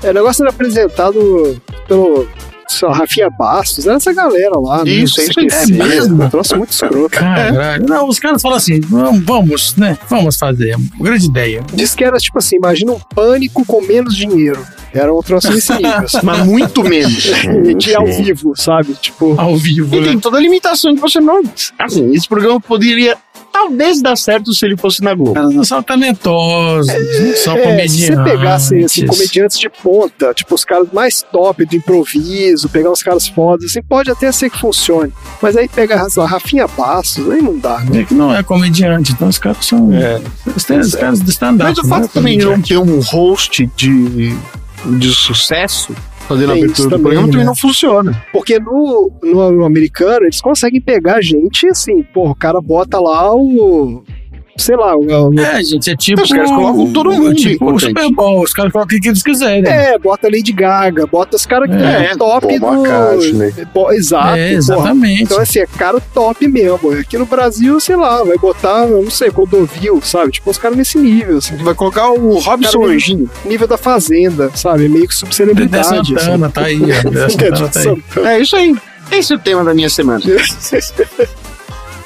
É, 0.03 0.11
o 0.11 0.15
negócio 0.15 0.43
era 0.45 0.51
apresentado 0.51 1.61
pelo 1.89 2.29
sei 2.69 2.89
lá, 2.89 2.95
Rafinha 2.95 3.31
Bastos, 3.31 3.87
era 3.87 3.97
essa 3.97 4.13
galera 4.13 4.59
lá. 4.59 4.85
né? 4.85 4.91
Isso, 4.91 5.21
é 5.21 5.25
isso 5.25 5.41
É 5.41 5.67
mesmo? 5.67 6.25
Um 6.25 6.31
troço 6.31 6.57
muito 6.57 6.73
escroto. 6.73 7.11
Caralho. 7.11 7.87
Não, 7.87 8.09
os 8.09 8.19
caras 8.19 8.43
falam 8.43 8.57
assim, 8.57 8.81
vamos, 8.81 9.77
né? 9.77 9.97
Vamos 10.09 10.37
fazer. 10.37 10.77
Grande 11.01 11.27
ideia. 11.27 11.63
Diz 11.73 11.95
que 11.95 12.05
era 12.05 12.17
tipo 12.19 12.39
assim, 12.39 12.57
imagina 12.57 12.93
um 12.93 12.99
pânico 13.15 13.65
com 13.65 13.81
menos 13.83 14.15
dinheiro. 14.17 14.65
Era 14.93 15.13
um 15.13 15.21
troço 15.21 15.51
nesse 15.53 15.73
nível. 15.75 15.91
assim. 16.05 16.21
Mas 16.23 16.47
muito 16.47 16.83
menos. 16.83 17.27
E 17.67 17.75
de 17.75 17.95
ao 17.95 18.07
vivo, 18.07 18.53
sabe? 18.57 18.95
Tipo, 18.95 19.35
Ao 19.39 19.57
vivo, 19.57 19.95
E 19.97 20.01
né? 20.01 20.09
tem 20.09 20.19
toda 20.21 20.39
a 20.39 20.41
limitação 20.41 20.95
que 20.95 21.01
você 21.01 21.21
não. 21.21 21.43
Assim, 21.79 22.13
esse 22.15 22.29
programa 22.29 22.61
poderia 22.61 23.17
talvez 23.57 24.03
dar 24.03 24.17
certo 24.17 24.53
se 24.53 24.67
ele 24.67 24.77
fosse 24.77 25.03
na 25.03 25.15
Globo. 25.15 25.39
Elas 25.39 25.55
não 25.55 25.65
são 25.65 25.83
talentosos, 25.83 26.93
não 26.93 27.37
são 27.37 27.57
é, 27.57 27.61
se 27.61 27.65
comediantes. 27.67 28.07
você 28.07 28.23
pegasse 28.25 28.85
assim, 28.85 29.07
comediantes 29.07 29.59
de 29.59 29.71
ponta, 29.71 30.35
tipo 30.35 30.55
os 30.55 30.65
caras 30.65 30.89
mais 30.93 31.23
top 31.23 31.65
do 31.65 31.75
improviso, 31.77 32.69
pegar 32.69 32.91
uns 32.91 33.03
caras 33.03 33.27
fodas, 33.27 33.71
assim, 33.71 33.83
pode 33.83 34.11
até 34.11 34.31
ser 34.31 34.51
que 34.51 34.59
funcione. 34.59 35.13
Mas 35.41 35.57
aí 35.57 35.69
pegar 35.69 36.09
sei 36.11 36.23
lá, 36.23 36.29
Rafinha 36.29 36.67
Bastos, 36.69 37.31
aí 37.31 37.41
não 37.41 37.59
dá, 37.59 37.81
né? 37.81 38.01
É 38.01 38.05
que 38.05 38.13
não 38.15 38.35
é 38.35 38.43
comediante, 38.43 39.13
então 39.13 39.29
os 39.29 39.39
caras 39.39 39.65
são. 39.65 39.89
Os 40.55 40.65
caras- 40.65 40.87
os 40.89 40.95
caras 40.95 41.21
do 41.21 41.31
stand-up. 41.31 41.71
Mas 41.71 41.79
o 41.79 41.83
não 41.83 41.89
fato 41.89 42.05
é 42.05 42.09
também 42.09 42.39
de 42.39 42.45
não 42.45 42.61
ter 42.61 42.77
um 42.77 43.01
host 43.01 43.69
de, 43.75 44.37
de 44.99 45.15
sucesso 45.15 45.95
fazendo 46.27 46.51
a 46.51 46.55
Tem 46.55 46.65
abertura 46.65 46.73
isso 46.73 46.89
do 46.89 46.91
também, 46.91 47.03
programa 47.05 47.27
também 47.29 47.41
né? 47.41 47.47
não 47.47 47.57
funciona. 47.57 48.25
Porque 48.33 48.59
no, 48.59 49.11
no, 49.23 49.51
no 49.53 49.65
americano 49.65 50.25
eles 50.25 50.41
conseguem 50.41 50.81
pegar 50.81 51.21
gente 51.23 51.67
assim, 51.69 52.03
pô, 52.03 52.31
o 52.31 52.35
cara 52.35 52.61
bota 52.61 52.99
lá 53.01 53.35
o. 53.35 54.05
Sei 54.59 54.75
lá, 54.77 54.97
o. 54.97 55.29
o- 55.31 55.41
É, 55.41 55.63
gente, 55.63 55.91
é 55.91 55.97
tipo. 55.97 56.23
Os 56.23 56.31
caras 56.31 56.51
colocam 56.51 56.93
todo 56.93 57.11
mundo 57.13 57.35
Tipo 57.35 57.73
o. 57.73 57.79
Super 57.79 58.11
Bowl, 58.11 58.43
os 58.43 58.53
caras 58.53 58.73
colocam 58.73 58.97
o 58.97 59.01
que 59.01 59.09
eles 59.09 59.23
quiserem. 59.23 59.65
É, 59.71 59.99
bota 59.99 60.29
Lady 60.29 60.53
Gaga, 60.53 61.07
bota 61.07 61.37
os 61.37 61.45
caras 61.47 61.69
que 61.71 61.77
É, 61.77 62.13
é, 62.13 62.17
top 62.17 62.47
Paul 62.59 62.83
do. 62.83 62.87
McCartney. 62.89 63.67
Bo- 63.75 63.93
Exato. 63.93 64.29
É, 64.29 64.31
porra. 64.49 64.53
exatamente. 64.53 65.23
Então, 65.23 65.39
assim, 65.41 65.59
é 65.61 65.67
cara 65.67 66.01
top 66.15 66.49
mesmo. 66.49 66.93
Aqui 66.93 67.19
no 67.19 67.27
Brasil, 67.27 67.79
sei 67.81 67.97
lá, 67.97 68.23
vai 68.25 68.39
botar, 68.39 68.87
eu 68.89 69.03
não 69.03 69.11
sei, 69.11 69.31
Clodovil, 69.31 70.01
sabe? 70.03 70.33
Tipo, 70.33 70.51
os 70.51 70.59
caras 70.59 70.77
nesse 70.77 70.99
nível, 70.99 71.37
assim. 71.39 71.57
Vai 71.57 71.75
colocar 71.75 72.11
o 72.11 72.39
Robson 72.39 72.85
Anjinho. 72.87 73.31
Nível 73.45 73.67
da 73.69 73.77
Fazenda, 73.77 74.51
sabe? 74.55 74.89
Meio 74.89 75.07
que 75.07 75.15
Dedé 75.15 75.19
subcelebridade. 75.19 76.09
Santana, 76.21 76.49
tá 76.51 76.63
aí. 76.63 76.81
ó. 76.83 77.11
Dedé 77.11 77.29
Santana 77.31 77.69
tá 77.69 77.81
aí. 77.81 78.27
É 78.37 78.41
isso 78.41 78.57
aí. 78.57 78.75
Esse 79.13 79.33
é 79.33 79.37
o 79.37 79.39
tema 79.39 79.63
da 79.63 79.73
minha 79.75 79.89
semana. 79.91 80.21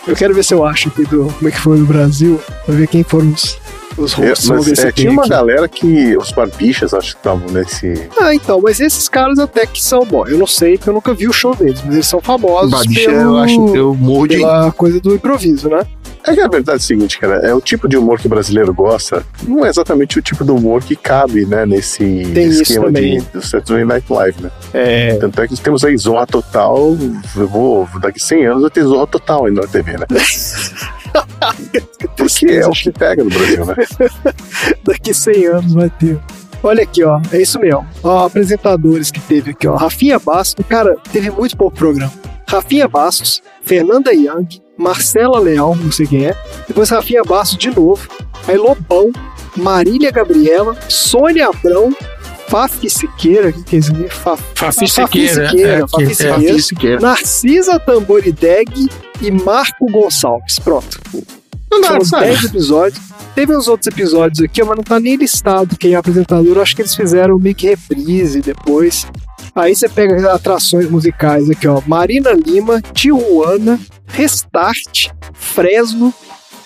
Eu 0.07 0.17
quero 0.17 0.35
ver 0.35 0.45
se 0.45 0.55
eu 0.55 0.65
acho 0.65 0.89
aqui 0.89 1.05
do 1.05 1.27
como 1.37 1.49
é 1.49 1.51
que 1.51 1.61
foi 1.61 1.79
no 1.79 1.87
Brasil, 1.87 2.41
pra 2.65 2.75
ver 2.75 2.87
quem 2.87 3.03
foram 3.03 3.31
os, 3.31 3.59
os 3.99 4.19
É, 4.19 4.29
hosts. 4.31 4.49
Vamos 4.49 4.69
mas 4.69 4.79
é, 4.79 4.93
tinha 4.93 5.11
uma 5.11 5.23
aqui. 5.23 5.31
galera 5.31 5.69
que 5.69 6.17
os 6.17 6.33
barbichas 6.33 6.95
acho 6.95 7.13
que 7.13 7.19
estavam 7.21 7.47
nesse. 7.51 8.09
Ah, 8.21 8.35
então, 8.35 8.61
mas 8.63 8.81
esses 8.81 9.09
caras 9.09 9.39
até 9.39 9.67
que 9.67 9.83
são 9.83 10.05
bom. 10.05 10.27
Eu 10.27 10.39
não 10.39 10.47
sei, 10.47 10.77
porque 10.79 10.89
eu 10.91 10.95
nunca 10.95 11.13
vi 11.13 11.29
o 11.29 11.33
show 11.33 11.55
deles, 11.55 11.81
mas 11.85 11.95
eles 11.95 12.07
são 12.07 12.21
famosos 12.21 12.71
Babicha, 12.71 13.11
pelo, 13.11 13.21
eu 13.21 13.37
acho 13.39 13.73
que 13.73 13.79
eu 13.79 13.95
morro 13.95 14.27
de. 14.27 14.37
pela 14.39 14.73
coisa 14.73 15.01
do 15.01 15.15
improviso, 15.15 15.69
né? 15.69 15.87
É 16.27 16.35
que 16.35 16.41
a 16.41 16.49
verdade 16.49 16.79
é 16.79 16.81
o 16.81 16.85
seguinte, 16.85 17.19
cara, 17.19 17.37
é 17.37 17.55
o 17.55 17.61
tipo 17.61 17.89
de 17.89 17.97
humor 17.97 18.19
que 18.19 18.27
o 18.27 18.31
brasileiro 18.31 18.75
gosta, 18.75 19.25
não 19.47 19.65
é 19.65 19.71
exatamente 19.71 20.19
o 20.19 20.23
tipo 20.23 20.45
de 20.45 20.51
humor 20.51 20.83
que 20.83 20.95
cabe, 20.95 21.47
né, 21.47 21.65
nesse 21.65 22.31
Tem 22.35 22.49
esquema 22.49 22.93
de, 22.93 23.21
do 23.33 23.41
Saturday 23.41 23.85
Night 23.85 24.13
Live, 24.13 24.43
né? 24.43 24.51
É. 24.75 25.15
Tanto 25.17 25.41
é 25.41 25.49
que 25.49 25.57
temos 25.61 25.85
aí 25.85 25.97
Zorra 25.97 26.27
Total, 26.27 26.97
eu 27.37 27.49
vou, 27.49 27.89
daqui 28.01 28.21
100 28.21 28.47
anos 28.47 28.63
vai 28.63 28.71
ter 28.71 28.85
Zorra 28.85 29.07
Total 29.07 29.47
aí 29.47 29.53
na 29.53 29.63
TV, 29.63 29.93
né? 29.93 30.07
Porque 32.17 32.47
é 32.47 32.67
o 32.67 32.73
que 32.73 32.93
pega 32.93 33.25
no 33.25 33.31
Brasil, 33.31 33.65
né? 33.65 33.75
Daqui 34.85 35.13
100 35.13 35.47
anos 35.47 35.75
vai 35.75 35.91
ter. 35.91 36.21
Olha 36.63 36.83
aqui, 36.83 37.03
ó. 37.03 37.21
É 37.33 37.41
isso 37.41 37.59
mesmo. 37.59 37.87
Ó, 38.03 38.27
apresentadores 38.27 39.11
que 39.11 39.21
teve 39.21 39.51
aqui, 39.53 39.67
ó. 39.67 39.77
Rafinha 39.77 40.19
Bastos. 40.19 40.65
Cara, 40.69 40.97
teve 41.13 41.31
muito 41.31 41.57
pouco 41.57 41.77
programa. 41.77 42.13
Rafinha 42.47 42.87
Bastos, 42.87 43.43
Fernanda 43.63 44.13
Young, 44.13 44.61
Marcela 44.81 45.39
Leal, 45.39 45.77
não 45.77 45.93
sei 45.93 46.07
quem 46.07 46.27
é. 46.27 46.37
Depois 46.67 46.89
Rafinha 46.91 47.23
Bastos 47.23 47.59
de 47.59 47.71
novo. 47.71 48.09
Aí 48.49 48.57
Lobão, 48.57 49.11
Marília 49.57 50.11
Gabriela, 50.11 50.77
Sônia 50.89 51.49
Abrão, 51.49 51.95
Fafi 52.49 52.89
Siqueira. 52.91 53.53
Que, 53.53 53.63
que 53.63 53.77
é 53.77 53.79
isso 53.79 53.93
aqui? 53.93 54.09
Fa- 54.09 54.37
Fafi 54.55 54.89
Siqueira. 54.89 55.49
Siqueira, 55.51 55.73
é, 55.73 55.79
Fafi 55.81 56.17
que- 56.17 56.47
é, 56.51 56.59
Siqueira. 56.59 57.01
Narcisa 57.01 57.79
Tamborideg 57.79 58.89
e 59.21 59.31
Marco 59.31 59.87
Gonçalves. 59.91 60.59
Pronto. 60.59 60.99
Não 61.71 61.81
dá, 61.81 61.89
São 61.89 62.01
sabe? 62.05 62.27
10 62.27 62.45
episódios. 62.45 63.01
Teve 63.35 63.57
uns 63.57 63.69
outros 63.69 63.87
episódios 63.87 64.41
aqui, 64.43 64.61
mas 64.65 64.77
não 64.77 64.83
tá 64.83 64.99
nem 64.99 65.15
listado 65.15 65.77
quem 65.77 65.93
é 65.93 65.97
apresentador. 65.97 66.59
Acho 66.59 66.75
que 66.75 66.83
eles 66.83 66.95
fizeram 66.97 67.39
meio 67.39 67.55
que 67.55 67.69
reprise 67.69 68.41
depois. 68.41 69.07
Aí 69.55 69.75
você 69.75 69.89
pega 69.89 70.33
atrações 70.33 70.89
musicais 70.91 71.51
aqui, 71.51 71.67
ó. 71.67 71.81
Marina 71.87 72.31
Lima, 72.33 72.81
Tijuana, 72.93 73.79
Restart, 74.07 75.09
Fresno, 75.33 76.13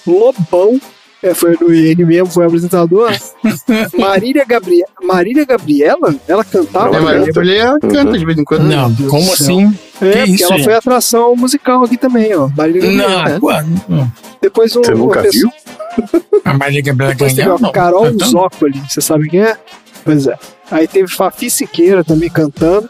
Lobão, 0.07 0.81
É, 1.23 1.33
foi 1.33 1.57
no 1.59 1.73
ele 1.73 2.05
mesmo, 2.05 2.27
foi 2.27 2.45
apresentador. 2.45 3.11
Marília, 3.99 4.45
Gabriela, 4.45 4.89
Marília 5.03 5.45
Gabriela, 5.47 6.15
ela 6.29 6.45
cantava. 6.45 6.95
É, 6.97 7.01
Marília 7.01 7.27
Gabriela 7.33 7.81
canta 7.81 8.19
de 8.19 8.25
vez 8.27 8.39
em 8.39 8.45
quando. 8.45 8.65
Não, 8.65 8.89
Meu 8.89 8.97
Deus 8.99 9.11
como 9.11 9.33
assim? 9.33 9.75
É, 10.03 10.11
Que 10.11 10.19
porque 10.19 10.31
isso, 10.33 10.45
ela 10.45 10.57
gente? 10.57 10.65
foi 10.65 10.75
atração 10.75 11.35
musical 11.35 11.83
aqui 11.85 11.97
também, 11.97 12.35
ó. 12.37 12.49
Marília 12.55 12.83
Gabriela. 12.83 13.39
Não, 13.41 13.97
não. 13.97 14.13
Depois 14.43 14.77
um, 14.77 14.83
Você 14.85 14.95
nunca 14.95 15.23
pessoa- 15.23 15.51
viu? 15.51 16.41
A 16.45 16.53
Marília 16.53 16.83
Gabriela 16.83 17.15
Depois 17.15 17.33
teve 17.33 17.45
ganhou, 17.45 17.57
a 17.59 17.61
não. 17.63 17.73
Carol? 17.73 18.13
Zócoli, 18.23 18.83
você 18.87 19.01
sabe 19.01 19.29
quem 19.31 19.41
é? 19.41 19.57
Pois 20.05 20.27
é. 20.27 20.37
Aí 20.71 20.89
teve 20.89 21.09
Fafi 21.09 21.51
Siqueira 21.51 22.03
também 22.03 22.31
cantando. 22.31 22.89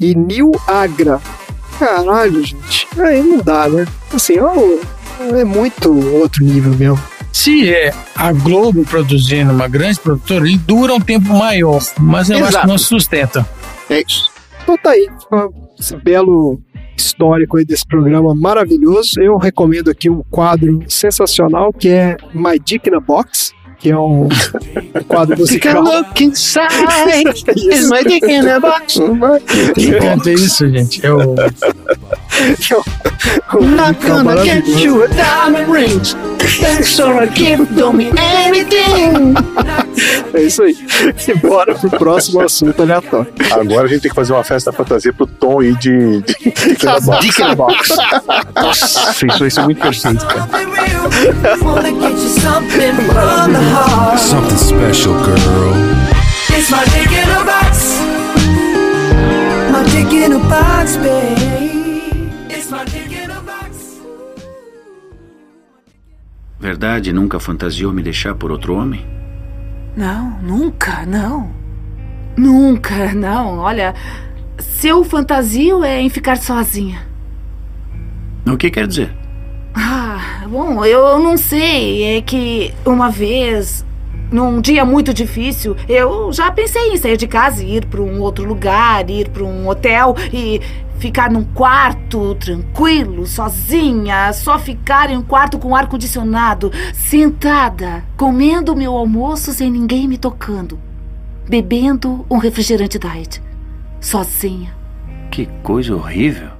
E 0.00 0.14
Nil 0.14 0.52
Agra. 0.66 1.20
Caralho, 1.78 2.44
gente. 2.44 2.86
Aí 2.98 3.22
não 3.22 3.38
dá, 3.38 3.68
né? 3.68 3.86
Assim, 4.12 4.38
ó, 4.38 4.54
é 5.36 5.44
muito 5.44 5.92
outro 6.16 6.44
nível 6.44 6.72
mesmo. 6.74 7.00
Se 7.32 7.72
é 7.72 7.92
a 8.16 8.32
Globo 8.32 8.84
produzindo 8.84 9.52
uma 9.52 9.68
grande 9.68 10.00
produtora, 10.00 10.46
ele 10.46 10.58
dura 10.58 10.94
um 10.94 11.00
tempo 11.00 11.32
maior, 11.32 11.80
mas 12.00 12.30
eu 12.30 12.38
acho 12.38 12.48
Exato. 12.48 12.64
que 12.64 12.70
não 12.70 12.78
sustenta. 12.78 13.48
É 13.90 14.00
isso. 14.00 14.30
Então 14.62 14.76
tá 14.76 14.90
aí, 14.90 15.08
esse 15.78 15.96
belo 15.96 16.60
histórico 16.96 17.56
aí 17.56 17.64
desse 17.64 17.86
programa 17.86 18.34
maravilhoso. 18.34 19.20
Eu 19.20 19.36
recomendo 19.36 19.90
aqui 19.90 20.10
um 20.10 20.22
quadro 20.30 20.82
sensacional 20.88 21.72
que 21.72 21.88
é 21.88 22.16
My 22.34 22.58
Dick 22.58 22.88
in 22.90 22.94
a 22.94 23.00
Box, 23.00 23.52
que 23.78 23.90
é 23.90 23.96
um 23.98 24.28
quadro 25.06 25.36
Take 25.46 25.68
a 25.68 25.74
musical. 25.74 25.82
look 25.84 26.24
inside. 26.24 26.68
Isso. 27.56 27.70
Is 27.70 27.88
my 27.90 28.02
dick 28.02 28.24
in 28.26 28.48
a 28.48 28.58
box? 28.58 28.98
Quem 29.74 29.92
canta 29.98 30.30
isso, 30.32 30.68
gente? 30.68 31.04
É 31.06 31.12
o 31.12 31.34
Not 33.60 33.98
musical 34.00 34.22
gonna 34.24 34.44
get 34.44 34.64
maravilhoso. 34.66 34.84
you 34.84 35.02
a 35.02 35.06
diamond 35.08 35.70
ring. 35.72 36.00
Thanks 36.38 36.96
for 36.96 37.26
don't 37.74 37.96
mean 37.96 38.14
anything. 38.18 39.34
É 40.34 40.42
isso 40.42 40.62
aí. 40.62 40.76
E 41.26 41.34
bora 41.34 41.74
pro 41.74 41.90
próximo 41.90 42.40
assunto 42.40 42.82
aleatório. 42.82 43.32
Agora 43.50 43.86
a 43.86 43.88
gente 43.88 44.02
tem 44.02 44.10
que 44.10 44.14
fazer 44.14 44.32
uma 44.32 44.44
festa 44.44 44.72
fantasia 44.72 45.12
pro 45.12 45.26
Tom 45.26 45.60
aí 45.60 45.74
de. 45.76 46.20
de... 46.22 46.34
Dick 46.34 47.40
in 47.40 47.44
a 47.44 47.54
Box. 47.54 47.88
Nossa, 48.54 49.26
isso 49.26 49.38
vai 49.38 49.50
ser 49.50 49.62
muito 49.62 49.80
perfeito, 49.80 50.26
cara. 50.26 50.48
Wanna 51.62 51.90
get 51.90 52.12
you 52.12 52.28
something 52.28 52.94
from 52.94 53.52
the 53.52 53.60
heart. 53.72 54.18
Something 54.18 54.56
special, 54.56 55.14
girl. 55.14 55.74
It's 56.50 56.70
my 56.70 56.84
dick 56.84 57.12
in 57.12 57.30
a 57.30 57.44
box. 57.44 57.98
My 59.72 59.84
dick 59.90 60.12
in 60.12 60.32
a 60.32 60.38
box, 60.38 60.96
babe. 60.98 61.87
Verdade 66.60 67.12
nunca 67.12 67.38
fantasiou 67.38 67.92
me 67.92 68.02
deixar 68.02 68.34
por 68.34 68.50
outro 68.50 68.74
homem? 68.74 69.06
Não, 69.96 70.38
nunca, 70.42 71.06
não. 71.06 71.50
Nunca, 72.36 73.14
não. 73.14 73.58
Olha, 73.58 73.94
seu 74.58 75.04
fantasio 75.04 75.84
é 75.84 76.00
em 76.00 76.08
ficar 76.08 76.36
sozinha. 76.36 77.06
O 78.46 78.56
que 78.56 78.70
quer 78.70 78.88
dizer? 78.88 79.14
Ah, 79.74 80.44
bom, 80.48 80.84
eu 80.84 81.18
não 81.20 81.36
sei. 81.36 82.16
É 82.16 82.22
que 82.22 82.74
uma 82.84 83.08
vez, 83.08 83.84
num 84.32 84.60
dia 84.60 84.84
muito 84.84 85.14
difícil, 85.14 85.76
eu 85.88 86.32
já 86.32 86.50
pensei 86.50 86.92
em 86.92 86.96
sair 86.96 87.16
de 87.16 87.28
casa 87.28 87.62
e 87.62 87.76
ir 87.76 87.86
para 87.86 88.00
um 88.00 88.20
outro 88.20 88.44
lugar, 88.44 89.08
ir 89.08 89.28
para 89.28 89.44
um 89.44 89.68
hotel 89.68 90.16
e 90.32 90.60
ficar 90.98 91.30
num 91.30 91.44
quarto 91.44 92.34
tranquilo, 92.34 93.26
sozinha, 93.26 94.32
só 94.32 94.58
ficar 94.58 95.10
em 95.10 95.16
um 95.16 95.22
quarto 95.22 95.58
com 95.58 95.74
ar 95.74 95.88
condicionado, 95.88 96.70
sentada, 96.92 98.04
comendo 98.16 98.76
meu 98.76 98.94
almoço 98.94 99.52
sem 99.52 99.70
ninguém 99.70 100.06
me 100.08 100.18
tocando, 100.18 100.78
bebendo 101.48 102.26
um 102.30 102.38
refrigerante 102.38 102.98
diet, 102.98 103.42
sozinha. 104.00 104.76
Que 105.30 105.46
coisa 105.62 105.94
horrível. 105.94 106.57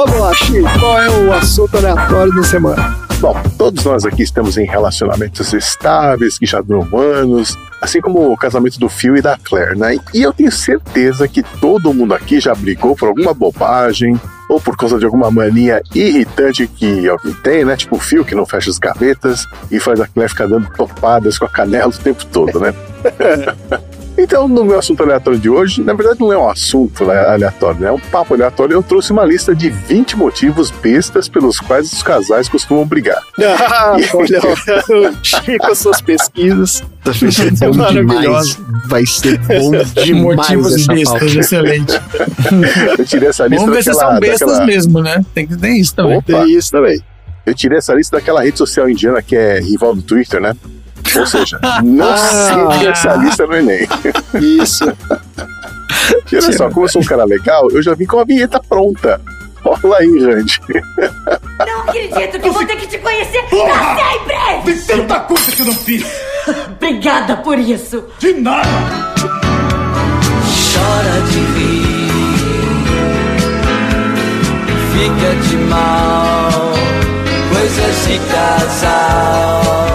Vamos 0.00 0.18
lá, 0.18 0.32
Chico. 0.32 0.78
Qual 0.78 0.98
é 0.98 1.10
o 1.10 1.32
assunto 1.34 1.76
aleatório 1.76 2.34
da 2.34 2.42
semana? 2.42 2.96
Bom, 3.20 3.36
todos 3.58 3.84
nós 3.84 4.06
aqui 4.06 4.22
estamos 4.22 4.56
em 4.56 4.64
relacionamentos 4.64 5.52
estáveis, 5.52 6.38
que 6.38 6.46
já 6.46 6.62
duram 6.62 6.88
anos, 6.98 7.54
assim 7.82 8.00
como 8.00 8.32
o 8.32 8.34
casamento 8.34 8.80
do 8.80 8.88
Phil 8.88 9.18
e 9.18 9.20
da 9.20 9.36
Claire, 9.36 9.78
né? 9.78 9.98
E 10.14 10.22
eu 10.22 10.32
tenho 10.32 10.50
certeza 10.50 11.28
que 11.28 11.42
todo 11.42 11.92
mundo 11.92 12.14
aqui 12.14 12.40
já 12.40 12.54
brigou 12.54 12.96
por 12.96 13.08
alguma 13.08 13.34
bobagem, 13.34 14.18
ou 14.48 14.58
por 14.58 14.74
causa 14.74 14.98
de 14.98 15.04
alguma 15.04 15.30
mania 15.30 15.82
irritante 15.94 16.66
que 16.66 17.06
alguém 17.06 17.34
tem, 17.34 17.66
né? 17.66 17.76
Tipo 17.76 17.96
o 17.96 18.00
Phil 18.00 18.24
que 18.24 18.34
não 18.34 18.46
fecha 18.46 18.70
as 18.70 18.78
gavetas 18.78 19.44
e 19.70 19.78
faz 19.78 20.00
a 20.00 20.06
Claire 20.06 20.30
ficar 20.30 20.48
dando 20.48 20.66
topadas 20.70 21.38
com 21.38 21.44
a 21.44 21.50
canela 21.50 21.88
o 21.88 21.92
tempo 21.92 22.24
todo, 22.24 22.58
né? 22.58 22.72
Então, 24.22 24.46
no 24.46 24.64
meu 24.64 24.78
assunto 24.78 25.02
aleatório 25.02 25.38
de 25.38 25.48
hoje, 25.48 25.82
na 25.82 25.94
verdade 25.94 26.20
não 26.20 26.30
é 26.30 26.36
um 26.36 26.48
assunto 26.48 27.10
aleatório, 27.10 27.80
né? 27.80 27.88
é 27.88 27.92
um 27.92 27.98
papo 27.98 28.34
aleatório. 28.34 28.74
Eu 28.74 28.82
trouxe 28.82 29.12
uma 29.12 29.24
lista 29.24 29.54
de 29.54 29.70
20 29.70 30.16
motivos 30.16 30.70
bestas 30.70 31.26
pelos 31.28 31.58
quais 31.58 31.90
os 31.92 32.02
casais 32.02 32.48
costumam 32.48 32.86
brigar. 32.86 33.20
Ah, 33.40 33.96
olha, 34.14 34.40
o 34.40 35.24
Chico, 35.24 35.74
suas 35.74 36.00
pesquisas. 36.02 36.82
Vai 37.02 37.14
ser 37.14 37.46
É 37.64 37.92
demais. 37.92 38.58
Vai 38.86 39.06
ser 39.06 39.38
bom 39.38 39.70
demais 40.04 40.22
motivos 40.36 40.86
bestas, 40.86 41.34
excelente. 41.34 41.98
Eu 42.98 43.04
tirei 43.06 43.28
essa 43.30 43.46
lista 43.46 43.64
Vamos 43.64 43.74
ver 43.76 43.82
se 43.82 43.90
daquela, 43.90 44.10
são 44.12 44.20
bestas 44.20 44.48
daquela- 44.48 44.66
mesmo, 44.66 45.02
né? 45.02 45.24
Tem 45.34 45.46
que 45.46 45.56
ter 45.56 45.70
isso 45.70 45.94
também. 45.94 46.18
Opa. 46.18 46.26
Tem 46.44 46.50
isso 46.56 46.70
também. 46.70 47.00
Eu 47.46 47.54
tirei 47.54 47.78
essa 47.78 47.94
lista 47.94 48.18
daquela 48.18 48.42
rede 48.42 48.58
social 48.58 48.88
indiana 48.88 49.22
que 49.22 49.34
é 49.34 49.60
rival 49.60 49.94
do 49.94 50.02
Twitter, 50.02 50.40
né? 50.42 50.54
Ou 51.18 51.26
seja, 51.26 51.58
não 51.82 52.06
Ah. 52.08 52.84
essa 52.84 53.14
lista 53.16 53.46
no 53.46 53.56
Enem. 53.56 53.88
Isso. 54.40 54.84
E 56.30 56.36
olha 56.36 56.52
só, 56.56 56.68
como 56.70 56.84
eu 56.86 56.88
sou 56.88 57.02
um 57.02 57.04
cara 57.04 57.24
legal, 57.24 57.68
eu 57.70 57.82
já 57.82 57.94
vim 57.94 58.06
com 58.06 58.18
a 58.20 58.24
vinheta 58.24 58.60
pronta. 58.68 59.20
Rola 59.62 59.98
aí, 59.98 60.24
Randy. 60.24 60.60
Não 61.58 61.80
acredito 61.82 62.40
que 62.40 62.50
vou 62.50 62.64
ter 62.64 62.76
que 62.76 62.86
te 62.86 62.98
conhecer 62.98 63.42
pra 63.42 63.96
sempre! 63.96 64.74
Tem 64.86 64.96
tanta 64.98 65.20
coisa 65.20 65.52
que 65.52 65.60
eu 65.62 65.66
não 65.66 65.74
fiz. 65.74 66.06
Obrigada 66.76 67.36
por 67.38 67.58
isso! 67.58 68.04
De 68.18 68.32
nada. 68.34 68.66
Chora 70.72 71.20
de 71.30 71.38
rir, 71.38 72.10
fica 74.92 75.34
de 75.48 75.56
mal, 75.68 76.50
coisas 77.52 78.06
de 78.06 78.18
casal. 78.32 79.89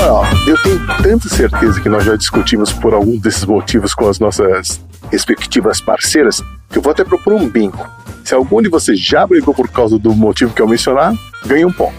Ó, 0.00 0.24
eu 0.46 0.56
tenho 0.62 0.86
tanta 1.02 1.28
certeza 1.28 1.80
que 1.80 1.88
nós 1.88 2.04
já 2.04 2.16
discutimos 2.16 2.72
por 2.72 2.94
algum 2.94 3.18
desses 3.18 3.44
motivos 3.44 3.94
com 3.94 4.08
as 4.08 4.18
nossas 4.18 4.80
respectivas 5.10 5.80
parceiras 5.80 6.42
que 6.70 6.78
eu 6.78 6.82
vou 6.82 6.92
até 6.92 7.04
propor 7.04 7.32
um 7.34 7.48
bingo. 7.48 7.86
Se 8.24 8.34
algum 8.34 8.60
de 8.60 8.68
vocês 8.68 8.98
já 9.00 9.26
brigou 9.26 9.54
por 9.54 9.68
causa 9.68 9.98
do 9.98 10.14
motivo 10.14 10.52
que 10.52 10.60
eu 10.60 10.68
mencionar, 10.68 11.14
ganha 11.46 11.66
um 11.66 11.72
ponto. 11.72 11.96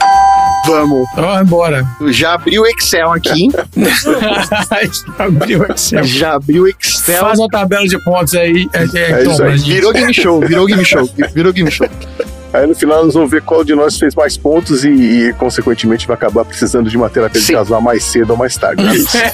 Vamos. 0.67 1.07
Ó, 1.17 1.43
bora. 1.45 1.83
Já 2.09 2.33
abri 2.33 2.59
o 2.59 2.65
Excel 2.67 3.11
aqui. 3.11 3.47
Abriu 5.17 5.61
o 5.61 5.71
Excel. 5.71 6.03
Já 6.03 6.35
abri 6.35 6.59
o 6.59 6.67
Excel. 6.67 7.21
Faz 7.21 7.39
uma 7.39 7.47
tabela 7.47 7.87
de 7.87 7.97
pontos 8.03 8.35
aí. 8.35 8.69
É, 8.73 8.83
é, 8.83 9.11
É 9.11 9.23
isso 9.23 9.37
toma, 9.37 9.49
aí. 9.49 9.57
Virou 9.57 9.91
game 9.91 10.13
show, 10.13 10.39
virou 10.39 10.67
game 10.67 10.85
show, 10.85 11.09
virou 11.33 11.51
game 11.53 11.71
show. 11.71 11.87
Aí 12.51 12.65
no 12.65 12.73
final 12.73 13.05
nós 13.05 13.13
vamos 13.13 13.29
ver 13.29 13.43
qual 13.43 13.63
de 13.63 13.75
nós 13.75 13.97
fez 13.97 14.15
mais 14.15 14.35
pontos 14.35 14.83
e, 14.83 14.89
e, 14.89 15.33
consequentemente 15.33 16.07
vai 16.07 16.15
acabar 16.15 16.43
precisando 16.43 16.89
de 16.89 16.97
uma 16.97 17.07
terapia 17.09 17.39
de 17.39 17.45
Sim. 17.45 17.53
casal 17.53 17.79
mais 17.79 18.03
cedo 18.03 18.31
ou 18.31 18.37
mais 18.37 18.57
tarde. 18.57 18.83
né? 18.83 18.93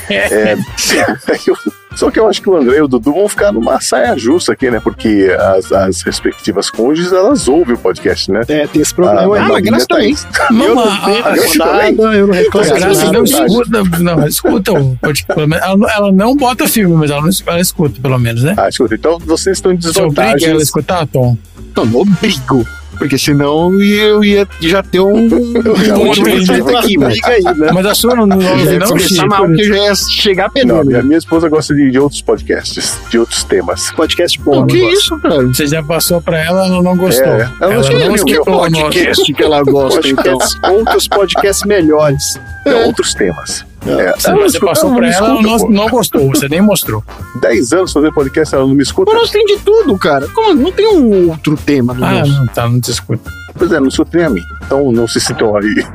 É, 0.10 0.58
eu- 1.48 1.56
só 1.96 2.12
que 2.12 2.20
eu 2.20 2.28
acho 2.28 2.42
que 2.42 2.50
o 2.50 2.58
André 2.58 2.76
e 2.76 2.82
o 2.82 2.90
Dudu 2.90 3.14
vão 3.14 3.30
ficar 3.30 3.54
numa 3.54 3.80
saia 3.80 4.18
justa 4.18 4.52
aqui, 4.52 4.70
né? 4.70 4.82
Porque 4.82 5.34
as, 5.40 5.72
as 5.72 6.02
respectivas 6.02 6.70
cônjuges, 6.70 7.14
elas 7.14 7.48
ouvem 7.48 7.76
o 7.76 7.78
podcast, 7.78 8.30
né? 8.30 8.42
É, 8.50 8.68
tem 8.68 8.82
esse 8.82 8.94
problema 8.94 9.22
Ah, 9.22 9.24
aí. 9.24 9.30
mas 9.30 9.48
mas 9.50 9.62
graças 9.64 9.88
tá 9.88 9.96
também. 9.96 10.10
isso. 10.12 10.28
Eu 10.50 10.76
não 10.76 10.80
a- 10.82 10.94
a- 10.94 11.32
Graça 11.32 11.58
nada, 11.58 12.04
eu 12.18 12.28
não 12.28 12.34
reclamo 12.34 12.70
A 12.70 12.74
de 12.74 12.80
Graça 12.82 13.12
não 13.14 13.24
escuta, 13.24 13.84
não, 14.04 14.28
escuta 14.28 14.74
o 14.74 14.98
podcast. 14.98 15.42
Ela, 15.64 15.78
não- 15.78 15.90
ela 15.90 16.12
não 16.12 16.36
bota 16.36 16.68
filme, 16.68 16.94
mas 16.98 17.10
ela, 17.10 17.22
não, 17.22 17.30
ela 17.48 17.62
escuta, 17.62 18.02
pelo 18.02 18.20
menos, 18.20 18.44
né? 18.44 18.56
Ah, 18.58 18.68
escuta, 18.68 18.94
então 18.94 19.18
vocês 19.20 19.56
estão 19.58 19.72
em 19.72 19.80
Se 19.80 19.88
eu 19.88 19.94
briga 20.10 20.22
ela 20.24 20.34
desvantagem. 20.34 20.62
escutar, 20.62 21.08
Tom. 21.08 21.38
Não, 21.78 21.86
não 21.86 22.04
brigo. 22.06 22.68
Porque 22.98 23.18
senão 23.18 23.80
eu 23.82 24.24
ia 24.24 24.48
já 24.62 24.82
ter 24.82 25.00
um, 25.00 25.14
um 25.14 26.00
outro 26.08 26.30
motivo 26.30 26.78
aqui, 26.78 26.98
mas... 26.98 27.14
Briga 27.14 27.30
aí, 27.30 27.44
né? 27.58 27.72
Mas 27.74 27.86
a 27.86 27.96
sua 27.96 28.16
não, 28.16 28.26
não, 28.26 28.42
Já 28.42 28.72
ia 28.72 28.80
não, 28.80 28.88
começar 28.88 29.08
Chico. 29.08 29.28
mal, 29.28 29.46
porque 29.46 29.62
eu 29.62 29.68
já 29.68 29.78
ia 29.78 29.96
chegar 29.96 30.44
Não, 30.46 30.52
pegando. 30.86 31.04
minha, 31.06 31.18
esposa 31.18 31.50
gosta 31.50 31.74
de, 31.74 31.92
de 31.92 32.00
outros 32.00 32.22
podcasts, 32.22 33.00
de 33.10 33.20
outros 33.20 33.44
temas. 33.44 33.92
Podcast 33.92 34.42
bom. 34.42 34.66
que 34.66 34.78
isso, 34.78 35.18
cara? 35.20 35.44
Você 35.48 35.68
já 35.68 35.84
passou 35.84 36.22
pra 36.22 36.38
ela, 36.38 36.68
ela 36.68 36.82
não 36.82 36.96
gostou. 36.96 37.26
É, 37.26 37.50
ela 37.62 37.74
não 37.74 37.84
ela 37.84 38.10
não 38.10 38.16
nosso. 38.16 38.26
podcast 38.26 39.34
que 39.34 39.44
ela 39.44 39.64
gosta, 39.64 40.08
então. 40.08 40.38
Outros 40.72 41.08
podcasts 41.08 41.66
melhores. 41.66 42.40
É, 42.66 42.86
outros 42.86 43.14
temas. 43.14 43.66
É, 43.88 44.14
Você, 44.14 44.28
ela 44.30 44.36
não 44.38 44.44
você 44.44 44.58
escuta- 44.58 44.66
passou 44.74 44.96
pra 44.96 45.08
ela, 45.08 45.28
ela 45.28 45.42
escuta, 45.42 45.64
não, 45.64 45.70
não 45.84 45.90
gostou, 45.90 46.28
você 46.30 46.48
nem 46.50 46.62
mostrou. 46.62 47.04
10 47.42 47.74
anos 47.74 47.94
fazendo 47.94 48.14
podcast, 48.14 48.56
ela 48.56 48.66
não 48.66 48.74
me 48.74 48.82
escuta. 48.84 49.12
Mas 49.12 49.22
nós 49.22 49.32
tem 49.32 49.46
de 49.46 49.58
tudo, 49.60 49.98
cara. 49.98 50.28
Como 50.30 50.54
não 50.56 50.72
tem 50.72 50.88
um 50.98 51.30
outro 51.30 51.56
tema 51.56 51.94
no 51.94 52.04
Ah, 52.04 52.12
nosso? 52.12 52.32
não, 52.32 52.48
tá, 52.48 52.68
não 52.68 52.82
te 52.82 52.90
escuta. 52.92 53.30
Pois 53.58 53.72
é, 53.72 53.80
não 53.80 53.88
escuta 53.88 54.18
nem 54.18 54.26
a 54.26 54.30
mim. 54.30 54.42
Então 54.66 54.92
não 54.92 55.08
se 55.08 55.20
sintam 55.22 55.56
aí. 55.56 55.64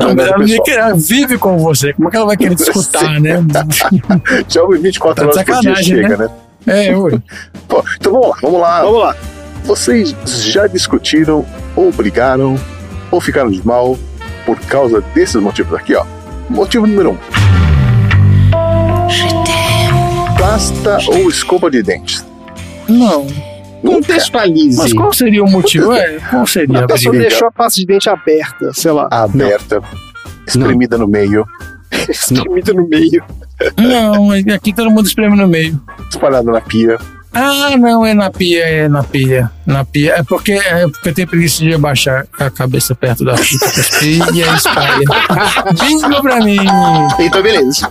Não, 0.00 0.14
mas 0.14 0.28
ela, 0.68 0.94
vive 0.96 1.36
com 1.36 1.58
você, 1.58 1.92
como 1.92 2.08
é 2.08 2.10
que 2.10 2.16
ela 2.16 2.24
vai 2.26 2.36
querer 2.36 2.54
te 2.54 2.62
escutar, 2.62 3.20
né? 3.20 3.44
Já 4.48 4.62
ouve 4.62 4.78
24 4.78 5.22
Tá 5.28 5.30
horas 5.30 5.44
por 5.44 5.60
dia 5.60 5.74
chega, 5.82 6.16
né? 6.16 6.28
né? 6.64 6.86
É, 6.88 6.96
ui. 6.96 7.20
Pô, 7.68 7.84
então 8.00 8.12
vamos 8.12 8.30
lá, 8.30 8.36
vamos 8.40 8.60
lá. 8.60 8.80
Vamos 8.82 9.00
lá. 9.00 9.16
Vocês 9.64 10.14
já 10.44 10.66
discutiram, 10.66 11.44
ou 11.76 11.90
brigaram, 11.92 12.58
ou 13.10 13.20
ficaram 13.20 13.50
de 13.50 13.66
mal 13.66 13.98
por 14.46 14.58
causa 14.60 15.02
desses 15.14 15.36
motivos 15.36 15.74
aqui, 15.78 15.94
ó. 15.94 16.04
Motivo 16.50 16.86
número 16.86 17.12
um. 17.12 17.18
Pasta 20.38 20.98
ou 21.08 21.28
escova 21.28 21.70
de 21.70 21.82
dentes? 21.82 22.24
Não. 22.88 23.26
Contextualize. 23.84 24.78
Mas 24.78 24.92
qual 24.92 25.12
seria 25.12 25.42
o 25.44 25.50
motivo? 25.50 25.92
É, 25.92 26.18
qual 26.30 26.46
seria 26.46 26.80
A 26.80 26.84
a 26.84 26.86
pessoa 26.86 27.12
briga? 27.12 27.28
deixou 27.28 27.48
a 27.48 27.50
pasta 27.52 27.80
de 27.80 27.86
dente 27.86 28.08
aberta, 28.08 28.72
sei 28.72 28.92
lá, 28.92 29.08
Aberta, 29.10 29.82
espremida 30.46 30.96
no 30.96 31.06
meio, 31.06 31.46
espremida 32.08 32.72
no 32.72 32.88
meio. 32.88 33.22
Não, 33.76 34.30
aqui 34.54 34.72
todo 34.72 34.90
mundo 34.90 35.06
espreme 35.06 35.36
no 35.36 35.46
meio. 35.46 35.80
espalhada 36.10 36.50
na 36.50 36.60
pia. 36.62 36.98
Ah, 37.34 37.76
não, 37.76 38.06
é 38.06 38.14
na 38.14 38.30
pia, 38.30 38.64
é 38.64 38.88
na 38.88 39.02
pia. 39.02 39.50
Na 39.66 39.84
pia. 39.84 40.14
É 40.14 40.22
porque, 40.22 40.52
é 40.52 40.86
porque 40.86 41.08
eu 41.08 41.14
tenho 41.14 41.28
preguiça 41.28 41.62
de 41.62 41.74
abaixar 41.74 42.26
a 42.38 42.48
cabeça 42.50 42.94
perto 42.94 43.24
da 43.24 43.36
fita 43.36 43.66
e 44.32 44.42
aí 44.42 44.56
espalha. 44.56 45.04
Bingo 45.80 46.22
pra 46.22 46.40
mim! 46.40 46.58
Então, 47.18 47.42
beleza. 47.42 47.90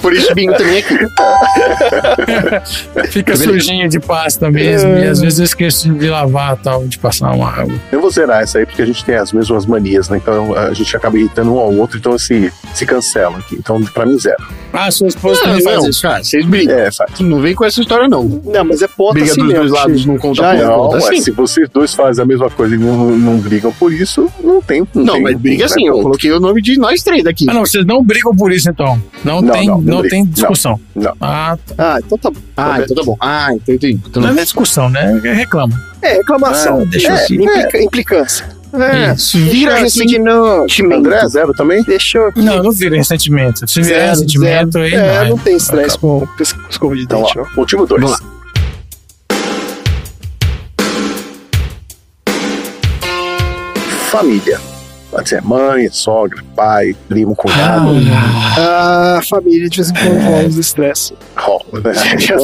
Por 0.00 0.12
isso, 0.12 0.32
bingo 0.34 0.54
também 0.54 0.78
aqui. 0.78 0.94
Fica 3.10 3.36
sujinho 3.36 3.88
de 3.88 3.98
pasta 4.00 4.50
mesmo. 4.50 4.90
E 4.96 5.04
às 5.06 5.20
vezes 5.20 5.38
eu 5.38 5.44
esqueço 5.44 5.90
de 5.92 6.08
lavar 6.08 6.56
tal, 6.56 6.86
de 6.86 6.98
passar 6.98 7.32
uma 7.32 7.48
água. 7.50 7.74
Eu 7.90 8.00
vou 8.00 8.10
zerar 8.10 8.42
essa 8.42 8.58
aí 8.58 8.66
porque 8.66 8.82
a 8.82 8.86
gente 8.86 9.04
tem 9.04 9.16
as 9.16 9.32
mesmas 9.32 9.66
manias, 9.66 10.08
né? 10.08 10.18
Então 10.18 10.54
a 10.54 10.72
gente 10.72 10.96
acaba 10.96 11.18
irritando 11.18 11.54
um 11.54 11.58
ao 11.58 11.72
outro, 11.74 11.98
então 11.98 12.16
se, 12.18 12.52
se 12.74 12.86
cancela 12.86 13.38
aqui. 13.38 13.56
Então 13.56 13.82
pra 13.82 14.06
mim, 14.06 14.18
zero. 14.18 14.36
Ah, 14.72 14.90
sua 14.90 15.08
esposa 15.08 15.40
Não, 15.40 15.48
também 15.50 15.64
faz 15.64 15.84
isso. 15.84 16.02
cara, 16.02 16.22
vocês 16.22 16.44
brigam. 16.44 16.78
É, 16.78 16.90
faz. 16.92 17.20
Não 17.20 17.40
vem 17.40 17.54
com 17.54 17.64
essa 17.64 17.80
história, 17.80 18.08
não. 18.08 18.24
Não, 18.24 18.64
mas 18.64 18.82
é 18.82 18.88
ponta 18.88 19.14
Briga 19.14 19.30
assim 19.32 19.42
dos 19.44 19.54
dois 19.54 19.70
lados 19.70 20.06
não 20.06 20.18
conta 20.18 20.42
Já 20.42 20.54
é. 20.54 20.64
Não, 20.64 20.76
conta 20.76 20.96
ué, 20.96 21.00
sim. 21.16 21.20
se 21.22 21.30
vocês 21.30 21.68
dois 21.70 21.94
fazem 21.94 22.22
a 22.22 22.26
mesma 22.26 22.50
coisa 22.50 22.74
e 22.74 22.78
não, 22.78 23.10
não 23.16 23.38
brigam 23.38 23.72
por 23.72 23.92
isso, 23.92 24.28
não 24.42 24.60
tem. 24.60 24.86
Não, 24.94 25.04
Não, 25.04 25.14
tem, 25.14 25.22
mas 25.22 25.36
briga 25.36 25.64
assim. 25.64 25.86
é 25.86 25.90
Eu 25.90 26.02
coloquei 26.02 26.30
o 26.32 26.40
nome 26.40 26.60
de 26.62 26.78
nós 26.78 27.02
três 27.02 27.26
aqui. 27.26 27.46
Ah, 27.48 27.54
não, 27.54 27.64
vocês 27.64 27.84
não 27.84 28.02
brigam 28.04 28.34
por 28.36 28.52
isso 28.52 28.68
então. 28.68 29.00
Não, 29.24 29.40
Não, 29.40 29.52
tem, 29.52 29.66
não, 29.66 29.80
não, 29.88 30.02
não 30.02 30.08
tem 30.08 30.24
discussão. 30.24 30.80
Não. 30.94 31.14
Ah, 31.20 31.56
tá. 31.66 31.74
Ah, 31.78 31.98
então 32.04 32.18
tá 32.18 32.30
bom. 32.30 32.40
Ah, 32.56 32.80
então 32.82 32.96
tá 32.96 33.02
bom. 33.04 33.16
Ah, 33.20 33.48
então 33.54 33.74
entendi. 33.74 34.00
Então 34.06 34.22
não 34.22 34.32
não 34.32 34.38
é 34.38 34.44
discussão, 34.44 34.88
né? 34.88 35.18
Reclama. 35.22 35.80
É, 36.02 36.14
reclamação. 36.14 36.82
Ah, 36.82 36.84
deixa 36.84 37.08
é, 37.08 37.12
assim. 37.12 37.34
implica- 37.34 37.82
implicância. 37.82 38.58
É, 38.70 39.14
Isso. 39.14 39.38
vira 39.38 39.80
assim 39.82 40.18
novo. 40.18 40.66
André, 40.92 41.26
zero 41.28 41.52
também? 41.54 41.82
Deixa 41.84 42.18
eu 42.18 42.26
aqui. 42.28 42.42
Não, 42.42 42.62
não 42.62 42.70
vira 42.70 42.96
ressentimento. 42.96 43.66
Se 43.66 43.80
virar 43.80 43.96
Zero, 43.98 44.10
ressentimento, 44.10 44.72
zero. 44.72 44.84
aí 44.84 44.94
É, 44.94 45.20
não. 45.24 45.30
não 45.30 45.38
tem 45.38 45.56
estresse 45.56 45.98
com 45.98 46.28
escova 46.68 46.94
de 46.94 47.02
Então, 47.04 47.22
dente, 47.22 47.38
ó, 47.38 47.44
não. 47.44 47.50
motivo 47.56 47.86
dois. 47.86 48.02
Vamos 48.02 48.20
Família. 54.10 54.58
Pode 55.10 55.28
ser 55.28 55.40
mãe, 55.42 55.88
sogra, 55.90 56.42
pai, 56.54 56.94
primo, 57.08 57.34
cunhado. 57.34 57.88
A 58.58 59.20
família 59.28 59.68
de 59.68 59.76
vez 59.76 59.90
em 59.90 59.94
quando 59.94 60.18
rola 60.22 60.46
os 60.48 60.56
estresse. 60.58 61.14
Rola, 61.36 61.62
né? 61.82 61.92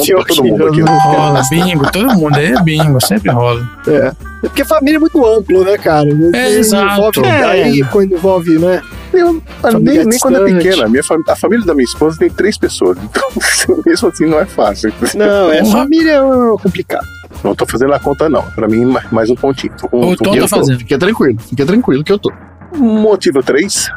Viu 0.03 0.17
pra 0.17 0.25
todo 0.25 0.43
mundo 0.43 0.67
aqui. 0.67 0.81
Rola, 0.81 1.41
bingo, 1.49 1.91
todo 1.91 2.13
mundo 2.15 2.35
aí 2.37 2.53
é 2.53 2.61
bingo, 2.63 2.99
sempre 3.05 3.31
rola. 3.31 3.61
É. 3.87 4.11
É 4.43 4.47
porque 4.49 4.63
família 4.65 4.97
é 4.97 4.99
muito 4.99 5.25
amplo, 5.25 5.63
né, 5.63 5.77
cara? 5.77 6.09
É, 6.33 6.49
exato. 6.53 7.19
Envolve, 7.19 7.25
É. 7.25 7.43
Aí 7.43 7.83
quando 7.85 8.13
envolve, 8.13 8.57
né? 8.59 8.81
Eu, 9.13 9.41
Família 9.61 9.99
nem, 10.01 10.05
nem 10.07 10.19
quando 10.19 10.37
é 10.47 10.53
pequena. 10.53 10.85
A, 10.85 10.89
minha 10.89 11.03
fam- 11.03 11.23
a 11.29 11.35
família 11.35 11.65
da 11.65 11.73
minha 11.73 11.85
esposa 11.85 12.17
tem 12.19 12.29
três 12.29 12.57
pessoas. 12.57 12.97
Então, 13.05 13.81
mesmo 13.85 14.09
assim, 14.09 14.25
não 14.25 14.39
é 14.39 14.45
fácil. 14.45 14.91
Não, 15.15 15.51
é 15.51 15.63
família 15.65 16.13
é 16.15 16.61
complicado. 16.61 17.05
Não 17.43 17.55
tô 17.55 17.65
fazendo 17.65 17.93
a 17.93 17.99
conta, 17.99 18.27
não. 18.29 18.41
Pra 18.51 18.67
mim, 18.67 18.85
mais- 19.11 19.29
um 19.29 19.35
pontinho. 19.35 19.73
Tô 19.79 19.87
com, 19.87 20.11
O 20.11 20.15
Tom 20.15 20.37
tá 20.37 20.47
fazendo. 20.47 20.79
Fica 20.79 20.97
tranquilo, 20.97 21.39
fica 21.39 21.65
tranquilo 21.65 22.03
que 22.03 22.11
eu 22.11 22.19
tô. 22.19 22.31
Motivo 22.77 23.41
3. 23.41 23.89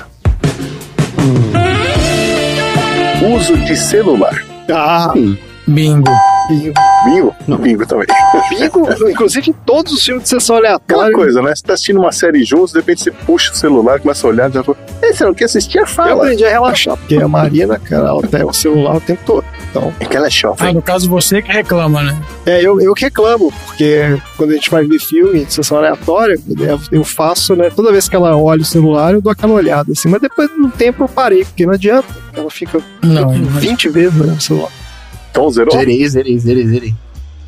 Uso 3.37 3.57
de 3.57 3.77
celular. 3.77 4.35
Ah, 4.71 5.13
Bingo. 5.67 6.13
Bingo. 6.49 6.75
Bingo? 7.05 7.59
Bingo 7.59 7.87
também. 7.87 8.07
Bingo, 8.51 8.89
inclusive 9.11 9.51
em 9.51 9.53
todos 9.53 9.93
os 9.93 10.03
filmes 10.05 10.25
de 10.25 10.29
sessão 10.31 10.57
Aquela 10.57 10.77
aleatória. 10.77 11.13
coisa, 11.15 11.43
né? 11.43 11.55
Você 11.55 11.63
tá 11.63 11.75
assistindo 11.75 11.99
uma 12.01 12.13
série 12.13 12.45
juntos, 12.45 12.73
de 12.73 12.79
repente 12.79 13.03
você 13.03 13.11
puxa 13.11 13.53
o 13.53 13.57
celular, 13.57 14.01
começa 14.01 14.27
a 14.27 14.31
olhar, 14.31 14.51
já 14.51 14.63
fala, 14.65 14.77
Ei, 15.03 15.13
você 15.13 15.25
não 15.25 15.33
quer 15.35 15.45
assistir? 15.45 15.79
Eu 15.79 15.87
Fala. 15.87 16.25
aprendi 16.25 16.45
a 16.45 16.51
relaxar, 16.51 16.97
porque 16.97 17.17
a 17.17 17.29
Marina, 17.29 17.79
cara, 17.79 18.09
ela 18.09 18.23
tem 18.23 18.45
o 18.45 18.53
celular 18.53 18.97
o 18.97 19.01
tempo 19.01 19.21
todo. 19.25 19.45
Então, 19.71 19.93
É 20.01 20.05
que 20.05 20.17
ela 20.17 20.27
é 20.27 20.29
Ah, 20.29 20.31
jovem. 20.31 20.75
no 20.75 20.83
caso 20.83 21.09
você 21.09 21.41
que 21.41 21.53
reclama, 21.53 22.03
né? 22.03 22.19
é, 22.47 22.61
eu, 22.61 22.81
eu 22.81 22.95
que 22.95 23.05
reclamo, 23.05 23.53
porque 23.67 24.19
quando 24.37 24.51
a 24.51 24.55
gente 24.55 24.71
vai 24.71 24.85
ver 24.85 24.99
filme 24.99 25.45
de 25.45 25.53
sessão 25.53 25.79
aleatória, 25.79 26.37
eu- 26.59 26.81
eu 26.91 27.05
faço, 27.05 27.55
né? 27.55 27.71
Toda 27.71 27.93
vez 27.93 28.09
que 28.09 28.17
ela 28.17 28.37
olha 28.37 28.63
o 28.63 28.65
celular, 28.65 29.15
eu 29.15 29.21
dou 29.23 29.31
aquela 29.31 29.53
olhada, 29.53 29.93
assim. 29.93 30.09
Mas 30.09 30.21
depois 30.21 30.51
do 30.51 30.69
tempo 30.71 31.05
eu 31.05 31.09
parei, 31.09 31.45
porque 31.45 31.65
não 31.65 31.75
adianta. 31.75 32.09
Ela 32.35 32.51
fica 32.51 32.81
Não, 33.03 33.31
20 33.31 33.89
vezes 33.89 34.15
no 34.15 34.41
celular. 34.41 34.71
Então, 35.39 35.51
zerou? 35.51 35.73
Zerei, 35.73 36.09
zerei, 36.09 36.39
zerei, 36.39 36.67
zerei. 36.67 36.95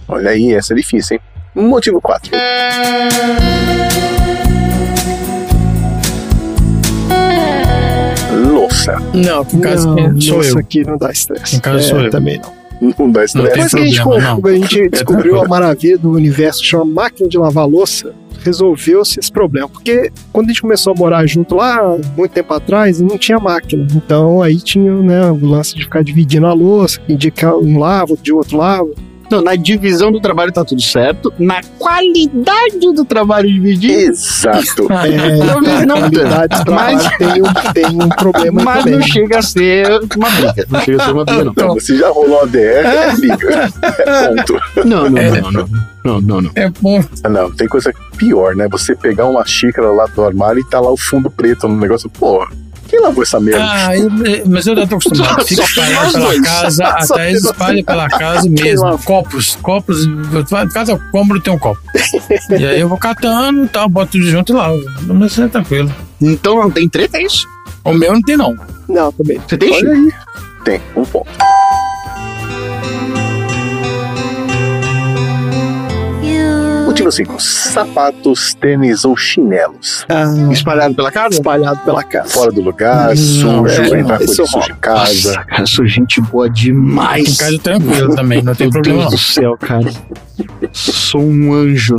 Olha 0.07 0.31
aí, 0.31 0.55
essa 0.55 0.73
é 0.73 0.77
difícil, 0.77 1.17
hein? 1.17 1.65
Motivo 1.69 2.01
4. 2.01 2.31
Louça. 8.53 8.97
não, 9.12 9.45
no 9.45 9.61
caso 9.61 9.95
não, 9.95 10.21
sou 10.21 10.41
isso 10.41 10.55
eu. 10.55 10.59
aqui 10.61 10.85
não 10.85 10.97
dá 10.97 11.11
estresse. 11.11 11.57
No 11.57 11.62
caso 11.62 11.79
É, 11.79 11.83
sou 11.83 12.01
eu. 12.01 12.11
Também 12.11 12.39
não. 12.39 12.60
Não 12.81 13.11
dá 13.11 13.20
Não 13.20 13.24
estresse. 13.24 13.48
Depois 13.48 13.70
que 13.74 13.81
a 13.81 13.86
gente, 13.86 14.01
a 14.01 14.52
gente 14.52 14.89
descobriu 14.90 15.32
tranquilo. 15.32 15.44
a 15.44 15.48
maravilha 15.48 15.98
do 15.98 16.11
universo, 16.12 16.65
chama 16.65 16.85
máquina 16.85 17.28
de 17.28 17.36
lavar 17.36 17.66
louça, 17.66 18.15
resolveu-se 18.43 19.20
esse 19.20 19.31
problema. 19.31 19.69
Porque 19.69 20.11
quando 20.32 20.47
a 20.47 20.48
gente 20.48 20.62
começou 20.62 20.93
a 20.93 20.97
morar 20.97 21.27
junto 21.27 21.55
lá, 21.57 21.97
muito 22.16 22.32
tempo 22.32 22.52
atrás, 22.55 23.01
não 23.01 23.19
tinha 23.19 23.39
máquina. 23.39 23.86
Então 23.94 24.43
aí 24.43 24.57
tinha 24.57 24.93
né, 24.93 25.31
o 25.31 25.44
lance 25.44 25.74
de 25.74 25.85
ficar 25.85 26.02
dividindo 26.02 26.47
a 26.47 26.52
louça, 26.52 27.01
indicar 27.09 27.55
um 27.57 27.78
lava, 27.78 28.16
de 28.16 28.32
outro 28.32 28.57
lava. 28.57 28.90
Não, 29.31 29.40
na 29.40 29.55
divisão 29.55 30.11
do 30.11 30.20
trabalho 30.20 30.51
tá 30.52 30.65
tudo 30.65 30.82
certo. 30.82 31.32
Na 31.39 31.61
qualidade 31.78 32.93
do 32.94 33.05
trabalho 33.05 33.48
dividido. 33.48 33.93
Exato. 33.94 34.89
É, 35.11 35.47
Talvez 35.47 35.86
não 35.86 36.11
trabalho 36.11 36.97
Mas- 36.97 37.16
tem, 37.16 37.43
um, 37.43 37.73
tem 37.73 37.86
um 38.02 38.09
problema 38.09 38.62
Mas 38.62 38.85
também. 38.85 38.98
não 38.98 39.07
chega 39.07 39.39
a 39.39 39.43
ser 39.43 39.86
uma 40.16 40.31
briga. 40.31 40.66
Não 40.69 40.81
chega 40.81 41.02
a 41.02 41.07
ser 41.07 41.12
uma 41.12 41.24
briga, 41.24 41.44
não. 41.44 41.52
Então, 41.52 41.81
se 41.81 41.97
já 41.98 42.09
rolou 42.11 42.43
a 42.43 42.47
DR, 42.47 42.59
é 42.59 43.15
liga. 43.16 43.70
É 43.82 44.28
ponto. 44.28 44.61
Não, 44.85 45.09
não, 45.11 45.11
não, 45.11 45.52
não. 45.52 45.69
Não, 46.05 46.20
não, 46.20 46.40
não. 46.43 46.51
É 46.55 46.70
bom. 46.81 47.02
Ah, 47.23 47.28
Não, 47.28 47.51
tem 47.55 47.69
coisa 47.69 47.93
pior, 48.16 48.55
né? 48.57 48.66
Você 48.70 48.94
pegar 48.94 49.27
uma 49.27 49.44
xícara 49.44 49.90
lá 49.93 50.07
do 50.07 50.24
armário 50.24 50.61
e 50.61 50.65
tá 50.65 50.81
lá 50.81 50.90
o 50.90 50.97
fundo 50.97 51.31
preto 51.31 51.69
no 51.69 51.77
negócio. 51.77 52.09
Porra, 52.11 52.48
quem 52.91 53.01
lavou 53.01 53.23
essa 53.23 53.39
merda? 53.41 53.65
Ah, 53.65 53.97
eu- 53.97 54.11
mas 54.47 54.67
eu 54.67 54.77
já 54.77 54.87
tô 54.87 54.97
acostumado. 54.97 55.45
Fica 55.47 55.62
nós 55.62 56.12
pela 56.12 56.27
dois. 56.27 56.41
casa, 56.43 56.85
até 56.85 57.31
eles 57.31 57.45
espalham 57.45 57.85
pela 57.85 58.09
casa 58.09 58.49
mesmo. 58.49 58.99
Copos, 59.05 59.57
copos. 59.62 59.97
Cada 60.75 60.99
cômodo 61.11 61.41
tem 61.41 61.53
um 61.53 61.59
copo. 61.59 61.81
E 62.51 62.65
aí 62.67 62.81
eu 62.81 62.89
vou 62.89 62.99
catando 62.99 63.65
e 63.65 63.69
tal, 63.69 63.89
boto 63.89 64.12
tudo 64.12 64.25
junto 64.25 64.53
e 64.53 64.57
lavo. 64.57 64.81
Mas 65.07 65.39
é 65.39 65.49
tranquilo. 65.49 65.93
Então 66.21 66.57
não 66.57 66.71
tem 66.71 66.89
treta, 66.89 67.17
é 67.19 67.23
isso? 67.23 67.47
O 67.85 67.93
meu 67.95 68.12
não 68.12 68.21
tem, 68.21 68.37
não. 68.37 68.55
Não, 68.89 69.11
também. 69.12 69.41
Você 69.49 69.57
tem, 69.57 69.73
Olha 69.73 69.93
aí. 69.93 70.12
Tem, 70.65 70.81
um 70.97 71.05
ponto. 71.05 71.31
Motivo 77.05 77.13
5. 77.13 77.41
Sapatos, 77.41 78.55
tênis 78.55 79.05
ou 79.05 79.17
chinelos. 79.17 80.05
Ah, 80.09 80.25
Espalhado 80.53 80.95
pela 80.95 81.11
casa? 81.11 81.35
espalhado 81.37 81.81
pela 81.81 82.05
casa. 82.05 82.29
Fora 82.29 82.53
do 82.53 82.61
lugar, 82.61 83.17
sujo, 83.17 83.67
é, 83.95 84.01
entrar 84.01 84.19
com 84.19 84.25
ele 84.25 84.33
sujo 84.35 84.59
em 84.71 84.75
casa. 84.77 85.01
Nossa, 85.33 85.45
cara, 85.45 85.67
sou 85.67 85.87
gente 85.87 86.21
boa 86.21 86.49
demais. 86.51 87.29
Em 87.29 87.37
casa 87.37 87.55
é 87.57 87.59
tranquilo 87.59 88.15
também, 88.15 88.43
não 88.43 88.55
tem 88.55 88.67
Meu 88.67 88.73
problema 88.83 88.99
Deus 88.99 89.05
não. 89.05 89.11
do 89.11 89.19
céu, 89.19 89.57
cara. 89.59 89.91
Sou 90.73 91.23
um 91.23 91.53
anjo. 91.55 91.97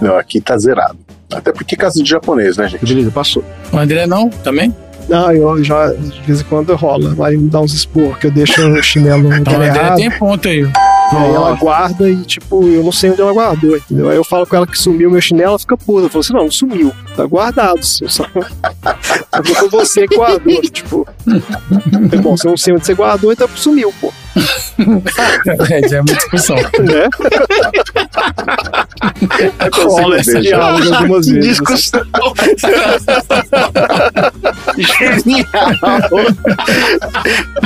Não, 0.00 0.16
aqui 0.16 0.40
tá 0.40 0.56
zerado. 0.56 0.98
Até 1.32 1.52
porque 1.52 1.76
casa 1.76 2.02
de 2.02 2.08
japonês, 2.08 2.56
né, 2.56 2.68
gente? 2.68 2.84
Beleza, 2.86 3.10
passou. 3.10 3.44
O 3.72 3.78
André 3.78 4.06
não? 4.06 4.28
Também? 4.28 4.74
Não, 5.08 5.32
eu 5.32 5.62
já, 5.64 5.92
de 5.92 6.20
vez 6.22 6.40
em 6.40 6.44
quando 6.44 6.74
rola. 6.74 7.10
A 7.12 7.14
Marina 7.14 7.42
me 7.42 7.50
dá 7.50 7.60
uns 7.60 7.74
esporros, 7.74 8.18
que 8.18 8.26
eu 8.26 8.30
deixo 8.30 8.60
o 8.66 8.82
chinelo 8.82 9.22
no 9.28 9.34
Então 9.36 9.52
o 9.54 9.56
André 9.56 9.68
errado. 9.68 9.96
tem 9.96 10.10
ponto 10.10 10.48
aí. 10.48 10.66
Aí 11.14 11.30
ela 11.30 11.54
guarda 11.54 12.10
e, 12.10 12.22
tipo, 12.24 12.66
eu 12.66 12.82
não 12.82 12.92
sei 12.92 13.10
onde 13.10 13.20
ela 13.20 13.32
guardou, 13.32 13.76
entendeu? 13.76 14.08
Aí 14.08 14.16
eu 14.16 14.24
falo 14.24 14.46
com 14.46 14.56
ela 14.56 14.66
que 14.66 14.78
sumiu 14.78 15.10
meu 15.10 15.20
chinelo, 15.20 15.50
ela 15.50 15.58
fica 15.58 15.76
puta. 15.76 16.06
Eu 16.06 16.10
falo 16.10 16.20
assim, 16.20 16.32
não, 16.32 16.44
não 16.44 16.50
sumiu. 16.50 16.92
Tá 17.16 17.26
guardado. 17.26 17.84
Só, 17.84 18.06
só 18.08 18.24
foi 19.54 19.68
você 19.68 20.08
que 20.08 20.16
guardou. 20.16 20.60
Tipo, 20.62 21.06
bom, 22.22 22.36
se 22.36 22.46
eu 22.46 22.50
não 22.50 22.56
sei 22.56 22.74
onde 22.74 22.86
você 22.86 22.94
guardou, 22.94 23.32
então 23.32 23.48
sumiu, 23.54 23.92
pô. 24.00 24.12
É, 25.70 25.88
já 25.88 25.98
é 25.98 26.00
muita 26.00 26.14
discussão. 26.14 26.56
Né? 26.56 27.08
Rola 29.84 30.16
esse 30.18 30.40
diálogo 30.40 30.94
algumas 30.94 31.26
vezes. 31.26 31.50
Discussão. 31.50 32.02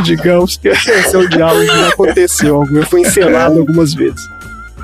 Digamos 0.02 0.56
que 0.56 0.68
esse 0.68 1.14
é 1.14 1.18
o 1.18 1.28
diálogo 1.28 1.60
que 1.60 1.78
já 1.78 1.88
aconteceu. 1.88 2.64
Foi 2.88 3.02
encenado 3.02 3.60
algumas 3.60 3.94
vezes. 3.94 4.20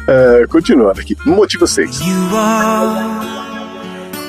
É, 0.08 0.46
continuando 0.48 1.00
aqui. 1.00 1.16
Motivo 1.26 1.66
6. 1.66 2.00
You 2.00 2.36
are 2.36 3.26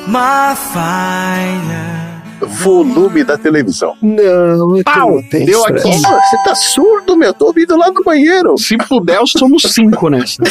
my 0.07 0.55
fire. 0.55 2.02
Volume 2.45 3.23
da 3.23 3.37
televisão. 3.37 3.95
Não, 4.01 4.75
é 4.75 4.77
que 4.79 4.83
Pau, 4.83 5.11
não 5.11 5.45
deu 5.45 5.65
aqui. 5.65 5.81
Você 5.81 6.37
tá 6.45 6.55
surdo, 6.55 7.15
meu? 7.17 7.33
Tô 7.33 7.47
ouvindo 7.47 7.75
lá 7.77 7.91
no 7.91 8.03
banheiro. 8.03 8.57
Se 8.57 8.77
puder, 8.77 9.19
somos 9.27 9.63
cinco 9.63 10.09
nessa. 10.09 10.41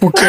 Porque, 0.00 0.20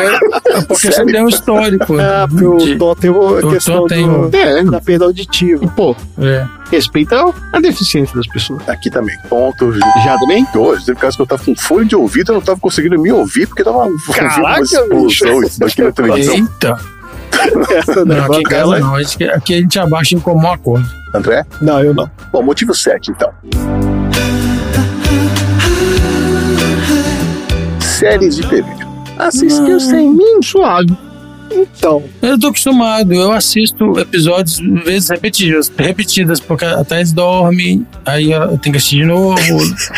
porque 0.67 0.91
você 0.91 1.05
tem 1.05 1.23
um 1.23 1.29
histórico. 1.29 1.95
Ah, 1.99 2.27
porque 2.29 2.45
o 2.45 2.77
Tom 2.77 2.95
tem 2.95 3.09
a 3.11 3.51
questão 3.53 3.87
tem 3.87 4.07
do- 4.07 4.35
É, 4.35 4.63
da 4.63 4.79
perda 4.81 5.05
auditiva. 5.05 5.67
pô, 5.75 5.95
É. 6.19 6.45
respeita 6.71 7.25
a 7.53 7.59
deficiência 7.59 8.15
das 8.15 8.27
pessoas. 8.27 8.67
Aqui 8.69 8.89
também. 8.89 9.15
Ponto. 9.29 9.73
Já 10.03 10.17
também? 10.19 10.45
Hoje, 10.55 10.85
teve 10.85 10.99
caso 10.99 11.17
que 11.17 11.23
eu 11.23 11.27
tava 11.27 11.43
com 11.43 11.55
fone 11.55 11.85
de 11.85 11.95
ouvido, 11.95 12.31
eu 12.31 12.35
não 12.35 12.41
tava 12.41 12.59
conseguindo 12.59 12.99
me 12.99 13.11
ouvir, 13.11 13.47
porque 13.47 13.63
tava 13.63 13.77
ouvindo 13.77 13.97
uma 14.07 14.15
Caraca, 14.15 14.61
explosão 14.61 15.43
isso 15.43 15.59
daqui 15.59 15.81
na 15.81 15.91
televisão. 15.91 16.35
Eita! 16.35 16.96
Essa 17.71 18.05
Não, 18.05 18.25
aqui 18.25 18.39
em 18.39 18.43
casa 18.43 18.79
não. 18.79 18.95
Aqui, 18.95 19.23
aqui 19.25 19.53
a 19.53 19.57
gente 19.57 19.79
abaixa 19.79 20.15
em 20.15 20.19
comum 20.19 20.51
acordo. 20.51 20.87
André? 21.13 21.45
Não, 21.61 21.81
eu 21.83 21.93
não. 21.93 22.09
Bom, 22.31 22.43
motivo 22.43 22.73
7, 22.73 23.11
então. 23.11 23.31
Séries 27.79 28.35
de 28.35 28.47
TV. 28.47 28.67
Assistiu 29.17 29.79
sem 29.79 30.13
mim? 30.13 30.41
Suave. 30.43 30.95
Então, 31.51 32.03
Eu 32.21 32.39
tô 32.39 32.47
acostumado, 32.47 33.13
eu 33.13 33.31
assisto 33.31 33.99
episódios 33.99 34.59
vezes 34.83 35.09
repetidas, 35.09 35.71
repetidas, 35.77 36.39
porque 36.39 36.65
a 36.65 36.83
Thais 36.83 37.11
dorme, 37.11 37.85
aí 38.05 38.31
eu 38.31 38.57
tenho 38.57 38.73
que 38.73 38.77
assistir 38.77 38.97
de 38.97 39.05
novo, 39.05 39.37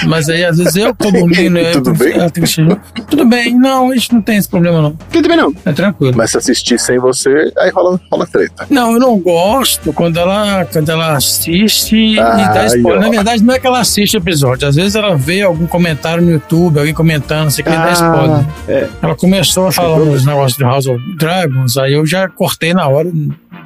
mas 0.08 0.30
aí 0.30 0.44
às 0.46 0.58
vezes 0.58 0.76
eu 0.76 0.94
tô 0.94 1.10
dormindo, 1.12 1.58
aí 1.58 1.72
Tudo 1.72 1.90
eu- 1.92 1.96
bem? 1.96 2.14
ela 2.14 2.30
tem 2.30 2.42
que 2.42 2.44
assistir 2.44 2.64
de 2.64 2.70
novo. 2.70 2.82
Tudo 3.10 3.26
bem, 3.26 3.56
não, 3.58 3.92
a 3.92 3.94
gente 3.96 4.14
não 4.14 4.22
tem 4.22 4.38
esse 4.38 4.48
problema 4.50 4.82
não, 4.82 4.98
Eu 5.14 5.22
também 5.22 5.38
não. 5.38 5.54
é 5.66 5.72
tranquilo. 5.72 6.14
Mas 6.16 6.32
se 6.32 6.38
assistir 6.38 6.80
sem 6.80 7.00
você, 7.00 7.52
aí 7.58 7.70
rola, 7.72 8.00
rola 8.12 8.28
treta. 8.28 8.68
Não, 8.70 8.94
eu 8.94 9.00
não 9.00 9.18
gosto 9.20 9.92
quando 9.94 10.18
ela, 10.18 10.66
quando 10.66 10.90
ela 10.90 11.14
assiste 11.16 11.96
e 11.96 12.20
Ah, 12.20 12.52
dá 12.54 12.66
spoiler. 12.68 12.92
aí, 12.92 12.98
ó. 12.98 13.02
Na 13.02 13.10
verdade, 13.10 13.44
não 13.44 13.54
é 13.54 13.60
que 13.60 13.68
ela 13.68 13.80
assiste 13.80 14.16
episódio. 14.18 14.68
Às 14.68 14.76
vezes 14.76 14.96
ela 14.96 15.16
vê 15.16 15.42
algum 15.42 15.66
comentário 15.68 16.24
no 16.24 16.32
YouTube, 16.32 16.80
alguém 16.80 16.94
comentando, 16.94 17.44
não 17.46 17.50
sei 17.52 17.64
o 17.64 17.68
que, 17.68 17.74
e 17.74 17.76
dá 17.78 17.92
spoiler. 17.94 18.46
é. 18.68 18.88
Ela 19.02 19.16
começou 19.16 19.68
a 19.68 19.72
falar 19.72 19.96
uns 19.98 20.26
negócios 20.26 20.58
de 20.58 20.64
House 20.64 20.88
of 20.88 21.00
Dragons, 21.48 21.78
aí 21.78 21.94
eu 21.94 22.06
já 22.06 22.28
cortei 22.28 22.74
na 22.74 22.88
hora. 22.88 23.10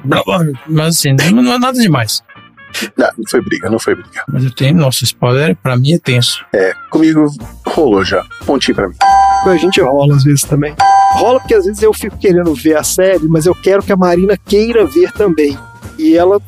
blá, 0.04 0.22
Mas 0.68 0.96
assim, 0.96 1.12
não, 1.12 1.42
não 1.42 1.54
é 1.54 1.58
nada 1.58 1.78
demais. 1.78 2.22
Não, 2.96 3.08
não 3.18 3.24
foi 3.28 3.40
briga, 3.40 3.70
não 3.70 3.78
foi 3.78 3.94
briga. 3.94 4.22
Mas 4.28 4.44
eu 4.44 4.50
tenho, 4.50 4.76
nossa, 4.76 5.04
spoiler 5.04 5.56
pra 5.56 5.76
mim 5.76 5.92
é 5.92 5.98
tenso. 5.98 6.44
É, 6.52 6.74
comigo 6.90 7.26
rolou 7.66 8.04
já. 8.04 8.24
Pontinho 8.44 8.74
pra 8.74 8.88
mim. 8.88 8.96
a 9.46 9.56
gente 9.56 9.80
rola 9.80 10.16
às 10.16 10.24
vezes 10.24 10.42
também. 10.42 10.74
Rola 11.14 11.38
porque 11.38 11.54
às 11.54 11.64
vezes 11.64 11.82
eu 11.82 11.92
fico 11.92 12.18
querendo 12.18 12.52
ver 12.54 12.76
a 12.76 12.82
série, 12.82 13.28
mas 13.28 13.46
eu 13.46 13.54
quero 13.54 13.82
que 13.82 13.92
a 13.92 13.96
Marina 13.96 14.36
queira 14.36 14.84
ver 14.86 15.12
também. 15.12 15.56
E 15.98 16.16
ela, 16.16 16.40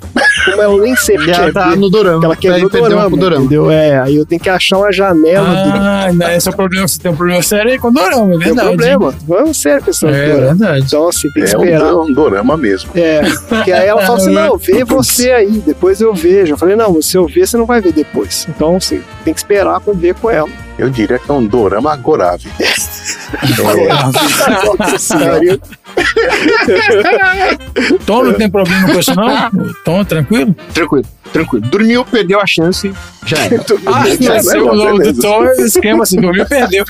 como 0.44 0.62
ela 0.62 0.82
nem 0.82 0.96
sempre 0.96 1.26
Já 1.26 1.44
quer 1.44 1.52
tá 1.52 1.70
ver, 1.70 1.76
no 1.76 1.88
dorama. 1.88 2.24
ela 2.24 2.36
quer 2.36 2.52
ver 2.54 2.64
o 2.64 2.70
perdeu 2.70 3.10
dorama, 3.10 3.40
entendeu? 3.40 3.70
É, 3.70 3.98
aí 4.00 4.16
eu 4.16 4.26
tenho 4.26 4.40
que 4.40 4.50
achar 4.50 4.78
uma 4.78 4.90
janela 4.92 5.46
do 5.48 5.70
Ah, 5.70 6.10
não, 6.12 6.30
esse 6.30 6.48
é 6.48 6.52
o 6.52 6.56
problema. 6.56 6.88
Você 6.88 6.98
tem 6.98 7.10
um 7.12 7.16
problema 7.16 7.42
sério 7.42 7.70
aí 7.72 7.78
com 7.78 7.88
o 7.88 7.92
Dorama, 7.92 8.26
é 8.34 8.38
Tem 8.38 8.38
verdade. 8.38 8.68
problema. 8.68 9.14
Vamos 9.26 9.56
sério 9.56 9.82
questão 9.84 10.08
É 10.10 10.34
do 10.34 10.40
verdade. 10.40 10.84
Então, 10.86 11.08
assim, 11.08 11.30
tem 11.32 11.44
que 11.44 11.54
É 11.54 11.58
um, 11.58 11.64
esperar. 11.64 11.94
um 11.94 12.12
dorama 12.12 12.56
mesmo. 12.56 12.90
É, 12.94 13.22
porque 13.48 13.72
aí 13.72 13.86
ela 13.86 14.02
fala 14.02 14.18
assim: 14.18 14.30
não, 14.34 14.56
vê 14.58 14.84
você 14.84 15.30
aí, 15.30 15.62
depois 15.64 16.00
eu 16.00 16.12
vejo. 16.14 16.54
Eu 16.54 16.58
falei: 16.58 16.76
não, 16.76 17.00
se 17.00 17.16
eu 17.16 17.26
ver, 17.26 17.46
você 17.46 17.56
não 17.56 17.66
vai 17.66 17.80
ver 17.80 17.92
depois. 17.92 18.46
Então, 18.48 18.76
assim, 18.76 19.00
tem 19.24 19.32
que 19.32 19.40
esperar 19.40 19.80
pra 19.80 19.92
ver 19.94 20.14
com 20.14 20.30
ela. 20.30 20.48
Eu 20.78 20.90
diria 20.90 21.18
que 21.18 21.30
é 21.30 21.34
um 21.34 21.44
dorama 21.46 21.92
agorável. 21.92 22.50
Nossa 24.78 24.98
senhora. 24.98 25.58
Tom 28.06 28.24
não 28.24 28.32
tem 28.34 28.50
problema 28.50 28.92
com 28.92 28.98
isso, 28.98 29.14
não? 29.14 29.50
Tom, 29.84 30.04
tranquilo? 30.04 30.54
Tranquilo, 30.72 31.04
tranquilo. 31.32 31.66
Dormiu, 31.66 32.04
perdeu 32.04 32.40
a 32.40 32.46
chance, 32.46 32.92
já 33.24 33.38
era. 33.38 33.56
Ah, 33.86 34.04
Já 34.20 34.36
é 34.36 34.60
o 34.60 34.74
nome 34.74 35.12
do. 35.12 35.20
Tom 35.20 35.44
é 35.44 35.52
esquema 35.62 36.02
assim, 36.02 36.20
dormiu, 36.20 36.46
perdeu. 36.46 36.84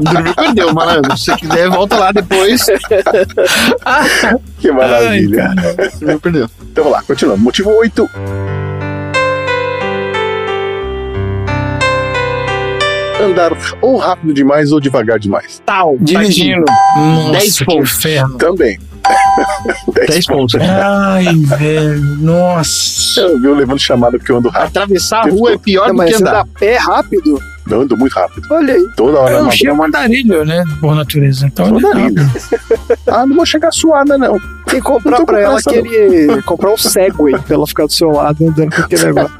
Dormiu, 0.00 0.34
perdeu, 0.34 0.74
malandro. 0.74 1.16
Se 1.16 1.26
você 1.26 1.36
quiser, 1.36 1.68
volta 1.68 1.96
lá 1.96 2.12
depois. 2.12 2.66
Que 4.58 4.72
maravilha. 4.72 5.54
Dormiu, 6.00 6.20
perdeu. 6.20 6.50
Então 6.72 6.84
vamos 6.84 6.98
lá, 6.98 7.04
continuando. 7.04 7.40
Motivo 7.42 7.70
8. 7.70 8.10
Andar 13.20 13.52
ou 13.82 13.96
rápido 13.96 14.32
demais 14.32 14.70
ou 14.72 14.80
devagar 14.80 15.18
demais. 15.18 15.60
Tal. 15.66 15.96
Dirigindo. 16.00 16.64
Nossa, 16.96 17.32
10 17.32 17.58
que 17.58 17.64
pontos. 17.64 17.90
inferno. 17.90 18.38
Também. 18.38 18.78
10 20.06 20.26
pontos. 20.26 20.54
Ai, 20.60 21.34
velho, 21.34 22.00
nossa. 22.20 23.20
Eu 23.20 23.40
vi 23.40 23.46
eu 23.46 23.54
levando 23.54 23.78
chamada 23.80 24.18
porque 24.18 24.30
eu 24.30 24.36
ando 24.36 24.48
rápido. 24.48 24.68
Atravessar 24.68 25.26
a 25.26 25.30
rua 25.30 25.52
é 25.54 25.58
pior 25.58 25.86
Não, 25.88 25.94
do 25.94 25.96
mas 25.98 26.10
que 26.10 26.22
andar. 26.22 26.32
dá 26.32 26.46
pé 26.58 26.76
rápido? 26.76 27.40
Eu 27.70 27.82
ando 27.82 27.96
muito 27.96 28.12
rápido. 28.14 28.46
Olha 28.50 28.74
aí. 28.74 28.88
Toda 28.96 29.18
hora 29.18 29.34
Eu 29.34 29.42
na 29.42 29.48
achei 29.48 29.70
um 29.70 29.82
andarilho, 29.82 30.44
né? 30.44 30.64
Por 30.80 30.94
natureza. 30.94 31.46
Então, 31.46 31.70
não. 31.70 31.92
linda. 31.92 32.22
Ah, 33.06 33.24
não 33.24 33.36
vou 33.36 33.46
chegar 33.46 33.72
suada, 33.72 34.18
não. 34.18 34.38
Tem 34.66 34.80
que 34.80 34.82
comprar 34.82 35.24
pra 35.24 35.40
ela 35.40 35.58
aquele. 35.58 36.42
comprar 36.42 36.70
um 36.72 36.76
Segway 36.76 37.38
pra 37.38 37.54
ela 37.56 37.66
ficar 37.66 37.86
do 37.86 37.92
seu 37.92 38.10
lado 38.10 38.46
andando 38.46 38.70
com 38.74 38.82
aquele 38.82 39.04
negócio. 39.06 39.30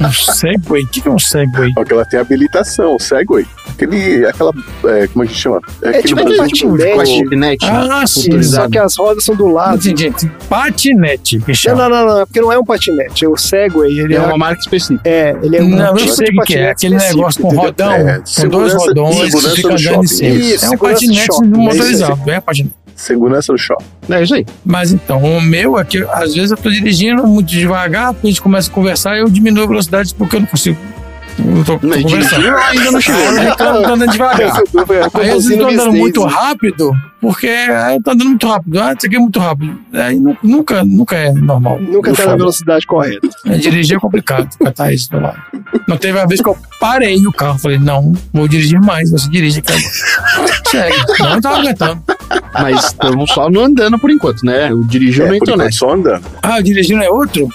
Um 0.00 0.12
Segway? 0.12 0.82
O 0.82 0.86
que 0.88 1.08
é 1.08 1.10
um 1.10 1.18
Segway? 1.20 1.72
Porque 1.72 1.92
ela 1.92 2.04
tem 2.04 2.18
habilitação, 2.18 2.96
o 2.96 2.98
Segway. 2.98 3.46
Aquele. 3.70 4.26
Aquela. 4.26 4.52
é, 4.86 5.06
como 5.06 5.24
é 5.24 5.28
que 5.28 5.34
chama? 5.34 5.60
É 5.82 6.02
tipo 6.02 6.20
aquele 6.20 6.34
um 6.34 6.36
Brasil- 6.74 6.96
patinete. 6.96 6.96
Patinete. 7.20 7.66
Ah, 7.66 8.06
sim. 8.08 8.42
Só 8.42 8.68
que 8.68 8.78
as 8.78 8.96
rodas 8.96 9.22
são 9.24 9.36
do 9.36 9.46
lado. 9.46 9.76
Entendi. 9.88 10.12
Patinete, 10.48 11.38
Não, 11.68 11.76
não, 11.76 11.88
não, 11.88 12.06
não, 12.06 12.20
é 12.20 12.26
porque 12.26 12.40
não 12.40 12.52
é 12.52 12.58
um 12.58 12.64
patinete. 12.64 13.24
É 13.24 13.28
o 13.28 13.36
Segway, 13.36 14.00
ele 14.00 14.14
É 14.14 14.18
é. 14.18 14.20
uma 14.20 14.36
marca 14.36 14.60
específica. 14.60 15.00
É, 15.08 15.36
ele 15.42 15.56
é 15.56 15.62
um 15.62 15.68
Não, 15.68 15.90
eu 15.90 15.96
tipo 15.96 16.12
sei 16.12 16.26
de 16.30 16.38
o 16.40 16.42
que 16.42 16.54
é. 16.56 16.70
Aquele 16.70 16.96
negócio 16.96 17.40
com 17.40 17.48
entendeu? 17.48 17.71
Rodão, 17.72 17.92
É, 17.92 18.22
com 18.36 18.48
dois 18.48 18.74
rodões 18.74 19.16
segurança 19.16 19.56
fica 19.56 19.68
do 19.68 19.74
andando 19.74 20.04
em 20.04 20.06
cima. 20.06 20.30
Isso, 20.30 20.64
é 20.64 20.70
um 20.70 20.78
patinete 20.78 21.28
é 21.30 21.46
motorizado, 21.46 22.30
é 22.30 22.40
patinete. 22.40 22.74
Segurança 22.94 23.52
do 23.52 23.58
shopping. 23.58 23.84
É 24.10 24.22
isso 24.22 24.34
aí. 24.34 24.46
Mas 24.64 24.92
então, 24.92 25.18
o 25.22 25.40
meu 25.40 25.78
é 25.78 25.84
que 25.84 26.04
às 26.10 26.34
vezes 26.34 26.50
eu 26.50 26.56
tô 26.56 26.70
dirigindo 26.70 27.26
muito 27.26 27.48
devagar, 27.48 28.14
a 28.22 28.26
gente 28.26 28.40
começa 28.40 28.70
a 28.70 28.74
conversar 28.74 29.16
e 29.16 29.20
eu 29.20 29.28
diminuo 29.28 29.64
a 29.64 29.66
velocidade 29.66 30.14
porque 30.14 30.36
eu 30.36 30.40
não 30.40 30.46
consigo. 30.46 30.76
Eu 31.38 31.64
tô, 31.64 31.78
tô 31.78 31.86
Não, 31.86 31.96
dirigiu, 31.96 32.56
ainda 32.56 32.90
não 32.92 33.00
chegou, 33.00 33.20
Aí 33.28 33.34
né? 33.36 33.50
eu 33.50 33.56
tô 33.56 33.64
andando 33.64 34.06
devagar. 34.10 34.52
Aí 35.14 35.30
às 35.30 35.44
vezes 35.44 35.50
eu 35.50 35.58
tô 35.58 35.68
andando 35.68 35.92
muito 35.92 36.22
rápido, 36.24 36.92
porque 37.20 37.46
aí 37.48 37.96
eu 37.96 38.02
tô 38.02 38.10
andando 38.10 38.28
muito 38.28 38.46
rápido. 38.46 38.80
Ah, 38.80 38.92
isso 38.96 39.06
aqui 39.06 39.16
é 39.16 39.18
muito 39.18 39.40
rápido. 39.40 39.78
Aí 39.92 40.20
nu- 40.20 40.36
nunca, 40.42 40.84
nunca 40.84 41.16
é 41.16 41.32
normal. 41.32 41.78
Nunca 41.80 42.12
tá 42.12 42.26
na 42.26 42.36
velocidade 42.36 42.86
correta. 42.86 43.28
É, 43.46 43.56
dirigir 43.56 43.96
é 43.96 44.00
complicado, 44.00 44.48
catar 44.58 44.92
isso 44.92 45.10
do 45.10 45.20
lado. 45.20 45.38
Não 45.88 45.96
teve 45.96 46.18
uma 46.18 46.26
vez 46.26 46.40
que 46.40 46.48
eu 46.48 46.56
parei 46.78 47.26
o 47.26 47.32
carro. 47.32 47.58
Falei, 47.58 47.78
não, 47.78 48.12
vou 48.32 48.46
dirigir 48.46 48.80
mais. 48.80 49.10
Você 49.10 49.28
dirige, 49.30 49.62
cara. 49.62 49.80
Segue. 50.70 50.96
Não 51.18 51.40
tava 51.40 51.58
aguentando. 51.58 52.02
Mas 52.54 52.84
estamos 52.86 53.30
só 53.30 53.48
no 53.50 53.60
andando 53.60 53.98
por 53.98 54.10
enquanto, 54.10 54.42
né? 54.44 54.72
O 54.72 54.84
dirigiu 54.84 55.24
É, 55.24 55.28
não 55.28 55.34
entrou 55.36 55.56
nessa. 55.56 55.78
só 55.78 55.92
andando. 55.94 56.22
Ah, 56.42 56.60
dirigindo 56.60 57.02
é 57.02 57.10
outro? 57.10 57.48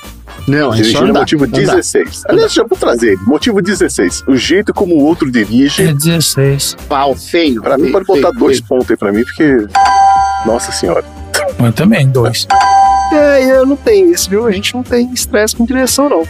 Não, 0.48 0.70
é 0.70 0.72
só 0.72 0.76
Dirigindo 0.76 1.06
é 1.06 1.10
andar. 1.10 1.20
motivo 1.20 1.44
andar. 1.46 1.60
16. 1.60 2.24
Aliás, 2.30 2.54
já 2.54 2.64
vou 2.64 2.78
trazer 2.78 3.08
ele. 3.14 3.22
Motivo 3.26 3.62
16. 3.62 4.24
O 4.28 4.36
jeito 4.38 4.74
como 4.74 4.96
o 4.96 5.04
outro 5.04 5.30
dirige. 5.30 5.84
É 5.84 5.94
16. 5.94 6.78
Pau, 6.88 7.16
feio. 7.16 7.62
Pra 7.62 7.78
mim, 7.78 7.84
feio, 7.84 7.94
pode 7.94 8.06
botar 8.06 8.30
feio, 8.30 8.40
dois 8.40 8.58
feio. 8.60 8.68
pontos 8.68 8.90
aí 8.92 8.98
pra 8.98 9.12
mim, 9.12 9.24
porque. 9.26 9.68
Nossa 10.46 10.72
senhora. 10.72 11.04
Mas 11.60 11.76
também, 11.76 12.08
dois. 12.08 12.48
É, 13.12 13.44
eu 13.58 13.66
não 13.66 13.76
tenho 13.76 14.12
isso, 14.14 14.30
viu? 14.30 14.46
A 14.46 14.52
gente 14.52 14.74
não 14.74 14.84
tem 14.84 15.12
estresse 15.14 15.56
com 15.56 15.66
direção, 15.66 16.10
não. 16.10 16.24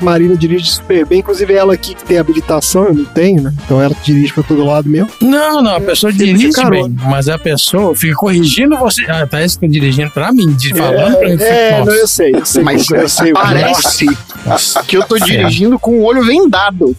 Marina 0.00 0.36
dirige 0.36 0.70
super 0.70 1.04
bem, 1.06 1.20
inclusive 1.20 1.52
ela 1.52 1.74
aqui 1.74 1.94
que 1.94 2.04
tem 2.04 2.18
habilitação, 2.18 2.84
eu 2.84 2.94
não 2.94 3.04
tenho, 3.04 3.42
né? 3.42 3.54
Então 3.64 3.80
ela 3.80 3.94
que 3.94 4.12
dirige 4.12 4.32
pra 4.32 4.42
todo 4.42 4.64
lado 4.64 4.88
mesmo. 4.88 5.10
Não, 5.20 5.62
não, 5.62 5.76
a 5.76 5.80
pessoa 5.80 6.12
dirige 6.12 6.50
bem, 6.68 6.94
mas 7.08 7.28
a 7.28 7.38
pessoa 7.38 7.94
fica 7.94 8.14
corrigindo 8.14 8.76
você. 8.76 9.04
Ah, 9.08 9.26
tá 9.26 9.42
isso 9.42 9.58
que 9.58 9.68
dirigindo 9.68 10.10
pra 10.10 10.32
mim, 10.32 10.52
de, 10.52 10.74
falando 10.74 11.16
pra 11.16 11.28
mim. 11.28 11.36
é, 11.40 11.78
nossa. 11.78 11.84
não, 11.90 11.94
eu 11.94 12.06
sei, 12.06 12.34
eu 12.34 12.46
sei. 12.46 12.62
Mas 12.62 12.90
eu 12.90 13.08
sei. 13.08 13.32
parece 13.32 14.06
Nossa. 14.46 14.82
que 14.84 14.96
eu 14.96 15.02
tô 15.02 15.18
dirigindo 15.18 15.78
com 15.78 15.98
o 15.98 16.04
olho 16.04 16.24
vendado. 16.24 16.96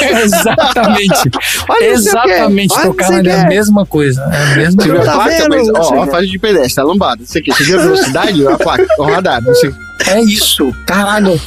Exatamente. 0.00 1.30
Olha, 1.68 1.90
o. 1.90 1.92
Exatamente. 1.92 2.74
Olha, 2.74 2.84
não 2.84 2.92
Tocar 2.92 3.06
sei 3.06 3.16
o 3.16 3.18
ali 3.20 3.28
é 3.30 3.40
mesma 3.48 3.86
coisa. 3.86 4.22
É 4.22 4.52
a 4.52 4.56
mesma 4.56 4.82
Você 4.82 4.88
viu 4.88 4.94
a 4.94 5.04
coisa. 5.04 5.10
Tá 5.10 5.16
placa, 5.16 5.30
vendo? 5.30 5.48
mas, 5.48 5.68
ó, 5.68 5.82
sei, 5.82 5.98
a 5.98 6.06
faixa 6.06 6.26
de 6.26 6.38
pedestre, 6.38 6.80
a 6.80 6.84
lombada, 6.84 7.22
isso 7.22 7.38
aqui. 7.38 7.52
Você 7.52 7.64
viu 7.64 7.78
a 7.78 7.82
velocidade? 7.82 8.46
a 8.48 8.58
placa, 8.58 8.86
o 8.98 9.02
radar, 9.04 9.42
não 9.42 9.54
sei. 9.54 9.72
É 10.06 10.20
isso. 10.20 10.74
Caralho. 10.86 11.40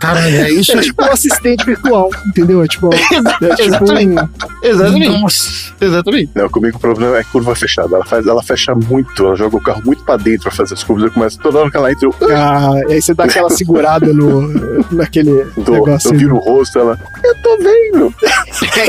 Caralho, 0.00 0.36
é 0.36 0.50
isso. 0.50 0.72
É 0.72 0.80
tipo 0.80 1.02
um 1.02 1.10
assistente 1.12 1.64
virtual, 1.64 2.10
entendeu? 2.26 2.62
É 2.62 2.66
tipo, 2.68 2.90
é 2.94 2.96
tipo 2.98 3.62
Exatamente. 3.62 4.20
um... 4.20 4.28
Exatamente. 4.62 5.08
Nossa. 5.20 5.72
Exatamente. 5.80 6.30
Não, 6.34 6.48
comigo 6.48 6.76
o 6.76 6.80
problema 6.80 7.18
é 7.18 7.24
curva 7.24 7.54
fechada. 7.54 7.96
Ela, 7.96 8.04
faz, 8.04 8.26
ela 8.26 8.42
fecha 8.42 8.74
muito, 8.74 9.24
ela 9.26 9.34
joga 9.36 9.56
o 9.56 9.60
carro 9.60 9.82
muito 9.84 10.04
pra 10.04 10.16
dentro 10.16 10.42
pra 10.42 10.52
fazer 10.52 10.74
as 10.74 10.82
curvas. 10.84 11.04
Eu 11.06 11.10
começo 11.12 11.38
toda 11.40 11.58
hora 11.58 11.70
que 11.70 11.76
ela 11.76 11.90
entra, 11.92 12.06
eu, 12.08 12.14
Ah, 12.34 12.72
e 12.88 12.92
aí 12.94 13.02
você 13.02 13.14
dá 13.14 13.24
aquela 13.24 13.50
segurada 13.50 14.12
no, 14.12 14.42
naquele 14.92 15.44
negócio. 15.56 16.12
eu 16.12 16.18
viro 16.18 16.36
o 16.36 16.38
rosto, 16.38 16.78
ela. 16.78 16.98
Eu 17.24 17.34
tô 17.42 17.58
vendo. 17.58 18.14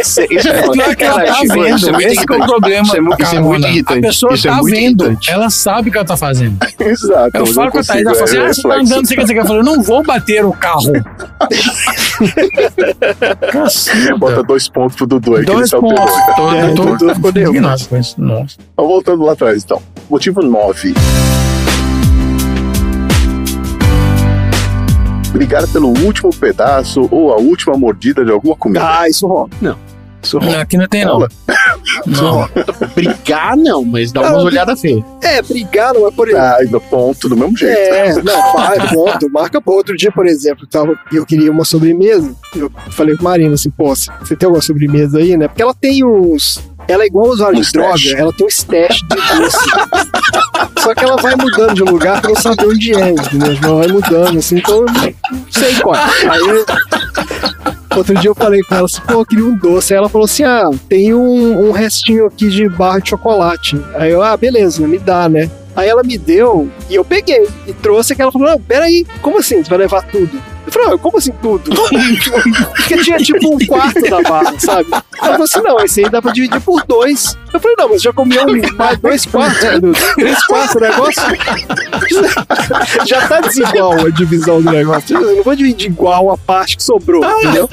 Isso 0.02 0.22
é 0.22 0.28
Não 0.76 0.86
é 0.86 0.96
que 0.96 1.04
ela 1.04 1.16
tá 1.16 1.26
Cara, 1.26 1.42
vendo, 1.42 1.76
isso 1.78 1.90
é 1.90 1.92
muito 1.92 2.08
esse 2.08 2.26
que 2.26 2.34
é 2.34 2.38
o 2.38 2.46
problema. 2.46 2.84
Isso 2.84 2.96
é 2.98 3.02
mu- 3.02 3.16
isso 3.20 3.36
é 3.36 3.40
muito 3.40 3.68
irritante. 3.68 4.00
A 4.00 4.02
pessoa 4.02 4.34
Isso 4.34 4.48
é 4.48 4.52
tá 4.52 4.58
muito 4.58 4.76
vendo, 4.76 5.04
irritante. 5.06 5.32
ela 5.32 5.50
sabe 5.50 5.90
o 5.90 5.92
que 5.92 5.98
ela 5.98 6.08
tá 6.08 6.18
fazendo. 6.18 6.58
Exato. 6.80 7.32
Eu 7.38 7.46
falo 7.48 7.72
com 7.72 7.80
a 7.80 7.84
Thaís, 7.84 8.06
ela 8.06 8.14
fala 8.16 8.24
assim, 8.26 8.38
é 8.38 8.42
ah, 8.46 8.54
você 8.54 8.62
tá 8.62 8.76
andando, 8.76 8.99
não 9.02 9.06
sei 9.08 9.16
o 9.18 9.18
que, 9.18 9.22
não 9.22 9.28
sei 9.28 9.40
o 9.40 9.46
que. 9.46 9.52
Eu 9.52 9.64
não 9.64 9.82
vou 9.84 10.04
bater 10.04 10.46
o 10.46 10.52
carro. 10.54 10.92
Caceta. 13.52 14.18
Bota 14.18 14.44
dois 14.44 14.68
pontos 14.70 14.96
pro 14.96 15.08
Dudu 15.08 15.36
aí, 15.36 15.44
que 15.46 15.50
ele 15.52 15.58
Dois 15.58 15.70
tá 15.70 15.78
o 15.78 15.82
pontos. 15.82 16.14
Tô, 16.36 16.52
É, 16.52 16.70
eu 16.72 16.76
tô, 16.76 16.86
Dudu 16.86 17.16
ficou 17.16 17.32
nervoso. 17.32 17.40
indignado 17.58 17.88
com 17.88 17.98
isso. 17.98 18.22
Nossa. 18.22 18.58
Então, 18.74 18.88
voltando 18.88 19.24
lá 19.24 19.34
atrás, 19.34 19.64
então. 19.64 19.82
Motivo 20.10 20.42
9. 20.42 20.94
Brigar 25.32 25.68
pelo 25.68 25.90
último 26.04 26.32
pedaço 26.36 27.08
ou 27.12 27.32
a 27.32 27.38
última 27.38 27.78
mordida 27.78 28.26
de 28.26 28.32
alguma 28.32 28.56
comida. 28.56 28.82
Ah, 29.00 29.08
isso 29.08 29.28
rola. 29.28 29.48
Não. 29.62 29.78
Rola. 30.34 30.62
Aqui 30.62 30.78
não 30.78 30.88
tem, 30.88 31.06
não. 31.06 31.20
Não. 32.06 32.50
Brigar, 32.94 33.56
não, 33.58 33.84
mas 33.84 34.12
dá 34.12 34.22
umas 34.22 34.44
olhadas 34.44 34.80
feias. 34.82 35.04
É, 35.22 35.42
brigar 35.42 35.94
não 35.94 36.08
é 36.08 36.12
por 36.12 36.28
exemplo. 36.28 36.46
Ah, 36.46 36.58
ainda 36.60 36.80
ponto 36.80 37.30
do 37.30 37.38
mesmo 37.38 37.58
jeito. 37.58 37.78
É, 37.78 38.14
não, 38.22 38.54
vai, 38.54 38.88
ponto. 38.94 39.30
Marca 39.32 39.62
por 39.62 39.76
outro 39.76 39.96
dia, 39.96 40.12
por 40.12 40.28
exemplo, 40.28 40.68
tava, 40.68 40.98
eu 41.12 41.26
queria 41.26 41.52
uma 41.52 41.64
sobremesa. 41.66 42.34
Eu 42.56 42.72
falei 42.92 43.16
com 43.16 43.22
a 43.28 43.32
Marina 43.32 43.54
assim, 43.54 43.70
pô, 43.70 43.94
você 43.96 44.36
tem 44.36 44.46
alguma 44.48 44.62
sobremesa 44.62 45.20
aí, 45.20 45.38
né? 45.38 45.48
Porque 45.48 45.62
ela 45.62 45.74
tem 45.74 46.04
uns. 46.04 46.62
Ela 46.88 47.04
é 47.04 47.08
igual 47.08 47.28
a 47.28 47.30
usuário 47.30 47.58
Um 47.60 47.62
de 47.62 47.72
droga, 47.72 47.96
stash. 47.98 48.14
ela 48.20 48.34
tem 48.34 48.46
um 48.46 48.50
stash 48.50 48.98
de 49.04 49.38
doce. 49.38 49.70
Só 50.80 50.96
que 50.96 51.04
ela 51.06 51.18
vai 51.18 51.36
mudando 51.36 51.76
de 51.76 51.84
lugar 51.84 52.20
pra 52.20 52.30
não 52.32 52.42
saber 52.42 52.66
onde 52.66 52.94
é, 52.96 53.12
entendeu? 53.12 53.58
Ela 53.64 53.76
vai 53.76 53.88
mudando, 53.90 54.40
assim, 54.40 54.58
então 54.58 54.76
eu 54.78 54.86
não 54.86 55.52
sei 55.52 55.76
qual. 55.76 55.96
é. 55.96 56.00
Aí 56.30 56.66
Outro 58.00 58.16
dia 58.16 58.30
eu 58.30 58.36
falei 58.36 58.62
com 58.62 58.76
ela 58.76 58.86
assim, 58.86 59.02
pô, 59.02 59.16
eu 59.16 59.26
queria 59.26 59.44
um 59.44 59.58
doce. 59.58 59.94
Aí 59.94 59.98
ela 59.98 60.08
falou 60.08 60.24
assim: 60.24 60.44
ah, 60.44 60.70
tem 60.88 61.14
um, 61.14 61.68
um 61.68 61.72
restinho 61.72 62.28
aqui 62.28 62.48
de 62.48 62.70
barra 62.70 63.00
de 63.00 63.10
chocolate. 63.10 63.80
Aí 63.96 64.12
eu, 64.12 64.24
ah, 64.24 64.38
beleza, 64.38 64.88
me 64.88 64.98
dá, 64.98 65.28
né? 65.28 65.52
Aí 65.76 65.90
ela 65.90 66.02
me 66.02 66.18
deu 66.18 66.70
e 66.90 66.96
eu 66.96 67.04
peguei 67.04 67.46
e 67.68 67.74
trouxe 67.74 68.14
aquela 68.14 68.32
falou: 68.32 68.48
Não, 68.48 68.62
peraí, 68.62 69.06
como 69.22 69.40
assim? 69.40 69.62
Você 69.62 69.70
vai 69.70 69.80
levar 69.80 70.02
tudo? 70.04 70.42
Eu 70.70 70.72
falei, 70.72 70.94
ah, 70.94 70.98
como 71.00 71.18
assim 71.18 71.32
tudo? 71.42 71.72
Porque 72.78 72.98
tinha 73.00 73.18
tipo 73.18 73.56
um 73.56 73.58
quarto 73.66 74.02
da 74.08 74.22
barra, 74.22 74.54
sabe? 74.60 74.88
Ela 74.92 75.32
falou 75.32 75.44
assim: 75.44 75.62
não, 75.62 75.80
esse 75.84 76.04
aí 76.04 76.10
dá 76.12 76.22
pra 76.22 76.32
dividir 76.32 76.62
por 76.62 76.86
dois. 76.86 77.36
Eu 77.52 77.60
falei, 77.60 77.76
não, 77.80 77.90
mas 77.90 78.04
já 78.04 78.14
comeu 78.14 78.44
um, 78.46 78.76
mais 78.78 79.00
dois 79.00 79.26
quartos, 79.26 79.64
meu 79.64 79.82
Deus. 79.82 79.98
três 80.14 80.46
quartos 80.46 80.76
o 80.76 80.80
negócio. 80.80 81.24
Já 83.06 83.28
tá 83.28 83.42
desigual 83.42 83.94
a 83.94 84.10
divisão 84.10 84.62
do 84.62 84.72
negócio. 84.72 85.18
Eu 85.18 85.38
não 85.38 85.44
vou 85.44 85.56
dividir 85.56 85.88
igual 85.90 86.30
a 86.32 86.38
parte 86.38 86.78
que 86.78 86.84
sobrou, 86.84 87.24
entendeu? 87.26 87.68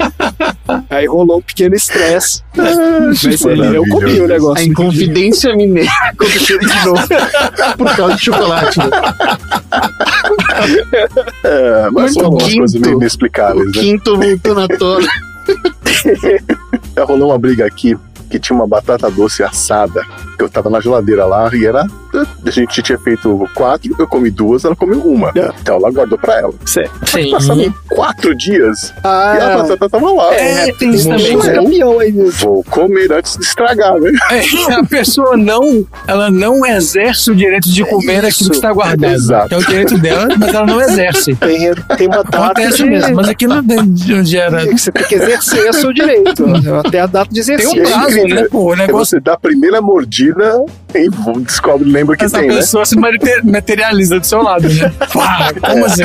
Aí 0.89 1.05
rolou 1.05 1.37
um 1.37 1.41
pequeno 1.41 1.75
estresse. 1.75 2.41
Mas 2.55 3.23
ele, 3.45 3.77
eu 3.77 3.83
comi 3.89 4.19
o 4.19 4.27
negócio. 4.27 4.63
A 4.63 4.67
Inconfidência 4.67 5.55
Mineira 5.55 5.91
aconteceu 6.09 6.59
de 6.59 6.65
novo. 6.85 7.07
Por 7.77 7.95
causa 7.95 8.15
de 8.15 8.23
chocolate. 8.25 8.79
né? 8.79 8.89
É, 11.43 11.89
mas 11.91 12.15
Muito 12.15 12.29
umas 12.29 12.43
quinto. 12.43 12.57
coisas 12.59 12.81
meio 12.87 12.97
inexplicáveis, 12.97 13.65
né? 13.65 13.71
Quinto 13.73 14.17
voltando 14.17 14.61
à 14.61 14.67
tona. 14.67 15.07
Já 16.97 17.03
rolou 17.05 17.29
uma 17.29 17.37
briga 17.37 17.63
aqui 17.65 17.95
que 18.29 18.37
tinha 18.39 18.55
uma 18.57 18.67
batata 18.67 19.09
doce 19.09 19.41
assada, 19.41 20.01
que 20.37 20.43
eu 20.43 20.49
tava 20.49 20.69
na 20.69 20.81
geladeira 20.81 21.25
lá 21.25 21.49
e 21.53 21.65
era. 21.65 21.85
A 22.45 22.49
gente 22.49 22.81
tinha 22.81 22.97
feito 22.97 23.47
quatro, 23.53 23.95
eu 23.97 24.07
comi 24.07 24.29
duas, 24.29 24.65
ela 24.65 24.75
comeu 24.75 24.99
uma. 24.99 25.31
Então 25.61 25.75
ela 25.75 25.89
guardou 25.91 26.17
pra 26.17 26.39
ela. 26.39 26.53
Certo. 26.65 26.91
Sim. 27.05 27.31
Passaram 27.31 27.73
quatro 27.87 28.35
dias 28.35 28.89
e 28.89 29.07
a 29.07 29.53
Ah, 29.53 29.57
batata 29.61 29.89
tava 29.89 30.11
lá. 30.11 30.33
É, 30.33 30.71
tem 30.73 30.89
isso 30.89 31.07
também. 31.07 31.37
campeão 31.39 31.99
aí. 31.99 32.11
né? 32.11 32.29
Vou 32.39 32.63
comer 32.65 33.11
antes 33.13 33.37
de 33.37 33.45
estragar, 33.45 33.97
né? 33.99 34.11
É, 34.31 34.73
a 34.73 34.83
pessoa 34.83 35.37
não, 35.37 35.85
ela 36.07 36.29
não 36.29 36.65
exerce 36.65 37.31
o 37.31 37.35
direito 37.35 37.69
de 37.69 37.85
comer 37.85 38.25
aquilo 38.25 38.49
que 38.49 38.55
está 38.57 38.73
guardado. 38.73 39.13
Exato. 39.13 39.53
É 39.53 39.57
o 39.57 39.65
direito 39.65 39.97
dela, 39.99 40.27
mas 40.37 40.53
ela 40.53 40.65
não 40.65 40.81
exerce. 40.81 41.33
Tem, 41.35 41.73
tem 41.97 42.07
uma 42.07 42.23
data 42.23 42.37
Acontece 42.45 42.83
mesmo, 42.83 43.15
mas 43.15 43.29
aqui 43.29 43.47
não 43.47 43.59
onde 43.59 44.37
era. 44.37 44.65
Você 44.65 44.91
tem 44.91 45.05
que 45.05 45.15
exercer 45.15 45.69
o 45.69 45.73
seu 45.73 45.93
direito. 45.93 46.45
Até 46.87 46.99
a 47.01 47.05
data 47.05 47.29
de 47.33 47.43
Tem 47.45 47.55
exercício. 47.55 47.81
um 47.81 47.85
prazo, 47.91 48.23
né? 48.27 48.43
Pô, 48.51 48.63
o 48.65 48.73
É 48.73 48.77
negócio. 48.77 49.05
você 49.17 49.19
dá 49.19 49.33
a 49.33 49.39
primeira 49.39 49.81
mordida 49.81 50.63
e 50.95 51.09
descobre, 51.41 51.89
lembra 51.89 52.15
que 52.17 52.25
Essa 52.25 52.39
tem, 52.39 52.47
né? 52.47 52.55
pessoa 52.55 52.85
se 52.85 52.97
mate- 52.97 53.41
materializa 53.43 54.19
do 54.19 54.25
seu 54.25 54.41
lado, 54.41 54.67
né? 54.69 54.91
Pá, 55.13 55.51
como 55.69 55.85
assim? 55.85 56.03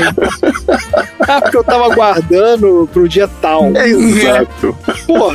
Ah, 1.28 1.40
porque 1.40 1.56
eu 1.56 1.64
tava 1.64 1.94
guardando 1.94 2.88
pro 2.92 3.09
dia 3.09 3.28
tal. 3.40 3.64
É 3.76 3.88
exato. 3.88 4.76
Pô, 5.06 5.32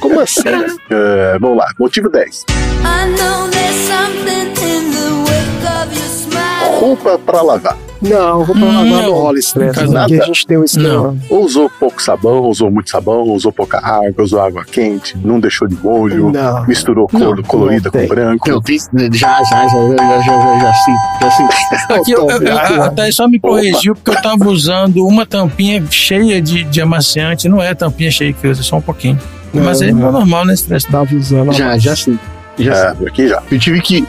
como 0.00 0.20
assim? 0.20 0.42
É, 0.90 1.38
vamos 1.38 1.58
lá, 1.58 1.66
motivo 1.78 2.08
10. 2.08 2.44
I 2.48 3.06
know 3.16 3.48
there's 3.50 3.76
something 3.86 4.48
in 4.62 4.90
the 4.90 5.30
wake 5.30 5.66
of 5.66 5.94
your 5.94 6.08
smile. 6.08 6.78
Roupa 6.80 7.18
pra 7.18 7.42
lavar. 7.42 7.76
Não, 8.02 8.42
roupa 8.42 8.60
lavar 8.60 8.84
não 8.84 9.02
Não. 9.02 9.12
rola 9.12 9.38
estresse. 9.38 9.86
Nada. 9.86 10.08
Porque 10.08 10.22
a 10.22 10.26
gente 10.26 10.46
tem 10.46 10.58
um 10.58 10.64
esquema. 10.64 11.16
Ou 11.30 11.44
usou 11.44 11.70
pouco 11.78 12.02
sabão, 12.02 12.42
usou 12.48 12.70
muito 12.70 12.90
sabão, 12.90 13.22
usou 13.30 13.52
pouca 13.52 13.78
água, 13.78 14.24
usou 14.24 14.40
água 14.40 14.64
quente, 14.64 15.16
não 15.18 15.38
deixou 15.38 15.68
de 15.68 15.76
molho, 15.76 16.30
Não. 16.30 16.66
misturou 16.66 17.06
cor 17.08 17.36
Não, 17.36 17.42
colorida 17.42 17.90
não 17.92 18.00
com 18.02 18.08
branco. 18.08 18.50
Eu 18.50 18.60
fiz. 18.62 18.90
Já, 19.12 19.42
já, 19.44 19.66
já, 19.66 19.68
já, 19.68 19.96
já, 19.96 20.20
já, 20.20 20.22
já, 20.22 20.58
já, 20.60 20.74
sim. 20.74 20.92
Já 21.20 21.30
sim. 21.30 21.44
Aqui 21.94 22.12
eu, 22.12 22.28
eu, 22.28 22.42
eu, 22.42 22.82
a 22.82 22.90
Thaís 22.90 23.14
só 23.14 23.28
me 23.28 23.38
corrigiu 23.38 23.94
porque 23.94 24.10
eu 24.10 24.22
tava 24.22 24.48
usando 24.48 25.06
uma 25.06 25.24
tampinha 25.24 25.84
cheia 25.90 26.40
de, 26.42 26.64
de 26.64 26.80
amaciante. 26.80 27.48
Não 27.48 27.62
é 27.62 27.74
tampinha 27.74 28.10
cheia 28.10 28.32
que 28.32 28.46
usa, 28.48 28.62
só 28.62 28.76
um 28.76 28.82
pouquinho. 28.82 29.18
Mas 29.54 29.82
é 29.82 29.92
não. 29.92 30.10
normal, 30.12 30.44
né? 30.46 30.54
Estresse. 30.54 30.88
Tava 30.90 31.14
usando. 31.14 31.52
Já, 31.52 31.76
já 31.78 31.94
sim. 31.94 32.18
Já 32.58 32.94
sim. 32.94 33.04
É, 33.04 33.08
aqui 33.08 33.28
já. 33.28 33.42
Eu 33.50 33.58
tive 33.58 33.80
que 33.80 34.04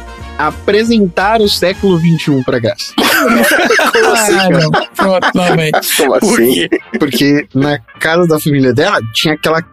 apresentar 0.48 1.42
o 1.42 1.50
século 1.50 2.00
XXI 2.00 2.44
pra 2.44 2.60
Graça. 2.60 2.94
Ah, 3.96 4.50
não. 4.50 4.72
Pronto, 4.96 5.30
lá 5.34 5.56
vem. 5.56 5.72
Como 5.98 6.20
Por 6.20 6.42
assim? 6.42 6.54
quê? 6.54 6.70
Porque 7.00 7.48
na 7.54 7.80
casa 8.00 8.28
da 8.28 8.40
família 8.40 8.74
dela 8.74 9.00
tinha 9.14 9.34
aquela 9.34 9.64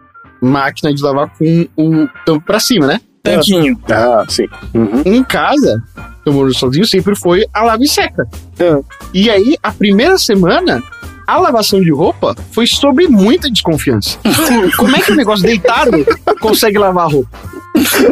máquina 0.41 0.93
de 0.93 1.01
lavar 1.01 1.31
com 1.37 1.67
o 1.75 2.07
tampo 2.25 2.45
pra 2.45 2.59
cima, 2.59 2.87
né? 2.87 3.01
Tanquinho. 3.23 3.79
Ah, 3.89 4.23
sim. 4.27 4.45
Uhum. 4.73 5.01
Em 5.05 5.23
casa, 5.23 5.81
eu 6.25 6.33
moro 6.33 6.53
sozinho, 6.53 6.85
sempre 6.85 7.15
foi 7.15 7.45
a 7.53 7.63
lava 7.63 7.83
e 7.83 7.87
seca. 7.87 8.27
É. 8.59 8.79
E 9.13 9.29
aí, 9.29 9.57
a 9.61 9.71
primeira 9.71 10.17
semana, 10.17 10.81
a 11.27 11.37
lavação 11.37 11.81
de 11.81 11.91
roupa 11.91 12.35
foi 12.51 12.65
sobre 12.65 13.07
muita 13.07 13.49
desconfiança. 13.49 14.17
Como 14.77 14.95
é 14.95 15.01
que 15.01 15.11
o 15.11 15.15
negócio 15.15 15.45
deitado 15.45 16.05
consegue 16.41 16.77
lavar 16.77 17.05
a 17.05 17.09
roupa? 17.09 17.29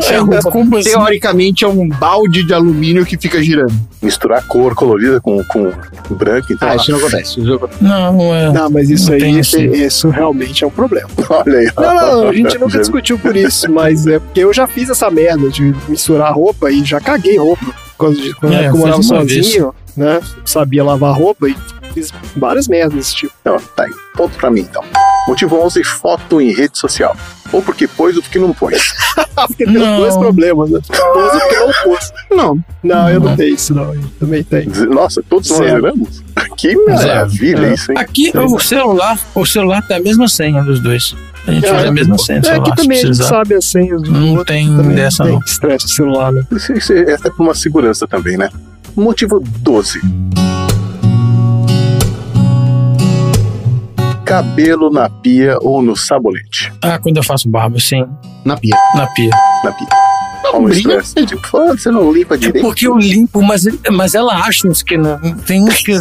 É, 0.09 0.41
como 0.49 0.77
assim? 0.77 0.89
Teoricamente 0.89 1.65
é 1.65 1.67
um 1.67 1.87
balde 1.89 2.43
de 2.43 2.53
alumínio 2.53 3.05
que 3.05 3.17
fica 3.17 3.41
girando. 3.43 3.73
Misturar 4.01 4.41
cor 4.47 4.73
colorida 4.73 5.19
com, 5.19 5.43
com 5.43 5.71
branco, 6.11 6.53
então. 6.53 6.69
Ah, 6.69 6.75
isso 6.75 6.91
não 6.91 6.99
acontece. 6.99 7.31
Isso 7.39 7.43
não 7.43 7.55
acontece. 7.55 7.83
Não, 7.83 8.13
não 8.13 8.35
é. 8.35 8.51
Não, 8.51 8.69
mas 8.69 8.89
isso 8.89 9.07
Não 9.11 9.15
aí, 9.15 9.39
isso, 9.39 9.57
assim. 9.57 9.71
isso 9.71 10.09
realmente 10.09 10.63
é 10.63 10.67
um 10.67 10.71
problema. 10.71 11.09
Olha 11.29 11.59
aí. 11.59 11.69
Não, 11.75 11.95
não, 12.23 12.29
a 12.29 12.33
gente 12.33 12.57
nunca 12.57 12.77
discutiu 12.79 13.19
por 13.19 13.35
isso, 13.35 13.69
mas 13.71 14.07
é 14.07 14.17
porque 14.19 14.39
eu 14.39 14.53
já 14.53 14.65
fiz 14.65 14.89
essa 14.89 15.11
merda 15.11 15.49
de 15.49 15.75
misturar 15.87 16.33
roupa 16.33 16.71
e 16.71 16.83
já 16.85 16.99
caguei 17.01 17.37
roupa. 17.37 17.65
Quando, 17.97 18.15
de- 18.19 18.33
quando 18.35 18.53
É, 18.53 18.69
eu 18.69 18.77
morava 18.77 19.01
vez. 19.01 19.07
sozinho, 19.07 19.75
né? 19.97 20.21
Sabia 20.45 20.83
lavar 20.83 21.13
roupa 21.13 21.49
e 21.49 21.55
fiz 21.93 22.11
várias 22.35 22.67
merdas 22.67 22.93
desse 22.95 23.13
tipo. 23.15 23.33
Não, 23.43 23.57
tá 23.57 23.83
aí. 23.83 23.91
Ponto 24.15 24.35
pra 24.37 24.49
mim, 24.49 24.61
então. 24.61 24.83
Motivo 25.27 25.57
11, 25.61 25.83
foto 25.83 26.39
em 26.41 26.51
rede 26.53 26.77
social. 26.79 27.15
Ou 27.51 27.61
porque 27.61 27.87
pôs 27.87 28.15
ou 28.15 28.21
porque 28.21 28.37
não 28.39 28.53
pôs. 28.53 28.93
porque 29.47 29.65
tem 29.65 29.77
os 29.77 29.97
dois 29.97 30.17
problemas, 30.17 30.69
né? 30.69 30.79
Pôs 30.87 31.33
e 31.33 31.39
porque 31.39 31.55
não 31.55 31.71
pôs. 31.83 32.11
Não. 32.31 32.59
Não, 32.83 33.09
eu 33.09 33.19
não 33.19 33.35
tenho 33.35 33.55
isso, 33.55 33.73
não. 33.73 33.93
Eu 33.93 34.03
também 34.19 34.43
tenho. 34.43 34.69
Nossa, 34.93 35.21
todos 35.27 35.49
nós 35.49 35.59
zeramos? 35.59 36.23
Que 36.57 36.75
maravilha 36.85 37.67
É. 37.67 37.73
isso, 37.73 37.91
hein? 37.91 37.97
Aqui 37.99 38.31
o 38.35 38.59
celular, 38.59 39.19
o 39.33 39.45
celular 39.45 39.81
tem 39.87 39.97
a 39.97 39.99
mesma 40.01 40.27
senha 40.27 40.63
dos 40.63 40.79
dois. 40.79 41.15
A 41.47 41.51
gente 41.51 41.65
usa 41.65 41.87
a 41.87 41.91
mesma 41.91 42.17
senha 42.17 42.39
É, 42.39 42.43
celular. 42.43 42.67
aqui 42.67 42.75
também 42.81 42.97
a 42.99 43.01
gente 43.05 43.17
sabe 43.17 43.55
as 43.55 43.65
senhas 43.65 44.01
Não 44.03 44.29
outro. 44.31 44.45
tem 44.45 44.77
dessa, 44.93 45.23
tem 45.23 45.33
não. 45.33 45.39
estresse 45.45 45.85
do 45.85 45.91
celular, 45.91 46.31
né? 46.31 46.43
Isso, 46.51 46.73
isso 46.73 46.93
é 46.93 47.13
até 47.13 47.29
por 47.29 47.41
uma 47.43 47.55
segurança 47.55 48.07
também, 48.07 48.37
né? 48.37 48.49
Motivo 48.95 49.39
12. 49.59 49.99
Cabelo 54.29 54.91
na 54.91 55.09
pia 55.09 55.57
ou 55.59 55.81
no 55.81 55.95
sabonete. 55.95 56.71
Ah, 56.83 56.99
quando 56.99 57.17
eu 57.17 57.23
faço 57.23 57.49
barba, 57.49 57.79
sim. 57.79 58.05
Na 58.45 58.55
pia. 58.55 58.75
Na 58.93 59.07
pia. 59.07 59.31
Na 59.63 59.71
pia. 59.71 60.08
Briga. 60.63 60.95
estresse. 60.97 61.25
Tipo, 61.27 61.57
"Ah, 61.57 61.71
você 61.71 61.91
não 61.91 62.11
limpa 62.11 62.37
direito. 62.37 62.63
Porque 62.65 62.87
eu 62.87 62.97
limpo, 62.97 63.41
mas, 63.41 63.65
mas 63.91 64.15
ela 64.15 64.33
acha 64.35 64.67
uns 64.67 64.81
que 64.81 64.97
não. 64.97 65.17
Tem 65.45 65.61
uns 65.63 65.77
que. 65.77 65.93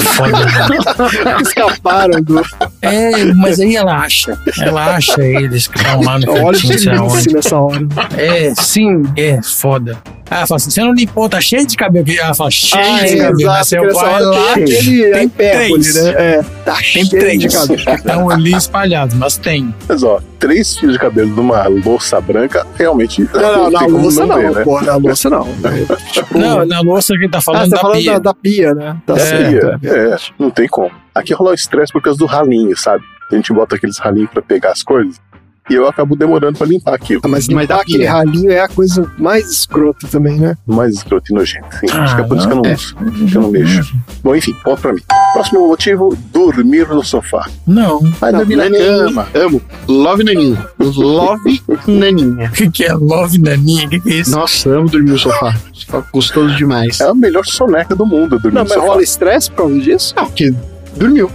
Foda, 0.00 0.38
né? 0.46 0.78
Escaparam 1.42 2.22
do. 2.22 2.40
É, 2.82 3.24
mas 3.34 3.60
aí 3.60 3.76
ela 3.76 3.96
acha. 3.96 4.38
Ela 4.60 4.96
acha 4.96 5.20
eles 5.22 5.66
que 5.68 5.76
estão 5.78 6.00
lá 6.02 6.18
no 6.18 6.30
Olha 6.32 6.58
cantinho, 6.60 7.34
nessa 7.34 7.56
hora. 7.58 7.86
É, 8.16 8.52
sim, 8.60 9.02
é 9.16 9.40
foda. 9.42 9.96
Ah, 10.32 10.38
ela 10.38 10.46
fala 10.46 10.56
assim: 10.56 10.70
você 10.70 10.80
não 10.80 10.92
limpou, 10.94 11.28
tá 11.28 11.40
cheio 11.40 11.66
de 11.66 11.76
cabelo. 11.76 12.04
aqui." 12.04 12.18
Ela 12.18 12.34
fala: 12.34 12.50
cheio 12.50 12.82
Ah, 12.84 13.02
de 13.04 13.16
cabelo. 13.16 13.40
Exato, 13.40 13.64
você 13.66 13.80
vai 13.92 14.22
lá, 14.22 14.54
tem 14.54 14.62
aquele 14.64 15.10
tem 15.10 15.28
três. 15.28 15.94
né? 15.96 16.10
É, 16.16 16.42
tá 16.64 16.74
Tem 16.74 16.82
cheio 16.84 17.08
três. 17.08 17.40
de 17.40 17.48
cabelo. 17.48 17.80
Estão 17.96 18.30
ali 18.30 18.54
espalhados, 18.54 19.14
mas 19.16 19.36
tem. 19.36 19.74
Mas 19.88 20.02
ó, 20.04 20.20
três 20.38 20.76
fios 20.78 20.92
de 20.92 20.98
cabelo 20.98 21.28
numa 21.34 21.66
louça 21.66 22.20
branca, 22.20 22.64
realmente. 22.78 23.28
Não, 23.34 23.40
não, 23.56 23.59
na 23.68 23.78
tem 23.80 23.90
como 23.90 24.02
louça 24.02 24.26
não, 24.26 24.36
ver, 24.36 24.50
né? 24.52 24.64
pô, 24.64 24.80
na 24.80 24.96
louça 24.96 25.28
não. 25.30 25.46
Tipo, 26.12 26.38
Não, 26.38 26.64
na 26.64 26.80
louça 26.80 27.14
que 27.14 27.28
tá 27.28 27.38
ah, 27.38 27.40
falando 27.42 27.64
você 27.64 27.70
tá 27.70 27.76
da 27.76 27.82
falando 27.82 27.98
pia. 27.98 28.12
da, 28.12 28.18
da 28.18 28.34
pia, 28.34 28.74
né? 28.74 28.96
Tá 29.04 29.14
É, 29.14 29.18
certo. 29.18 29.86
É, 29.86 30.16
não 30.38 30.50
tem 30.50 30.68
como. 30.68 30.90
Aqui 31.14 31.34
rola 31.34 31.50
o 31.50 31.54
estresse 31.54 31.92
por 31.92 32.00
causa 32.00 32.18
do 32.18 32.26
ralinho, 32.26 32.76
sabe? 32.76 33.04
A 33.30 33.34
gente 33.34 33.52
bota 33.52 33.76
aqueles 33.76 33.98
ralinhos 33.98 34.30
pra 34.30 34.40
pegar 34.42 34.70
as 34.72 34.82
coisas. 34.82 35.20
E 35.68 35.74
eu 35.74 35.86
acabo 35.86 36.16
demorando 36.16 36.58
pra 36.58 36.66
limpar 36.66 36.94
aquilo. 36.94 37.20
Ah, 37.24 37.28
mas 37.28 37.46
Mas 37.48 37.62
limpar 37.68 37.80
aquele 37.80 38.04
ralinho 38.04 38.50
é 38.50 38.60
a 38.60 38.68
coisa 38.68 39.08
mais 39.18 39.48
escrota 39.50 40.06
também, 40.08 40.38
né? 40.38 40.56
Mais 40.66 40.94
escroto 40.94 41.30
e 41.30 41.34
nojento. 41.34 41.66
Sim, 41.78 41.86
acho 41.90 41.96
Ah, 42.12 42.16
que 42.16 42.20
é 42.22 42.24
por 42.24 42.36
isso 42.38 42.46
que 42.48 42.52
eu 42.52 42.56
não 42.56 42.70
é. 42.70 42.74
uso. 42.74 42.96
Que 43.30 43.36
eu 43.36 43.42
não 43.42 43.50
mexo. 43.50 43.94
Bom, 44.24 44.34
enfim, 44.34 44.54
ponto 44.64 44.80
pra 44.82 44.92
mim. 44.92 45.00
Próximo 45.32 45.68
motivo: 45.68 46.16
dormir 46.32 46.88
no 46.88 47.04
sofá. 47.04 47.48
Não. 47.66 48.00
Vai 48.18 48.32
dormir 48.32 48.56
na 48.56 48.68
cama. 48.70 49.28
Amo. 49.34 49.62
Love 49.86 50.24
Naninha. 50.24 50.66
Love 50.78 51.60
Naninha. 51.86 52.48
O 52.50 52.52
que, 52.52 52.70
que 52.70 52.84
é 52.84 52.92
love 52.94 53.38
naninha? 53.38 53.86
O 53.86 53.90
que, 53.90 54.00
que 54.00 54.10
é 54.10 54.14
isso? 54.16 54.30
Nossa, 54.32 54.70
amo 54.70 54.88
dormir 54.88 55.10
no 55.12 55.18
sofá. 55.18 55.54
Sofá 55.72 56.04
gostoso 56.12 56.54
demais. 56.56 57.00
É 57.00 57.04
a 57.04 57.14
melhor 57.14 57.44
soneca 57.44 57.94
do 57.94 58.04
mundo 58.04 58.38
dormir 58.38 58.54
Não, 58.56 58.64
no 58.64 58.68
mas 58.68 58.72
sofá. 58.78 58.86
rola 58.86 59.02
estresse 59.02 59.50
por 59.50 59.56
causa 59.58 59.78
disso? 59.80 60.14
Não, 60.16 60.26
porque 60.26 60.52
dormiu. 60.96 61.30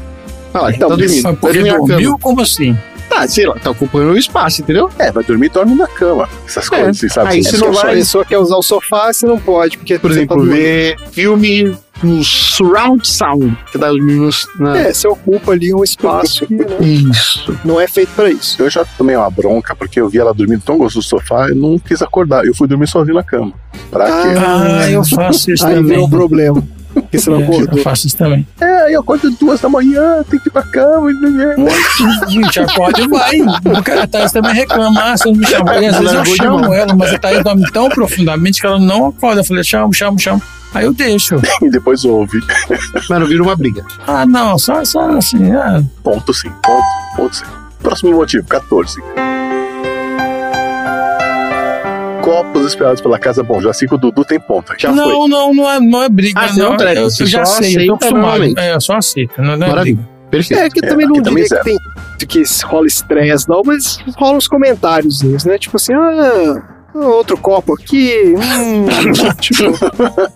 Ah 0.54 0.62
lá, 0.64 0.72
Então, 0.72 0.90
tá 0.90 0.96
dormindo. 0.96 1.24
Mas 1.24 1.40
porque 1.40 1.64
cama. 1.64 1.88
dormiu? 1.88 2.18
Como 2.20 2.42
assim? 2.42 2.78
Tá, 3.16 3.28
sei 3.30 3.46
lá, 3.48 3.56
tá 3.56 3.72
ocupando 3.72 4.12
o 4.12 4.18
espaço, 4.18 4.62
entendeu? 4.62 4.90
É, 5.00 5.10
vai 5.12 5.24
dormir, 5.24 5.48
dorme 5.50 5.74
na 5.74 5.88
cama. 5.88 6.28
Essas 6.46 6.70
É. 6.72 6.82
coisas, 6.84 7.14
sabe? 7.14 7.30
Aí 7.30 7.44
você 7.44 7.58
não 7.58 7.74
Se 7.74 7.80
a 7.80 7.84
vai- 7.84 7.96
pessoa 7.96 8.26
quer 8.26 8.38
usar 8.38 8.58
o 8.58 8.62
sofá, 8.62 9.14
você 9.14 9.26
não 9.26 9.40
pode, 9.40 9.78
porque 9.78 9.98
Por 9.98 10.12
exemplo, 10.12 10.38
tá 10.38 10.44
ver 10.52 10.98
filme 11.12 11.74
no 12.04 12.22
surround 12.26 13.08
sound. 13.08 13.58
Que 13.72 13.80
tá 13.80 13.88
dormindo 13.88 14.30
na... 14.60 14.78
É, 14.78 14.94
você 14.94 15.08
ocupa 15.08 15.54
ali 15.54 15.74
um 15.74 15.82
espaço 15.82 16.46
que 16.46 16.54
não, 16.56 16.78
Isso. 16.82 17.58
não 17.64 17.80
é 17.80 17.88
feito 17.88 18.10
pra 18.16 18.30
isso. 18.30 18.62
Eu 18.62 18.70
já 18.70 18.84
tomei 18.98 19.16
uma 19.16 19.30
bronca 19.30 19.74
porque 19.76 20.00
eu 20.02 20.10
vi 20.10 20.18
ela 20.20 20.34
dormindo 20.34 20.62
tão 20.64 20.78
gostoso 20.78 20.98
no 21.16 21.20
sofá, 21.22 21.48
eu 21.48 21.56
não 21.56 21.80
quis 21.80 22.02
acordar. 22.02 22.46
Eu 22.46 22.54
fui 22.54 22.68
dormir 22.68 22.88
sozinho 22.88 23.16
na 23.16 23.24
cama. 23.24 23.54
Pra 23.90 24.06
quê? 24.08 24.28
Ah, 24.46 24.90
eu 24.92 25.04
faço 25.06 25.50
isso 25.52 25.66
Aí 25.66 25.76
vem 25.76 25.84
também. 25.84 26.00
o 26.04 26.10
problema. 26.10 26.62
Porque 27.02 27.20
você 27.20 27.30
não 27.30 27.40
Eu 27.42 27.46
acordou. 27.46 27.84
faço 27.84 28.08
isso 28.08 28.18
também. 28.18 28.48
É, 28.60 28.66
aí 28.86 28.94
eu 28.94 29.02
acordo 29.02 29.30
duas 29.32 29.60
da 29.62 29.70
manhã, 29.70 30.24
tem 30.30 30.40
que 30.40 30.48
ir 30.50 30.52
pra 30.52 30.64
cama. 30.64 31.12
e- 31.12 32.32
Gente, 32.32 32.60
acorde 32.60 33.02
e 33.02 33.08
vai. 33.08 33.42
O 33.42 33.84
cara, 33.84 34.04
a 34.04 34.08
Thaís 34.08 34.32
também 34.32 34.54
reclama. 34.54 35.00
Ah, 35.02 35.18
você 35.18 35.30
não 35.30 35.36
me 35.38 35.46
chama. 35.46 35.76
E 35.78 35.86
às 35.88 35.98
vezes 36.00 36.14
eu 36.14 36.24
de 36.24 36.36
chamo 36.36 36.74
ela, 36.74 36.94
mas 36.96 37.14
a 37.14 37.18
Thaís 37.20 37.44
dorme 37.44 37.70
tão 37.72 37.90
profundamente 37.90 38.62
que 38.62 38.68
ela 38.68 38.80
não 38.80 39.08
acorda. 39.08 39.42
Eu 39.42 39.46
falei, 39.46 39.64
chamo, 39.64 39.94
chamo, 39.94 40.18
chamo. 40.20 40.42
Aí 40.74 40.86
eu 40.86 40.94
deixo. 40.94 41.36
E 41.62 41.70
depois 41.72 42.04
ouve. 42.06 42.40
Mas 42.94 43.20
não 43.20 43.26
vira 43.28 43.44
uma 43.44 43.56
briga. 43.56 43.86
Ah, 44.08 44.26
não, 44.26 44.58
só, 44.58 44.84
só 44.84 45.10
assim. 45.18 45.52
Ah, 45.54 45.82
Ponto 46.04 46.34
sim, 46.34 46.50
ponto, 46.64 46.84
ponto 47.16 47.36
sim. 47.36 47.46
Próximo 47.82 48.14
motivo, 48.14 48.46
14. 48.48 49.00
Copos 52.26 52.66
esperados 52.66 53.02
pela 53.02 53.20
casa. 53.20 53.44
Bom, 53.44 53.62
já 53.62 53.72
sei 53.72 53.88
que 53.88 53.94
o 53.94 53.98
Dudu 54.00 54.26
tem 54.26 54.40
ponto. 54.40 54.74
Já 54.78 54.92
foi. 54.92 54.98
não, 54.98 55.28
não, 55.28 55.54
não 55.54 55.70
é, 55.70 55.80
não 55.80 56.02
é 56.04 56.10
briga. 56.10 56.40
Ah, 56.42 56.48
você 56.48 56.60
não 56.60 56.76
treta, 56.76 57.02
eu, 57.02 57.10
você 57.10 57.22
eu 57.24 57.28
já 57.28 57.46
sei, 57.46 57.56
eu 57.56 57.60
tô 57.60 57.94
aceita 57.94 57.94
acostumado. 57.94 58.22
normalmente. 58.24 58.60
É, 58.60 58.74
eu 58.74 58.82
só 58.82 58.96
aceito. 58.96 59.34
Não, 59.42 59.56
não 59.56 59.68
é 59.68 59.70
Maravilha. 59.70 59.96
briga. 59.96 60.10
Perfeito. 60.32 60.60
É, 60.60 60.70
que 60.72 60.80
eu 60.80 60.84
É, 60.86 60.90
também 60.90 61.08
não 61.08 61.22
diria 61.22 61.46
que 61.46 61.64
tem 61.64 61.78
que 62.28 62.44
rola 62.66 62.88
estresse, 62.88 63.48
não, 63.48 63.62
mas 63.64 64.00
rola 64.18 64.38
uns 64.38 64.48
comentários, 64.48 65.22
né? 65.46 65.58
Tipo 65.60 65.78
assim, 65.78 65.94
ah, 65.94 66.64
outro 66.96 67.38
copo 67.38 67.76
aqui. 67.76 68.34
Hum, 68.36 68.88
tipo, 69.40 69.64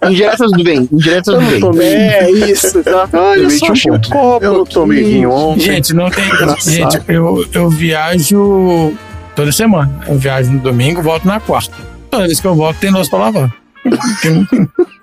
Indiretas 0.06 0.52
do 0.52 0.64
bem. 0.64 0.88
Indiretas 0.92 1.60
do 1.60 1.72
bem. 1.72 1.90
é 1.90 2.30
isso, 2.32 2.84
tá? 2.84 3.10
Olha 3.14 3.50
só, 3.50 3.66
um 3.66 4.02
copo. 4.10 4.46
Eu 4.46 4.54
não 4.54 4.66
tomei 4.66 5.00
aqui. 5.00 5.10
vinho 5.10 5.32
ontem. 5.32 5.62
Gente, 5.62 5.94
não 5.96 6.10
tem. 6.12 6.26
Gente, 6.62 7.02
eu, 7.08 7.44
eu 7.54 7.70
viajo 7.70 8.94
toda 9.40 9.54
semana. 9.54 9.90
Eu 10.06 10.20
viajo 10.20 10.52
no 10.52 10.60
domingo, 10.60 11.02
volto 11.02 11.26
na 11.26 11.40
quarta. 11.40 11.74
Toda 12.12 12.26
vez 12.26 12.42
que 12.42 12.48
eu 12.48 12.56
volto, 12.56 12.78
tem 12.78 12.92
louça 12.92 13.10
pra 13.10 13.20
lavar. 13.20 13.56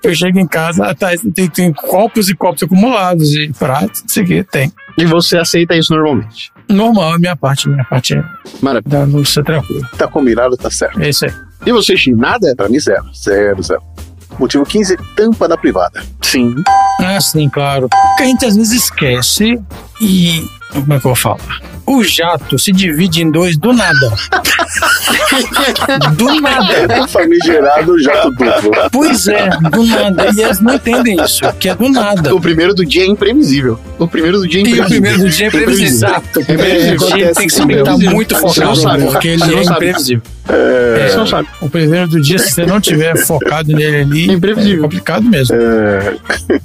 eu 0.04 0.14
chego 0.14 0.38
em 0.38 0.46
casa, 0.46 0.94
tá, 0.94 1.08
tem, 1.34 1.48
tem 1.48 1.72
copos 1.72 2.28
e 2.28 2.34
copos 2.34 2.62
acumulados 2.62 3.34
e 3.34 3.50
pratos, 3.58 4.04
isso 4.06 4.20
aqui 4.20 4.44
tem. 4.44 4.70
E 4.98 5.06
você 5.06 5.38
aceita 5.38 5.74
isso 5.74 5.90
normalmente. 5.94 6.52
Normal, 6.68 7.14
a 7.14 7.18
minha 7.18 7.34
parte, 7.34 7.66
minha 7.66 7.84
parte 7.84 8.12
é 8.14 8.22
Maravilha. 8.60 8.98
da 8.98 9.04
louça 9.04 9.42
tranquila. 9.42 9.88
Tá 9.96 10.06
combinado, 10.06 10.54
tá 10.54 10.70
certo. 10.70 11.00
É 11.00 11.08
isso 11.08 11.24
aí. 11.24 11.32
E 11.64 11.72
você, 11.72 11.96
Xi, 11.96 12.12
nada? 12.12 12.54
Pra 12.54 12.68
mim, 12.68 12.78
zero. 12.78 13.06
Zero, 13.14 13.62
zero. 13.62 13.82
Motivo 14.38 14.66
15, 14.66 14.98
tampa 15.16 15.48
da 15.48 15.56
privada. 15.56 16.02
Sim. 16.20 16.54
Ah, 17.00 17.18
sim, 17.22 17.48
claro. 17.48 17.88
Porque 17.88 18.22
a 18.24 18.26
gente 18.26 18.44
às 18.44 18.54
vezes 18.54 18.82
esquece 18.82 19.58
e. 19.98 20.46
Como 20.80 20.92
é 20.94 21.00
que 21.00 21.06
eu 21.06 21.10
vou 21.10 21.14
falar? 21.16 21.60
O 21.86 22.02
jato 22.02 22.58
se 22.58 22.72
divide 22.72 23.22
em 23.22 23.30
dois 23.30 23.56
do 23.56 23.72
nada. 23.72 24.12
do 26.16 26.40
nada. 26.40 27.02
O 27.04 27.08
famigerado 27.08 27.98
jato 28.02 28.30
duplo. 28.30 28.70
Pois 28.90 29.28
é, 29.28 29.48
do 29.70 29.84
nada. 29.84 30.30
E 30.34 30.40
eles 30.42 30.60
não 30.60 30.74
entendem 30.74 31.16
isso, 31.22 31.40
que 31.60 31.68
é 31.68 31.74
do 31.74 31.88
nada. 31.88 32.34
O 32.34 32.40
primeiro 32.40 32.74
do 32.74 32.84
dia 32.84 33.04
é 33.04 33.06
imprevisível. 33.06 33.78
O 33.98 34.08
primeiro 34.08 34.38
do 34.40 34.48
dia 34.48 34.60
é 34.62 34.64
E 34.64 34.68
imprevisível. 34.70 34.84
o 34.86 34.88
primeiro 34.90 35.18
do 35.18 35.28
dia 35.30 35.46
é 35.46 35.50
previsível. 35.50 35.86
Exato. 35.88 36.40
O 36.40 36.44
primeiro 36.44 36.96
do 36.98 37.06
dia 37.14 37.32
tem 37.34 37.46
que 37.46 37.52
se 37.54 37.62
estar 37.62 37.96
muito 37.98 38.36
focado, 38.36 38.76
sabe. 38.76 39.04
porque 39.04 39.28
ele 39.28 39.54
é 39.54 39.62
imprevisível. 39.62 40.22
É, 40.48 41.08
Você 41.10 41.16
não 41.16 41.26
sabe. 41.26 41.48
O 41.60 41.68
primeiro 41.68 42.06
do 42.08 42.20
dia, 42.20 42.38
se 42.38 42.50
você 42.52 42.64
não 42.66 42.80
tiver 42.80 43.16
focado 43.16 43.72
nele 43.72 43.96
ali, 43.96 44.30
É 44.30 44.32
imprevisível. 44.32 44.78
é 44.78 44.82
complicado 44.82 45.24
mesmo. 45.24 45.56
é, 45.56 46.14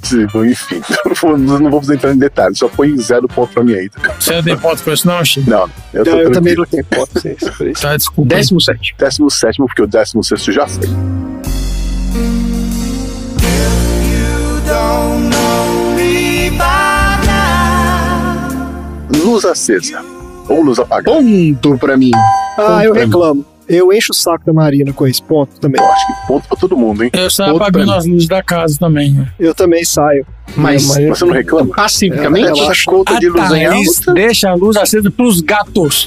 sim, 0.02 0.24
enfim, 0.50 0.80
não, 1.38 1.58
vamos 1.70 1.90
entrar 1.90 2.12
em 2.12 2.16
detalhes, 2.18 2.58
só 2.58 2.68
põe 2.68 2.96
zero 2.98 3.26
ponto 3.26 3.52
pra 3.52 3.64
mim 3.64 3.74
aí. 3.74 3.90
Você 4.18 4.34
não 4.34 4.42
tem 4.42 4.56
ponto 4.58 4.82
com 4.82 4.92
isso, 4.92 5.06
não, 5.06 5.24
Chico? 5.24 5.48
Não, 5.50 5.70
eu, 5.92 6.04
Não, 6.04 6.18
eu 6.18 6.32
também 6.32 6.54
não 6.54 6.64
tenho 6.64 6.84
ponto 6.84 7.20
pra 7.20 7.30
isso. 7.32 7.52
por 7.56 7.66
isso. 7.66 7.82
Tá, 7.82 7.96
desculpa. 7.96 8.34
Décimo 8.34 8.60
sétimo. 8.60 8.98
Décimo 8.98 9.30
sétimo, 9.30 9.66
porque 9.66 9.82
o 9.82 9.86
décimo 9.86 10.22
sexto 10.24 10.52
já 10.52 10.66
foi. 10.66 10.88
Luz 19.24 19.44
acesa 19.44 20.02
ou 20.48 20.62
luz 20.62 20.78
apagada. 20.78 21.16
Ponto 21.62 21.78
pra 21.78 21.96
mim. 21.96 22.10
Ah, 22.58 22.84
eu 22.84 22.92
pra 22.92 23.00
mim. 23.00 23.06
reclamo. 23.06 23.51
Eu 23.72 23.92
encho 23.92 24.12
o 24.12 24.14
saco 24.14 24.44
da 24.44 24.52
Marina 24.52 24.92
com 24.92 25.06
esse 25.06 25.22
ponto 25.22 25.58
também. 25.60 25.80
Eu 25.82 25.90
acho 25.90 26.06
que 26.06 26.26
ponto 26.28 26.48
pra 26.48 26.56
todo 26.56 26.76
mundo, 26.76 27.04
hein? 27.04 27.10
Eu 27.12 27.30
saio 27.30 27.52
Ponto 27.52 27.62
apagando 27.62 27.92
as 27.92 28.06
luzes 28.06 28.28
da 28.28 28.42
casa 28.42 28.76
também. 28.78 29.26
Eu 29.40 29.54
também 29.54 29.84
saio. 29.84 30.26
Mas 30.56 30.86
Mas- 30.88 31.08
Você 31.08 31.24
não 31.24 31.32
reclama? 31.32 31.74
pacificamente, 31.74 32.48
Ela- 32.60 32.72
Essa 32.72 32.82
conta 32.84 33.14
A 33.16 33.18
de 33.18 33.28
luz 33.28 33.44
em 33.52 33.66
Thaís 33.68 33.98
alta. 33.98 34.12
deixa 34.12 34.50
a 34.50 34.54
luz 34.54 34.76
acesa 34.76 35.10
pros 35.10 35.40
gatos. 35.40 36.04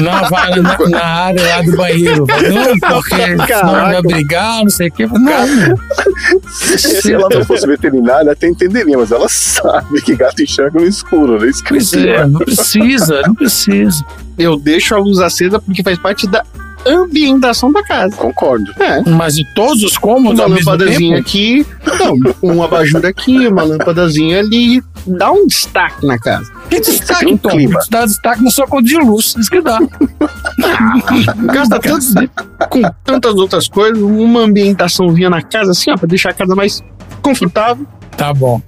na, 0.00 0.28
na, 0.30 0.88
na 0.88 1.04
área 1.04 1.42
lá 1.56 1.62
do 1.62 1.76
banheiro. 1.76 2.26
Não, 2.26 2.78
porque 2.78 3.14
senão 3.54 3.72
vai 3.72 4.02
brigar, 4.02 4.62
não 4.62 4.70
sei 4.70 4.88
o 4.88 4.92
quê. 4.92 5.06
Não. 5.06 6.76
Se 6.78 7.12
ela 7.12 7.28
não 7.32 7.44
fosse 7.44 7.66
veterinária, 7.66 8.32
até 8.32 8.48
entenderia, 8.48 8.98
mas 8.98 9.12
ela 9.12 9.28
sabe 9.28 10.00
que 10.02 10.14
gato 10.16 10.42
enxerga 10.42 10.80
no 10.80 10.86
escuro, 10.86 11.38
né? 11.40 11.50
Que 11.62 11.68
Pois 11.68 11.92
é, 11.94 12.26
não 12.26 12.40
precisa, 12.40 13.22
não 13.22 13.34
precisa. 13.34 14.04
eu 14.38 14.56
deixo 14.56 14.94
a 14.94 14.98
luz 14.98 15.18
acesa 15.20 15.61
porque 15.64 15.82
faz 15.82 15.98
parte 15.98 16.26
da 16.26 16.44
ambientação 16.84 17.72
da 17.72 17.82
casa. 17.84 18.16
Concordo. 18.16 18.72
É. 18.80 19.00
Mas 19.08 19.36
de 19.36 19.44
todos 19.54 19.82
os 19.84 19.96
cômodos 19.96 20.40
Uma 20.40 20.44
ao 20.44 20.50
mesmo 20.50 20.70
lâmpadazinha 20.70 21.16
tempo. 21.16 21.28
aqui, 21.28 21.66
não, 21.98 22.18
um 22.54 22.62
abajur 22.62 23.06
aqui, 23.06 23.46
uma 23.46 23.62
lâmpadazinha 23.62 24.40
ali. 24.40 24.82
dá 25.06 25.30
um 25.30 25.46
destaque 25.46 26.04
na 26.04 26.18
casa. 26.18 26.50
Que 26.68 26.80
destaque, 26.80 27.26
um 27.26 27.36
Tom? 27.36 27.50
clima. 27.50 27.78
Dá 27.88 28.04
destaque 28.04 28.42
na 28.42 28.50
sua 28.50 28.66
conta 28.66 28.84
de 28.84 28.96
luz. 28.98 29.34
Isso 29.38 29.48
que 29.50 29.60
dá. 29.60 29.78
Gasta 31.52 31.78
tanto 31.78 32.30
com 32.68 32.82
tantas 33.04 33.34
outras 33.34 33.68
coisas, 33.68 34.02
uma 34.02 34.40
ambientaçãozinha 34.40 35.30
na 35.30 35.42
casa, 35.42 35.70
assim, 35.72 35.90
ó, 35.90 35.96
pra 35.96 36.06
deixar 36.08 36.30
a 36.30 36.34
casa 36.34 36.54
mais 36.56 36.82
confortável. 37.20 37.86
Tá 38.16 38.32
bom. 38.34 38.60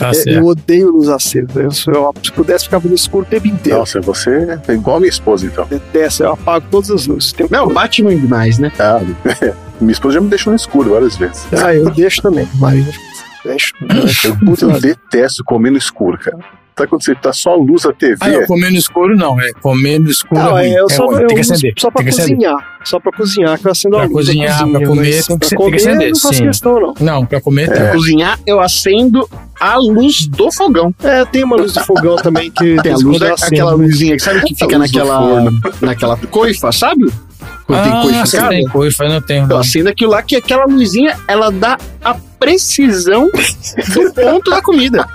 Tá 0.00 0.14
certo. 0.14 0.30
eu 0.30 0.46
odeio 0.46 0.90
luz 0.90 1.08
acesa. 1.10 1.60
Eu, 1.60 1.70
se 1.70 1.90
eu 1.90 2.14
se 2.22 2.32
pudesse, 2.32 2.64
ficava 2.64 2.88
no 2.88 2.94
escuro 2.94 3.22
o 3.22 3.28
tempo 3.28 3.46
inteiro. 3.46 3.78
Nossa, 3.78 4.00
você 4.00 4.58
é 4.66 4.72
igual 4.72 4.96
a 4.96 5.00
minha 5.00 5.10
esposa, 5.10 5.44
então. 5.44 5.66
Detesto, 5.66 6.22
eu 6.22 6.32
apago 6.32 6.66
todas 6.70 6.90
as 6.90 7.06
luzes. 7.06 7.32
Tem... 7.32 7.46
Não, 7.50 7.68
bate 7.68 8.02
muito 8.02 8.22
demais, 8.22 8.58
né? 8.58 8.72
Ah, 8.78 9.00
minha 9.78 9.92
esposa 9.92 10.14
já 10.14 10.20
me 10.22 10.28
deixou 10.28 10.52
no 10.52 10.56
escuro 10.56 10.90
várias 10.90 11.16
vezes. 11.16 11.46
Ah, 11.52 11.74
eu 11.74 11.90
deixo 11.90 12.22
também. 12.22 12.48
Marina 12.54 12.90
deixo. 13.44 13.74
Eu, 14.24 14.68
eu 14.68 14.80
detesto 14.80 15.44
comer 15.44 15.70
no 15.70 15.78
escuro, 15.78 16.18
cara. 16.18 16.38
Quando 16.86 17.04
você 17.04 17.14
tá 17.14 17.32
só 17.32 17.50
a 17.52 17.56
luz 17.56 17.82
da 17.82 17.92
TV? 17.92 18.16
Ah, 18.20 18.28
não, 18.28 18.46
comer 18.46 18.70
no 18.70 18.76
escuro 18.76 19.16
não. 19.16 19.40
É 19.40 19.52
comer 19.54 19.98
no 20.00 20.10
escuro 20.10 20.40
Não, 20.40 20.58
é 20.58 20.62
ruim. 20.62 20.74
é, 20.74 20.80
eu 20.80 20.86
É 20.90 20.92
só, 20.94 21.06
ruim, 21.06 21.20
eu 21.22 21.26
tem 21.28 21.34
que 21.36 21.40
acender. 21.40 21.74
só 21.78 21.90
pra 21.90 22.02
acender. 22.08 22.36
cozinhar. 22.36 22.78
Só 22.84 22.98
pra 23.00 23.12
cozinhar, 23.12 23.58
que 23.58 23.66
eu 23.66 23.72
acendo 23.72 23.96
a 23.96 23.98
Pra 24.00 24.08
luz 24.08 24.26
da 24.26 24.32
cozinhar, 24.32 24.58
cozinha, 24.60 24.78
pra 24.78 24.88
comer, 24.88 25.02
tem 25.02 25.10
que, 25.10 25.12
pra 25.12 25.22
ser- 25.22 25.38
tem 25.38 25.48
que 25.48 25.56
comer, 25.56 25.76
acender. 25.76 26.08
não 26.12 26.20
faço 26.20 26.34
sim. 26.34 26.46
questão, 26.46 26.80
não. 26.80 26.94
Não, 27.00 27.26
pra 27.26 27.40
comer 27.40 27.66
Pra 27.68 27.80
tem. 27.84 27.92
cozinhar, 27.92 28.38
eu 28.46 28.60
acendo 28.60 29.28
a 29.60 29.76
luz 29.76 30.26
do 30.26 30.50
fogão. 30.52 30.94
É, 31.02 31.24
tem 31.26 31.44
uma 31.44 31.56
luz 31.56 31.72
de 31.74 31.84
fogão 31.84 32.16
também 32.16 32.50
que 32.50 32.76
Tem 32.82 32.92
a 32.92 32.96
luz, 32.96 33.18
da- 33.18 33.34
aquela 33.34 33.72
luzinha 33.74 34.16
que 34.16 34.22
sabe 34.22 34.40
que 34.42 34.54
fica 34.54 34.76
A 34.76 34.78
luz 34.78 34.90
do 34.90 34.98
naquela, 34.98 35.50
naquela 35.82 36.16
coifa, 36.16 36.72
sabe? 36.72 37.04
Quando 37.70 37.82
tem 37.84 37.92
Ah, 37.92 38.02
coifa 38.02 38.36
cara, 38.36 38.48
tem 38.50 38.64
coifa, 38.68 39.04
não 39.08 39.22
eu 39.28 39.46
Não. 39.46 39.58
acendo 39.58 39.88
aquilo 39.88 40.10
lá, 40.12 40.22
que 40.22 40.36
aquela 40.36 40.64
luzinha, 40.64 41.16
ela 41.28 41.50
dá 41.50 41.78
a 42.04 42.14
precisão 42.38 43.26
do 43.30 44.12
ponto 44.14 44.50
da 44.50 44.60
comida. 44.62 45.06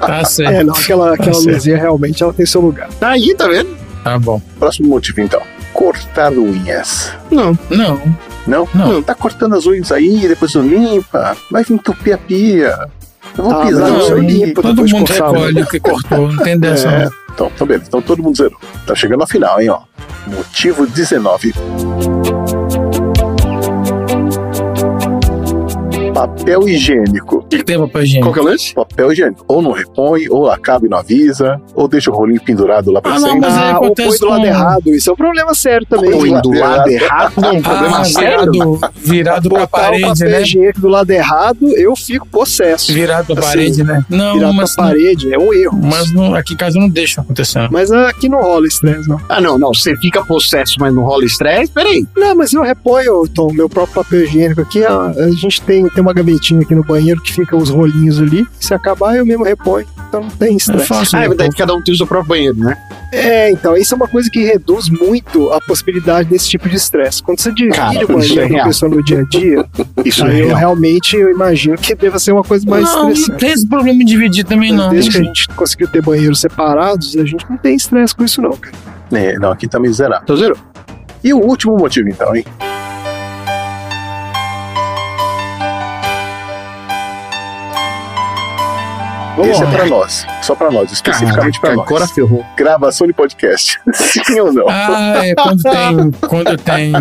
Tá 0.00 0.24
certo. 0.24 0.52
É, 0.52 0.64
não, 0.64 0.74
aquela, 0.74 1.14
aquela 1.14 1.34
certo. 1.34 1.54
luzinha 1.54 1.76
realmente 1.76 2.22
ela 2.22 2.32
tem 2.32 2.46
seu 2.46 2.60
lugar. 2.60 2.88
Tá 3.00 3.10
aí, 3.10 3.34
tá 3.34 3.48
vendo? 3.48 3.76
Tá 4.04 4.18
bom. 4.18 4.40
Próximo 4.58 4.88
motivo, 4.88 5.20
então. 5.20 5.40
Cortar 5.72 6.32
unhas. 6.32 7.12
Não. 7.30 7.58
Não. 7.70 8.00
Não? 8.46 8.68
Não. 8.74 9.02
Tá 9.02 9.14
cortando 9.14 9.54
as 9.56 9.66
unhas 9.66 9.90
aí, 9.90 10.26
depois 10.28 10.54
não 10.54 10.62
limpa. 10.66 11.36
Vai 11.50 11.64
entupir 11.68 12.14
a 12.14 12.18
pia. 12.18 12.76
Eu 13.36 13.44
vou 13.44 13.52
Ah, 13.52 13.66
pisar 13.66 13.88
não, 13.90 13.96
nisso 13.98 14.12
eu 14.12 14.16
aí. 14.18 14.26
limpo. 14.26 14.62
Todo 14.62 14.88
mundo 14.88 15.12
recolhe 15.12 15.62
o 15.62 15.66
que 15.66 15.80
cortou. 15.80 16.32
Não 16.32 16.42
tem 16.42 16.58
dessa, 16.58 16.88
É, 16.88 17.04
não. 17.04 17.10
Então, 17.36 17.52
então 17.54 17.66
beleza. 17.66 17.86
Então 17.88 18.00
todo 18.00 18.22
mundo 18.22 18.36
zerou. 18.36 18.58
Tá 18.86 18.94
chegando 18.94 19.20
ao 19.20 19.26
final, 19.26 19.60
hein, 19.60 19.68
ó. 19.68 19.82
Motivo 20.26 20.86
19. 20.86 21.52
Papel 26.20 26.66
higiênico. 26.66 27.36
O 27.36 27.42
que, 27.42 27.58
que 27.58 27.64
tem 27.64 27.78
papel 27.78 28.02
higiênico? 28.02 28.26
Qual 28.28 28.32
que 28.32 28.40
é 28.40 28.42
o 28.42 28.46
lance? 28.46 28.74
Papel 28.74 29.12
higiênico. 29.12 29.44
Ou 29.46 29.60
não 29.60 29.72
repõe, 29.72 30.28
ou 30.30 30.50
acaba 30.50 30.86
e 30.86 30.88
não 30.88 30.96
avisa, 30.96 31.60
ou 31.74 31.86
deixa 31.86 32.10
o 32.10 32.14
rolinho 32.14 32.40
pendurado 32.42 32.90
lá 32.90 33.02
pra 33.02 33.12
Ah, 33.16 33.20
não, 33.20 33.28
sempre. 33.32 33.40
mas 33.40 33.58
aí 33.58 33.64
Ah, 33.70 33.78
ou 33.78 33.84
acontece 33.84 34.08
põe 34.08 34.18
do 34.18 34.26
lado 34.28 34.40
com- 34.40 34.46
errado. 34.46 34.94
Isso 34.94 35.10
é 35.10 35.12
um 35.12 35.16
problema 35.16 35.54
sério 35.54 35.86
também. 35.86 36.10
Põe 36.10 36.40
do 36.40 36.52
lado 36.58 36.88
errado. 36.88 37.32
não 37.36 37.48
é 37.50 37.52
um 37.52 37.62
problema 37.62 37.98
Ah, 38.00 38.04
sério. 38.06 38.50
virado, 38.50 38.80
virado 38.96 39.48
pra 39.50 39.58
Botar 39.60 39.64
o 39.78 39.80
parede, 39.82 40.02
papel 40.06 40.30
né? 40.30 40.40
higiênico 40.42 40.80
do 40.80 40.88
lado 40.88 41.10
errado, 41.10 41.68
eu 41.76 41.94
fico 41.94 42.26
possesso. 42.28 42.94
Virado 42.94 43.26
pra 43.34 43.40
Assim, 43.44 43.48
parede, 43.50 43.84
né? 43.84 44.02
Não, 44.08 44.34
Virado 44.34 44.54
mas, 44.54 44.74
pra 44.74 44.84
parede 44.86 45.34
é 45.34 45.38
um 45.38 45.52
erro. 45.52 45.78
mas 45.82 46.10
não, 46.14 46.34
aqui 46.34 46.54
em 46.54 46.56
casa 46.56 46.78
não 46.78 46.88
deixa 46.88 47.20
acontecer. 47.20 47.58
não. 47.58 47.68
Mas 47.70 47.92
aqui 47.92 48.26
não 48.28 48.40
rola 48.40 48.66
estresse, 48.66 49.06
não. 49.06 49.20
Ah, 49.28 49.40
não, 49.40 49.58
não. 49.58 49.74
Você 49.74 49.94
fica 49.96 50.24
possesso, 50.24 50.76
mas 50.80 50.94
não 50.94 51.02
rola 51.02 51.26
estresse? 51.26 51.70
Peraí. 51.72 52.06
Não, 52.16 52.34
mas 52.34 52.54
eu 52.54 52.62
reponho, 52.62 53.28
Tom, 53.28 53.52
meu 53.52 53.68
próprio 53.68 54.02
papel 54.02 54.22
higiênico 54.24 54.62
aqui. 54.62 54.82
A, 54.82 55.08
a 55.08 55.30
gente 55.32 55.60
tem, 55.60 55.86
tem 55.90 56.05
uma 56.06 56.14
gavetinha 56.14 56.60
aqui 56.60 56.74
no 56.74 56.84
banheiro 56.84 57.20
que 57.20 57.32
fica 57.32 57.56
os 57.56 57.68
rolinhos 57.68 58.20
ali. 58.20 58.46
Se 58.60 58.72
acabar, 58.74 59.16
eu 59.16 59.26
mesmo 59.26 59.44
reponho. 59.44 59.86
Então 60.08 60.22
não 60.22 60.30
tem 60.30 60.52
É 60.54 60.56
estresse. 60.56 60.86
fácil. 60.86 61.16
Ah, 61.18 61.20
é 61.20 61.22
né? 61.22 61.28
verdade 61.28 61.50
que 61.50 61.56
cada 61.56 61.74
um 61.74 61.82
tem 61.82 61.92
o 61.94 61.96
seu 61.96 62.06
próprio 62.06 62.28
banheiro, 62.28 62.56
né? 62.58 62.76
É, 63.12 63.50
então, 63.50 63.76
isso 63.76 63.94
é 63.94 63.96
uma 63.96 64.08
coisa 64.08 64.28
que 64.30 64.42
reduz 64.44 64.88
muito 64.88 65.50
a 65.52 65.60
possibilidade 65.60 66.28
desse 66.28 66.48
tipo 66.48 66.68
de 66.68 66.76
estresse. 66.76 67.22
Quando 67.22 67.40
você 67.40 67.52
divide 67.52 67.76
Cara, 67.76 67.98
o 67.98 68.02
é 68.02 68.06
banheiro 68.06 68.34
com 68.34 68.40
a 68.40 68.46
real. 68.56 68.66
pessoa 68.66 68.90
no 68.90 69.02
dia 69.02 69.20
a 69.20 69.22
dia, 69.24 69.64
Isso 70.04 70.24
é 70.24 70.30
aí 70.30 70.40
eu 70.40 70.46
real. 70.48 70.58
realmente 70.58 71.16
eu 71.16 71.30
imagino 71.30 71.76
que 71.76 71.94
deva 71.94 72.18
ser 72.18 72.32
uma 72.32 72.42
coisa 72.42 72.68
mais 72.68 72.84
não, 72.84 73.04
não 73.04 73.10
estressante. 73.10 73.38
tem 73.40 73.50
esse 73.52 73.66
problema 73.68 73.98
de 74.00 74.04
dividir 74.04 74.44
também, 74.44 74.70
Mas 74.72 74.80
não. 74.80 74.90
Desde 74.90 75.10
que 75.10 75.18
a 75.18 75.22
gente 75.22 75.48
conseguiu 75.48 75.88
ter 75.88 76.02
banheiros 76.02 76.40
separados, 76.40 77.16
a 77.16 77.24
gente 77.24 77.44
não 77.48 77.56
tem 77.56 77.74
estresse 77.76 78.14
com 78.14 78.24
isso, 78.24 78.40
não, 78.42 78.52
cara. 78.52 78.74
É, 79.12 79.38
não, 79.38 79.50
aqui 79.52 79.68
tá 79.68 79.78
miserável. 79.78 80.20
Então 80.24 80.36
zerou. 80.36 80.56
E 81.22 81.32
o 81.32 81.38
último 81.38 81.76
motivo, 81.76 82.08
então, 82.08 82.34
hein? 82.34 82.44
Vamos 89.36 89.50
Esse 89.52 89.62
lá. 89.64 89.70
é 89.70 89.76
pra 89.76 89.86
nós. 89.86 90.26
Só 90.42 90.54
pra 90.54 90.70
nós, 90.70 90.90
especificamente 90.92 91.60
pra 91.60 91.70
Caraca, 91.70 91.76
nós. 91.76 91.86
agora 92.02 92.06
ferrou. 92.08 92.44
Gravação 92.56 93.06
de 93.06 93.12
podcast. 93.12 93.78
Sim 93.92 94.40
ou 94.40 94.52
não? 94.52 94.66
Ah, 94.68 95.26
é 95.26 95.34
quando 95.34 95.62
tem, 95.62 96.10
quando 96.28 96.56
tem 96.56 96.92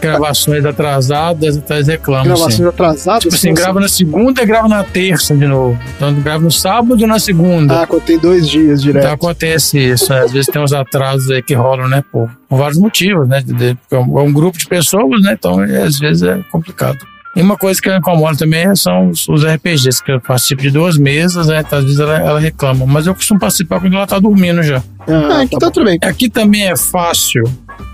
gravações 0.00 0.64
atrasadas, 0.64 1.60
eles 1.70 1.88
reclamam. 1.88 2.24
Gravações 2.24 2.54
Assim. 2.54 2.66
atrasadas. 2.66 3.22
Tipo 3.22 3.34
assim, 3.34 3.54
grava 3.54 3.80
na 3.80 3.88
segunda 3.88 4.42
e 4.42 4.46
grava 4.46 4.68
na 4.68 4.82
terça 4.84 5.34
de 5.36 5.46
novo. 5.46 5.78
Então 5.96 6.12
grava 6.14 6.42
no 6.42 6.50
sábado 6.50 7.00
e 7.00 7.06
na 7.06 7.18
segunda. 7.18 7.82
Ah, 7.82 7.86
quando 7.86 8.02
tem 8.02 8.18
dois 8.18 8.48
dias 8.48 8.82
direto. 8.82 9.02
Então 9.04 9.14
acontece 9.14 9.78
isso. 9.78 10.10
né? 10.12 10.20
Às 10.22 10.32
vezes 10.32 10.46
tem 10.46 10.62
uns 10.62 10.72
atrasos 10.72 11.30
aí 11.30 11.42
que 11.42 11.54
rolam, 11.54 11.88
né? 11.88 12.02
Por, 12.10 12.30
por 12.48 12.58
vários 12.58 12.78
motivos, 12.78 13.28
né? 13.28 13.40
de- 13.40 13.52
de- 13.52 13.74
porque 13.74 13.94
É 13.94 13.98
um, 13.98 14.18
é 14.18 14.22
um 14.22 14.32
grupo 14.32 14.56
de 14.58 14.66
pessoas, 14.66 15.20
né? 15.22 15.34
Então 15.38 15.62
é, 15.62 15.82
às 15.82 15.98
vezes 15.98 16.22
é 16.22 16.38
complicado. 16.50 16.98
E 17.36 17.42
uma 17.42 17.56
coisa 17.56 17.80
que 17.82 17.90
incomoda 17.94 18.36
também 18.36 18.74
são 18.76 19.08
os, 19.10 19.28
os 19.28 19.44
RPGs, 19.44 20.02
que 20.04 20.12
eu 20.12 20.20
participo 20.20 20.62
de 20.62 20.70
duas 20.70 20.96
mesas, 20.96 21.48
né? 21.48 21.60
Então, 21.66 21.78
às 21.78 21.84
vezes 21.84 21.98
ela, 21.98 22.18
ela 22.18 22.38
reclama. 22.40 22.86
Mas 22.86 23.06
eu 23.06 23.14
costumo 23.14 23.40
participar 23.40 23.80
quando 23.80 23.94
ela 23.96 24.06
tá 24.06 24.18
dormindo 24.18 24.62
já. 24.62 24.82
Ah, 25.08 25.38
Ah, 25.38 25.42
aqui 25.42 25.58
tá 25.58 25.70
tudo 25.70 25.84
bem. 25.86 25.98
Aqui 26.02 26.28
também 26.30 26.68
é 26.68 26.76
fácil, 26.76 27.42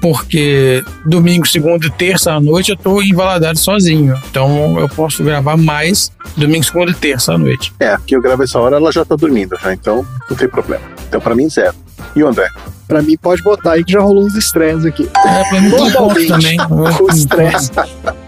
porque 0.01 0.85
domingo, 1.07 1.47
segunda 1.47 1.87
e 1.87 1.91
terça 1.91 2.33
à 2.33 2.41
noite 2.41 2.71
eu 2.71 2.77
tô 2.77 3.01
em 3.03 3.15
Valadares 3.15 3.61
sozinho. 3.61 4.15
Então 4.31 4.79
eu 4.79 4.89
posso 4.89 5.25
gravar 5.25 5.57
mais 5.57 6.12
domingo, 6.37 6.65
segunda 6.65 6.91
e 6.91 6.95
terça 6.95 7.33
à 7.35 7.39
noite. 7.39 7.73
É, 7.81 7.97
porque 7.97 8.15
eu 8.15 8.21
gravo 8.23 8.43
essa 8.43 8.59
hora, 8.59 8.77
ela 8.77 8.93
já 8.93 9.05
tá 9.05 9.17
dormindo, 9.17 9.57
já, 9.62 9.73
então 9.73 10.07
não 10.29 10.37
tem 10.37 10.49
problema. 10.49 10.85
Então, 11.09 11.21
pra 11.21 11.35
mim, 11.35 11.49
zero. 11.49 11.75
E 12.15 12.23
o 12.23 12.29
André? 12.29 12.49
Pra 12.87 13.03
mim, 13.03 13.17
pode 13.17 13.43
botar 13.43 13.73
aí 13.73 13.85
que 13.85 13.93
já 13.93 14.01
rolou 14.01 14.25
uns 14.25 14.35
estresses 14.35 14.85
aqui. 14.85 15.09
É, 15.25 15.49
pra 15.49 15.61
mim 15.61 15.71
tem 15.71 15.79
ponto 15.79 15.93
Normalmente, 15.93 16.29
também. 16.29 16.57
com 16.99 17.07
estresse. 17.12 17.71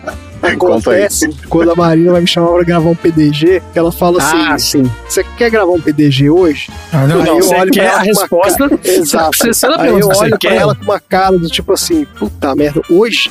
Acontece 0.54 1.28
quando 1.48 1.70
a 1.70 1.74
Marina 1.74 2.12
vai 2.12 2.20
me 2.20 2.26
chamar 2.26 2.52
pra 2.52 2.64
gravar 2.64 2.90
um 2.90 2.94
PDG, 2.94 3.62
ela 3.74 3.92
fala 3.92 4.18
Ah, 4.22 4.54
assim: 4.54 4.82
sim. 4.84 4.90
Você 5.08 5.24
quer 5.36 5.50
gravar 5.50 5.72
um 5.72 5.80
PDG 5.80 6.30
hoje? 6.30 6.70
Ah, 6.92 7.06
não, 7.06 7.20
Aí 7.20 7.26
não, 7.26 7.38
eu 7.38 7.42
você 7.44 7.54
olho 7.54 7.72
pra 7.72 7.82
quer 7.82 7.86
ela 7.86 7.92
a 7.92 7.98
com 8.28 8.36
uma 8.36 8.44
resposta. 8.46 8.68
cara- 8.68 8.80
Exato. 8.84 9.36
Você 9.38 9.54
sabe 9.54 9.74
a 9.74 9.82
Aí 9.82 9.88
eu 10.00 10.08
olho 10.08 10.30
pra 10.30 10.38
quer? 10.38 10.54
ela 10.56 10.74
com 10.74 10.82
uma 10.84 11.00
cara 11.00 11.38
do 11.38 11.48
tipo 11.48 11.72
assim: 11.72 12.04
Puta 12.18 12.54
merda, 12.56 12.80
hoje? 12.90 13.30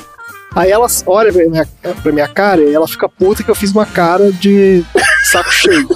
Aí 0.53 0.69
ela 0.69 0.85
olha 1.05 1.31
pra 1.31 1.45
minha, 1.47 1.65
pra 2.03 2.11
minha 2.11 2.27
cara 2.27 2.61
e 2.61 2.73
ela 2.73 2.85
fica 2.87 3.07
puta 3.07 3.41
que 3.41 3.49
eu 3.49 3.55
fiz 3.55 3.71
uma 3.71 3.85
cara 3.85 4.31
de 4.33 4.83
saco 5.31 5.49
cheio. 5.51 5.87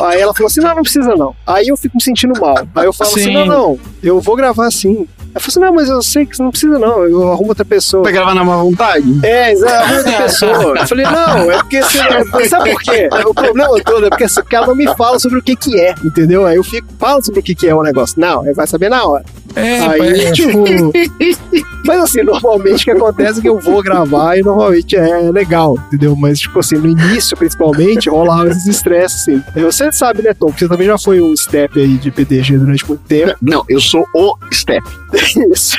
Aí 0.00 0.20
ela 0.20 0.34
falou 0.34 0.48
assim: 0.48 0.60
Não, 0.60 0.74
não 0.74 0.82
precisa 0.82 1.14
não. 1.16 1.34
Aí 1.46 1.68
eu 1.68 1.76
fico 1.78 1.96
me 1.96 2.02
sentindo 2.02 2.38
mal. 2.38 2.58
Aí 2.74 2.84
eu 2.84 2.92
falo 2.92 3.10
assim: 3.10 3.22
Sim. 3.24 3.32
Não, 3.34 3.46
não, 3.46 3.78
eu 4.02 4.20
vou 4.20 4.36
gravar 4.36 4.66
assim. 4.66 5.08
Ela 5.36 5.40
falou 5.40 5.48
assim: 5.48 5.60
Não, 5.60 5.74
mas 5.74 5.88
eu 5.90 6.02
sei 6.02 6.24
que 6.24 6.34
você 6.34 6.42
não 6.42 6.50
precisa 6.50 6.78
não. 6.78 7.04
Eu 7.04 7.30
arrumo 7.30 7.50
outra 7.50 7.64
pessoa. 7.64 8.02
Vai 8.02 8.12
gravar 8.12 8.34
na 8.34 8.42
má 8.42 8.56
vontade? 8.56 9.04
É, 9.22 9.52
exato, 9.52 9.94
outra 9.94 10.12
pessoa. 10.22 10.78
Eu 10.78 10.86
falei, 10.88 11.04
não, 11.04 11.52
é 11.52 11.58
porque 11.58 11.82
você. 11.82 12.48
Sabe 12.48 12.70
por 12.70 12.82
quê? 12.82 13.08
O 13.26 13.34
problema 13.34 13.80
todo 13.84 14.06
é 14.06 14.08
porque, 14.08 14.24
assim, 14.24 14.40
porque 14.40 14.56
ela 14.56 14.66
não 14.66 14.74
me 14.74 14.86
fala 14.96 15.18
sobre 15.18 15.38
o 15.38 15.42
que 15.42 15.54
que 15.54 15.78
é, 15.78 15.94
entendeu? 16.02 16.46
Aí 16.46 16.56
eu 16.56 16.64
fico, 16.64 16.88
fala 16.98 17.22
sobre 17.22 17.40
o 17.40 17.42
que 17.42 17.54
que 17.54 17.68
é 17.68 17.74
o 17.74 17.82
negócio. 17.82 18.18
Não, 18.18 18.42
aí 18.42 18.54
vai 18.54 18.66
saber 18.66 18.88
na 18.88 19.04
hora. 19.06 19.24
É, 19.56 19.80
Aí, 19.80 20.20
é, 20.26 20.32
tipo. 20.32 20.64
Mas 21.86 22.00
assim, 22.02 22.22
normalmente 22.22 22.82
o 22.82 22.84
que 22.84 22.90
acontece 22.90 23.38
é 23.38 23.42
que 23.42 23.48
eu 23.48 23.60
vou 23.60 23.80
gravar 23.80 24.36
e 24.36 24.42
normalmente 24.42 24.96
é 24.96 25.30
legal, 25.30 25.76
entendeu? 25.86 26.16
Mas, 26.16 26.40
tipo 26.40 26.58
assim, 26.58 26.76
no 26.76 26.88
início, 26.88 27.36
principalmente, 27.36 28.10
rolava 28.10 28.48
esses 28.48 28.66
estresses, 28.66 29.20
assim. 29.22 29.42
Você 29.62 29.92
sabe, 29.92 30.20
né, 30.22 30.34
Tom? 30.34 30.50
Que 30.52 30.60
você 30.60 30.68
também 30.68 30.86
já 30.88 30.98
foi 30.98 31.20
um 31.20 31.34
step 31.36 31.78
aí 31.78 31.96
de 31.96 32.10
PDG 32.10 32.58
durante 32.58 32.86
muito 32.88 33.02
tempo. 33.04 33.34
Não, 33.40 33.64
eu 33.68 33.80
sou 33.80 34.04
o 34.14 34.36
Step. 34.52 34.84
Isso. 35.52 35.76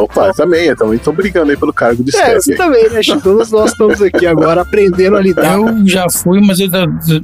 Opa, 0.00 0.32
também, 0.32 0.74
também 0.74 0.96
estão 0.96 1.12
brigando 1.12 1.50
aí 1.50 1.56
pelo 1.56 1.72
cargo 1.72 2.02
de 2.02 2.16
É, 2.16 2.20
step. 2.20 2.34
você 2.42 2.52
aí. 2.52 2.56
também, 2.58 2.88
né, 2.90 3.02
Chico? 3.02 3.20
Todos 3.20 3.50
nós 3.52 3.72
estamos 3.72 4.00
aqui 4.00 4.26
agora 4.26 4.62
aprendendo 4.62 5.16
a 5.16 5.20
lidar 5.20 5.58
Eu 5.58 5.86
já 5.86 6.06
fui, 6.08 6.40
mas 6.40 6.60
eu 6.60 6.68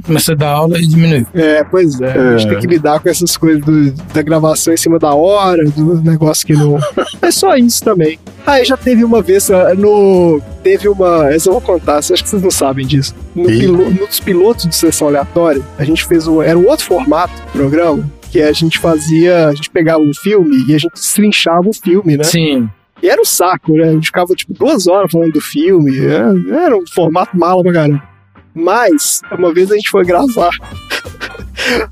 comecei 0.05 0.35
a 0.35 0.37
dar 0.37 0.51
aula 0.51 0.79
e 0.79 0.87
diminuiu. 0.87 1.27
É, 1.35 1.65
pois 1.65 1.99
é. 2.01 2.13
A 2.13 2.37
gente 2.37 2.47
É. 2.47 2.51
tem 2.51 2.59
que 2.61 2.67
lidar 2.67 3.01
com 3.01 3.09
essas 3.09 3.37
coisas 3.39 3.65
do- 3.65 3.91
da 4.13 4.21
gravação 4.23 4.75
em 4.75 4.77
cima 4.77 4.99
da 4.99 5.15
hora, 5.15 5.65
do 5.65 5.88
negócio 5.97 6.47
que 6.47 6.53
não. 6.53 6.79
É 7.21 7.31
só 7.31 7.57
isso 7.57 7.83
também. 7.83 8.19
Aí 8.47 8.65
já 8.65 8.77
teve 8.77 9.05
uma 9.05 9.21
vez 9.21 9.51
ah, 9.51 9.75
no. 9.75 10.41
Teve 10.63 10.89
uma. 10.89 11.31
Essa 11.33 11.49
eu 11.49 11.53
vou 11.55 11.61
contar, 11.61 11.99
acho 11.99 12.13
que 12.15 12.29
vocês 12.29 12.43
não 12.43 12.51
sabem 12.51 12.87
disso. 12.87 13.15
No 13.35 13.47
pilo- 13.47 13.91
nos 13.91 14.21
pilotos 14.21 14.67
de 14.67 14.75
sessão 14.75 15.09
aleatória, 15.09 15.63
a 15.79 15.85
gente 15.85 16.07
fez 16.07 16.27
um. 16.27 16.41
Era 16.41 16.59
um 16.59 16.67
outro 16.67 16.87
formato 16.87 17.35
do 17.35 17.53
programa. 17.53 18.09
Que 18.31 18.43
a 18.43 18.53
gente 18.53 18.79
fazia. 18.79 19.49
A 19.49 19.55
gente 19.55 19.71
pegava 19.71 20.01
um 20.01 20.15
filme 20.15 20.65
e 20.69 20.75
a 20.75 20.79
gente 20.79 20.95
trinchava 21.15 21.69
o 21.69 21.73
filme, 21.73 22.17
né? 22.17 22.25
Sim. 22.25 22.69
E 23.03 23.09
era 23.09 23.21
um 23.21 23.25
saco, 23.25 23.73
né? 23.73 23.89
A 23.89 23.93
gente 23.93 24.07
ficava 24.07 24.35
tipo 24.35 24.53
duas 24.53 24.87
horas 24.87 25.11
falando 25.11 25.33
do 25.33 25.41
filme. 25.41 25.99
Era, 25.99 26.35
era 26.65 26.77
um 26.77 26.85
formato 26.95 27.37
mala 27.37 27.63
pra 27.63 27.73
caramba. 27.73 28.03
Mas, 28.55 29.21
uma 29.37 29.53
vez 29.53 29.71
a 29.71 29.75
gente 29.77 29.89
foi 29.91 30.05
gravar. 30.05 30.51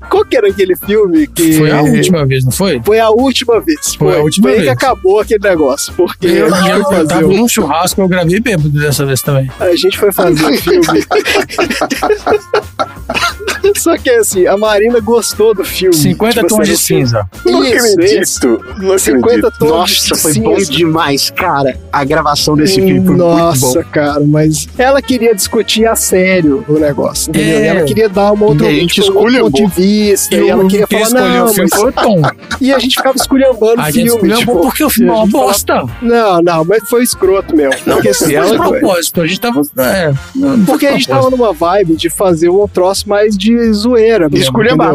Qual 0.09 0.25
que 0.25 0.37
era 0.37 0.47
aquele 0.47 0.75
filme 0.75 1.27
que. 1.27 1.53
Foi 1.57 1.71
a 1.71 1.81
última 1.81 2.25
vez, 2.25 2.43
não 2.43 2.51
foi? 2.51 2.81
Foi 2.83 2.99
a 2.99 3.09
última 3.09 3.59
vez. 3.59 3.95
Foi 3.95 4.15
a 4.15 4.19
última 4.21 4.49
Foi 4.49 4.59
aí 4.59 4.65
vez. 4.65 4.77
que 4.77 4.85
acabou 4.85 5.19
aquele 5.19 5.43
negócio. 5.43 5.93
Porque 5.93 6.27
Eu, 6.27 6.53
a 6.53 6.61
gente 6.61 6.71
eu, 6.71 6.83
foi 6.83 6.99
eu 6.99 7.07
tava 7.07 7.27
num 7.27 7.47
churrasco, 7.47 8.01
eu 8.01 8.07
gravei 8.07 8.39
bêbado 8.39 8.69
dessa 8.69 9.05
vez 9.05 9.21
também. 9.21 9.49
A 9.59 9.75
gente 9.75 9.97
foi 9.97 10.11
fazer 10.11 10.45
o 10.45 10.57
filme. 10.57 10.87
Só 13.75 13.97
que 13.97 14.09
assim, 14.09 14.47
a 14.47 14.57
Marina 14.57 14.99
gostou 14.99 15.53
do 15.53 15.63
filme. 15.63 15.95
50 15.95 16.41
tons 16.47 16.59
assim, 16.61 16.71
de 16.71 16.77
cinza. 16.77 17.29
Não 17.45 17.63
Isso, 17.63 17.75
acredito. 17.93 18.21
isso. 18.23 18.59
Não 18.79 18.97
50 18.97 19.27
acredito. 19.47 19.59
tons 19.59 19.69
Nossa, 19.69 20.15
de 20.15 20.21
foi 20.21 20.33
cinza. 20.33 20.49
bom 20.49 20.55
demais, 20.57 21.29
cara. 21.29 21.77
A 21.91 22.03
gravação 22.03 22.55
desse 22.55 22.75
filme 22.75 23.05
foi 23.05 23.15
Nossa, 23.15 23.65
muito 23.65 23.83
bom. 23.83 23.91
cara, 23.91 24.19
mas 24.21 24.67
ela 24.77 25.01
queria 25.01 25.35
discutir 25.35 25.85
a 25.85 25.95
sério 25.95 26.63
o 26.67 26.79
negócio, 26.79 27.29
entendeu? 27.29 27.59
É. 27.59 27.67
Ela 27.67 27.83
queria 27.83 28.09
dar 28.09 28.31
uma 28.31 28.45
outra, 28.45 28.65
E 28.71 28.77
a 28.77 28.79
gente 28.81 29.01
tipo, 29.01 29.07
um 29.11 29.15
outro 29.15 29.27
escolheu, 29.29 29.51
ponto 29.51 29.69
de 29.75 29.81
vista, 29.81 30.35
e 30.35 30.39
Eu- 30.39 30.47
ela 30.49 30.67
queria 30.67 30.87
falar, 30.87 31.09
não, 31.09 31.45
o 31.45 31.49
filme 31.53 31.69
mas... 31.71 31.81
foi 31.81 31.91
Tom. 31.91 32.21
E 32.59 32.73
a 32.73 32.79
gente 32.79 32.95
ficava 32.95 33.15
esculhambando 33.15 33.81
o 33.81 33.85
filme, 33.85 34.07
escolheu 34.09 34.37
tipo, 34.39 34.59
porque 34.61 34.83
o 34.83 34.89
filme 34.89 35.11
é 35.11 35.13
e 35.13 35.17
uma 35.17 35.27
falava- 35.29 35.47
bosta. 35.47 35.85
Não, 36.01 36.41
não, 36.41 36.65
mas 36.65 36.89
foi 36.89 37.03
escroto 37.03 37.55
mesmo. 37.55 37.79
Porque, 37.83 38.09
assim, 38.09 38.25
Foi 38.25 38.33
ela- 38.33 38.57
propósito, 38.57 39.21
a 39.21 39.27
gente 39.27 39.39
tava. 39.39 39.61
É, 39.77 40.13
não, 40.35 40.49
não 40.57 40.65
foi 40.65 40.65
porque 40.65 40.87
a 40.87 40.91
gente 40.93 41.07
tava 41.07 41.29
numa 41.29 41.53
vibe 41.53 41.95
de 41.95 42.09
fazer 42.09 42.49
um 42.49 42.67
troço 42.67 42.96
mais 43.03 43.37
de 43.37 43.71
zoeira 43.73 44.29
mesmo, 44.29 44.43
Esculhambar. 44.45 44.93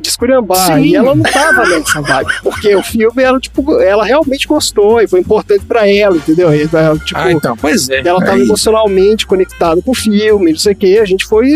De 0.00 0.08
esculhambar. 0.08 0.66
Sim. 0.76 0.82
E 0.82 0.96
ela 0.96 1.14
não 1.14 1.22
tava 1.24 1.64
nessa 1.68 2.00
vibe. 2.00 2.30
Porque 2.42 2.74
o 2.76 2.82
filme, 2.82 3.22
ela, 3.22 3.40
tipo, 3.40 3.80
ela 3.80 4.04
realmente 4.04 4.46
gostou 4.46 5.00
e 5.00 5.08
foi 5.08 5.20
importante 5.20 5.64
pra 5.66 5.88
ela, 5.88 6.16
entendeu? 6.16 6.54
E 6.54 6.68
ela, 6.72 6.96
tipo, 6.98 7.18
Ah, 7.20 7.32
então, 7.32 7.56
pois 7.56 7.88
é. 7.88 8.00
ela 8.06 8.20
tava 8.20 8.32
Aí- 8.36 8.42
emocionalmente 8.42 9.26
conectada 9.26 9.80
com 9.82 9.90
o 9.90 9.94
filme, 9.94 10.52
não 10.52 10.58
sei 10.58 10.72
o 10.72 10.76
que. 10.76 10.98
A 10.98 11.04
gente 11.04 11.24
foi, 11.26 11.46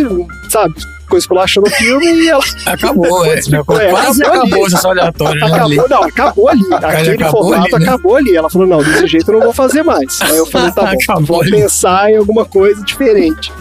sabe, 0.49 0.75
ficou 1.03 1.17
esculachando 1.19 1.69
o 1.69 1.71
filme 1.71 2.07
e 2.07 2.29
ela. 2.29 2.43
Acabou, 2.67 3.25
é. 3.25 3.41
Ficou, 3.41 3.81
é, 3.81 3.91
Quase 3.91 4.23
acabou 4.23 4.41
acabou 4.43 4.65
ali. 4.65 4.75
essa 4.75 4.89
aleatória, 4.89 5.41
né? 5.49 5.53
ali. 5.61 5.79
Acabou, 5.79 5.89
não, 5.89 6.03
acabou 6.09 6.49
ali. 6.49 6.63
Aquele 6.73 7.11
acabou 7.15 7.43
formato 7.45 7.77
ali, 7.77 7.85
né? 7.85 7.91
acabou 7.93 8.17
ali. 8.17 8.37
Ela 8.37 8.51
falou: 8.51 8.67
não, 8.67 8.79
desse 8.83 9.07
jeito 9.07 9.31
eu 9.31 9.35
não 9.35 9.43
vou 9.45 9.53
fazer 9.53 9.83
mais. 9.85 10.19
Aí 10.23 10.37
eu 10.37 10.47
falei: 10.47 10.73
tá 10.73 10.83
bom, 10.91 10.99
Acabou 11.01 11.27
vou 11.27 11.43
ali. 11.43 11.51
pensar 11.53 12.11
em 12.11 12.17
alguma 12.17 12.45
coisa 12.45 12.83
diferente. 12.83 13.53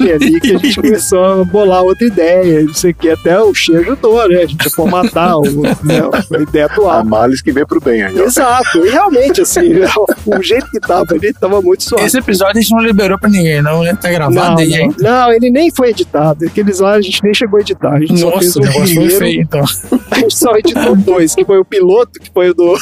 E 0.00 0.10
ali 0.12 0.40
que 0.40 0.54
a 0.54 0.58
gente 0.58 0.76
começou 0.80 1.24
a 1.40 1.44
bolar 1.44 1.82
outra 1.82 2.06
ideia, 2.06 2.62
não 2.62 2.74
sei 2.74 2.90
o 2.92 2.94
que. 2.94 3.08
Até 3.10 3.40
o 3.40 3.52
Xê 3.54 3.76
ajudou, 3.76 4.28
né? 4.28 4.42
A 4.42 4.46
gente 4.46 4.66
a 4.66 4.70
formatar 4.70 5.38
o, 5.38 5.62
né, 5.62 6.00
a 6.34 6.40
ideia 6.42 6.66
A 6.66 6.72
atual. 6.72 7.04
males 7.04 7.40
que 7.42 7.52
vem 7.52 7.66
pro 7.66 7.80
bem 7.80 8.02
aí. 8.02 8.18
Exato, 8.18 8.84
e 8.84 8.88
realmente, 8.90 9.40
assim, 9.40 9.72
o 10.26 10.42
jeito 10.42 10.70
que 10.70 10.80
tava 10.80 11.06
ali 11.14 11.32
tava 11.32 11.60
muito 11.62 11.82
suave. 11.84 12.04
Esse 12.06 12.18
episódio 12.18 12.58
a 12.58 12.60
gente 12.60 12.72
não 12.74 12.82
liberou 12.82 13.18
pra 13.18 13.28
ninguém, 13.28 13.62
não, 13.62 13.82
né? 13.82 13.94
Tá 14.00 14.10
gravado 14.10 14.34
Não, 14.34 14.58
aí, 14.58 14.68
não, 14.70 14.76
hein? 14.78 14.94
não, 14.98 15.32
ele 15.32 15.50
nem 15.50 15.70
foi 15.74 15.90
editado. 15.90 16.44
Aqueles 16.46 16.80
lá 16.80 16.92
a 16.92 17.00
gente 17.00 17.22
nem 17.24 17.34
chegou 17.34 17.58
a 17.58 17.60
editar. 17.60 17.92
A 17.94 18.00
gente 18.00 18.18
só 18.20 18.38
fez 18.38 18.54
Nossa, 18.54 18.58
o 18.58 18.62
o 18.62 18.66
negócio 18.66 18.86
foi 18.94 18.94
primeiro. 18.94 19.18
feio, 19.18 19.42
então. 19.42 19.64
A 20.10 20.14
gente 20.18 20.36
só 20.36 20.56
editou 20.56 20.96
dois, 20.96 21.34
que 21.34 21.44
foi 21.44 21.58
o 21.58 21.64
piloto, 21.64 22.18
que 22.20 22.30
foi 22.32 22.50
o 22.50 22.54
do. 22.54 22.76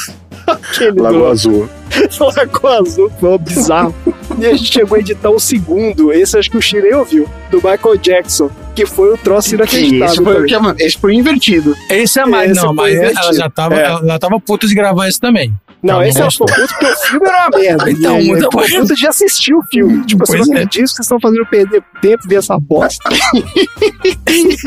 Aquele 0.47 0.99
Lagoa 1.01 1.19
do 1.19 1.25
Azul. 1.27 1.69
Lagoa 2.35 2.79
Azul, 2.79 3.09
que 3.09 3.19
foi 3.19 3.29
um 3.29 3.37
bizarro. 3.37 3.95
E 4.39 4.45
a 4.47 4.53
gente 4.55 4.73
chegou 4.73 4.97
a 4.97 4.99
editar 4.99 5.29
o 5.29 5.39
segundo, 5.39 6.11
esse 6.11 6.37
acho 6.37 6.49
que 6.51 6.57
o 6.57 6.61
Chile 6.61 6.93
ouviu, 6.93 7.29
do 7.51 7.57
Michael 7.57 7.95
Jackson, 7.97 8.49
que 8.75 8.85
foi 8.85 9.13
o 9.13 9.17
troço 9.17 9.47
Esse 9.47 9.55
inacreditável. 9.55 10.23
foi, 10.23 10.43
o 10.43 10.47
também. 10.47 10.75
que- 10.75 10.83
esse 10.83 10.97
foi 10.97 11.13
invertido. 11.13 11.73
Esse 11.89 12.19
é 12.19 12.25
Mari. 12.25 12.51
Esse 12.51 12.59
Não, 12.61 12.75
foi 12.75 12.75
mas 12.75 12.95
ela 12.95 13.09
invertido. 13.11 13.35
já 13.37 13.49
tava, 13.49 13.75
É. 13.75 13.85
ela, 13.85 13.99
ela 14.01 14.19
tava 14.19 14.39
puta 14.39 14.67
de 14.67 14.75
gravar 14.75 15.07
esse 15.07 15.19
também. 15.21 15.53
Não, 15.85 15.95
Ela 15.95 16.07
esse 16.07 16.19
é 16.21 16.25
o 16.25 16.29
puto 16.29 16.53
porque 16.67 16.85
o 16.85 16.95
filme 17.07 17.27
era 17.27 17.47
uma 17.47 17.57
merda. 17.59 17.85
Então, 17.95 18.19
e, 18.19 18.29
então, 18.29 18.49
puto 18.49 18.95
de 18.95 19.07
assistir 19.07 19.53
o 19.53 19.61
filme. 19.71 20.03
Tipo, 20.05 20.23
assim, 20.23 20.37
não 20.37 20.39
é. 20.39 20.63
acredito 20.63 20.71
que 20.83 20.87
vocês 20.89 20.99
estão 21.05 21.19
fazendo 21.19 21.45
perder 21.45 21.83
tempo 22.01 22.27
ver 22.27 22.35
essa 22.37 22.57
bosta. 22.59 23.09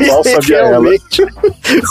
Mal 0.07 0.23
sabia 0.23 0.57
ela. 0.57 0.89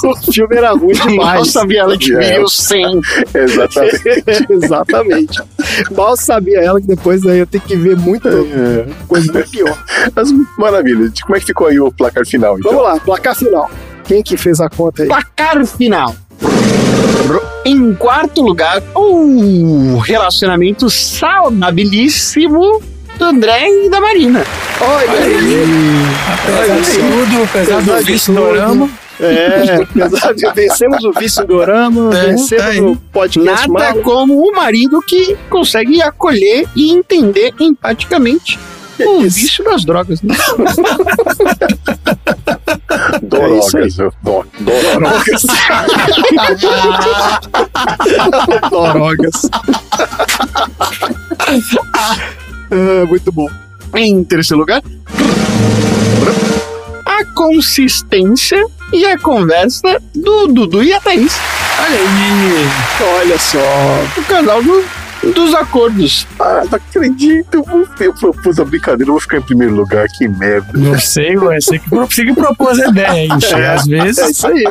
O 0.04 0.32
filme 0.32 0.56
era 0.56 0.70
ruim 0.72 0.92
demais. 0.94 1.16
Mal 1.16 1.44
sabia 1.44 1.80
ela 1.80 1.96
que 1.98 2.12
É. 2.14 2.18
veio 2.18 2.48
sem. 2.48 3.00
Exatamente. 3.34 4.24
Exatamente. 4.52 5.42
Mal 5.96 6.16
sabia 6.16 6.60
ela 6.60 6.80
que 6.80 6.86
depois 6.86 7.24
aí 7.26 7.38
eu 7.38 7.46
tenho 7.46 7.62
que 7.64 7.76
ver 7.76 7.96
muita 7.96 8.28
É. 8.28 8.86
coisa 9.06 9.32
muito 9.32 9.50
pior. 9.50 9.84
Mas 10.14 10.32
maravilha. 10.58 11.10
Como 11.22 11.36
é 11.36 11.40
que 11.40 11.46
ficou 11.46 11.66
aí 11.68 11.78
o 11.78 11.92
placar 11.92 12.26
final, 12.26 12.58
então? 12.58 12.72
Vamos 12.72 12.86
lá, 12.86 12.98
placar 13.00 13.36
final. 13.36 13.70
Quem 14.04 14.22
que 14.22 14.36
fez 14.36 14.60
a 14.60 14.68
conta 14.68 15.02
aí? 15.02 15.08
Placar 15.08 15.64
final. 15.66 16.14
Em 17.64 17.94
quarto 17.94 18.40
lugar, 18.42 18.82
o 18.94 19.98
relacionamento 19.98 20.88
saudabilíssimo 20.88 22.80
do 23.18 23.24
André 23.24 23.68
e 23.68 23.90
da 23.90 24.00
Marina. 24.00 24.44
Olha 24.80 25.10
aí. 25.10 25.66
Apesar 26.32 26.80
de 26.80 26.92
tudo, 26.92 27.42
apesar 27.44 27.82
do 27.82 28.04
tudo. 28.26 28.34
dorama, 28.34 28.90
É, 29.20 29.82
apesar 30.00 30.32
de 30.32 30.50
vencemos 30.54 31.04
o 31.04 31.12
vice 31.12 31.44
Dorama, 31.44 32.16
É, 32.16 32.26
vencemos 32.26 32.96
o 32.96 33.00
podcast 33.12 33.68
Nada 33.68 33.88
Malo. 33.90 34.02
como 34.02 34.40
o 34.48 34.54
marido 34.54 35.02
que 35.02 35.36
consegue 35.50 36.00
acolher 36.00 36.66
e 36.76 36.92
entender 36.92 37.52
empaticamente 37.58 38.56
o 39.06 39.20
vício 39.22 39.64
das 39.64 39.84
drogas. 39.84 40.22
Né? 40.22 40.34
Dorogas. 43.22 43.98
eu- 43.98 44.12
do- 44.22 44.44
Dorogas. 44.60 45.42
Dorogas. 48.70 49.42
Ah, 51.94 52.16
muito 53.08 53.32
bom. 53.32 53.48
Em 53.94 54.22
terceiro 54.24 54.60
lugar, 54.60 54.82
a 57.06 57.24
consistência 57.34 58.62
e 58.92 59.06
a 59.06 59.18
conversa 59.18 60.00
do 60.14 60.48
Dudu 60.48 60.82
e 60.82 60.92
a 60.92 61.00
Thaís. 61.00 61.38
olha 61.80 61.98
aí. 61.98 63.20
Olha 63.20 63.38
só. 63.38 63.58
O 64.20 64.24
canal 64.24 64.62
do- 64.62 64.84
dos 65.32 65.54
acordos. 65.54 66.26
Ah, 66.40 66.62
não 66.70 66.76
acredito. 66.76 67.54
Eu 67.54 67.62
vou- 67.64 67.88
Eu 68.00 68.14
propus 68.14 68.58
a 68.60 68.64
brincadeira, 68.64 69.08
eu 69.10 69.14
vou 69.14 69.20
ficar 69.20 69.38
em 69.38 69.42
primeiro 69.42 69.74
lugar. 69.74 70.06
Que 70.16 70.28
merda. 70.28 70.66
Não 70.74 70.98
sei, 70.98 71.36
ué. 71.36 71.60
Você 71.60 71.78
que, 71.78 71.88
você 71.90 72.24
que 72.24 72.32
propôs 72.34 72.78
a 72.80 72.88
ideia 72.88 73.10
aí, 73.10 73.28
Che. 73.40 73.54
Às 73.54 73.86
É 73.88 74.02
vezes, 74.04 74.30
isso 74.30 74.46
aí. 74.46 74.64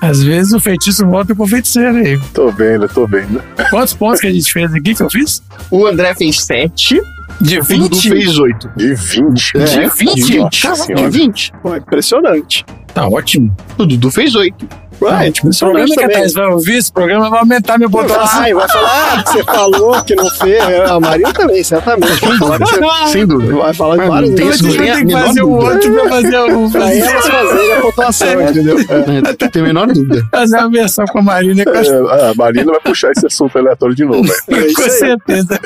às 0.00 0.22
vezes 0.22 0.52
o 0.52 0.60
feitiço 0.60 1.06
volta 1.06 1.34
com 1.34 1.42
o 1.44 1.46
feiticeiro 1.48 1.96
aí. 1.96 2.18
Tô 2.32 2.50
vendo, 2.50 2.88
tô 2.88 3.06
vendo. 3.06 3.42
Quantos 3.70 3.94
pontos 3.94 4.20
que 4.20 4.26
a 4.26 4.32
gente 4.32 4.52
fez 4.52 4.72
aqui 4.74 4.94
que 4.94 5.02
eu 5.02 5.10
fiz? 5.10 5.42
O 5.70 5.86
André 5.86 6.14
fez 6.14 6.40
7, 6.44 7.00
De 7.40 7.58
o 7.58 7.62
Dudu 7.64 7.96
20? 7.96 8.08
fez 8.10 8.38
8. 8.38 8.70
De 8.76 8.94
20. 8.94 9.52
De 9.52 9.88
20? 9.88 10.38
Nossa 10.38 10.80
De 10.82 10.86
senhora. 10.86 11.10
20. 11.10 11.52
Pô, 11.62 11.76
impressionante. 11.76 12.64
Tá 12.94 13.06
ótimo. 13.08 13.54
O 13.76 13.84
Dudu 13.86 14.10
fez 14.10 14.34
8. 14.34 14.68
Vai, 15.00 15.28
O 15.30 15.32
programa 15.32 15.84
impressionante 15.84 15.92
que 15.94 16.00
a 16.04 16.08
também. 16.08 16.32
Vai 16.32 16.46
ouvir, 16.52 16.74
esse 16.76 16.92
programa 16.92 17.30
vai 17.30 17.38
aumentar 17.40 17.78
minha 17.78 17.88
pontuação. 17.90 18.40
Vai, 18.40 18.52
vai 18.54 18.68
falar 18.68 19.14
ah, 19.18 19.22
que 19.22 19.30
você 19.32 19.44
falou 19.44 20.02
que 20.02 20.14
não 20.16 20.30
fez. 20.30 20.62
A 20.90 21.00
Marina 21.00 21.32
também, 21.32 21.62
certamente. 21.62 22.20
Vai 22.20 22.36
falar, 22.38 22.58
que 22.58 22.64
você- 22.64 23.12
Sem 23.12 23.26
dúvida. 23.26 23.54
vai 23.56 23.74
falar 23.74 23.96
de 23.96 24.06
não 24.28 24.34
tem 24.34 24.48
isso, 24.48 24.66
a 24.66 24.70
ter 24.72 24.96
que 24.96 25.04
menor 25.04 25.26
fazer 25.26 25.42
o 25.42 25.46
dúvida. 25.46 25.72
outro 25.74 25.92
pra 25.92 26.08
fazer 26.08 26.38
o. 26.52 26.70
Pra 26.70 26.94
elas 26.94 27.26
fazerem 27.28 27.72
a 27.72 27.80
pontuação, 27.80 28.42
entendeu? 28.42 28.78
É. 28.78 29.32
É, 29.44 29.48
tem 29.48 29.62
a 29.62 29.64
menor 29.64 29.86
dúvida. 29.88 30.26
Fazer 30.30 30.56
uma 30.58 30.70
versão 30.70 31.04
com 31.06 31.18
a 31.18 31.22
Marina 31.22 31.62
eu 31.64 31.78
acho 31.78 31.90
É, 31.92 32.30
a 32.30 32.34
Marina 32.34 32.72
vai 32.72 32.80
puxar 32.80 33.12
esse 33.12 33.26
assunto 33.26 33.56
aleatório 33.58 33.94
de 33.94 34.04
novo, 34.04 34.22
velho. 34.22 34.68
É 34.68 34.72
com 34.74 34.82
aí. 34.82 34.90
certeza. 34.90 35.60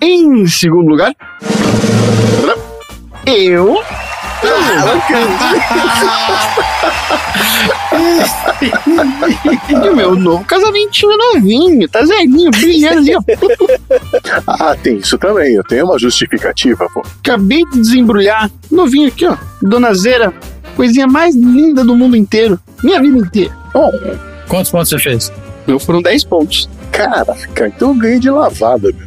Em 0.00 0.46
segundo 0.46 0.88
lugar, 0.88 1.12
eu. 3.26 3.82
E 9.70 9.88
o 9.88 9.96
meu 9.96 10.14
novo 10.16 10.44
casamentinho 10.44 11.16
novinho, 11.16 11.88
tá 11.88 12.04
zerinho, 12.04 12.50
brilhando 12.50 12.98
ali, 12.98 13.14
ó. 13.16 13.20
Ah, 14.46 14.76
tem 14.82 14.96
isso 14.96 15.16
também. 15.18 15.54
Eu 15.54 15.64
tenho 15.64 15.84
uma 15.86 15.98
justificativa, 15.98 16.86
pô. 16.92 17.02
Acabei 17.20 17.64
de 17.72 17.80
desembrulhar, 17.80 18.50
novinho 18.70 19.08
aqui, 19.08 19.26
ó. 19.26 19.36
Dona 19.62 19.94
Zera, 19.94 20.32
coisinha 20.76 21.06
mais 21.06 21.34
linda 21.34 21.84
do 21.84 21.94
mundo 21.94 22.16
inteiro. 22.16 22.58
Minha 22.82 23.00
vida 23.00 23.18
inteira. 23.18 23.56
Bom, 23.72 23.90
Quantos 24.48 24.70
pontos 24.70 24.88
você 24.88 24.98
fez? 24.98 25.32
Meu 25.66 25.78
foram 25.78 26.02
10 26.02 26.24
pontos. 26.24 26.68
caraca, 26.90 27.68
então 27.68 27.90
eu 27.90 27.94
ganhei 27.94 28.18
de 28.18 28.30
lavada, 28.30 28.88
meu. 28.92 29.06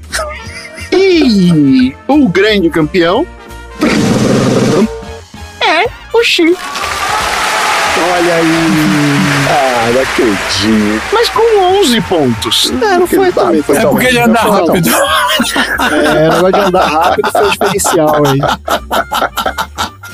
E 0.98 1.94
o 2.08 2.30
grande 2.30 2.70
campeão 2.70 3.26
é 5.70 5.86
o 6.14 6.24
Xi. 6.24 6.44
Olha 7.96 8.36
aí. 8.36 8.46
Ah, 9.50 9.92
não 9.94 10.02
acredito. 10.02 11.02
Mas 11.14 11.30
com 11.30 11.60
11 11.80 12.02
pontos. 12.02 12.72
É, 12.82 12.98
não 12.98 13.08
foi 13.08 13.32
também. 13.32 13.62
Foi 13.62 13.78
É 13.78 13.82
tão- 13.82 13.92
porque 13.92 14.08
ele 14.08 14.20
anda 14.20 14.40
rápido. 14.40 14.90
É, 14.90 16.30
o 16.30 16.34
negócio 16.34 16.52
de 16.54 16.60
andar 16.60 16.86
rápido 16.88 17.32
foi 17.32 17.46
um 17.48 17.50
diferencial 17.52 18.16
aí. 18.26 18.40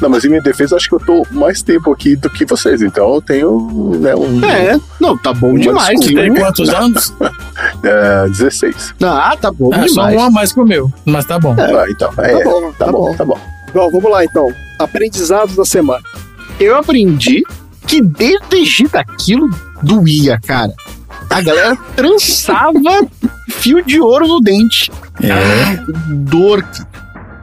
Não, 0.02 0.10
mas 0.10 0.24
em 0.24 0.30
minha 0.30 0.42
defesa, 0.42 0.76
acho 0.78 0.88
que 0.88 0.96
eu 0.96 1.00
tô 1.00 1.26
mais 1.32 1.62
tempo 1.62 1.92
aqui 1.92 2.16
do 2.16 2.30
que 2.30 2.46
vocês. 2.46 2.82
Então 2.82 3.14
eu 3.16 3.22
tenho, 3.22 3.98
né, 4.00 4.14
um. 4.16 4.44
É, 4.46 4.80
não, 5.00 5.18
tá 5.18 5.34
bom 5.34 5.54
demais. 5.56 6.00
desculpa. 6.00 6.22
Tem 6.22 6.34
quantos 6.34 6.70
anos? 6.70 7.14
É, 7.84 8.28
16. 8.30 8.94
Ah, 9.04 9.36
tá 9.40 9.52
bom 9.52 9.74
É 9.74 9.80
só 9.90 10.04
demais. 10.08 10.16
um 10.16 10.24
a 10.24 10.32
mais 10.32 10.52
que 10.54 10.60
o 10.62 10.66
meu, 10.66 10.92
mas 11.06 11.26
tá 11.26 11.38
bom. 11.38 11.54
Ah, 11.58 11.86
então, 11.90 12.10
é. 12.18 12.38
Tá 12.38 12.44
bom, 12.44 12.72
tá, 12.72 12.86
tá 12.86 12.92
bom, 12.92 13.00
bom. 13.06 13.16
tá 13.16 13.26
bom. 13.26 13.40
Bom, 13.74 13.90
vamos 13.92 14.12
lá 14.12 14.24
então. 14.24 14.48
Aprendizados 14.80 15.56
da 15.56 15.66
semana. 15.66 16.04
Eu 16.60 16.78
aprendi 16.78 17.44
que 17.86 18.02
desde 18.02 18.88
daquilo 18.88 19.50
doía, 19.84 20.40
cara. 20.40 20.74
A 21.30 21.42
galera 21.42 21.76
trançava 21.96 22.80
fio 23.50 23.84
de 23.84 24.00
ouro 24.00 24.28
no 24.28 24.40
dente. 24.40 24.92
É. 25.22 25.78
dor. 26.10 26.66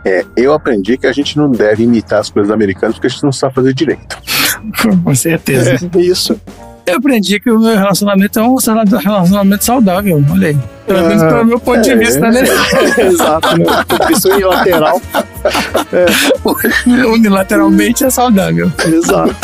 É, 0.04 0.24
eu 0.36 0.52
aprendi 0.52 0.96
que 0.96 1.06
a 1.06 1.12
gente 1.12 1.36
não 1.36 1.50
deve 1.50 1.82
imitar 1.82 2.20
as 2.20 2.30
coisas 2.30 2.50
americanas 2.50 2.94
porque 2.94 3.08
a 3.08 3.10
gente 3.10 3.24
não 3.24 3.32
sabe 3.32 3.54
fazer 3.54 3.74
direito. 3.74 4.16
Com 5.04 5.14
certeza. 5.14 5.74
É, 5.74 5.98
isso. 5.98 6.40
Eu 6.86 6.96
aprendi 6.98 7.40
que 7.40 7.50
o 7.50 7.58
meu 7.58 7.74
relacionamento 7.76 8.38
é 8.38 8.42
um 8.42 8.54
relacionamento 8.56 9.64
saudável, 9.64 10.24
olha 10.30 10.48
aí. 10.48 10.58
Pelo 10.86 11.08
menos 11.08 11.22
Ah, 11.22 11.28
pelo 11.28 11.44
meu 11.44 11.58
ponto 11.58 11.80
de 11.80 11.90
é, 11.90 11.96
vista, 11.96 12.30
né? 12.30 12.42
Exato, 12.98 13.58
né? 13.58 13.64
Pessoa 14.06 14.34
unilateral. 14.36 15.02
Unilateralmente 17.12 18.04
é 18.04 18.10
saudável. 18.10 18.70
Exato. 18.84 19.34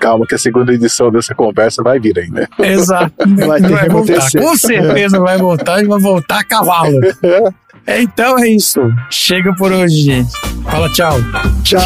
Calma 0.00 0.26
que 0.26 0.34
a 0.34 0.38
segunda 0.38 0.72
edição 0.74 1.12
dessa 1.12 1.32
conversa 1.32 1.80
vai 1.80 2.00
vir 2.00 2.18
ainda. 2.18 2.48
Exato. 2.58 3.12
Vai 3.46 3.60
ter 3.60 3.80
que 3.82 3.88
voltar. 3.88 4.30
Com 4.36 4.56
certeza 4.56 5.20
vai 5.20 5.38
voltar 5.38 5.80
e 5.80 5.86
vai 5.86 6.00
voltar 6.00 6.40
a 6.40 6.44
cavalo. 6.44 6.98
É, 7.86 8.02
Então 8.02 8.36
é 8.36 8.48
isso. 8.48 8.80
Chega 9.10 9.54
por 9.54 9.70
hoje, 9.70 9.94
gente. 10.02 10.32
Fala 10.64 10.88
tchau. 10.90 11.18
Tchau. 11.62 11.80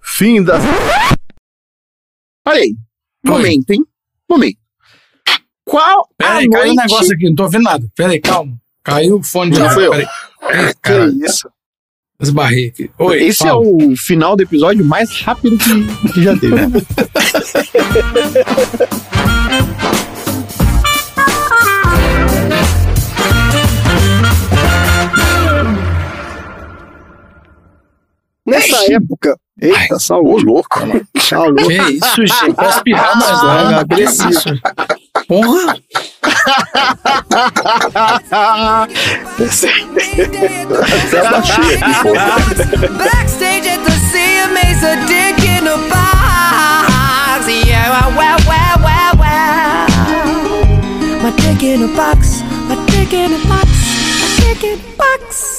Fim 0.00 0.42
da. 0.42 0.58
Olha 2.46 2.60
aí. 2.60 2.74
Momento. 3.24 3.74
Qual 5.64 6.08
Peraí, 6.16 6.48
caiu 6.48 6.72
um 6.72 6.74
noite... 6.74 6.88
negócio 6.88 7.14
aqui, 7.14 7.24
não 7.28 7.34
tô 7.34 7.42
ouvindo 7.44 7.64
nada. 7.64 7.86
Peraí, 7.94 8.20
calma. 8.20 8.56
Caiu 8.82 9.18
o 9.18 9.22
fone 9.22 9.50
de 9.50 9.58
Não, 9.58 9.64
novo. 9.66 9.74
foi 9.74 9.86
eu. 9.86 9.90
Peraí. 9.90 10.06
Ai, 10.42 10.74
Que 10.82 11.26
isso? 11.26 11.50
esbarrei 12.20 12.68
aqui. 12.68 12.90
Oi, 12.98 13.22
Esse 13.24 13.40
fala. 13.40 13.50
é 13.50 13.54
o 13.68 13.94
final 13.96 14.34
do 14.34 14.42
episódio 14.42 14.82
mais 14.84 15.10
rápido 15.20 15.58
que, 15.58 16.12
que 16.14 16.22
já 16.22 16.36
teve. 16.38 16.56
Nessa 28.48 28.92
época. 28.92 29.36
Eita, 29.60 29.96
Ô, 29.96 30.00
saúde. 30.00 30.44
louco. 30.44 30.80
Saúde. 31.18 31.64
Que 31.66 31.92
isso, 31.94 32.26
gente? 32.26 32.54
Vai 32.56 32.68
espirrar 32.70 33.18
mais 33.18 33.38
Ah, 33.38 33.44
nada. 33.64 33.80
agressivo. 33.80 34.60
Porra! 35.26 35.76
Tela 41.10 41.42
cheia 41.42 41.78
aqui, 41.78 41.92
pô. 42.02 42.12
Backstage 42.98 43.68
at 43.68 43.80
the 43.84 43.92
CMA's 44.10 44.82
a 44.84 44.96
dick 45.06 45.44
in 45.44 45.66
a 45.66 45.76
box. 45.90 47.48
Yeah, 47.48 47.90
well, 48.16 48.38
well, 48.46 48.78
well, 48.80 49.14
well. 49.18 49.86
My 51.22 51.30
dick 51.36 51.62
in 51.62 51.82
a 51.82 51.88
box. 51.96 52.42
My 52.68 52.76
dick 52.86 53.12
in 53.12 53.34
a 53.34 53.38
box. 53.46 53.68
My 54.20 54.28
dick 54.40 54.64
in 54.64 54.78
a 54.78 54.96
box. 54.96 55.57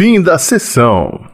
Fim 0.00 0.22
da 0.22 0.38
sessão. 0.38 1.30